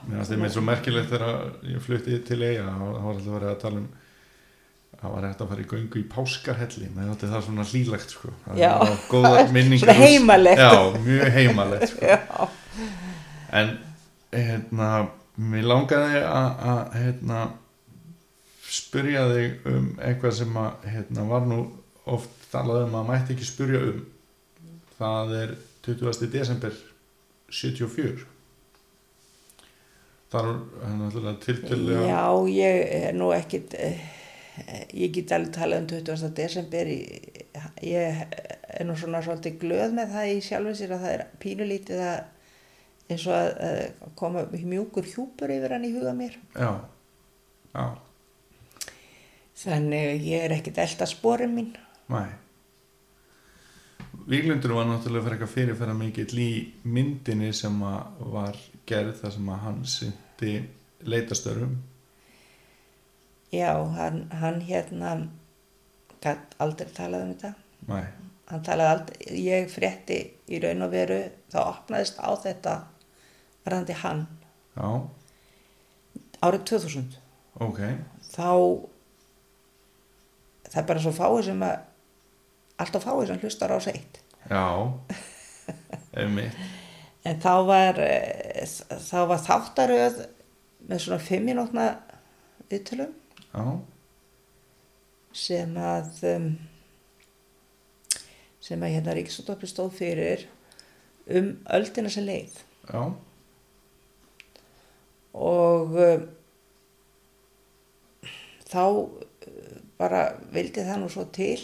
Mér 0.09 0.23
finnst 0.23 0.33
það 0.35 0.55
svo 0.55 0.63
merkilegt 0.67 1.11
þegar 1.13 1.35
ég 1.71 1.83
flutti 1.83 2.21
til 2.27 2.39
eiga 2.43 2.69
þá 2.71 2.79
þá 2.79 3.03
var 3.03 3.11
alltaf 3.13 3.35
verið 3.35 3.51
að 3.51 3.61
tala 3.65 3.83
um 3.83 3.91
það 4.99 5.13
var 5.15 5.27
hægt 5.29 5.43
að 5.45 5.53
fara 5.53 5.63
í 5.63 5.69
göngu 5.71 6.01
í 6.01 6.07
páskarhelli 6.11 6.89
með 6.95 7.13
þetta 7.13 7.31
það 7.33 7.45
svona 7.47 7.67
hlýlegt 7.71 8.15
sko. 8.15 8.33
Svona 9.83 9.97
heimalegt. 10.01 10.63
Já, 10.65 10.99
mjög 11.05 11.31
heimalegt 11.37 11.93
sko. 11.93 12.49
En 13.59 13.73
hérna, 14.35 14.89
mér 15.39 15.69
langaði 15.71 16.23
að 16.27 16.99
hérna, 16.99 17.45
spyrja 18.69 19.29
þig 19.31 19.71
um 19.71 19.87
eitthvað 20.03 20.35
sem 20.43 20.59
að, 20.61 20.89
hérna, 20.97 21.29
var 21.31 21.47
nú 21.49 21.61
oft 22.09 22.35
talað 22.53 22.89
um 22.89 22.99
að 22.99 23.09
mætti 23.13 23.37
ekki 23.37 23.49
spyrja 23.49 23.85
um. 23.93 24.03
Það 24.99 25.35
er 25.39 25.55
20. 25.87 26.29
desember 26.33 26.75
74. 27.55 28.27
Það 30.29 30.51
er 30.51 30.97
náttúrulega 30.99 31.41
tiltölulega... 31.41 32.09
já, 32.11 32.25
ég 32.53 32.97
er 32.99 33.15
nú 33.17 33.31
ekkit 33.33 33.77
eh, 33.79 34.03
ég 34.95 35.15
get 35.15 35.35
alveg 35.37 35.55
talað 35.55 35.83
um 35.83 35.89
20. 35.93 36.33
desember 36.39 36.91
ég, 36.91 38.25
er 38.79 38.89
nú 38.89 38.97
svona 38.99 39.23
svolítið 39.25 39.61
glöð 39.63 39.95
með 39.99 40.13
það 40.17 40.33
í 40.33 40.43
sjálfum 40.49 40.77
sér 40.79 40.97
að 40.97 41.07
það 41.07 41.15
er 41.15 41.25
pínulítið 41.45 42.03
að 42.09 42.19
eins 43.09 43.25
og 43.29 43.39
að, 43.39 43.81
koma 44.21 44.45
mjúkur 44.53 45.09
hjúpur 45.09 45.55
yfir 45.55 45.77
hann 45.77 45.89
í 45.89 45.95
huga 45.95 46.13
mér 46.17 46.37
Já, 46.53 46.73
já, 47.73 47.87
þannig 49.65 50.29
ég 50.29 50.45
er 50.45 50.59
ekkit 50.59 50.85
elda 50.85 51.09
sporin 51.09 51.57
mín 51.57 51.73
næ. 52.09 52.27
Víglundur 54.29 54.75
var 54.77 54.85
náttúrulega 54.85 55.25
fyrir 55.25 55.37
eitthvað 55.37 55.53
fyrirferða 55.55 55.95
mikill 55.97 56.41
í 56.43 56.51
myndinni 56.85 57.49
sem 57.57 57.77
var 57.81 58.59
gerð 58.89 59.15
þar 59.23 59.33
sem 59.33 59.47
að 59.49 59.63
hann 59.63 59.79
syndi 59.89 60.53
leitastörfum. 61.09 61.77
Já, 63.55 63.73
hann, 63.97 64.25
hann 64.41 64.63
hérna 64.69 65.13
gætt 66.23 66.57
aldrei 66.59 66.89
talað 66.97 67.27
um 67.27 67.35
þetta. 67.35 67.53
Næ, 67.89 68.01
hann 68.51 68.65
talaði 68.67 68.95
aldrei, 68.95 69.45
ég 69.45 69.71
frétti 69.73 70.19
í 70.49 70.61
raun 70.63 70.87
og 70.87 70.93
veru, 70.93 71.21
þá 71.53 71.61
opnaðist 71.67 72.19
á 72.21 72.31
þetta 72.43 72.75
varðandi 73.65 73.97
hann. 74.03 74.27
Já, 74.79 74.89
árið 76.45 76.65
2000 76.71 77.19
ok, 77.65 77.81
þá 78.31 78.51
það 80.69 80.81
er 80.83 80.89
bara 80.91 81.03
svo 81.03 81.13
fáið 81.17 81.41
sem 81.49 81.63
að 81.67 81.77
alltaf 82.85 83.07
fáið 83.09 83.31
sem 83.31 83.41
hlustar 83.43 83.75
á 83.75 83.79
seitt 83.83 84.21
já, 84.47 84.65
einmitt, 86.15 86.59
en 87.27 87.41
þá 87.43 87.55
var 87.69 88.03
eh, 88.05 88.67
þá 89.09 89.19
var 89.33 89.43
þáttaröð 89.47 90.21
með 90.89 91.03
svona 91.05 91.23
fimminótna 91.23 91.89
viðtölum 92.71 93.17
já, 93.53 93.65
sem 95.45 95.77
að 95.81 96.23
um, 96.33 96.49
sem 98.69 98.83
að 98.85 98.95
hérna 98.97 99.17
Ríkisúttopi 99.17 99.71
stóð 99.71 99.95
fyrir 100.01 100.47
um 101.29 101.53
öldina 101.79 102.13
sem 102.13 102.27
leið 102.27 102.59
já, 102.89 103.03
og 105.39 105.99
um, 106.07 106.27
þá 108.69 108.85
uh, 108.89 109.79
bara 110.01 110.25
vildi 110.55 110.85
það 110.87 111.03
nú 111.03 111.13
svo 111.13 111.29
til 111.35 111.61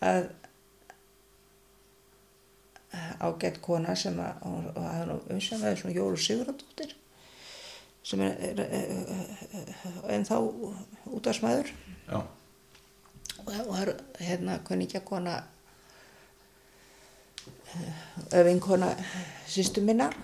að 0.00 0.30
ágætt 3.20 3.60
kona 3.62 3.94
sem 3.98 4.16
að 4.18 4.40
er 4.80 5.04
nú 5.06 5.20
umsjöfnaði 5.30 5.78
svona 5.78 5.94
Jóru 5.94 6.18
Sigurðardóttir 6.18 6.96
sem 8.02 8.20
er, 8.24 8.36
er, 8.40 8.60
er, 8.60 8.90
er 9.60 10.14
en 10.14 10.26
þá 10.26 10.36
útvarsmaður 11.10 11.70
já, 12.08 12.20
og 13.44 13.50
það 13.50 13.70
var 13.70 13.92
hérna 14.20 14.58
kunningja 14.66 15.02
kona 15.04 15.40
öfinkona 18.34 18.94
sýstu 19.48 19.84
minnar 19.84 20.16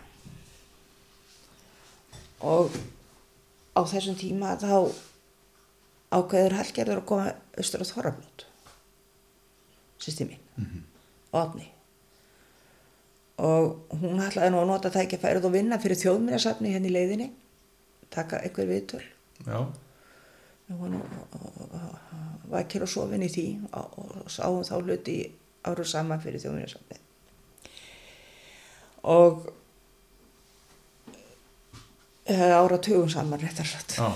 og 2.40 2.72
á 3.76 3.80
þessum 3.86 4.16
tíma 4.18 4.56
þá 4.60 4.92
ákveður 6.16 6.58
Hallgerður 6.60 7.00
að 7.02 7.08
koma 7.08 7.30
austur 7.58 7.84
á 7.84 7.90
Þorrablót 7.92 8.46
sýsti 10.02 10.26
mín 10.28 10.42
og 11.32 11.40
Átni 11.40 11.70
og 13.36 13.96
hún 14.00 14.22
ætlaði 14.24 14.52
nú 14.52 14.62
að 14.62 14.70
nota 14.70 14.92
tækifærið 14.94 15.48
og 15.48 15.52
vinna 15.52 15.78
fyrir 15.82 16.00
þjóðminnarsafni 16.00 16.72
hérna 16.72 16.88
í 16.88 16.94
leiðinni 16.94 17.26
taka 18.10 18.40
einhver 18.42 18.68
viðtöl 18.70 19.04
já, 19.46 19.58
Við 20.66 20.78
vorum 20.80 21.02
vakir 22.50 22.82
og 22.82 22.90
sofin 22.90 23.22
í 23.22 23.28
því 23.30 23.46
og, 23.70 23.98
og 24.02 24.30
sáum 24.32 24.64
þá 24.66 24.74
hluti 24.80 25.18
áru 25.66 25.84
saman 25.86 26.22
fyrir 26.22 26.42
þjóðminnarsafni. 26.42 26.98
Og 29.06 29.46
eða 32.26 32.58
ára 32.58 32.78
tugum 32.82 33.10
saman 33.10 33.42
réttar 33.42 33.68
satt. 33.70 33.98
já, 33.98 34.10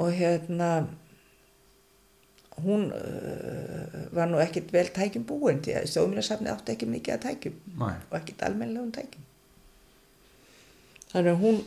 Og 0.00 0.12
hérna, 0.12 0.86
hún 2.62 2.92
uh, 2.92 4.14
var 4.14 4.28
nú 4.28 4.38
ekkit 4.40 4.70
vel 4.72 4.86
tækjum 4.94 5.24
búin 5.28 5.58
því 5.64 5.74
að 5.80 5.88
þjóðminnarsafni 5.94 6.52
átti 6.52 6.76
ekki 6.76 6.88
mikið 6.88 7.16
að 7.16 7.24
tækjum 7.24 7.58
næ, 7.80 7.88
og 8.10 8.14
ekkit 8.20 8.44
almennilegum 8.46 8.92
tækjum. 8.94 9.26
Þannig 11.10 11.32
að 11.34 11.44
hún 11.44 11.60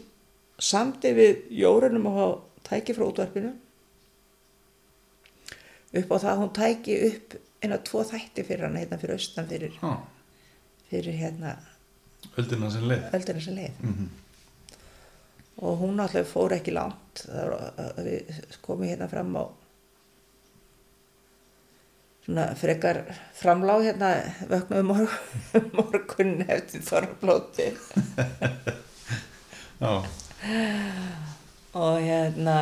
samdi 0.64 1.12
við 1.18 1.46
jórunum 1.60 2.08
að 2.10 2.20
hafa 2.20 2.68
tæki 2.70 2.96
frá 2.96 3.06
útvarpinu. 3.10 3.54
Upp 5.94 6.14
á 6.14 6.18
það 6.18 6.32
að 6.32 6.42
hún 6.42 6.54
tæki 6.58 6.98
upp 7.10 7.36
eina 7.64 7.80
tvo 7.86 8.04
þætti 8.08 8.46
fyrir 8.48 8.68
hann 8.68 8.80
hérna 8.80 9.00
fyrir 9.00 9.20
austan 9.20 9.48
fyrir, 9.48 9.76
já, 9.78 9.92
fyrir 10.90 11.18
hérna 11.20 11.56
öldina 12.40 12.70
sem 12.74 12.88
leið, 12.90 13.04
öldina 13.20 13.44
sem 13.44 13.58
leið. 13.60 13.84
Mhm, 13.84 14.08
og 15.64 15.84
hún 15.84 16.02
alltaf 16.04 16.32
fór 16.34 16.56
ekki 16.58 16.74
langt. 16.76 17.26
Við 18.00 18.40
komum 18.64 18.88
hérna 18.88 19.10
fram 19.12 19.36
á 19.38 19.44
svona 22.24 22.48
frekar 22.56 23.04
framlág 23.36 23.84
hérna 23.90 24.14
vöknuðu 24.48 24.88
morgun, 24.88 25.70
morgun 25.78 26.36
eftir 26.48 26.84
þorrablóti 26.88 27.74
og 31.74 31.98
hérna 32.02 32.58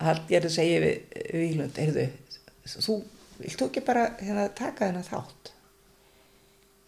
Hallgerður 0.00 0.52
segi 0.54 0.76
við 0.80 1.16
Vílund, 1.36 1.76
heyrðu, 1.76 2.06
þú 2.64 2.94
vilt 3.40 3.60
þú 3.60 3.66
ekki 3.68 3.82
bara 3.84 4.04
hérna, 4.20 4.48
taka 4.56 4.88
þennan 4.88 5.04
þátt 5.04 5.52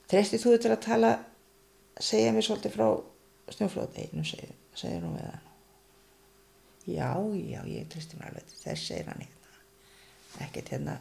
treysti 0.09 0.41
þú 0.41 0.57
til 0.61 0.73
að 0.73 0.85
tala 0.85 1.13
segja 2.01 2.33
mér 2.33 2.45
svolítið 2.47 2.77
frá 2.77 2.89
snjóflót 3.53 3.99
einu 4.01 4.25
segir, 4.25 4.53
segir 4.75 5.05
hún 5.05 5.17
við 5.19 5.29
hann 5.29 5.49
Já, 6.83 7.15
já, 7.31 7.61
ég 7.71 7.87
tristi 7.87 8.17
mér 8.19 8.33
alveg 8.33 8.55
þess 8.59 8.89
segir 8.89 9.07
hann 9.07 9.21
hérna. 9.23 9.59
Ekkert 10.43 10.73
hérna. 10.75 10.97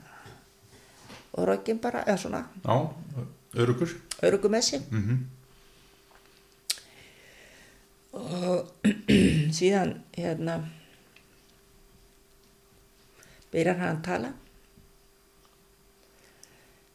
Og 1.34 1.48
rögginn 1.49 1.80
bara, 1.81 2.03
eða 2.06 2.19
svona, 2.22 2.41
Já, 2.61 2.76
örugur. 3.57 3.95
örugum 4.22 4.53
með 4.53 4.68
sér. 4.68 4.84
Mm 4.91 5.26
Og 8.17 8.88
síðan, 9.57 9.95
hérna, 10.17 10.57
byrjar 13.51 13.79
hann 13.79 13.99
að 13.99 14.05
tala. 14.07 14.33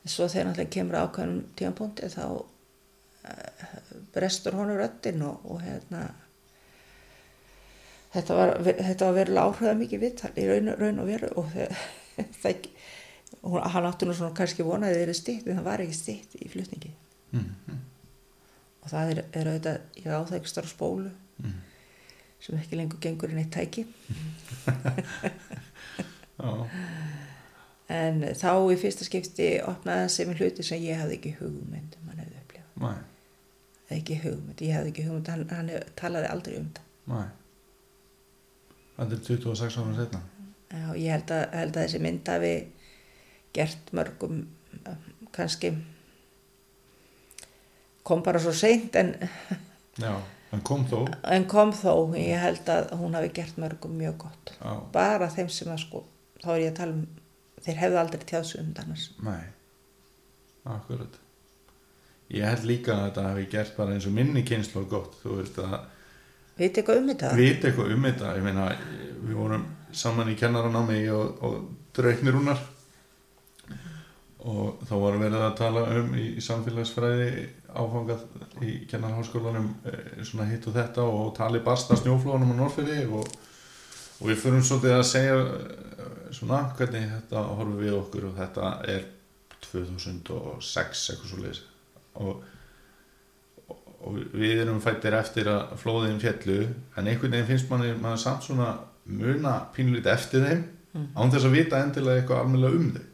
Svo 0.06 0.28
þegar 0.30 0.50
náttúrulega 0.50 0.74
kemur 0.76 0.98
ákveðnum 1.00 1.40
tímanpunti 1.58 2.10
þá 2.12 2.24
uh, 2.36 3.66
brestur 4.14 4.54
honum 4.54 4.78
röddinn 4.78 5.24
og, 5.26 5.40
og 5.50 5.64
hérna, 5.64 6.04
þetta 8.14 8.36
var, 8.38 8.54
þetta 8.62 9.08
var 9.08 9.16
verulega 9.16 9.48
áhrifða 9.48 9.74
mikið 9.80 10.04
viðtal 10.04 10.32
í 10.38 10.46
raun, 10.46 10.70
raun 10.78 11.02
og 11.02 11.10
veru 11.10 11.32
og 11.40 11.50
það, 12.42 12.70
hann 13.42 13.90
átti 13.90 14.08
nú 14.08 14.14
svona 14.16 14.36
kannski 14.36 14.66
vonaði 14.66 15.02
er 15.02 15.12
stitt 15.16 15.48
en 15.48 15.58
það 15.58 15.68
var 15.72 15.84
ekki 15.84 15.98
stitt 15.98 16.38
í 16.38 16.48
flutningi 16.52 16.94
-hmm. 17.32 17.82
Og 18.86 18.90
það 18.94 19.10
er, 19.12 19.20
er 19.40 19.50
auðvitað, 19.50 19.78
ég 20.00 20.06
á 20.14 20.20
það 20.22 20.38
ekki 20.40 20.52
starf 20.54 20.70
spólu 20.72 21.10
Mm. 21.36 21.52
sem 22.40 22.56
ekki 22.56 22.76
lengur 22.78 22.96
gengur 23.04 23.28
inn 23.34 23.42
eitt 23.42 23.50
tæki 23.52 23.82
en 27.92 28.22
þá 28.40 28.50
í 28.72 28.76
fyrsta 28.80 29.04
skipti 29.06 29.48
opnaði 29.68 30.08
sem 30.14 30.32
hluti 30.34 30.64
sem 30.66 30.80
ég 30.82 30.96
hafði 31.00 31.18
ekki 31.20 31.32
hugmynd 31.40 31.96
um 32.00 32.08
hann 32.10 32.22
hefði 32.24 32.40
upplifað 32.42 32.78
ekki 33.96 34.16
hugmynd, 34.24 34.62
ég 34.66 34.74
hafði 34.78 34.92
ekki 34.94 35.04
hugmynd 35.06 35.28
hann, 35.30 35.44
hann 35.52 35.68
talaði 36.00 36.30
aldrei 36.32 36.56
um 36.58 36.70
það. 36.74 36.86
Þetta 38.96 39.14
er 39.18 39.22
26 39.28 39.76
ára 39.82 39.94
setna. 40.00 40.20
Já, 40.72 40.88
ég 40.98 41.12
held 41.14 41.30
að, 41.36 41.44
held 41.60 41.76
að 41.76 41.84
þessi 41.84 42.00
mynd 42.02 42.30
hafi 42.32 42.54
gert 43.56 43.92
mörgum 43.96 44.40
eh, 44.88 45.06
kannski 45.36 45.70
kom 48.06 48.22
bara 48.26 48.40
svo 48.42 48.54
seint 48.56 48.96
en, 49.00 49.14
Já, 50.00 50.14
en 50.54 50.62
kom 50.66 50.86
þó. 50.88 51.02
en 51.36 51.46
kom 51.50 51.72
þó 51.74 51.92
ég 52.18 52.38
held 52.42 52.68
að 52.72 52.94
hún 53.00 53.16
hafi 53.18 53.32
gert 53.40 53.58
mörgum 53.60 53.96
mjög 53.98 54.18
gott 54.26 54.54
Já, 54.60 54.72
bara 54.94 55.30
þeim 55.32 55.50
sem 55.52 55.70
að 55.74 55.82
sko 55.84 56.02
þá 56.44 56.50
er 56.54 56.62
ég 56.62 56.72
að 56.72 56.80
tala 56.80 56.96
um, 56.96 57.06
þeir 57.66 57.80
hefðu 57.82 58.00
aldrei 58.02 58.26
tjáðs 58.30 58.56
um 58.60 58.72
annars 58.82 59.06
næ. 59.24 59.36
Akkurat. 60.66 61.18
Ég 62.34 62.42
held 62.42 62.64
líka 62.66 62.94
að 62.94 63.02
þetta 63.04 63.24
hafi 63.28 63.44
gert 63.52 63.76
bara 63.76 63.94
eins 63.94 64.06
og 64.08 64.14
minni 64.16 64.42
kynslu 64.46 64.82
gott. 64.90 65.14
Þú 65.22 65.36
veist 65.40 65.58
að 65.62 65.76
veit 66.58 66.78
eitthvað 66.80 67.00
um 67.00 67.10
þetta? 67.12 67.34
vita 67.38 67.68
eitthvað 67.68 67.92
um 67.94 68.06
þetta. 68.08 68.32
Ég 68.38 68.46
meina, 68.46 68.64
við 69.22 69.36
vorum 69.38 69.66
saman 69.94 70.32
í 70.32 70.38
kennaranámi 70.38 70.98
og, 71.14 71.44
og 71.46 71.60
drauknirúnar 71.96 72.64
og 74.46 74.82
þá 74.86 74.94
vorum 74.94 75.22
verið 75.22 75.44
að 75.46 75.56
tala 75.58 75.84
um 76.00 76.12
í, 76.18 76.26
í 76.38 76.42
samfélagsfræði 76.44 77.30
áfangað 77.76 78.24
í 78.64 78.72
kennarháskólanum 78.90 79.68
eh, 79.88 80.22
svona 80.24 80.48
hitt 80.50 80.66
og 80.68 80.76
þetta 80.76 81.04
og 81.06 81.30
tali 81.36 81.62
barsta 81.64 81.98
snjóflóðunum 81.98 82.54
á 82.56 82.58
Norrfyrði 82.60 83.04
og, 83.06 83.30
og 84.20 84.30
við 84.30 84.42
fyrir 84.42 84.66
svolítið 84.66 84.96
að 84.96 85.06
segja 85.10 85.38
eh, 85.44 86.10
svona 86.36 86.64
hvernig 86.78 87.08
þetta 87.12 87.46
horfum 87.52 87.80
við 87.80 87.96
okkur 88.00 88.28
og 88.30 88.36
þetta 88.40 88.74
er 88.92 89.08
2006 89.66 91.08
eitthvað 91.12 91.32
svo 91.32 91.40
leiðis 91.42 91.62
og, 92.22 92.44
og, 93.68 94.20
við 94.36 94.62
erum 94.64 94.80
fættir 94.84 95.16
eftir 95.18 95.50
að 95.50 95.74
flóðin 95.82 96.22
fjallu 96.22 96.62
en 96.96 97.10
einhvern 97.10 97.34
veginn 97.34 97.50
finnst 97.50 97.70
manni 97.72 97.92
maður 98.00 98.22
samt 98.22 98.46
svona 98.46 98.70
muna 99.06 99.58
pínlítið 99.74 100.12
eftir 100.12 100.46
þeim 100.46 100.64
án 101.16 101.32
þess 101.32 101.48
að 101.48 101.56
vita 101.58 101.82
endilega 101.82 102.22
eitthvað 102.22 102.42
almennilega 102.44 102.80
um 102.80 102.90
þau 102.96 103.05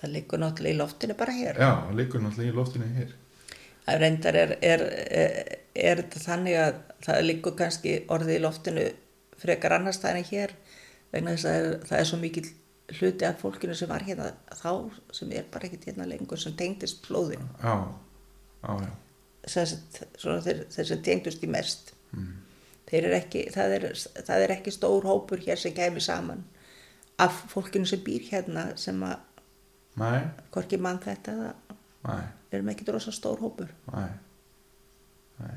það 0.00 0.12
liggur 0.16 0.40
náttúrulega 0.42 0.74
í 0.74 0.78
loftinu 0.80 1.16
bara 1.18 1.34
hér 1.36 1.58
Já, 1.60 1.70
það 1.86 1.96
liggur 2.00 2.22
náttúrulega 2.24 2.52
í 2.52 2.56
loftinu 2.60 2.88
hér. 2.96 3.12
að 3.90 4.00
reyndar 4.04 4.38
er, 4.44 4.56
er, 4.62 4.84
er, 5.20 5.58
er 5.74 6.02
þetta 6.02 6.22
þannig 6.24 6.58
að 6.64 6.80
það 7.06 7.22
liggur 7.26 7.56
kannski 7.58 7.94
orðið 8.12 8.36
í 8.38 8.42
loftinu 8.44 8.86
frekar 9.40 9.72
annars 9.78 10.00
það 10.02 10.16
en 10.20 10.28
hér 10.30 10.56
vegna 11.12 11.34
þess 11.36 11.46
að 11.50 11.54
það 11.54 11.68
er, 11.70 11.78
það 11.90 12.04
svo 12.10 12.18
mikil 12.24 12.46
hluti 12.90 13.26
af 13.28 13.38
fólkinu 13.44 13.74
sem 13.78 13.88
var 13.90 14.02
hérna 14.06 14.32
þá 14.60 14.70
sem 15.14 15.30
er 15.38 15.44
bara 15.52 15.68
ekkert 15.68 15.84
hérna 15.90 16.06
lengur 16.10 16.40
sem 16.42 16.56
tengdist 16.58 17.04
flóðinu 17.06 17.46
Já, 17.62 17.74
já, 18.64 18.72
já. 18.82 18.90
Þess, 19.50 19.76
sem 20.90 21.02
tengdust 21.06 21.44
í 21.46 21.50
mest 21.50 21.94
Mm. 22.10 22.40
þeir 22.90 23.04
er 23.06 23.12
ekki 23.20 23.40
það 23.54 23.72
er, 23.76 23.84
það 24.26 24.40
er 24.42 24.52
ekki 24.56 24.72
stór 24.74 25.04
hópur 25.06 25.38
hér 25.44 25.60
sem 25.62 25.70
kemur 25.76 26.02
saman 26.02 26.40
af 27.22 27.36
fólkinu 27.52 27.86
sem 27.86 28.00
býr 28.02 28.24
hérna 28.32 28.64
sem 28.74 28.98
að 29.06 29.20
Nei, 29.96 30.20
hvorki 30.54 30.78
mann 30.78 30.98
þetta 31.02 31.32
það 31.34 31.74
nei, 32.06 32.26
er 32.52 32.62
með 32.62 32.74
ekki 32.76 32.84
drosa 32.88 33.12
stór 33.12 33.40
hópur. 33.42 33.68
Nei, 33.92 34.08
nei. 35.40 35.56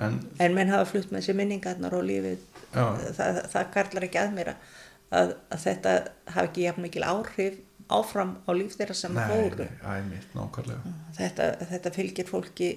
En, 0.00 0.20
en 0.40 0.54
menn 0.56 0.70
hafa 0.72 0.86
flutt 0.88 1.10
með 1.12 1.26
sér 1.26 1.36
minningarnar 1.36 1.92
og 1.98 2.04
lífið 2.08 2.44
það, 2.72 3.40
það 3.52 3.72
karlar 3.74 4.06
ekki 4.06 4.20
að 4.22 4.30
mér 4.36 4.50
að, 4.54 5.32
að 5.52 5.64
þetta 5.64 5.94
hafi 6.36 6.46
ekki 6.48 6.64
jafn 6.64 6.84
mikil 6.86 7.02
áhrif 7.10 7.58
áfram 7.90 8.36
á 8.46 8.50
líf 8.54 8.76
þeirra 8.78 8.94
sem 8.94 9.16
fóru. 9.18 9.66
nákvæmlega. 10.38 10.92
þetta, 11.18 11.48
þetta 11.72 11.92
fylgir 11.98 12.28
fólki 12.30 12.70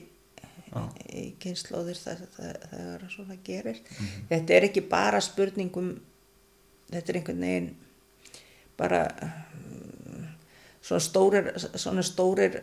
Já, 0.73 0.81
í 1.13 1.23
kynnslóðir 1.37 1.99
það, 2.01 2.23
það, 2.33 2.53
þegar 2.71 3.03
svona 3.13 3.35
gerist 3.45 3.89
Mhm. 3.93 4.23
þetta 4.31 4.55
er 4.57 4.63
ekki 4.71 4.81
bara 4.89 5.19
spurningum 5.21 5.91
þetta 6.89 7.13
er 7.13 7.19
einhvern 7.19 7.43
veginn 7.45 7.67
bara 8.83 9.01
svona 10.83 11.01
stórir 11.03 11.49
svona 11.79 12.03
stórir 12.05 12.59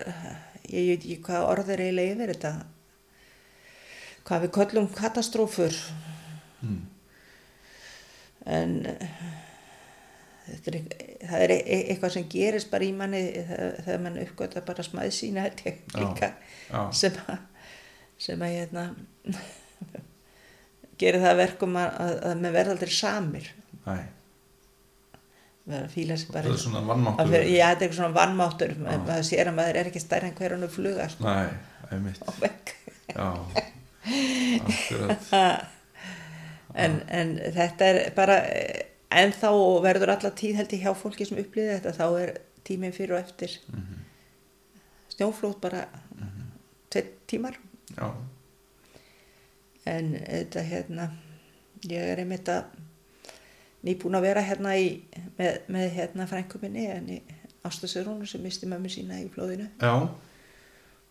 ég 0.71 0.93
veit 0.93 1.01
ekki 1.01 1.19
hvað 1.27 1.49
orð 1.49 1.73
er 1.75 1.83
eiginlega 1.87 2.15
yfir 2.15 2.33
þetta. 2.35 2.53
Hvað 4.29 4.45
við 4.45 4.53
köllum 4.55 4.89
katastrófur 4.95 5.77
mm, 6.61 6.81
en 8.47 8.75
þetta 10.51 10.75
er, 10.75 10.79
það 11.25 11.45
er 11.47 11.55
e- 11.57 11.81
eitthvað 11.81 12.15
sem 12.17 12.29
gerist 12.31 12.71
bara 12.71 12.87
í 12.87 12.93
manni 12.97 13.23
þegar, 13.49 14.03
mann 14.05 14.21
uppgöta 14.23 14.63
bara 14.67 14.85
smæð 14.87 15.15
sína 15.17 15.49
ég 15.49 15.81
líka 15.97 16.35
já, 16.69 16.83
sem 17.01 17.19
að 17.27 17.39
sem 18.21 18.43
að 18.45 18.55
hérna 18.59 18.87
gerir 21.01 21.23
það 21.23 21.33
að 21.33 21.41
verkum 21.41 21.79
að, 21.81 21.93
að, 22.05 22.17
að 22.29 22.43
með 22.45 22.57
verða 22.59 22.75
aldrei 22.77 22.93
samir. 22.93 23.53
Nei. 23.87 24.03
Verða 25.71 25.87
að 25.89 25.95
fíla 25.97 26.17
sig 26.21 26.29
Það 26.31 26.37
bara 26.37 26.53
er 26.55 26.61
svona 26.65 26.81
að 26.83 26.89
vannmáttur. 26.91 27.31
fyrir, 27.33 27.49
já, 27.51 27.67
þetta 27.71 27.71
er 27.71 27.87
eitthvað 27.87 27.99
svona 28.01 28.17
vannmáttur. 28.21 28.73
Maður 28.85 29.27
sér 29.31 29.51
að 29.51 29.57
maður 29.61 29.79
er 29.81 29.91
ekki 29.91 30.03
stærri 30.05 30.31
en 30.31 30.37
hverjanu 30.41 30.69
fluga 30.77 31.09
sko, 31.15 31.25
Nei, 31.25 31.49
æ, 31.91 31.93
mitt, 32.05 32.23
á 32.27 32.31
vegg 32.41 32.75
já, 33.11 33.29
akkurat. 34.71 35.31
en, 36.85 37.01
en 37.09 37.33
þetta 37.57 37.89
er 37.91 38.01
bara 38.17 38.37
en 39.11 39.33
þá 39.35 39.49
verður 39.85 40.13
alla 40.15 40.31
tíð 40.39 40.61
held 40.61 40.75
ég 40.77 40.85
hjá 40.87 40.93
fólki 40.95 41.27
sem 41.27 41.41
upplýði 41.43 41.79
þetta 41.79 41.95
þá 41.99 42.05
er 42.23 42.35
tíminn 42.67 42.95
fyrir 42.95 43.17
og 43.17 43.25
eftir. 43.25 43.57
Mhm, 43.73 43.97
snjóflót 45.17 45.59
bara 45.63 45.85
tveit 46.91 47.17
tímar. 47.31 47.57
Já, 47.97 48.07
en 49.91 50.13
þetta 50.21 50.63
hérna 50.69 51.09
ég 51.91 52.13
er 52.13 52.21
einmitt 52.23 52.49
að 52.53 52.69
nýbúin 53.87 54.19
að 54.19 54.27
vera 54.29 54.43
hérna 54.45 54.75
í, 54.77 54.91
með, 55.39 55.63
með 55.73 55.87
hérna 55.97 56.27
frænkuminni 56.31 56.89
en 56.93 57.15
í 57.17 57.21
Ástasörúnu 57.67 58.27
sem 58.29 58.41
misti 58.45 58.69
mömmu 58.69 58.89
sína 58.93 59.19
í 59.21 59.29
flóðinu 59.33 59.67
já, 59.81 59.95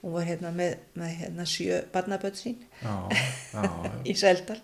hún 0.02 0.16
var 0.16 0.26
hérna 0.26 0.52
með, 0.56 0.78
með 0.98 1.18
hérna 1.24 1.46
sjö 1.50 1.82
barnaböld 1.94 2.38
sín 2.40 2.62
já, 2.82 2.94
já, 3.54 3.66
í 4.12 4.16
Seldal. 4.18 4.60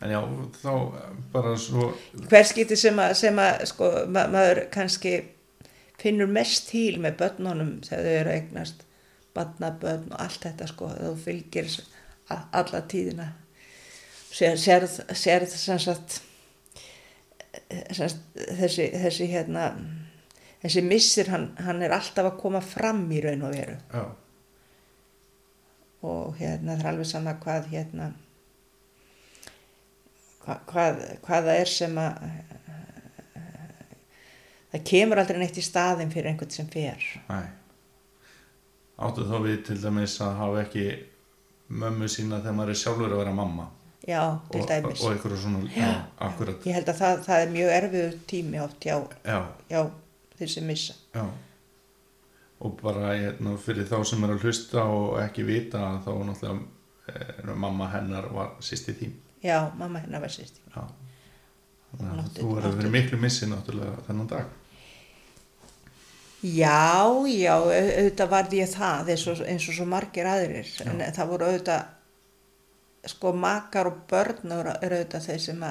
En 0.00 0.12
já, 0.14 0.20
þá 0.62 0.70
bara 1.32 1.56
svo, 1.60 1.90
hver 2.30 2.46
skipti 2.48 2.78
sem 2.80 2.96
að, 3.02 3.12
sem 3.20 3.40
að 3.42 3.66
sko, 3.68 3.90
ma 4.08 4.24
maður 4.32 4.62
kannski 4.72 5.18
finnur 6.00 6.30
mest 6.32 6.70
til 6.70 6.96
með 7.02 7.18
börnunum 7.20 7.74
þegar 7.84 8.06
þau 8.06 8.14
eru 8.22 8.32
eignast 8.38 8.86
barnabörn 9.36 10.08
og 10.14 10.22
allt 10.24 10.46
þetta 10.46 10.68
sko 10.70 10.88
þú 10.96 11.12
fylgir 11.20 11.68
alla 12.30 12.80
tíðina 12.88 13.28
sérð, 14.30 14.98
sem 15.14 15.80
sagt 15.82 16.20
þessi, 17.70 18.90
þessi 18.94 19.28
hérna 19.30 19.70
þessi 20.62 20.82
missir 20.84 21.30
hann, 21.32 21.50
hann 21.64 21.82
er 21.82 21.94
alltaf 21.96 22.32
að 22.32 22.40
koma 22.40 22.60
fram 22.64 23.06
í 23.12 23.20
raun 23.24 23.46
og 23.48 23.54
veru. 23.56 23.76
Já, 23.94 24.04
og 26.06 26.36
hérna 26.40 26.78
það 26.78 26.84
er 26.84 26.90
alveg 26.94 27.08
sama 27.10 27.36
hvað 27.42 27.66
hérna 27.74 28.10
hvað, 30.40 30.60
hvað, 30.70 31.00
hvað 31.26 31.48
það 31.48 31.58
er 31.58 31.72
sem 31.74 31.98
að 32.00 32.22
það 34.70 34.86
kemur 34.92 35.20
aldrei 35.20 35.40
neitt 35.42 35.60
í 35.60 35.64
staðin 35.64 36.12
fyrir 36.14 36.32
einhvern 36.32 36.54
sem 36.54 36.70
fer. 36.72 37.04
Nei. 37.28 37.50
Áttu 39.00 39.24
þá 39.28 39.36
við 39.44 39.60
til 39.68 39.78
dæmis 39.80 40.16
að 40.24 40.38
hafa 40.40 40.64
ekki 40.64 40.86
mömmu 41.80 42.08
sína 42.10 42.40
þegar 42.40 42.56
maður 42.56 42.72
er 42.72 42.80
sjálfur 42.80 43.12
að 43.14 43.22
vera 43.22 43.36
mamma 43.36 43.68
já, 44.08 44.22
til 44.50 44.60
og, 44.62 44.68
dæmis. 44.68 45.00
og 45.04 45.12
einhverju 45.12 45.36
svona, 45.42 45.60
já, 45.76 45.90
akkurat 46.18 46.66
Ég 46.66 46.74
held 46.78 46.88
að 46.88 46.98
það, 47.02 47.22
það 47.26 47.42
er 47.44 47.50
mjög 47.54 47.70
erfiður 47.76 48.14
tími 48.32 48.60
oft 48.64 48.80
hjá, 48.86 48.96
já, 49.24 49.38
hjá 49.70 49.82
þeir 50.38 50.48
sem 50.54 50.66
missa. 50.66 50.94
já 51.14 51.24
og 52.60 52.74
bara 52.82 53.14
hérna, 53.16 53.54
fyrir 53.56 53.86
þá 53.88 54.04
sem 54.04 54.24
er 54.24 54.30
að 54.34 54.42
hlusta 54.44 54.82
og 54.84 55.14
ekki 55.22 55.44
vita 55.48 55.78
þá 56.04 56.10
náttúrulega 56.28 56.58
er, 57.08 57.54
mamma 57.56 57.86
hennar 57.94 58.26
var 58.32 58.50
sýsti 58.60 58.92
þín 58.98 59.12
Já, 59.42 59.70
mamma 59.78 59.98
hennar 60.02 60.20
var 60.20 60.28
sýst. 60.28 60.60
já 60.76 60.82
þannig 61.96 62.24
að 62.24 62.34
þú 62.40 62.56
er 62.58 62.66
að 62.68 62.76
vera 62.82 62.90
miklu 62.92 63.18
missi 63.18 63.46
náttúrulega 63.48 64.02
þennan 64.08 64.28
dag 64.28 64.44
Já, 66.40 67.04
já, 67.28 67.52
au- 67.52 67.68
auðvitað 67.68 68.30
varði 68.32 68.60
ég 68.62 68.70
það 68.72 69.10
eins 69.12 69.24
og, 69.28 69.40
eins 69.44 69.66
og 69.68 69.74
svo 69.76 69.84
margir 69.84 70.24
aðrir. 70.24 70.70
En 70.88 71.02
það 71.12 71.26
voru 71.28 71.48
auðvitað, 71.50 71.82
sko, 73.06 73.32
makar 73.32 73.88
og 73.90 74.02
börn 74.10 74.52
eru 74.52 74.74
auðvitað 74.74 75.26
þeir 75.28 75.40
sem 75.46 75.64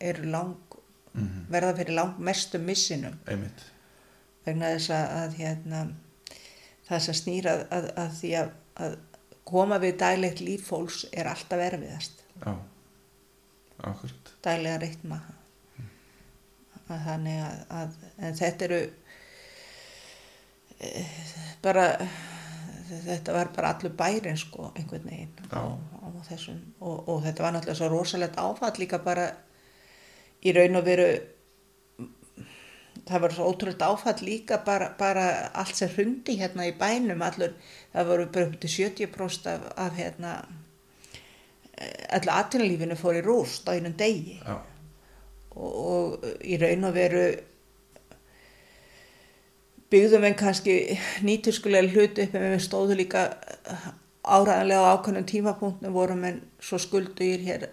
eru 0.00 0.30
lang, 0.30 0.78
mm 1.12 1.46
verða 1.52 1.76
fyrir 1.76 1.94
lang 1.94 2.18
mestum 2.18 2.64
missinum. 2.64 3.18
einmitt. 3.28 3.64
Vegna 4.46 4.72
þess 4.74 4.90
að, 4.90 5.10
að 5.22 5.34
hérna, 5.38 5.82
það 6.88 7.02
sem 7.04 7.14
snýra 7.14 7.52
að, 7.70 7.90
að, 7.96 8.16
því 8.20 8.32
að, 8.40 8.50
að 8.86 8.96
koma 9.44 9.78
við 9.78 9.98
daglegt 10.00 10.40
líf 10.40 10.66
fólks 10.66 11.04
er 11.12 11.28
alltaf 11.30 11.60
erfiðast. 11.60 12.24
Já, 12.40 12.56
akkurat. 13.82 14.34
Daglega 14.42 14.80
reitma 14.82 15.20
að 16.92 17.06
þannig 17.06 17.40
að, 17.70 17.96
þetta 18.38 18.66
eru 18.68 18.80
e, 20.78 21.04
bara 21.64 21.86
þetta 23.06 23.36
var 23.36 23.52
bara 23.56 23.74
allur 23.74 23.94
bærin 23.96 24.38
sko 24.40 24.70
einhvern 24.76 25.06
veginn 25.08 25.52
á, 25.52 25.62
á 25.72 26.06
þessum. 26.28 26.58
Og, 26.80 27.08
og 27.08 27.22
þetta 27.26 27.44
var 27.44 27.54
náttúrulega 27.56 27.80
svo 27.80 27.90
rosalegt 27.92 28.40
áfall 28.40 28.74
líka 28.80 29.00
bara 29.04 29.28
í 30.42 30.54
raun 30.56 30.80
og 30.80 30.86
veru 30.86 31.08
það 33.08 33.22
var 33.24 33.34
svo 33.34 33.50
ótrúlega 33.50 33.90
áfall 33.90 34.26
líka 34.26 34.58
bara, 34.66 34.90
bara 34.98 35.28
allt 35.58 35.78
sem 35.78 35.90
hrundi 35.94 36.36
hérna 36.40 36.66
í 36.68 36.74
bænum 36.78 37.22
allur, 37.24 37.54
það 37.94 38.10
voru 38.10 38.26
bara 38.34 38.50
upp 38.50 38.58
til 38.62 38.74
70% 38.88 39.48
af, 39.52 39.70
af 39.76 39.96
hérna 39.98 40.34
allir 42.12 42.34
atvinnulífinu 42.36 42.98
fór 42.98 43.18
í 43.18 43.24
rúst 43.24 43.66
á 43.66 43.74
einum 43.74 43.96
degi. 43.98 44.38
Og, 45.52 45.72
og 45.72 46.28
í 46.46 46.58
raun 46.60 46.88
og 46.88 46.94
veru 46.96 47.24
byggðum 49.92 50.24
en 50.28 50.38
kannski 50.38 50.76
nýturskulega 51.26 51.90
hluti 51.92 52.26
upp 52.26 52.38
en 52.38 52.54
við 52.54 52.64
stóðu 52.64 52.96
líka 52.98 53.26
áræðanlega 54.22 54.86
á 54.86 54.92
ákveðnum 54.94 55.26
tímapunktum 55.28 55.94
vorum 55.94 56.24
en 56.28 56.40
svo 56.62 56.78
skulduðir 56.80 57.42
hér 57.46 57.66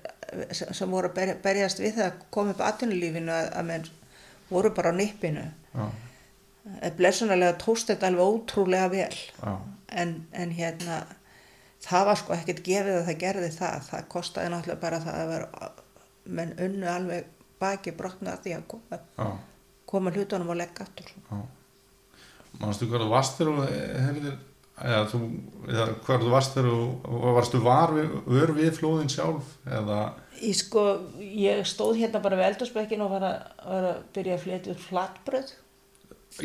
sem 0.54 0.90
voru 0.90 1.10
að 1.10 1.16
berja, 1.18 1.36
berjast 1.44 1.82
við 1.82 1.98
það 1.98 2.08
að 2.08 2.24
koma 2.34 2.54
upp 2.54 2.64
atvinnulífinu 2.66 3.34
að, 3.34 3.50
að 3.60 3.68
menn 3.70 3.88
voru 4.50 4.72
bara 4.74 4.94
á 4.94 4.98
nippinu. 4.98 5.46
Já, 5.74 5.86
blessunarlega 6.98 7.58
tóst 7.62 7.90
þetta 7.90 8.10
alveg 8.10 8.34
ótrúlega 8.34 8.90
vel. 8.94 9.20
En, 9.90 10.16
en 10.38 10.54
hérna 10.54 11.04
það 11.86 12.10
var 12.10 12.22
sko 12.22 12.36
ekkert 12.38 12.64
gefið 12.66 12.98
að 12.98 13.06
það 13.10 13.22
gerði 13.26 13.52
það. 13.58 13.86
Það 13.90 14.10
kostaði 14.16 14.54
náttúrulega 14.54 14.84
bara 14.84 15.04
það 15.06 15.22
að 15.22 15.32
vera 15.36 15.70
menn 16.40 16.58
unnu 16.66 16.90
alveg 16.90 17.30
baki 17.62 17.94
brotna 17.98 18.36
því 18.42 18.58
að 18.58 18.68
koma, 18.74 19.00
koma 19.90 20.14
hlutunum 20.14 20.54
og 20.54 20.62
leggja 20.62 20.86
aftur. 20.86 21.14
Já 21.30 21.40
Manstu 22.60 22.88
hvað 22.90 23.06
þú 23.06 23.10
varst 23.14 23.38
þegar 23.38 23.60
þú 23.60 23.68
herðir? 24.06 24.38
Eða 24.80 25.04
þú, 25.12 25.18
eða 25.68 25.86
hvað 26.06 26.22
þú 26.24 26.30
varst 26.32 26.54
þegar 26.56 26.70
þú 26.72 27.34
varstu 27.36 27.60
var 27.66 27.94
við, 27.98 28.12
vör 28.32 28.54
við 28.56 28.70
flóðin 28.78 29.12
sjálf 29.12 29.50
eða, 29.68 30.00
Ég 30.40 30.56
sko, 30.56 30.84
ég 31.20 31.66
stóð 31.68 31.98
hérna 32.00 32.22
bara 32.24 32.38
við 32.40 32.50
eldurspekkin 32.54 33.02
og 33.04 33.12
var 33.12 33.26
að, 33.28 33.40
var 33.66 33.88
að 33.90 33.98
byrja 34.16 34.36
að 34.38 34.44
fletja 34.46 34.74
úr 34.74 34.84
flatbröð. 34.86 35.50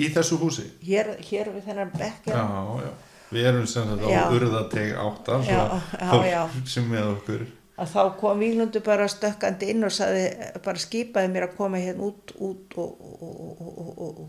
Í 0.00 0.08
þessu 0.14 0.38
húsi? 0.40 0.64
Hér, 0.82 1.12
hér 1.22 1.50
við 1.54 1.68
þennan 1.68 1.92
bekk 1.94 2.30
já, 2.32 2.40
já, 2.82 2.88
við 3.34 3.50
erum 3.50 3.66
sem 3.70 3.90
sagt 3.90 4.06
á 4.08 4.32
urðateg 4.32 4.94
áttar 4.98 5.44
Já, 5.46 5.60
já, 6.00 6.14
já. 6.30 6.40
sem 6.72 6.88
með 6.90 7.10
okkur. 7.12 7.44
Að 7.74 7.90
þá 7.90 8.00
kom 8.20 8.42
Víglundur 8.42 8.84
bara 8.86 9.06
stökkandi 9.10 9.72
inn 9.74 9.86
og 9.86 9.92
saði, 9.94 10.28
bara 10.64 10.80
skipaði 10.80 11.30
mér 11.34 11.48
að 11.48 11.56
koma 11.58 11.80
hérna 11.82 12.06
út, 12.06 12.34
út 12.38 12.76
og, 12.78 13.06
og, 13.18 13.62
og, 13.66 13.88
og, 14.06 14.20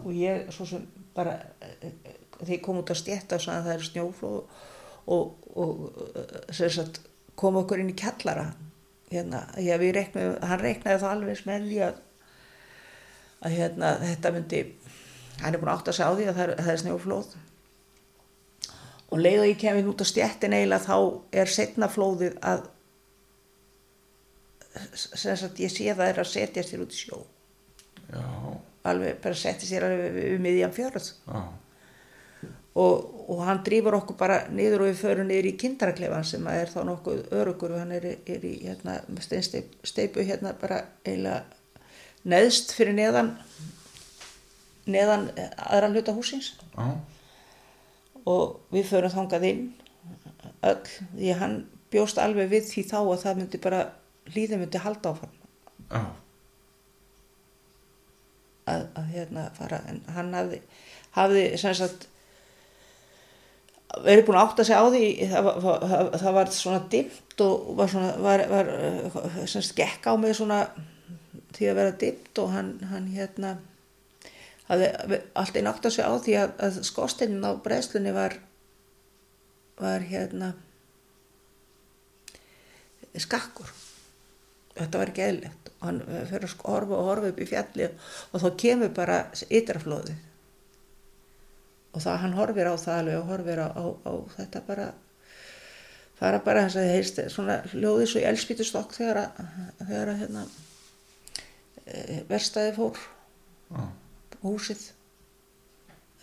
og, 0.00 0.10
ég 0.14 0.50
svo 0.54 0.66
sem 0.68 0.86
bara 1.14 1.38
þegar 1.60 2.54
ég 2.56 2.62
kom 2.64 2.80
út 2.80 2.92
að 2.92 3.00
stjætta 3.02 3.38
og 3.38 3.44
sagði 3.44 3.58
að 3.60 3.66
það 3.68 3.74
er 3.74 3.88
snjóflóð 3.88 4.38
og, 5.14 5.34
og 5.60 6.54
sem 6.54 6.72
sagt, 6.72 7.00
kom 7.38 7.58
okkur 7.60 7.82
inn 7.82 7.92
í 7.92 7.98
kjallara 7.98 8.50
hérna, 9.12 9.44
reiknaði, 9.54 10.34
hann 10.42 10.62
reiknaði 10.62 11.00
það 11.02 11.14
alveg 11.14 11.42
því 11.44 11.80
að, 11.86 12.02
að 13.44 13.56
hérna, 13.58 13.94
þetta 14.02 14.34
myndi 14.34 14.62
hann 15.40 15.54
er 15.54 15.60
búin 15.60 15.72
að 15.72 15.80
átta 15.80 15.94
sig 15.94 16.06
á 16.06 16.12
því 16.14 16.28
að 16.28 16.38
það 16.38 16.44
er, 16.44 16.54
það 16.60 16.72
er 16.72 16.82
snjóflóð. 16.82 17.34
Og 19.14 19.20
leið 19.20 19.40
og 19.40 19.48
ég 19.50 19.58
kemur 19.60 19.90
út 19.92 20.02
á 20.02 20.06
stjættin 20.08 20.56
eiginlega 20.56 20.86
þá 20.86 20.96
er 21.42 21.52
setna 21.52 21.90
flóðið 21.92 22.38
að 22.42 22.64
sem 24.98 25.36
sagt 25.38 25.60
ég 25.62 25.70
sé 25.70 25.92
það 25.92 26.08
er 26.08 26.20
að 26.22 26.30
setja 26.32 26.64
sér 26.66 26.82
út 26.82 26.94
í 26.94 26.98
sjó. 26.98 27.20
Já, 28.10 28.24
alveg 28.84 29.20
bara 29.24 29.38
setja 29.38 29.68
sér 29.68 29.86
alveg 29.88 30.16
við 30.16 30.40
miðjan 30.44 30.74
fjörð. 30.76 31.10
Já, 31.28 31.42
og, 32.74 33.10
og 33.30 33.42
hann 33.46 33.62
drýfur 33.66 33.96
okkur 34.00 34.18
bara 34.18 34.40
niður 34.50 34.84
og 34.84 34.90
við 34.90 35.02
förum 35.02 35.28
niður 35.30 35.50
í 35.52 35.56
kindaraklefan 35.60 36.26
sem 36.26 36.46
er 36.50 36.72
þá 36.72 36.80
nokkuð 36.88 37.20
örugur 37.38 37.76
og 37.76 37.84
hann 37.84 37.94
er, 37.94 38.08
er 38.26 38.46
í 38.46 38.54
hérna, 38.64 38.98
steipu 39.22 40.24
hérna 40.26 40.54
bara 40.60 40.82
eiginlega 41.06 41.44
neðst 42.24 42.74
fyrir 42.74 42.96
neðan 42.96 43.34
neðan 44.90 45.28
aðra 45.38 45.92
hluta 45.92 46.12
húsins 46.16 46.54
já, 46.74 46.88
og 48.28 48.58
við 48.74 48.90
förum 48.90 49.12
þangað 49.12 49.46
inn 49.52 49.64
öll, 50.64 50.82
því 51.14 51.38
hann 51.40 51.56
bjóst 51.92 52.18
alveg 52.20 52.50
við 52.50 52.68
því 52.72 52.84
þá 52.90 52.98
að 53.00 53.22
það 53.22 53.40
myndi 53.40 53.62
bara 53.62 53.80
líðið 54.34 54.60
myndi 54.62 54.80
halda 54.82 55.12
áfram. 55.14 55.34
Já, 55.92 56.02
að, 58.70 58.88
að 58.96 59.12
hérna 59.14 59.46
fara. 59.56 59.80
En 59.90 60.00
hann 60.16 60.32
hafði, 60.36 60.60
hafði 61.16 61.44
sem 61.60 61.76
sagt 61.78 62.08
verið 64.02 64.24
búin 64.26 64.38
að 64.40 64.48
átta 64.48 64.66
sig 64.66 64.80
á 64.80 64.84
því 64.90 65.04
það 65.30 65.46
var, 65.46 65.60
það, 65.62 66.08
það 66.22 66.36
var 66.38 66.50
svona 66.56 66.80
dimmt 66.90 67.44
og 67.44 67.68
var 67.78 67.92
svona 67.92 68.10
var, 68.24 68.42
var, 68.50 68.72
eh, 68.74 69.36
sem 69.46 69.62
sagt 69.62 69.78
gekk 69.78 70.08
á 70.10 70.12
mig 70.18 70.34
svona 70.34 70.64
því 71.54 71.68
að 71.70 71.78
vera 71.78 71.94
dimmt 72.00 72.40
og 72.42 72.50
hann, 72.50 72.72
hann 72.90 73.06
hérna 73.14 73.52
hafði 74.66 74.90
alltaf 75.36 75.60
einn 75.60 75.70
átta 75.70 75.92
sig 75.94 76.08
á 76.08 76.12
því 76.16 76.36
að, 76.40 76.56
að 76.66 76.80
skorsteinin 76.88 77.46
á 77.46 77.52
breyslunni 77.62 78.14
var 78.16 78.38
var 79.78 80.04
hérna 80.06 80.52
skakkur. 83.18 83.70
Þetta 84.74 84.98
var 84.98 85.10
ekki 85.12 85.22
eðlegt 85.22 85.63
og 85.84 85.90
hann 85.90 86.28
fyrir 86.30 86.48
að 86.48 86.62
horfa 86.64 86.96
og 86.96 87.08
horfa 87.10 87.30
upp 87.32 87.40
í 87.44 87.48
fjalli 87.48 87.88
og 87.90 88.40
þá 88.40 88.46
kemur 88.62 88.92
bara 88.96 89.18
ytraflóðið. 89.52 90.14
Og 91.94 92.02
það 92.02 92.20
hann 92.24 92.36
horfir 92.38 92.70
á 92.72 92.74
það 92.80 93.00
alveg 93.00 93.18
og 93.18 93.28
horfir 93.30 93.60
á, 93.60 93.68
á, 93.68 93.84
á 94.08 94.12
þetta 94.36 94.62
bara 94.66 94.86
fara 96.18 96.40
bara 96.46 96.64
þess 96.64 96.80
að 96.80 96.92
heist 96.94 97.20
svona 97.34 97.58
hljóði 97.74 98.08
svo 98.08 98.22
í 98.22 98.26
elspítustokk 98.30 98.96
þegar 98.96 99.20
að, 99.26 99.44
þegar 99.82 100.12
að 100.14 100.20
hérna 100.22 100.46
e, 101.84 102.22
verstaði 102.30 102.72
fór. 102.78 103.04
Já, 103.68 103.84
húsið. 104.44 104.88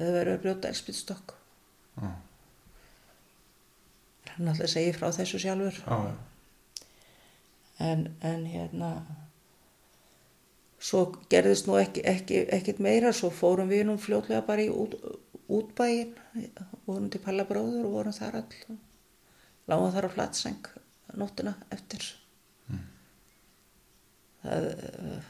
Eða 0.01 0.17
verið 0.17 0.33
að 0.33 0.43
brjóta 0.47 0.73
elspítustokk 0.73 1.37
já, 2.01 2.09
hann 4.31 4.49
alltaf 4.49 4.71
segir 4.71 4.97
frá 4.97 5.11
þessu 5.13 5.39
sjálfur. 5.43 5.77
Já, 5.85 5.97
já, 6.09 6.87
en, 7.81 8.07
en 8.21 8.45
hérna 8.45 8.91
svo 10.81 11.03
gerðist 11.31 11.67
nú 11.69 11.77
ekki, 11.79 12.03
ekki, 12.09 12.45
ekkit 12.57 12.81
meira. 12.83 13.13
Svo 13.13 13.29
fórum 13.33 13.69
við 13.71 13.85
nú 13.89 13.97
fljótlega 14.01 14.41
bara 14.47 14.65
í 14.65 14.69
út, 14.73 14.95
útbæin 15.51 16.15
vorum 16.87 17.09
til 17.11 17.21
Pallabróður 17.23 17.85
og 17.87 17.97
vorum 17.99 18.15
þar 18.15 18.41
all 18.41 18.79
lágum 19.69 19.91
þar 19.93 20.07
á 20.09 20.15
flatseng 20.15 20.71
nóttina 21.19 21.53
eftir. 21.71 22.05
Það 24.41 24.65
eh, 24.71 25.27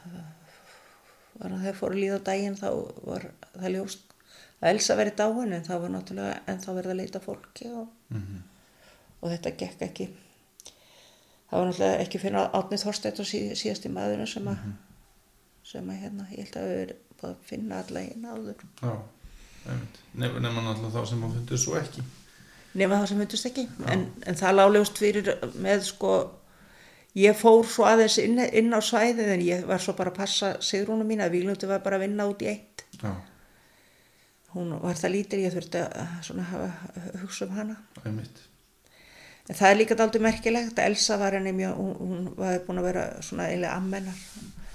var 1.42 1.56
að 1.56 1.66
þeir 1.66 1.78
fóru 1.78 1.98
að 1.98 2.00
líða 2.00 2.20
á 2.22 2.28
daginn 2.30 2.56
þá 2.56 2.68
var 3.04 3.28
það 3.58 3.74
ljóst 3.76 4.14
að 4.62 4.70
Elsa 4.72 4.96
verið 4.96 5.18
dáin 5.20 5.56
en 5.58 5.66
það 5.66 5.82
var 5.84 5.94
náttúrulega 5.96 6.38
en 6.54 6.62
þá 6.64 6.70
verið 6.78 6.94
að 6.94 7.00
leita 7.02 7.22
fólki 7.24 7.72
og, 7.74 7.90
mhm, 8.14 8.44
og 9.20 9.34
þetta 9.34 9.56
gekk 9.64 9.84
ekki. 9.90 10.08
Það 11.50 11.58
var 11.58 11.68
náttúrulega 11.72 12.06
ekki 12.06 12.22
fyrir 12.22 12.56
átnið 12.62 12.86
Þorsteit 12.86 13.20
og 13.20 13.28
síð, 13.28 13.52
síðasti 13.60 13.92
maðurinn 13.92 14.30
sem 14.30 14.48
að 14.48 14.64
sem 15.72 15.90
að 15.92 16.02
hérna, 16.04 16.28
ég 16.36 16.46
held 16.46 16.58
að 16.60 16.70
við 16.72 16.82
erum 16.86 17.02
búin 17.22 17.32
að 17.32 17.48
finna 17.48 17.80
alla 17.84 18.04
einn 18.04 18.26
áður. 18.28 18.66
Já, 18.82 18.92
einmitt. 19.70 20.02
Nef, 20.20 20.36
nema 20.44 20.66
náttúrulega 20.66 20.94
þá 20.98 21.10
sem 21.14 21.24
að 21.24 21.38
fundur 21.38 21.64
svo 21.64 21.78
ekki. 21.80 22.04
nema 22.74 23.00
það 23.00 23.10
sem 23.12 23.20
myndist 23.22 23.50
ekki. 23.52 23.66
En, 23.94 24.06
en 24.28 24.40
það 24.40 24.56
lálegust 24.58 25.02
fyrir 25.02 25.34
með 25.64 25.88
sko 25.88 26.14
ég 27.20 27.36
fór 27.36 27.66
svo 27.68 27.88
aðeins 27.90 28.18
inn, 28.24 28.40
inn 28.40 28.72
á 28.72 28.80
svæðið 28.80 29.34
en 29.34 29.44
ég 29.44 29.66
var 29.68 29.84
svo 29.84 29.96
bara 29.98 30.14
að 30.14 30.22
passa 30.22 30.54
sigrúnum 30.64 31.08
mín 31.08 31.24
að 31.24 31.36
Víglundur 31.36 31.72
var 31.74 31.84
bara 31.84 32.00
að 32.00 32.06
vinna 32.08 32.28
út 32.32 32.44
í 32.46 32.48
eitt. 32.52 32.86
Já, 33.02 33.12
hún 34.56 34.72
var 34.80 35.00
það 35.00 35.14
lítir, 35.16 35.44
ég 35.46 35.54
þurfti 35.56 35.84
að 35.84 36.40
hafa 36.52 36.72
hugsa 37.24 37.48
um 37.48 37.54
hana. 37.60 37.78
Einmitt. 38.06 38.48
En 39.50 39.58
það 39.58 39.70
er 39.74 39.78
líka 39.80 39.98
dálítið 40.00 40.24
merkilegt. 40.24 40.80
Elsa 40.80 41.18
var 41.20 41.36
henni 41.36 41.52
mjög, 41.56 41.76
hún, 41.76 41.94
hún 42.00 42.28
var 42.38 42.60
búin 42.68 42.80
að 42.80 42.88
vera 42.88 43.06
svona 43.26 43.50
eiginlega 43.50 43.76
ammennar 43.76 44.20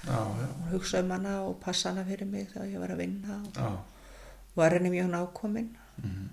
hún 0.07 0.71
hugsa 0.71 0.99
um 1.03 1.11
hana 1.11 1.41
og 1.43 1.59
passa 1.59 1.89
hana 1.91 2.03
fyrir 2.07 2.25
mig 2.29 2.49
þegar 2.51 2.67
ég 2.71 2.79
var 2.79 2.93
að 2.95 3.01
vinna 3.03 3.37
og 3.45 4.57
var 4.57 4.71
henni 4.77 4.89
mjög 4.89 5.09
nákomin. 5.13 5.71
Mhm, 6.03 6.29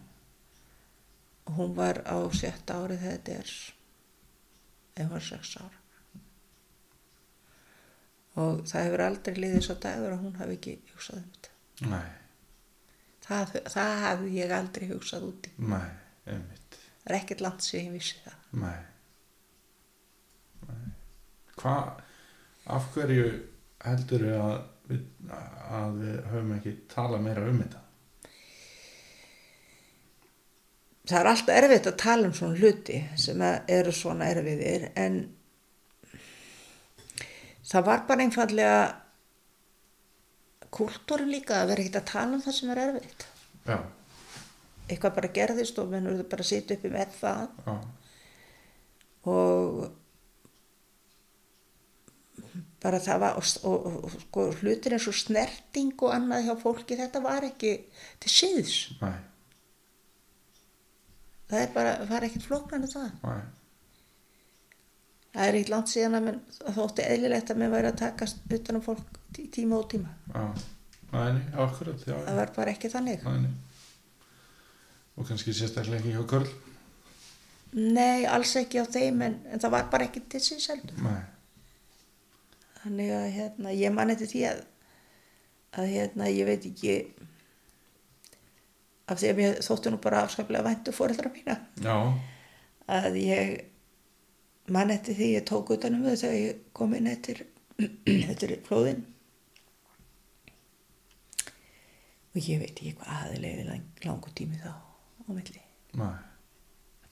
og 1.46 1.54
hún 1.58 1.74
var 1.76 2.02
á 2.06 2.16
sjötta 2.32 2.74
ári 2.80 2.96
þegar 2.96 3.18
þetta 3.18 3.32
er 3.38 3.50
ef 4.96 5.10
var 5.10 5.20
sex 5.20 5.56
ára 5.56 5.78
og 8.36 8.64
það 8.66 8.84
hefur 8.84 9.02
aldrei 9.04 9.36
liðið 9.38 9.62
svo 9.66 9.74
dagur 9.82 10.14
að 10.14 10.22
hún 10.24 10.36
hafi 10.40 10.56
ekki 10.58 10.74
hugsað 10.92 11.18
um 11.20 11.26
þetta. 11.34 11.50
Nei, 11.90 12.10
það, 13.26 13.52
það 13.74 13.92
hafði 14.04 14.30
ég 14.38 14.54
aldrei 14.56 14.88
hugsað 14.90 15.28
úti. 15.28 15.52
Nei, 15.58 15.90
einmitt. 16.26 16.78
Það 17.04 17.12
er 17.12 17.18
ekkert 17.20 17.44
langt 17.44 17.62
sem 17.66 17.84
ég 17.84 17.94
vissi 17.94 18.18
það. 18.24 18.40
Nei. 18.64 18.80
Nei. 20.66 20.92
Hvað, 21.60 22.02
af 22.74 22.88
hverju 22.94 23.26
heldur 23.84 24.26
að 24.34 24.54
við, 24.88 25.00
að 25.78 25.96
við 26.00 26.18
höfum 26.32 26.52
ekki 26.58 26.74
talað 26.92 27.24
meira 27.24 27.46
um 27.48 27.62
þetta. 27.62 27.80
Það 31.04 31.18
er 31.20 31.28
alltaf 31.30 31.56
erfitt 31.58 31.88
að 31.90 31.96
tala 32.00 32.28
um 32.28 32.36
svona 32.36 32.60
hluti 32.60 33.00
sem 33.20 33.42
að 33.44 33.72
eru 33.76 33.92
svona 33.92 34.28
erfiðir 34.32 34.86
en 34.96 35.18
það 37.64 37.88
var 37.90 38.06
bara 38.08 38.24
einfallega 38.24 38.78
kultúrin 40.74 41.30
líka 41.30 41.60
að 41.60 41.74
vera 41.74 41.84
ekkert 41.84 42.00
að 42.00 42.08
tala 42.12 42.38
um 42.38 42.44
það 42.44 42.56
sem 42.56 42.72
er 42.72 42.80
erfitt. 42.86 43.26
Já, 43.64 43.76
eitthvað 44.88 45.18
bara 45.18 45.34
gerðist 45.36 45.78
og 45.80 45.92
menn 45.92 46.08
verður 46.08 46.30
bara 46.32 46.46
að 46.46 46.50
sitja 46.50 46.78
uppi 46.78 46.92
með 46.92 47.12
það. 47.20 47.44
Já, 47.68 47.76
og 49.34 49.84
bara 52.84 52.98
það 53.00 53.20
var 53.24 53.38
og, 53.40 53.50
og, 53.64 53.84
og 54.04 54.14
sko, 54.26 54.46
hlutir 54.60 54.94
eins 54.96 55.06
og 55.08 55.16
snerting 55.16 55.94
og 56.04 56.12
annað 56.14 56.44
hjá 56.48 56.54
fólki 56.60 56.98
þetta 57.00 57.22
var 57.24 57.46
ekki 57.48 57.70
til 58.20 58.32
síðs 58.34 58.74
nei, 59.00 59.14
það 61.48 61.60
er 61.64 61.72
bara, 61.74 61.94
það 62.04 62.16
er 62.18 62.26
ekkert 62.28 62.48
flóknan 62.48 62.88
það. 62.90 63.10
Nei. 63.24 63.42
Það 65.34 65.48
er 65.50 65.56
eitt 65.58 65.70
langt 65.72 65.90
síðan 65.90 66.14
að 66.20 66.26
það 66.60 66.76
þótti 66.78 67.04
eðlilegt 67.10 67.50
að 67.50 67.58
menn 67.62 67.72
væri 67.74 67.88
að 67.90 67.96
takast 68.04 68.44
utan 68.54 68.78
um 68.78 68.84
fólk 68.86 69.16
tí- 69.34 69.48
tíma 69.56 69.80
og 69.80 69.88
tíma. 69.90 70.12
Nei, 71.14 71.40
akkurat 71.64 72.04
já, 72.06 72.14
það 72.26 72.38
var 72.38 72.52
bara 72.56 72.74
ekki 72.74 72.90
þannig. 72.92 73.24
Og 75.14 75.26
kannski 75.28 75.54
sérstaklega 75.54 76.00
ekki 76.02 76.14
hjá 76.14 76.24
Körl 76.30 76.48
nei, 77.74 78.22
alls 78.30 78.52
ekki 78.58 78.78
á 78.78 78.86
þeim 78.86 79.22
en, 79.26 79.34
en 79.50 79.62
það 79.62 79.72
var 79.74 79.88
bara 79.90 80.06
ekki 80.06 80.20
til 80.30 80.40
síðs 80.42 80.68
heldur. 80.70 80.98
Nei, 81.02 81.20
þannig 82.84 83.10
að 83.16 83.26
hérna, 83.38 83.74
ég 83.74 83.92
man 83.96 84.12
eftir 84.14 84.30
því 84.30 84.46
að 84.52 84.62
að 85.74 85.90
hérna, 85.90 86.28
ég 86.30 86.46
veit 86.48 86.66
ekki 86.68 86.94
af 89.10 89.20
því 89.20 89.30
að 89.30 89.40
mér 89.40 89.56
þóttu 89.64 89.92
nú 89.92 90.00
bara 90.02 90.22
afskaplega 90.24 90.66
væntu 90.66 90.94
fóreldra 90.96 91.32
mína. 91.34 91.56
Já, 91.84 91.96
að 92.94 93.18
ég 93.20 93.50
man 94.72 94.92
eftir 94.94 95.18
því 95.18 95.30
ég 95.34 95.48
tók 95.48 95.74
utanum 95.74 96.06
þau 96.06 96.14
þegar 96.14 96.38
ég 96.38 96.62
kom 96.76 96.94
inn 96.96 97.10
eftir 97.10 97.42
eftir 98.30 98.56
flóðin. 98.68 99.02
Og 102.34 102.40
ég 102.42 102.62
veit 102.62 102.72
ekki 102.72 102.94
hvað 102.98 103.12
aðeinslega 103.18 103.66
lang, 103.68 103.90
langu 104.06 104.32
tími 104.34 104.58
þá 104.58 104.72
á 104.74 105.30
milli, 105.30 105.60
nei, 105.94 106.14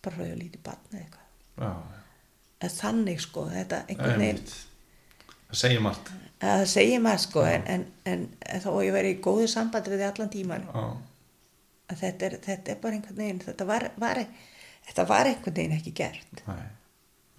bara 0.02 0.16
frá 0.16 0.24
ég 0.26 0.34
að 0.34 0.40
lítið 0.40 0.64
barn 0.66 0.88
eða 0.90 1.02
eitthvað. 1.02 1.28
Já, 1.62 1.70
en 2.62 2.72
þannig 2.78 3.22
sko, 3.22 3.44
þetta 3.52 3.84
einhvern 3.86 4.24
veginn 4.24 4.42
það 5.52 5.62
segir 5.62 5.84
margt. 5.84 6.12
Að 6.42 6.58
það 6.58 6.68
segir 6.72 7.02
maður 7.04 7.22
sko 7.22 7.46
en, 7.46 7.66
en, 7.70 7.82
en, 8.10 8.22
en 8.42 8.62
þá 8.64 8.70
ég 8.82 8.94
verið 8.96 9.14
í 9.14 9.22
góðu 9.22 9.48
sambandi 9.50 9.92
við 9.92 10.00
þig 10.02 10.08
allan 10.08 10.32
tíman 10.32 10.64
þetta 11.98 12.26
er, 12.26 12.38
þetta 12.42 12.72
er 12.72 12.80
bara 12.82 12.96
einhvern 12.96 13.18
veginn 13.18 13.42
þetta 13.42 13.66
var, 13.68 13.86
var, 14.00 14.22
þetta 14.88 15.04
var 15.08 15.30
einhvern 15.30 15.58
veginn 15.58 15.76
ekki 15.76 15.94
gert. 15.96 16.42
Nei, 16.46 16.64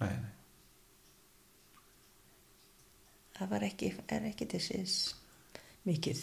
nei, 0.04 0.14
nei. 0.14 0.32
Það 3.34 3.50
var 3.50 3.66
ekki, 3.66 3.90
er 4.14 4.26
ekki 4.30 4.62
síðs 4.62 4.98
mikið. 5.88 6.22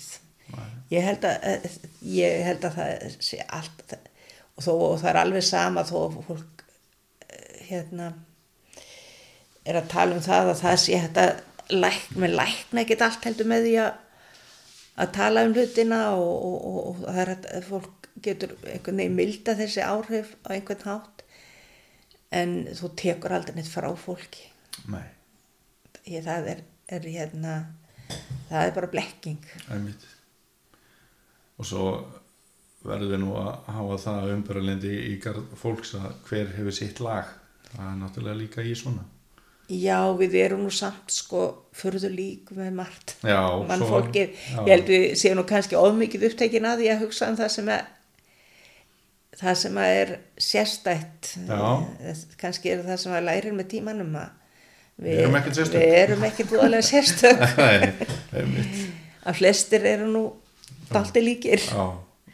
Ég 0.92 1.06
held 1.06 1.28
að 1.28 1.46
eh, 1.48 1.78
ég 2.12 2.42
held 2.48 2.66
að 2.68 2.78
það 2.80 3.20
sé 3.24 3.40
allt 3.46 3.96
og 3.96 4.66
þó 4.66 4.72
og 4.74 4.98
það 5.00 5.10
er 5.12 5.20
alveg 5.22 5.46
sama 5.48 5.84
þó 5.88 5.98
fólk 6.28 6.64
eh, 7.28 7.62
hérna 7.70 8.12
er 9.68 9.80
að 9.80 9.92
tala 9.92 10.18
um 10.18 10.24
það 10.26 10.52
að 10.52 10.62
það 10.64 10.78
sé 10.84 11.00
þetta 11.06 11.26
læk, 11.72 12.12
með 12.20 12.36
lækna 12.40 12.84
ekkert 12.84 13.06
allt 13.08 13.28
heldur 13.28 13.50
með 13.50 13.68
því 13.68 13.74
að 13.82 15.12
tala 15.16 15.46
um 15.48 15.56
hlutina 15.56 16.02
og, 16.18 16.32
og, 16.32 16.56
og, 16.68 16.80
og 16.92 17.02
það 17.06 17.22
er 17.24 17.34
að 17.36 17.68
fólk 17.70 18.10
getur 18.22 18.56
einhvern 18.68 19.02
veginn 19.02 19.18
milda 19.18 19.56
þessi 19.58 19.84
áhrif 19.86 20.34
á 20.46 20.50
einhvern 20.56 20.86
hátt 20.86 21.24
en 22.32 22.56
þú 22.78 22.92
tekur 23.00 23.36
aldrei 23.36 23.58
neitt 23.58 23.72
frá 23.72 23.90
fólki. 24.00 24.48
Nei, 24.92 25.04
ég, 26.06 26.24
það 26.26 26.50
er, 26.54 26.64
er 26.92 27.08
hérna 27.08 27.56
það 28.50 28.66
er 28.66 28.76
bara 28.76 28.92
blekking. 28.92 29.54
Einmitt. 29.72 30.06
Og 31.60 31.68
svo 31.68 31.88
verður 32.88 33.14
við 33.14 33.24
nú 33.24 33.34
að 33.38 33.52
hafa 33.76 33.98
það 34.06 34.36
umbyrðalendi 34.36 34.94
í 35.12 35.16
garð 35.22 35.52
fólks 35.60 35.96
að 36.00 36.14
hver 36.30 36.54
hefur 36.56 36.76
sitt 36.76 37.02
lag. 37.04 37.30
Það 37.72 37.88
er 37.88 38.00
náttúrulega 38.00 38.40
líka 38.42 38.66
í 38.66 38.74
svona 38.76 39.06
já 39.72 39.98
við 40.20 40.36
erum 40.46 40.64
nú 40.66 40.72
samt 40.74 41.12
sko 41.14 41.42
fyrðu 41.78 42.10
lík 42.12 42.50
með 42.58 42.74
margt 42.82 43.16
já, 43.24 43.40
mann 43.68 43.80
svo- 43.80 43.90
fólkið, 43.94 44.34
já, 44.36 44.60
ég 44.66 44.72
held 44.76 44.92
við 44.92 45.06
séum 45.22 45.38
nú 45.40 45.46
kannski 45.48 45.78
ofmikið 45.80 46.26
upptekin 46.32 46.68
að 46.68 46.82
því 46.84 46.90
að 46.96 47.04
hugsa 47.06 47.30
um 47.32 47.38
það 47.40 47.52
sem 47.56 47.72
að 47.78 47.82
það 49.42 49.56
sem 49.62 49.78
að 49.80 49.94
er 50.02 50.10
sérstætt. 50.38 51.30
Já. 51.48 51.62
Eh, 52.04 52.18
kannski 52.38 52.74
er 52.76 52.82
það 52.86 52.98
sem 53.06 53.14
að 53.16 53.24
lærir 53.30 53.56
með 53.58 53.70
tímanum 53.72 54.12
að 54.20 54.30
Við 55.02 55.22
erum 55.24 55.38
ekkert 55.40 55.56
sérstök. 55.58 55.82
við 55.82 55.96
erum 56.02 56.24
ekkert 56.28 56.50
búðalega 56.52 56.86
sérstök. 56.86 57.40
Að 59.26 59.38
flestir 59.38 59.86
eru 59.86 60.08
nú 60.12 60.22
dalti 60.92 61.22
líkir. 61.24 61.64
Já, 61.72 61.86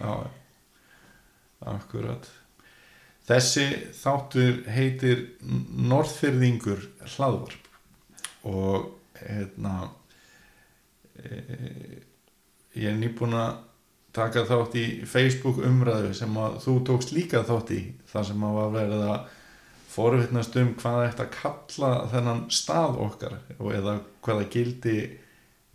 já. 0.02 0.12
Akkurat 1.68 2.28
þessi 3.28 3.68
þáttur 3.98 4.62
heitir 4.72 5.24
Norðfyrðingur 5.90 6.86
hlaðvarp 7.16 7.68
og 8.48 8.92
hérna 9.20 9.90
e, 11.20 11.42
ég 12.78 12.92
er 12.92 13.00
nýbúin 13.00 13.36
að 13.38 13.64
taka 14.18 14.46
þátt 14.48 14.78
í 14.80 14.86
Facebook 15.06 15.60
umræðu 15.66 16.14
sem 16.18 16.40
að 16.42 16.62
þú 16.64 16.78
tókst 16.90 17.14
líka 17.14 17.44
þátt 17.46 17.74
í 17.76 17.82
þar 18.10 18.30
sem 18.32 18.48
að 18.48 18.58
var 18.58 18.74
verið 18.78 19.06
að 19.12 19.36
forvittnast 19.98 20.58
um 20.62 20.74
hvað 20.78 21.04
þetta 21.04 21.28
kalla 21.34 21.92
þennan 22.12 22.42
stað 22.54 23.00
okkar 23.06 23.38
eða 23.58 24.00
hvaða 24.26 24.50
gildi 24.54 24.98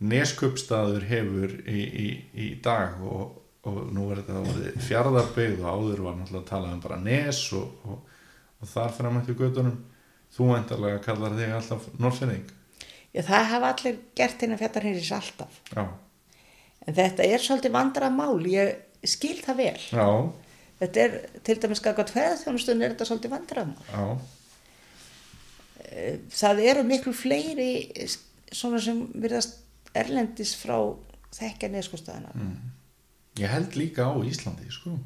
neskupstaður 0.03 1.05
hefur 1.07 1.55
í, 1.69 1.81
í, 1.83 2.07
í 2.33 2.47
dag 2.63 2.99
og, 3.03 3.39
og 3.69 3.79
nú 3.95 4.09
er 4.11 4.21
þetta 4.21 4.41
orðið 4.41 4.81
fjarðarbyggð 4.87 5.61
og 5.63 5.69
áður 5.69 6.03
var 6.07 6.17
náttúrulega 6.17 6.43
að 6.43 6.49
tala 6.49 6.73
um 6.73 6.81
bara 6.83 6.99
nes 7.03 7.45
og, 7.55 7.87
og, 7.87 8.17
og 8.59 8.71
þar 8.73 8.97
fram 8.97 9.21
eftir 9.21 9.39
göttunum 9.39 9.79
þú 10.33 10.49
endarlega 10.57 11.03
kallar 11.05 11.37
þig 11.37 11.55
alltaf 11.55 11.87
norðfinning 12.01 12.51
já 13.13 13.21
það 13.27 13.49
hafa 13.51 13.71
allir 13.73 13.99
gert 14.17 14.41
hérna 14.41 14.57
fjallarheiris 14.57 15.11
alltaf. 15.13 15.59
Já, 15.69 15.85
en 16.87 16.97
þetta 16.97 17.27
er 17.27 17.43
svolítið 17.43 17.75
vandrað 17.75 18.15
mál 18.15 18.47
ég 18.49 18.73
skil 19.05 19.37
það 19.43 19.59
vel. 19.61 19.81
Já, 19.93 20.07
þetta 20.81 21.03
er 21.03 21.17
til 21.45 21.57
dæmis 21.61 21.81
skakot 21.81 22.13
ferðarþjónustun 22.13 22.81
er 22.81 22.95
þetta 22.95 23.09
svolítið 23.09 23.35
vandrað 23.35 23.73
mál. 23.73 23.83
Já. 23.93 24.05
Það 26.33 26.63
eru 26.71 26.85
miklu 26.89 27.13
fleiri 27.13 27.71
svona 28.53 28.79
sem 28.81 29.03
virðast 29.13 29.59
erlendis 29.93 30.55
frá 30.57 30.77
þekkja 31.33 31.69
neskustæðina 31.69 32.31
mm. 32.33 32.55
Ég 33.39 33.49
held 33.49 33.75
líka 33.79 34.05
á 34.09 34.13
Íslandi 34.25 34.69
sko. 34.71 34.97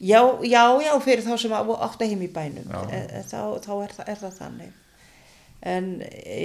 Já, 0.00 0.20
já, 0.46 0.62
já, 0.84 0.92
fyrir 1.02 1.24
þá 1.26 1.34
sem 1.42 1.52
á- 1.52 1.82
áttu 1.88 2.06
heim 2.06 2.20
í 2.22 2.28
bænum. 2.32 2.68
Já. 2.70 2.82
e, 2.94 3.00
e, 3.18 3.22
þá, 3.26 3.40
þá 3.64 3.72
er, 3.82 3.94
það, 3.96 4.08
er 4.12 4.20
það 4.22 4.36
þannig. 4.38 4.76
En 5.68 5.88
e, 6.06 6.44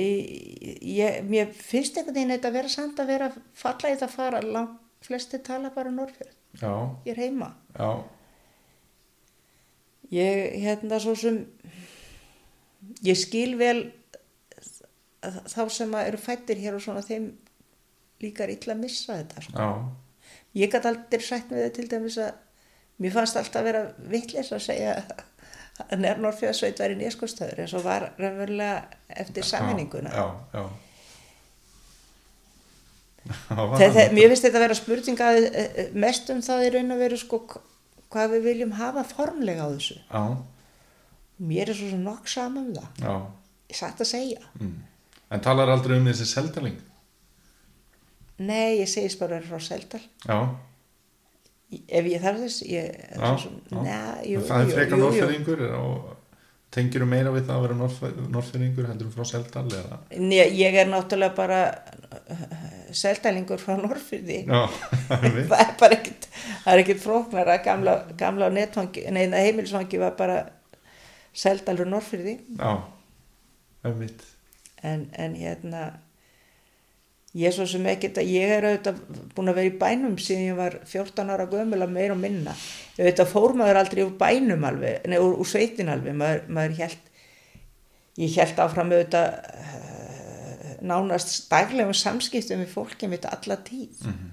ég, 0.82 1.20
mér 1.30 1.52
finnst 1.54 1.98
einhvern 2.00 2.16
veginn 2.18 2.34
þetta 2.34 2.50
að 2.50 2.58
vera 2.58 2.72
samt 2.74 3.00
að 3.04 3.12
vera 3.14 3.28
falla 3.54 3.92
í 3.94 4.00
það 4.02 4.16
fara 4.16 4.42
langt 4.42 4.80
flesti 5.06 5.38
tala 5.46 5.70
bara 5.76 5.92
norðfjörð. 5.94 6.34
Já, 6.62 6.74
ég 7.06 7.14
er 7.18 7.22
heima. 7.28 7.52
Já, 7.78 7.92
Ég, 10.14 10.52
hérna, 10.62 11.00
svo 11.02 11.16
sem, 11.18 11.40
ég 13.02 13.18
skil 13.18 13.56
vel 13.58 13.80
þá 15.24 15.64
sem 15.74 15.94
að 15.96 16.10
eru 16.12 16.20
fættir 16.22 16.60
hér 16.62 16.76
og 16.78 16.84
svona 16.84 17.02
þeim 17.02 17.32
líkar 18.24 18.54
illa 18.54 18.76
að 18.76 18.82
missa 18.86 19.20
þetta, 19.20 19.44
sko. 19.48 19.68
Ég 20.58 20.72
gæti 20.72 20.90
aldrei 20.90 21.26
sætt 21.26 21.52
með 21.52 21.64
þetta 21.66 21.76
til 21.78 21.90
dæmis 21.92 22.18
að 22.22 22.34
mér 23.04 23.16
fannst 23.16 23.40
alltaf 23.40 23.62
að 23.62 23.70
vera 23.70 23.84
vittlis 24.14 24.52
að 24.54 24.66
segja 24.68 24.96
að 25.02 25.96
Nernórfjöðsveit 25.98 26.80
var 26.84 26.94
í 26.94 26.98
nýskostöður 27.00 27.64
eins 27.64 27.74
og 27.74 27.86
var 27.88 28.12
raunverulega 28.20 28.84
eftir 29.24 29.48
sammeninguna. 29.48 30.12
Já, 30.14 30.26
já. 30.54 30.62
já. 30.62 30.66
Þegar, 33.82 34.12
mér 34.14 34.34
finnst 34.34 34.46
þetta 34.46 34.60
að 34.60 34.66
vera 34.66 35.30
að 35.30 35.46
eh, 35.48 35.94
mest 35.96 36.30
um 36.34 36.42
það 36.44 36.66
í 36.66 36.72
raun 36.76 36.94
og 36.94 37.00
veru 37.02 37.20
sko 37.20 37.40
hvað 38.14 38.36
við 38.36 38.50
viljum 38.50 38.74
hafa 38.78 39.06
formlega 39.08 39.66
á 39.66 39.70
þessu. 39.74 40.00
Já, 40.10 40.24
Mér 41.44 41.72
er 41.74 41.76
svo 41.76 41.98
nokk 41.98 42.30
saman 42.30 42.70
um 42.70 42.76
það. 42.78 42.90
já. 43.02 43.14
Ég 43.74 43.78
satt 43.80 44.02
að 44.04 44.10
segja. 44.12 44.50
Mm. 44.60 44.76
En 45.34 45.42
talar 45.42 45.72
aldrei 45.74 45.98
um 45.98 46.06
þessi 46.06 46.28
seldaling? 46.30 46.78
Nei, 48.42 48.80
ég 48.80 48.90
segist 48.90 49.20
bara 49.22 49.38
að 49.38 49.44
vera 49.44 49.52
frá 49.52 49.68
Seldal. 49.68 50.02
Já, 50.26 50.38
Ef 51.74 52.06
ég 52.06 52.22
þarf 52.22 52.44
þess, 52.44 52.64
ég... 52.70 52.98
já, 53.18 53.30
svo, 53.42 53.50
já. 53.72 53.80
Nei, 53.82 54.28
jú, 54.30 54.42
það 54.46 54.64
er 54.66 54.76
frekar 54.78 55.00
norðfyrringur 55.02 55.64
og 55.74 56.12
tengir 56.74 57.06
meira 57.10 57.32
við 57.34 57.48
það 57.48 57.56
að 57.56 57.64
vera 57.66 57.78
norðfyrringur 58.34 58.90
heldur 58.90 59.12
frá 59.14 59.26
seldal 59.30 59.66
eða? 59.70 60.00
Nei, 60.22 60.44
ég 60.58 60.78
er 60.78 60.90
náttúrulega 60.90 61.36
bara 61.38 61.60
seldælingur 62.94 63.62
frá 63.62 63.76
Norrfyrði. 63.80 64.44
Já, 64.48 64.68
það 65.10 65.28
er 65.30 65.38
það 65.50 65.64
er 65.66 65.72
bara 65.82 65.98
ekkit, 65.98 66.28
það 66.66 66.74
er 66.74 66.84
ekkit 66.84 67.04
fróknar 67.04 67.54
að 67.56 67.64
gamla, 67.68 67.96
gamla 68.20 68.50
neina 68.54 69.42
heimilisfangi 69.42 70.02
var 70.02 70.18
bara 70.20 70.40
seldalur 71.34 71.90
Norrfyrði. 71.90 72.38
Já, 72.58 72.74
það 73.82 73.92
er 73.92 74.00
mitt. 74.02 74.26
En, 74.84 75.08
en 75.16 75.38
hérna, 75.40 75.84
ég 77.34 77.50
er 77.50 77.56
svo 77.56 77.66
sem 77.70 77.86
ekkit 77.90 78.20
að 78.22 78.30
ég 78.30 78.52
er 78.54 78.68
auðvitað 78.68 79.00
búin 79.34 79.50
að 79.50 79.58
vera 79.60 79.70
í 79.72 79.78
bænum 79.82 80.18
síðan 80.22 80.44
ég 80.46 80.58
var 80.60 80.76
14 80.86 81.32
ára 81.34 81.48
gömul 81.50 81.80
að 81.82 81.96
meira 81.96 82.14
og 82.14 82.22
minna. 82.22 82.54
Ég 83.00 83.08
veit 83.08 83.22
að 83.24 83.32
fór 83.32 83.56
maður 83.58 83.80
aldrei 83.82 84.04
úr 84.06 84.14
bænum 84.20 84.68
alveg, 84.70 85.08
nei, 85.10 85.18
úr, 85.18 85.34
úr 85.42 85.50
sveitin 85.50 85.90
alveg, 85.90 86.14
maður, 86.20 86.44
maður 86.54 86.76
held, 86.84 87.08
ég 88.22 88.38
held 88.38 88.62
áfram 88.62 88.94
auðvitað 88.94 89.32
eh, 89.64 90.76
nánast 90.86 91.48
daglegum 91.50 91.98
samskiptum 91.98 92.62
við 92.62 92.76
fólki 92.76 93.10
mitt 93.10 93.26
alla 93.30 93.58
tíð. 93.66 94.06
Mhm. 94.12 94.30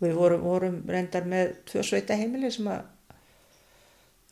Og 0.00 0.08
við 0.08 0.18
vorum, 0.18 0.42
vorum 0.42 0.80
reyndar 0.90 1.28
með 1.30 1.54
tvö 1.70 1.84
sveita 1.86 2.16
heimili 2.18 2.50
sem 2.50 2.66
að 2.66 2.88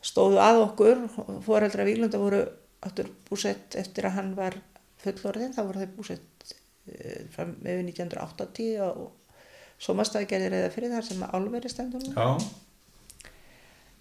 stóðu 0.03 0.41
að 0.43 0.65
okkur, 0.65 1.05
foreldra 1.47 1.87
Víglunda 1.87 2.19
voru 2.19 2.43
áttur 2.83 3.13
búsett 3.29 3.77
eftir 3.79 4.09
að 4.09 4.17
hann 4.17 4.35
var 4.35 4.57
fullorðin, 5.05 5.55
þá 5.55 5.63
voru 5.63 5.85
þau 5.85 5.95
búsett 6.01 6.57
fram 7.35 7.55
með 7.65 7.83
1980 7.89 8.81
og 8.87 9.07
somastæði 9.81 10.29
gerði 10.33 10.51
reyða 10.55 10.71
fyrir 10.75 10.93
þar 10.95 11.07
sem 11.09 11.23
að 11.27 11.35
álveri 11.39 11.71
stendur 11.73 12.05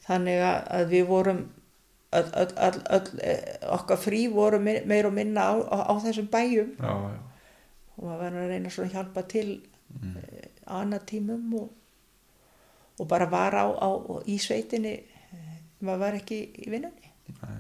Þannig 0.10 0.40
að, 0.42 0.86
við 0.90 1.04
vorum, 1.10 1.42
öll, 2.18 2.30
öll, 2.42 2.80
öll, 2.98 3.10
eh, 3.22 3.58
okkar 3.76 4.00
frí 4.02 4.24
voru 4.34 4.60
me- 4.60 4.82
meir 4.90 5.06
og 5.06 5.14
minna 5.14 5.44
á, 5.52 5.56
á, 5.70 5.78
á 5.86 5.94
þessum 6.02 6.30
bæjum 6.34 6.72
já, 6.80 6.90
já. 6.90 7.20
og 7.98 8.04
maður 8.08 8.24
var 8.24 8.38
að 8.44 8.50
reyna 8.54 8.70
að 8.70 8.94
hjálpa 8.96 9.28
til 9.28 9.50
Mm. 9.90 10.12
mm. 10.14 10.50
annað 10.70 11.06
tímum 11.10 11.54
og, 11.58 11.70
og 13.02 13.08
bara 13.10 13.26
var 13.26 13.56
á, 13.58 13.66
á 13.74 13.90
í 14.30 14.36
sveitinni 14.38 14.92
eh, 15.02 15.56
maður 15.82 16.00
var 16.04 16.18
ekki 16.20 16.38
í 16.62 16.68
vinnunni 16.70 17.10
Nei. 17.42 17.56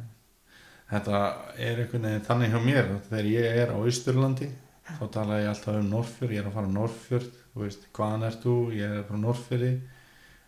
Þetta 0.91 1.21
er 1.57 1.81
einhvern 1.81 2.05
veginn 2.05 2.27
þannig 2.27 2.53
hjá 2.53 2.59
mér 2.67 2.91
þegar 3.09 3.29
ég 3.31 3.57
er 3.63 3.73
á 3.73 3.77
Austurlandi 3.81 4.51
þá 4.97 5.05
tala 5.13 5.39
ég 5.41 5.51
alltaf 5.51 5.77
um 5.79 5.87
Norrfjörð, 5.93 6.33
ég 6.33 6.41
er 6.41 6.49
að 6.49 6.57
fara 6.57 6.71
á 6.71 6.77
Norrfjörð 6.77 7.29
þú 7.53 7.63
veist, 7.63 7.87
hvaðan 7.95 8.27
ert 8.29 8.43
þú, 8.45 8.55
ég 8.75 8.97
er 8.97 9.05
frá 9.07 9.17
Norrfjörði 9.21 9.71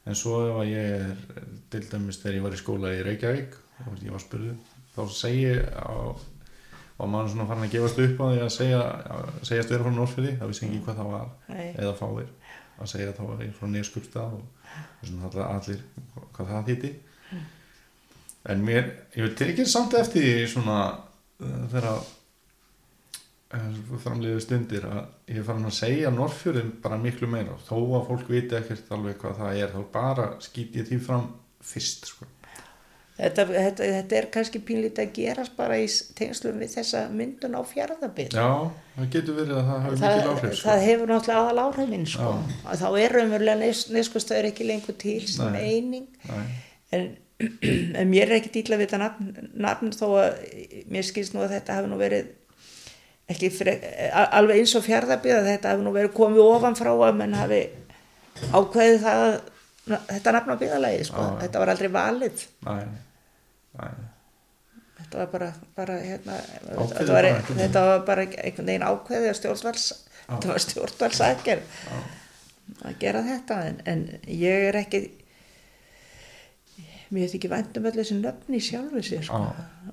en 0.01 0.17
svo 0.17 0.41
ef 0.47 0.59
að 0.63 0.71
ég 0.71 0.91
er 0.97 1.47
til 1.73 1.83
dæmis 1.91 2.19
þegar 2.21 2.37
ég 2.37 2.45
var 2.45 2.57
í 2.57 2.61
skóla 2.61 2.93
í 2.95 3.03
Reykjavík 3.05 3.57
og 3.85 4.01
ég 4.01 4.15
var 4.15 4.23
spurðu, 4.23 4.55
þá 4.95 5.01
segi 5.17 5.53
og 7.01 7.09
maður 7.09 7.31
svona 7.33 7.47
farin 7.49 7.65
að 7.65 7.75
gefast 7.75 8.01
upp 8.03 8.19
á 8.21 8.25
því 8.29 8.41
að 8.41 8.51
segja 8.55 8.81
að 8.81 9.29
segjast 9.49 9.73
vera 9.73 9.85
frá 9.85 9.95
Norrfjörði, 9.97 10.33
það 10.41 10.51
vissi 10.51 10.67
ekki 10.67 10.81
hvað 10.85 10.99
það 11.01 11.13
var 11.15 11.31
Nei. 11.49 11.69
eða 11.71 11.93
fáir. 11.97 12.27
Að 12.81 12.89
segja 12.89 13.13
þá 13.17 13.23
var 13.27 13.41
ég 13.45 13.55
frá 13.57 13.69
Neskupstað 13.69 14.35
og, 14.37 14.75
og 15.01 15.09
svona 15.09 15.47
allir, 15.47 15.81
hvað 16.33 16.51
það 16.51 16.69
þýtti 16.69 16.93
en 18.49 18.63
mér, 18.65 18.89
ég 19.15 19.27
veit 19.27 19.43
ekki 19.45 19.65
samt 19.69 19.93
eftir 19.99 20.47
svona 20.49 20.79
uh, 20.89 21.65
þegar 21.69 21.89
uh, 21.91 22.09
framliðu 23.51 24.41
stundir 24.43 24.85
að 24.87 24.99
ég 25.35 25.45
farin 25.47 25.67
að 25.67 25.75
segja 25.75 26.11
Norrfjörðin 26.13 26.75
bara 26.83 26.99
miklu 27.01 27.27
meira 27.31 27.57
þó 27.67 27.77
að 27.97 28.05
fólk 28.07 28.29
viti 28.31 28.55
ekkert 28.55 28.93
alveg 28.95 29.17
hvað 29.19 29.41
það 29.41 29.63
er 29.63 29.73
þá 29.73 29.81
bara 29.91 30.27
skýt 30.43 30.77
ég 30.79 30.87
því 30.87 30.99
fram 31.03 31.25
fyrst 31.71 32.07
sko. 32.13 32.27
þetta, 33.17 33.45
þetta, 33.51 33.89
þetta 33.97 34.17
er 34.21 34.27
kannski 34.33 34.61
pínlítið 34.65 35.03
að 35.03 35.11
gerast 35.17 35.57
bara 35.57 35.79
í 35.83 35.89
tengslum 36.17 36.61
við 36.63 36.77
þessa 36.77 37.03
myndun 37.11 37.59
á 37.59 37.61
fjárðabit 37.67 38.37
já, 38.39 38.47
það 38.95 39.11
getur 39.17 39.39
verið 39.41 39.59
að 39.59 39.69
það 39.69 39.87
það, 39.89 39.95
mikil 39.99 40.31
áhrif 40.31 40.55
sko. 40.55 40.67
það 40.69 40.85
hefur 40.87 41.13
náttúrulega 41.13 41.41
aðal 41.43 41.65
áhrifin 41.65 42.07
sko. 42.13 42.35
Þá 42.71 42.87
er 43.03 43.17
raunverulega 43.17 43.73
neskustæður 43.97 44.51
ekki 44.53 44.69
lengur 44.71 44.99
til 45.01 45.19
sem 45.27 45.57
Nei. 45.57 45.63
eining 45.67 46.07
Nei, 46.31 46.45
en, 46.95 47.09
en 47.99 48.07
mér 48.07 48.29
er 48.29 48.39
ekki 48.39 48.55
dýla 48.61 48.79
við 48.79 48.87
þetta 48.87 49.03
nafn, 49.03 49.33
nafn 49.59 49.91
þó 49.97 50.05
að 50.23 50.45
mér 50.93 51.05
skilst 51.05 51.35
nú 51.35 51.43
að 51.43 51.57
þetta 51.57 51.81
hafi 51.81 51.91
nú 51.91 51.99
verið 51.99 52.37
frek, 53.29 53.83
alveg 54.11 54.61
eins 54.61 54.75
og 54.75 54.85
fjárðabíð 54.85 55.37
að 55.37 55.49
þetta 55.51 55.73
hafi 55.73 55.85
nú 55.85 55.93
verið 55.95 56.13
komið 56.17 56.43
ofan 56.45 56.77
frá 56.79 56.91
að 56.93 57.17
menn 57.19 57.35
hafi 57.37 57.61
ákveðið 58.51 59.01
það 59.05 59.25
að 59.25 59.35
þetta 60.11 60.33
nafn 60.35 60.53
á 60.53 60.61
bíðalagi 60.61 61.05
sko. 61.09 61.25
Já. 61.25 61.35
þetta 61.43 61.61
var 61.61 61.71
aldrei 61.73 61.89
valið 61.91 62.43
nei, 62.67 62.83
nei. 63.79 63.91
þetta 64.99 65.21
var 65.21 65.31
bara, 65.31 65.49
bara 65.77 65.97
hérna, 66.01 66.37
Ákveðið 66.37 66.91
þetta, 66.95 67.11
var, 67.11 67.15
bara 67.15 67.31
veginn. 67.31 67.61
þetta 67.63 67.85
var 67.87 68.03
bara 68.09 68.27
einhvern 68.27 68.71
veginn 68.71 68.87
ákveðið 68.87 69.31
að 69.31 69.39
stjórnvals 69.39 69.87
þetta 70.27 70.51
var 70.51 70.65
stjórnvalsakir 70.65 71.63
að 72.81 72.99
gera 73.01 73.23
þetta 73.25 73.57
en, 73.67 73.81
en 73.89 74.05
ég 74.27 74.69
er 74.69 74.79
ekki 74.79 75.01
mér 77.11 77.27
er 77.27 77.35
ekki 77.35 77.49
vænt 77.51 77.77
um 77.77 77.87
öll 77.89 77.97
þessi 77.97 78.17
nöfni 78.21 78.61
sjálfu 78.63 79.01
sér 79.03 79.25
sko. 79.27 79.41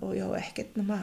Og 0.04 0.12
já, 0.14 0.26
ekkert 0.38 0.76
nema 0.78 1.00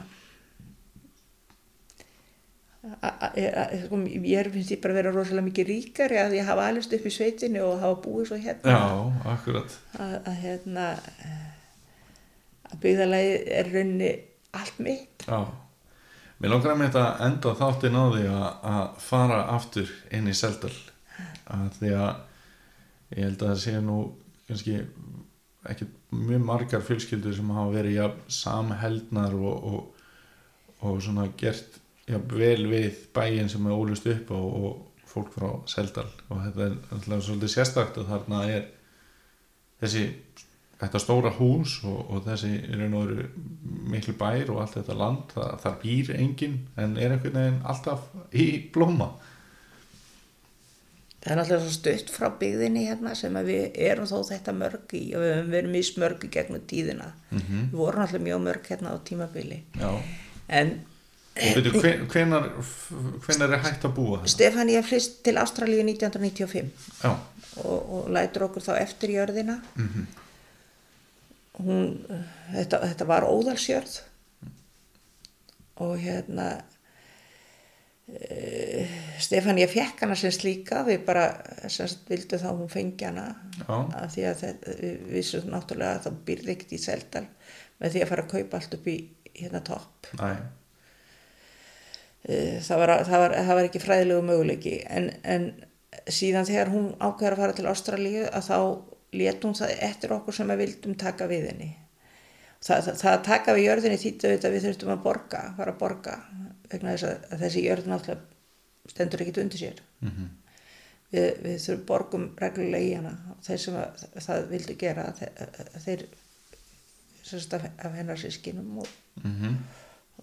sko, 3.86 4.00
ég 4.22 4.50
finnst 4.54 4.72
ég 4.74 4.80
bara 4.82 4.96
vera 4.96 5.12
rosalega 5.14 5.46
mikið 5.48 5.68
ríkari 5.70 6.18
að 6.20 6.36
ég 6.38 6.48
hafa 6.48 6.68
alveg 6.70 6.96
upp 6.98 7.06
í 7.08 7.12
sveitinni 7.12 7.62
og 7.64 7.80
hafa 7.82 8.00
búið 8.04 8.30
svo 8.30 8.40
hérna. 8.40 8.74
Já, 8.74 8.82
akkurat. 9.34 9.76
Að, 9.98 10.16
að 10.22 10.40
hérna 10.44 10.88
að 12.70 12.82
byggðalagi 12.82 13.36
er 13.60 13.70
raunni 13.74 14.10
allt 14.56 14.82
mitt. 14.82 15.26
Já, 15.26 15.40
mér 16.40 16.54
langar 16.54 16.74
að 16.74 16.82
mynda 16.82 17.04
að 17.06 17.24
enda 17.28 17.54
þáttin 17.62 17.98
á 17.98 18.04
því 18.14 18.24
að, 18.32 18.46
að 18.72 18.84
fara 19.06 19.40
aftur 19.56 19.92
inn 20.14 20.30
í 20.30 20.36
Seldal. 20.36 20.74
Að 21.46 21.66
því 21.80 21.92
að 21.96 23.16
ég 23.16 23.22
held 23.22 23.42
að 23.42 23.52
það 23.52 23.62
sé 23.64 23.76
nú 23.80 23.98
kannski 24.46 24.78
ekki 25.66 25.88
mjög 26.14 26.44
margar 26.46 26.84
fjölskyldur 26.86 27.34
sem 27.34 27.50
hafa 27.54 27.74
verið 27.74 27.98
ja, 27.98 28.06
samheldnar 28.30 29.34
og, 29.34 29.66
og, 29.70 30.04
og 30.86 31.00
svona 31.02 31.26
gert 31.38 31.80
ja, 32.06 32.20
vel 32.32 32.68
við 32.70 33.02
bæin 33.16 33.50
sem 33.52 33.66
er 33.66 33.76
ólust 33.76 34.06
upp 34.10 34.32
og, 34.36 34.46
og 34.60 35.06
fólk 35.10 35.34
frá 35.34 35.50
Seldal. 35.70 36.08
Og 36.30 36.42
þetta 36.44 36.66
er 36.68 36.78
alltaf 36.94 37.26
svolítið 37.26 37.54
sérstakt 37.54 38.00
að 38.00 38.10
þarna 38.12 38.42
er 38.52 38.66
þessi 39.82 40.06
þetta 40.76 41.00
stóra 41.00 41.30
hús 41.38 41.78
og, 41.88 42.00
og 42.12 42.26
þessi 42.26 42.52
og 42.86 42.96
veru 42.96 43.28
miklu 43.92 44.16
bær 44.18 44.50
og 44.52 44.60
allt 44.62 44.76
þetta 44.80 44.98
land, 44.98 45.32
það, 45.32 45.54
það 45.62 45.78
býr 45.84 46.12
enginn 46.18 46.58
en 46.76 46.98
er 47.00 47.14
einhvern 47.14 47.40
veginn 47.40 47.62
alltaf 47.64 48.10
í 48.36 48.46
blóma. 48.74 49.14
Það 51.26 51.40
er 51.40 51.62
svo 51.64 51.72
stutt 51.74 52.10
frá 52.14 52.28
byggðinni 52.38 52.84
hérna 52.86 53.16
sem 53.18 53.34
við 53.48 53.80
erum 53.88 54.06
þó 54.06 54.20
þetta 54.28 54.52
mörg 54.54 54.92
í 54.94 55.00
og 55.16 55.24
við 55.24 55.32
höfum 55.32 55.48
verið 55.56 55.72
mismörg 55.72 56.26
í 56.28 56.30
gegnum 56.36 56.66
tíðina. 56.70 57.08
Mm 57.32 57.40
við 57.40 57.80
vorum 57.80 58.02
náttúrulega 58.02 58.26
mjög 58.28 58.44
mörg 58.44 58.68
hérna 58.70 58.92
á 58.94 58.96
tímabili. 59.08 59.58
Já, 59.80 59.90
en 60.48 60.76
hvenar, 61.36 62.46
hvenar 63.26 63.52
er 63.56 63.64
hægt 63.64 63.84
að 63.84 63.94
búa 63.98 64.20
þetta? 64.22 64.32
Stefán 64.34 64.70
ég 64.72 64.86
flist 64.88 65.18
til 65.26 65.36
Ástralíu 65.40 65.82
1995 65.84 66.70
Já, 67.02 67.10
og, 67.64 67.90
og 67.98 68.08
lætur 68.16 68.46
okkur 68.48 68.64
þá 68.64 68.72
eftir 68.80 69.12
jörðina. 69.16 69.58
Mhm, 69.76 70.06
hún, 71.60 71.92
þetta, 72.54 72.80
þetta 72.88 73.08
var 73.08 73.28
óðalsjörð. 73.28 73.98
Og 75.84 75.94
hérna 76.00 76.48
e, 78.08 78.86
Stefán 79.20 79.60
ég 79.60 79.68
fekk 79.72 80.04
hana 80.06 80.16
sem 80.16 80.32
slíka. 80.32 80.82
Við 80.88 81.02
bara 81.08 81.26
sem 81.66 81.88
sagt, 81.88 82.04
vildum 82.10 82.40
þá 82.42 82.50
hún 82.52 82.70
fengi 82.72 83.08
hana. 83.08 83.26
Af 83.68 84.14
því 84.14 84.28
að 84.30 84.42
þetta, 84.44 84.76
við 84.82 85.08
vissum 85.16 85.48
náttúrulega 85.52 85.98
að 85.98 86.06
það 86.08 86.20
byrði 86.30 86.54
ekkert 86.56 86.76
í 86.76 86.82
Seldal 86.84 87.26
með 87.76 87.92
því 87.92 88.04
að 88.06 88.12
fara 88.12 88.24
að 88.24 88.30
kaupa 88.32 88.60
allt 88.60 88.78
upp 88.78 88.86
í 88.88 88.96
hérna 89.36 89.60
topp. 89.64 90.14
Nei, 90.20 90.30
Eh, 90.36 90.44
það 92.26 92.82
var, 92.82 92.92
það 93.06 93.22
var, 93.22 93.34
það 93.38 93.58
var 93.58 93.68
ekki 93.68 93.82
fræðilegu 93.82 94.26
möguleiki. 94.26 94.76
En, 94.90 95.10
en 95.22 95.48
síðan 96.10 96.48
þegar 96.48 96.72
hún 96.72 96.88
ákveður 96.98 97.36
að 97.36 97.42
fara 97.42 97.56
til 97.56 97.66
Ástralíu 97.70 98.24
að 98.28 98.48
þá 98.48 98.58
let 99.16 99.44
hún 99.46 99.56
það 99.56 99.74
eftir 99.86 100.14
okkur 100.16 100.36
sem 100.36 100.50
að 100.52 100.62
vildum 100.64 100.96
taka 100.98 101.28
við 101.30 101.50
henni. 101.50 101.68
Það, 102.66 102.88
það, 102.88 102.96
það 103.02 103.12
að 103.12 103.26
taka 103.28 103.54
við 103.54 103.66
jörðinni 103.68 104.00
þýttu 104.02 104.32
við 104.50 104.64
þurftum 104.64 104.92
að 104.94 105.04
borga 105.04 105.42
fara 105.58 105.74
að 105.74 105.80
borga 105.82 106.16
vegna 106.72 106.96
þess 106.96 107.06
að, 107.06 107.38
þessi 107.44 107.62
jörð 107.62 107.88
náttúrulega 107.92 108.90
stendur 108.90 109.22
ekkit 109.22 109.40
undir 109.42 109.62
sér. 109.62 109.80
Mhm. 110.02 110.28
við, 111.12 111.26
við 111.44 111.58
þurfum 111.62 111.86
borgum 111.86 112.28
reglulega 112.40 112.86
í 112.86 112.94
hana 112.98 113.36
þeir 113.46 113.60
sem 113.62 113.76
að, 113.78 114.06
það 114.26 114.46
vildu 114.50 114.78
gera 114.80 115.04
þeir, 115.16 115.50
þeir 115.84 116.06
af, 117.58 117.66
af 117.86 117.94
hennar 117.94 118.20
sískinum 118.20 118.80
og 118.82 118.90
mhm, 119.22 119.58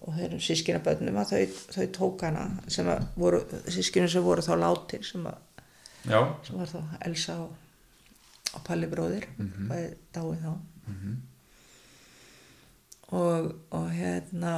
og 0.04 0.14
þeirrum 0.18 0.40
sískinabönnum 0.44 1.16
að 1.22 1.30
þau, 1.32 1.60
þau 1.74 1.86
tók 1.98 2.24
hana 2.26 2.44
sem 2.68 2.88
að 2.92 3.06
voru, 3.16 3.38
sískinum 3.72 4.10
sem 4.12 4.24
voru 4.26 4.42
þá 4.44 4.54
látir 4.60 5.04
sem, 5.08 5.24
að, 5.30 5.38
sem 6.44 6.58
var 6.60 6.68
þá 6.74 6.80
Elsa 7.08 7.36
og, 7.40 7.54
og 8.54 8.64
Palli 8.66 8.86
bróðir 8.92 9.24
Mhm. 9.38 9.68
bæði 9.70 9.94
dáið 10.14 10.42
þá. 10.44 10.52
Mhm, 10.92 11.14
og, 13.14 13.48
og 13.70 13.88
hérna 13.94 14.54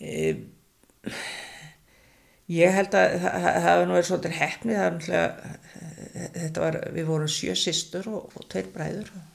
e, 0.00 0.34
ég 2.54 2.74
held 2.76 2.94
að 2.96 3.14
það 3.22 3.38
það 3.44 3.60
hafi 3.68 3.86
nú 3.88 3.96
verið 3.96 4.08
svolítið 4.10 4.36
hefni 4.40 4.74
það 4.78 4.86
er 4.86 4.96
náttúrulega 4.96 5.28
þetta 6.34 6.64
var, 6.64 6.78
við 6.96 7.08
vorum 7.08 7.30
sjö 7.32 7.54
systur 7.58 8.08
og, 8.12 8.34
og 8.38 8.48
tveir 8.52 8.68
bræður 8.74 9.12
og 9.18 9.30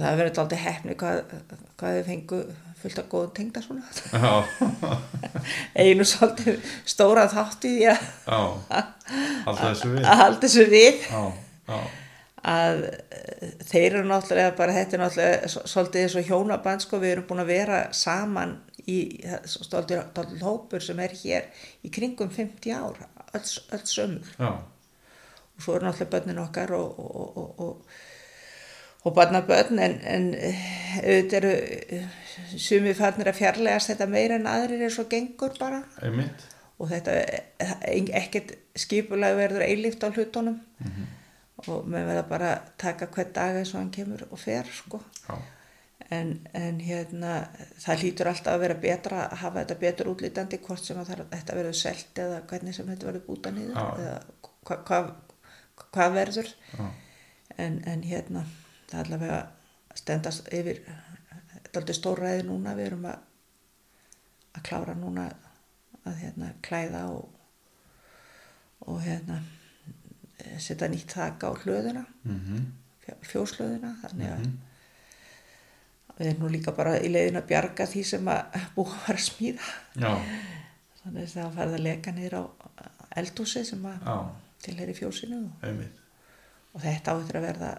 það 0.00 0.20
verið 0.20 0.42
alltaf 0.42 0.66
hefni 0.66 0.98
hvað, 1.00 1.34
hvað 1.80 1.96
þið 1.98 2.10
fengu 2.10 2.42
fullt 2.82 2.98
af 2.98 3.08
góðum 3.12 3.34
tengda 3.36 3.62
svona. 3.62 3.84
Einu 5.82 6.06
svolítið 6.08 6.72
stóra 6.88 7.28
þátt 7.30 7.66
í 7.68 7.74
því 7.76 7.90
að, 7.92 8.86
þessu 9.60 9.92
halda 10.08 10.40
þessu 10.46 10.66
við. 10.72 11.04
Já, 11.06 11.22
já, 11.68 11.78
að 12.52 12.80
eh, 12.88 13.52
þeir 13.68 13.86
eru 13.86 14.04
náttúrulega 14.08 14.56
bara 14.58 14.74
þetta 14.74 14.96
er 14.96 15.02
náttúrulega 15.04 15.68
svolítið 15.70 16.06
eins 16.06 16.18
og 16.18 16.28
hjónaband 16.30 16.84
sko. 16.84 17.00
Við 17.02 17.14
erum 17.14 17.28
búin 17.28 17.44
að 17.44 17.52
vera 17.52 17.82
saman 17.94 18.56
í 18.90 18.98
stoltir 19.46 20.02
hópur 20.42 20.82
sem 20.82 20.98
er 21.02 21.14
hér 21.22 21.66
í 21.86 21.90
kringum 21.94 22.30
50 22.32 22.72
ár 22.74 23.04
öll, 23.32 23.84
sömur 23.86 24.32
já, 24.38 24.50
og 24.50 25.62
svo 25.62 25.76
eru 25.76 25.86
náttúrulega 25.86 26.12
börnin 26.16 26.42
okkar 26.42 26.74
og, 26.76 26.98
og, 26.98 27.36
og, 27.36 27.60
og, 27.62 28.00
og 29.02 29.14
barnabörn 29.14 29.78
en, 29.82 29.96
en 30.06 30.28
eh, 30.38 30.66
auðvitað 31.02 31.38
eru 31.40 31.52
eh, 31.96 32.18
sumi 32.54 32.92
farnir 32.94 33.32
að 33.32 33.40
fjarlægast 33.40 33.90
þetta 33.90 34.06
meira 34.10 34.38
en 34.38 34.50
aðrir 34.50 34.84
er 34.86 34.94
svo 34.94 35.08
gengur 35.10 35.56
bara. 35.58 35.82
Einmitt. 36.02 36.44
og 36.78 36.90
þetta 36.90 37.16
eh, 37.22 37.72
ekkert 38.18 38.54
skipulag 38.78 39.36
verður 39.38 39.66
eilíft 39.66 40.06
á 40.06 40.10
hlutunum. 40.10 40.60
Og 41.62 41.84
með 41.86 42.06
verða 42.08 42.22
bara 42.26 42.52
að 42.56 42.70
taka 42.82 43.06
hvern 43.14 43.34
dag 43.34 43.58
eins 43.58 43.74
og 43.74 43.80
hann 43.80 43.90
kemur 43.94 44.24
og 44.30 44.38
fer 44.40 44.70
sko. 44.74 44.98
En, 46.12 46.32
en 46.58 46.80
hérna 46.82 47.36
það 47.80 48.02
hlýtur 48.02 48.28
alltaf 48.28 48.56
að 48.56 48.64
vera 48.64 48.80
betra 48.82 49.20
að 49.28 49.38
hafa 49.44 49.62
þetta 49.62 49.76
betur 49.80 50.10
útlítandi 50.12 50.58
hvort 50.64 50.82
sem 50.84 50.98
að 50.98 51.12
það, 51.12 51.22
þetta 51.36 51.58
verður 51.58 51.78
selt 51.78 52.18
eða 52.24 52.40
hvernig 52.50 52.74
sem 52.76 52.90
þetta 52.90 53.08
verður 53.08 53.24
búta 53.28 53.52
niður 53.54 53.78
Já. 53.78 53.86
eða 54.02 54.50
hva, 54.66 54.80
hva, 54.88 55.86
hvað 55.86 56.18
verður. 56.18 56.50
En, 57.62 57.78
en 57.86 58.02
hérna 58.08 58.44
það 58.92 59.00
er 59.00 59.06
allavega 59.06 59.38
að 59.42 60.00
stendast 60.02 60.48
yfir 60.52 60.82
þetta 60.84 61.70
er 61.72 61.80
aldrei 61.80 61.96
stórræði 61.96 62.48
núna. 62.48 62.74
Við 62.76 62.90
erum 62.90 63.06
að 63.08 63.28
að 64.52 64.66
klára 64.68 64.94
núna 64.98 65.30
að 66.02 66.18
hérna 66.20 66.50
klæða 66.64 67.06
og 67.14 67.38
og 68.82 68.98
hérna 69.04 69.38
eh, 70.42 70.58
setja 70.58 70.88
nýtt 70.90 71.14
þak 71.14 71.44
á 71.46 71.50
hlöðuna 71.62 72.02
mhm, 72.26 72.64
fjóslöðuna. 73.30 73.94
Þannig 74.02 74.32
að 74.34 74.46
við 76.18 76.26
erum 76.28 76.44
nú 76.44 76.50
líka 76.52 76.74
bara 76.76 76.98
í 77.00 77.10
leiðin 77.10 77.40
að 77.40 77.48
bjarga 77.52 77.86
því 77.88 78.02
sem 78.10 78.28
að 78.30 78.58
búið 78.76 79.08
að 79.14 79.22
smíða. 79.28 79.70
Mm. 79.94 80.02
já, 80.02 80.12
þannig 81.02 81.22
að 81.22 81.34
það 81.36 81.56
farið 81.58 81.78
að 81.78 81.86
leka 81.86 82.14
niður 82.16 82.38
á 82.38 82.42
eldhúsi 83.22 83.64
sem 83.68 83.86
að 83.88 84.06
tilheri 84.62 84.94
fjósinu 84.96 85.40
og, 85.46 85.82
og 86.72 86.84
þetta 86.84 87.14
á 87.14 87.18
eftir 87.18 87.38
að 87.40 87.46
verða 87.48 87.72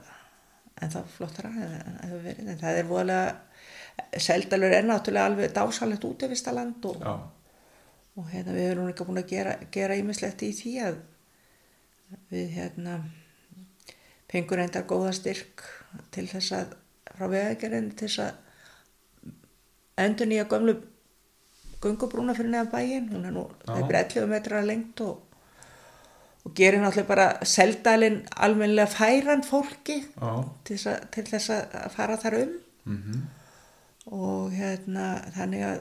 en 0.81 0.93
það 0.93 1.09
flottara 1.15 1.49
en, 1.53 1.73
en, 1.79 1.97
hefur 2.03 2.23
verið. 2.27 2.51
en 2.51 2.61
það 2.61 2.79
er 2.79 2.89
voðalega 2.89 4.19
seldalur 4.25 4.73
er 4.73 4.85
náttúrulega 4.87 5.29
alveg 5.29 5.55
dásalegt 5.55 6.05
útivistaland 6.07 6.85
og, 6.89 7.01
Já, 7.03 7.13
og 8.17 8.29
hérna 8.33 8.55
við 8.55 8.69
erum 8.71 8.89
líka 8.89 9.07
búin 9.07 9.21
að 9.21 9.35
gera, 9.73 9.97
ímislegt 9.97 10.45
í 10.45 10.53
því 10.57 10.73
að 10.87 11.01
við 12.33 12.55
hérna 12.57 12.97
fengur 14.29 14.61
endar 14.61 14.87
góða 14.89 15.13
styrk 15.13 15.61
til 16.13 16.25
þess 16.29 16.55
að 16.57 16.73
frá 17.13 17.27
vegagerinn 17.29 17.91
til 17.93 18.09
þess 18.09 18.23
að 18.25 19.31
endur 20.03 20.29
nýja 20.29 20.47
gömlu 20.49 20.75
gungubrúna 21.83 22.33
fyrir 22.37 22.53
neðan 22.53 22.71
bæinn 22.71 23.11
hún 23.11 23.27
er 23.27 23.35
nú 23.35 23.45
Já. 23.67 23.75
þeir 23.75 23.97
11 23.99 24.31
metrar 24.31 24.65
lengt 24.65 25.01
og, 25.05 25.21
og 26.43 26.55
gerir 26.57 26.81
náttúrulega 26.83 27.07
bara 27.07 27.27
seldalinn 27.47 28.23
almennilega 28.35 28.91
færan 28.91 29.43
fólki 29.47 30.01
já, 30.03 30.31
til 30.65 30.77
þess 30.77 30.89
að, 30.91 31.05
til 31.15 31.23
þess 31.29 31.53
að 31.55 31.87
fara 31.95 32.17
þar 32.19 32.39
um. 32.41 32.57
Mhm, 32.83 33.21
og 34.11 34.51
hérna 34.51 35.05
þannig 35.31 35.63
að 35.63 35.79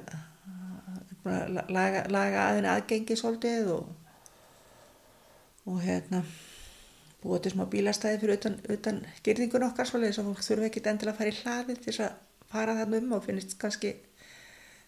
laga, 1.68 2.04
laga 2.10 2.46
aðeins 2.48 2.70
aðgengi 2.70 3.16
svolítið 3.18 3.72
og, 3.74 3.88
og 5.66 5.80
hérna 5.82 6.22
búa 7.22 7.38
til 7.42 7.52
smá 7.54 7.66
bílastæði 7.70 8.20
fyrir 8.22 8.38
utan, 8.38 8.56
utan 8.70 9.02
gyrðingun 9.26 9.66
okkar 9.68 9.90
svolítið 9.90 10.12
þess 10.12 10.22
að 10.22 10.30
fólk 10.30 10.46
þurfa 10.46 10.70
ekkit 10.70 10.88
endilega 10.90 11.14
að 11.14 11.20
fara 11.20 11.34
í 11.34 11.36
hlaði 11.42 11.76
til 11.76 11.88
þess 11.90 12.06
að 12.06 12.48
fara 12.52 12.78
þarna 12.78 13.02
um 13.02 13.12
og 13.18 13.26
finnst 13.26 13.58
kannski 13.58 13.92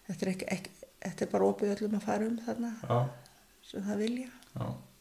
þetta 0.07 0.25
er, 0.25 0.33
ekki, 0.33 0.49
ekki, 0.55 0.89
þetta 1.05 1.25
er 1.25 1.31
bara 1.31 1.51
opið 1.51 1.75
öllum 1.75 1.95
að 1.99 2.09
fara 2.09 2.27
um 2.27 2.35
þarna 2.47 2.73
já, 2.81 2.99
sem 3.69 3.87
það 3.87 4.03
vilja. 4.05 4.33
Já. 4.55 4.67
Og 4.67 4.94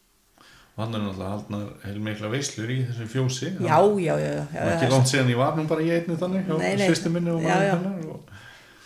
hann 0.76 0.94
er 0.96 1.02
náttúrulega 1.05 1.30
haldnar 1.30 1.66
heilmikla 1.84 2.28
veislur 2.32 2.70
í 2.74 2.80
þessu 2.88 3.06
fjósi. 3.12 3.51
já, 3.62 3.78
já, 3.78 4.14
já, 4.18 4.30
já, 4.34 4.64
Og 4.64 4.72
ekki 4.74 4.90
langt 4.90 5.10
síðan 5.12 5.30
ég 5.30 5.38
var 5.38 5.55
nú 5.59 5.66
bara 5.70 5.84
í 5.86 5.90
einni 5.94 6.16
þannig 6.18 6.48
hjá 6.48 6.59
Nei, 6.59 6.74
nei. 6.76 6.86
svistu 6.88 7.12
minni 7.14 7.30
og 7.30 7.42
maður 7.44 7.70
hennar. 7.70 8.02
Og, 8.10 8.34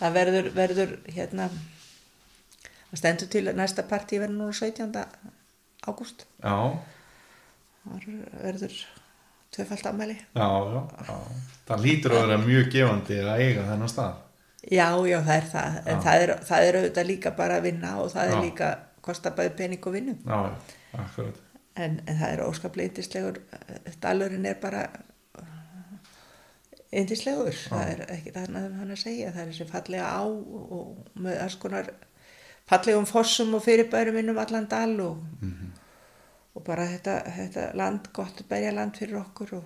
það 0.02 0.12
verður, 0.18 0.50
verður 0.58 0.92
hérna 1.16 1.48
það 2.90 3.00
stendur 3.02 3.28
til 3.32 3.44
næsta 3.56 3.82
partí 3.88 4.20
verður 4.20 4.36
nú 4.42 4.50
17. 4.52 5.02
ágúst 5.88 6.26
já, 6.44 6.56
Það 7.88 8.06
verður 8.44 8.74
tvöfald 9.56 9.86
afmæli. 9.88 10.16
já, 10.36 10.48
já, 10.74 10.80
já. 11.08 11.18
Það 11.68 11.84
lítur 11.86 12.12
að 12.12 12.22
vera 12.26 12.38
mjög 12.42 12.66
gefandi 12.72 13.16
að 13.24 13.40
eiga 13.44 13.62
þennan 13.70 13.88
stað. 13.92 14.16
Já, 14.68 14.88
já, 15.08 15.18
það 15.24 15.34
er 15.38 15.46
það. 15.52 15.76
En 15.88 16.00
það 16.04 16.22
er, 16.24 16.32
það 16.50 16.66
er 16.68 16.78
auðvitað 16.80 17.06
líka 17.08 17.30
bara 17.38 17.56
að 17.58 17.66
vinna 17.68 17.92
og 18.02 18.10
það 18.12 18.32
er 18.34 18.42
líka 18.44 18.68
kosta 19.04 19.32
bæði 19.36 19.52
pening 19.56 19.86
og 19.88 19.94
vinnu. 19.96 20.14
Já, 20.26 20.40
akkurat. 21.00 21.38
En, 21.78 22.00
en 22.10 22.16
það 22.18 22.32
er 22.34 22.40
óskaplega 22.42 22.90
yndislegur. 22.90 23.36
Dalurinn 24.02 24.46
er 24.50 24.56
bara 24.62 24.80
yndislegur. 26.98 27.54
Það 27.68 27.90
er 27.92 28.02
ekki 28.14 28.32
það 28.34 28.46
annað 28.48 28.68
um 28.70 28.78
hann 28.80 28.94
að 28.94 29.00
segja. 29.02 29.32
Það 29.34 29.42
er 29.44 29.50
þessi 29.52 29.66
fallega 29.70 30.08
á 30.08 30.22
og, 30.24 31.02
með 31.20 31.40
alls 31.44 31.56
konar 31.62 31.90
fallegum 32.68 33.06
fossum 33.08 33.54
og 33.56 33.62
fyrirbærum 33.64 34.18
inn 34.20 34.32
um 34.34 34.40
allan 34.42 34.66
dal 34.68 34.94
og, 35.04 35.22
Mhm. 35.42 35.70
og 36.54 36.64
bara 36.64 36.86
þetta, 36.90 37.14
þetta 37.36 37.66
land, 37.76 38.08
gott 38.12 38.42
berja 38.48 38.72
land 38.74 38.96
fyrir 38.96 39.20
okkur 39.20 39.52
og, 39.60 39.64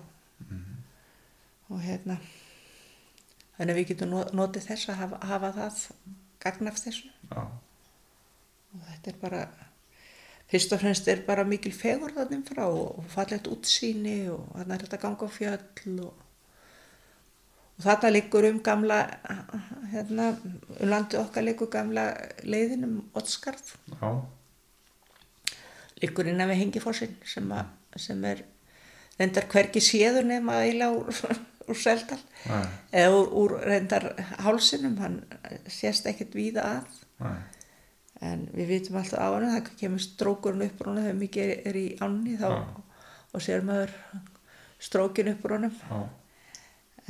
og 1.69 1.79
hérna 1.81 2.17
þannig 3.57 3.73
að 3.73 3.79
við 3.79 3.87
getum 3.87 4.09
no- 4.09 4.29
notið 4.33 4.67
þess 4.67 4.89
að 4.89 4.95
hafa, 5.01 5.17
hafa 5.25 5.51
það 5.57 5.79
gagnaf 6.39 6.75
þessu 6.83 7.09
Já, 7.31 7.41
og 8.73 8.81
þetta 8.91 9.07
er 9.11 9.17
bara 9.21 9.47
fyrst 10.53 10.75
og 10.75 10.83
fremst 10.83 11.07
er 11.09 11.23
bara 11.25 11.45
mikil 11.47 11.73
fegur 11.73 12.13
þannig 12.13 12.45
frá 12.45 12.67
og, 12.67 13.01
fallegt 13.09 13.49
útsýni 13.49 14.19
og 14.33 14.51
þannig 14.53 14.75
er 14.75 14.85
þetta 14.85 14.99
að 14.99 15.03
ganga 15.07 15.25
á 15.25 15.35
fjöll 15.37 15.95
og, 16.05 16.21
og 17.73 17.87
þetta 17.87 18.13
liggur 18.13 18.47
um 18.51 18.61
gamla 18.67 18.99
hérna, 19.95 20.29
um 20.37 20.87
landið 20.93 21.23
okkar 21.23 21.47
liggur 21.47 21.71
gamla 21.73 22.05
leiðin 22.45 22.85
um 22.89 22.95
Ottskarð 23.17 23.73
já, 23.97 24.11
liggur 26.03 26.29
innan 26.29 26.51
við 26.51 26.61
hengifossin 26.61 27.17
sem, 27.25 27.49
að, 27.55 27.73
sem 28.05 28.21
er 28.29 28.45
reyndar 29.17 29.49
hvergi 29.49 29.81
séður 29.83 30.27
nema 30.27 30.59
eiginlega 30.67 31.01
úr, 31.01 31.41
úr 31.69 31.79
seldal. 31.79 32.19
Nei, 32.49 32.63
eða 33.03 33.17
úr, 33.17 33.33
úr 33.41 33.57
reyndar 33.63 34.09
hálsinum, 34.43 34.97
hann 35.01 35.19
sést 35.71 36.09
ekkert 36.09 36.37
víða 36.37 36.65
að. 36.77 36.97
Nei, 37.23 37.37
en 38.21 38.45
við 38.53 38.69
vitum 38.69 38.99
alltaf 38.99 39.19
á 39.19 39.27
hann 39.33 39.49
það 39.49 39.71
kemur 39.79 40.03
strókurinn 40.03 40.67
upp 40.67 40.83
honum 40.83 41.01
þegar 41.03 41.19
mikið 41.19 41.53
er, 41.55 41.79
í 41.79 41.87
ánni 42.03 42.35
þá 42.39 42.45
Já. 42.51 42.59
og 43.33 43.43
sér 43.43 43.65
maður 43.65 43.95
strókin 44.83 45.31
upp 45.33 45.47
honum. 45.49 45.75
Já, 45.89 45.99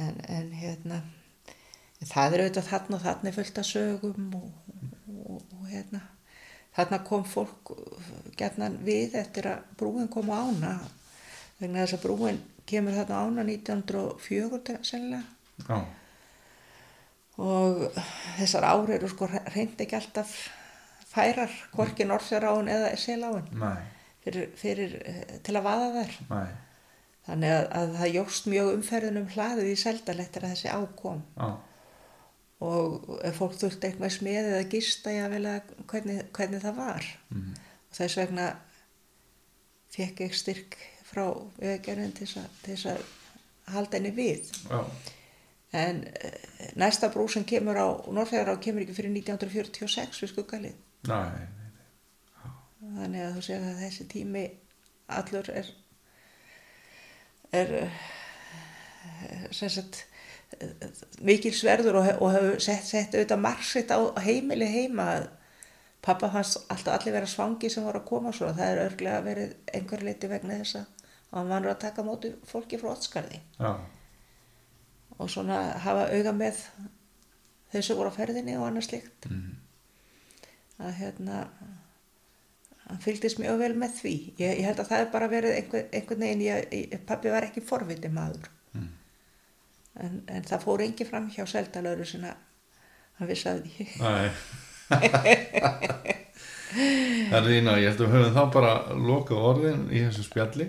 en, 0.06 0.18
en 0.30 0.52
hérna 0.58 1.02
það 2.04 2.36
er 2.36 2.44
auðvitað 2.46 2.70
þarna 2.70 2.98
og 2.98 3.06
þarna 3.06 3.30
er 3.30 3.38
fullt 3.38 3.62
af 3.62 3.70
sögum 3.70 4.34
og, 4.40 4.50
og, 5.14 5.44
og 5.60 5.68
hérna 5.72 6.02
þarna 6.74 7.00
kom 7.08 7.26
fólk 7.30 7.74
gerðnan 8.40 8.80
við 8.86 9.18
eftir 9.22 9.52
að 9.52 9.68
brúin 9.80 10.10
kom 10.12 10.32
á 10.34 10.42
ána 10.42 10.74
vegna 11.60 11.84
þess 11.84 12.00
að 12.00 12.08
brúin 12.08 12.42
kemur 12.70 12.96
þarna 12.98 13.22
ána 13.28 13.46
1904 13.48 14.80
sennilega. 14.88 15.24
Já, 15.68 15.78
og 17.44 17.88
þessar 18.38 18.68
ár 18.70 18.92
eru 18.94 19.10
sko 19.10 19.28
reynd 19.30 19.80
ekki 19.82 19.98
alltaf 19.98 20.34
færar 21.14 21.52
hvorki 21.74 22.08
Norðfjörðáin 22.08 22.72
eða 22.74 22.94
Seláin 23.00 23.50
fyrir, 24.24 24.50
fyrir, 24.58 24.96
eh, 25.06 25.36
til 25.44 25.58
að 25.58 25.68
vaða 25.68 25.90
þær. 25.98 26.16
Nei, 26.30 26.54
þannig 27.28 27.56
að, 27.58 27.68
að 27.80 27.96
það 28.00 28.16
jóst 28.18 28.50
mjög 28.52 28.72
umferðin 28.78 29.22
um 29.22 29.30
hlaðið 29.36 29.72
í 29.72 29.78
seldalettir 29.80 30.46
að 30.46 30.56
þessi 30.56 30.74
ákom 30.74 31.24
já, 31.38 31.50
og 32.64 33.10
fólk 33.38 33.58
þurfti 33.60 33.90
eitthvað 33.90 34.16
smiðið 34.18 34.58
að 34.58 34.70
gista 34.72 35.16
hvernig, 35.92 36.22
hvernig 36.36 36.64
það 36.64 36.78
var. 36.80 37.10
Mhm, 37.30 37.58
og 37.90 37.98
þess 38.00 38.20
vegna 38.22 38.48
fekk 39.94 40.24
ég 40.24 40.38
styrk 40.38 40.78
frá 41.04 41.26
vegagerðin 41.60 42.16
til 42.18 42.30
þess 42.64 42.88
að, 42.96 43.04
halda 43.74 44.00
henni 44.00 44.12
við. 44.12 44.50
Já, 44.68 44.82
en 45.74 46.02
eh, 46.20 46.40
næsta 46.76 47.10
brú 47.14 47.28
sem 47.32 47.46
kemur 47.48 47.78
á 47.80 47.88
Norrfjörðar 48.12 48.58
á 48.60 48.64
kemur 48.64 48.84
ekki 48.84 48.96
fyrir 48.98 49.14
1946 49.14 50.24
við 50.24 50.34
skuggalið 50.34 50.82
nei, 51.10 51.48
þannig 52.98 53.26
að 53.26 53.38
þú 53.38 53.46
sér 53.48 53.68
að 53.70 53.82
þessi 53.84 54.08
tími 54.12 54.44
allur 55.14 55.50
er 55.54 55.72
er 57.54 57.74
eh, 57.84 59.46
sem 59.52 59.70
sagt 59.70 60.04
eh, 60.58 60.90
mikil 61.22 61.54
sverður 61.56 62.00
og, 62.02 62.10
og 62.20 62.34
hefur 62.34 62.60
sett, 62.64 62.88
sett 62.88 63.16
auðvitað 63.16 63.44
margsitt 63.46 63.94
á 63.94 64.00
heimili 64.26 64.70
heima. 64.70 65.10
Að 65.18 65.30
pappa 66.04 66.30
fannst 66.34 66.66
alltaf 66.74 66.98
allir 66.98 67.16
vera 67.16 67.30
svangi 67.30 67.70
sem 67.72 67.86
voru 67.86 68.02
að 68.02 68.10
koma 68.10 68.34
svo. 68.36 68.50
Það 68.56 68.72
er 68.72 68.82
örglega 68.88 69.22
verið 69.24 69.54
einhver 69.74 70.04
leiti 70.04 70.32
vegna 70.32 70.60
þess 70.60 70.82
að 70.82 71.04
hann 71.34 71.50
var 71.50 71.70
að 71.72 71.84
taka 71.86 72.06
móti 72.06 72.34
fólki 72.46 72.78
frá 72.78 72.92
Ottskarði 72.94 73.40
já, 73.58 73.72
og 75.18 75.30
svona 75.34 75.62
hafa 75.82 76.10
auga 76.14 76.34
með 76.38 76.60
þau 77.74 77.80
sem 77.80 77.98
voru 77.98 78.12
á 78.14 78.18
ferðinni 78.18 78.58
og 78.60 78.68
annars 78.68 78.90
slíkt. 78.92 79.30
Mhm, 79.30 79.56
að 80.82 80.96
hérna 81.00 81.44
hann 82.84 83.02
fylgdist 83.04 83.40
mjög 83.42 83.62
vel 83.62 83.74
með 83.80 83.96
því. 84.02 84.16
Ég, 84.42 84.58
ég 84.60 84.68
held 84.68 84.82
að 84.84 84.90
það 84.92 85.04
er 85.04 85.12
bara 85.14 85.30
verið 85.32 85.58
einhver, 85.60 85.86
einhvern 85.94 86.26
veginn 86.26 86.46
ég, 86.46 86.66
ég, 86.76 86.98
pappi 87.08 87.32
var 87.34 87.48
ekki 87.48 87.64
forviti 87.66 88.12
maður. 88.14 88.50
Mhm, 88.74 88.90
en, 90.06 90.20
en 90.36 90.50
það 90.50 90.66
fór 90.68 90.86
engi 90.88 91.08
fram 91.08 91.30
hjá 91.34 91.46
seldalöru 91.50 92.08
sinna. 92.08 92.36
Hann 93.20 93.30
vissi 93.30 93.50
að 93.52 93.64
því. 93.70 93.90
Það 96.74 97.38
er 97.38 97.52
ína, 97.54 97.76
ég 97.78 97.92
held 97.92 98.00
að 98.02 98.08
við 98.08 98.16
höfum 98.18 98.34
þá 98.34 98.44
bara 98.54 98.72
loka 98.98 99.38
orðin 99.38 99.84
í 99.94 100.02
þessu 100.08 100.26
spjalli 100.26 100.66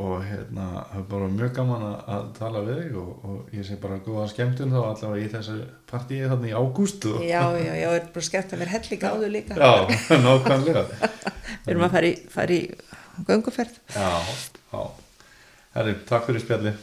og 0.00 0.22
hérna, 0.24 0.66
það 0.90 1.00
er 1.00 1.06
bara 1.10 1.30
mjög 1.34 1.50
gaman 1.58 1.84
að, 1.86 1.96
að 2.14 2.28
tala 2.38 2.62
við 2.66 2.78
þig 2.80 2.98
og, 3.02 3.10
og 3.30 3.56
ég 3.56 3.66
sé 3.68 3.78
bara 3.82 3.98
góða 4.06 4.26
skemmtun 4.32 4.72
þá 4.72 4.78
allavega 4.80 5.24
í 5.24 5.32
þessu 5.34 5.56
partíi 5.90 6.22
þannig 6.30 6.52
í 6.52 6.56
ágúst 6.56 7.08
og... 7.10 7.18
já, 7.26 7.42
já, 7.60 7.72
já, 7.76 7.88
er 7.98 8.06
bara 8.14 8.28
skemmt 8.30 8.54
að 8.54 8.62
vera 8.64 8.74
helli 8.76 9.00
gáðu 9.04 9.32
líka. 9.34 9.58
Já, 9.60 9.72
nákvæmlega. 10.26 10.86
Við 11.66 11.74
erum 11.74 11.86
að 11.88 11.98
fara 11.98 12.12
í, 12.12 12.14
fara 12.32 12.56
í 12.56 12.62
gönguferð. 13.28 13.82
Já, 13.92 14.08
já. 14.72 14.86
Herri, 15.76 15.98
takk 16.08 16.26
fyrir 16.26 16.42
spjalli 16.42 16.74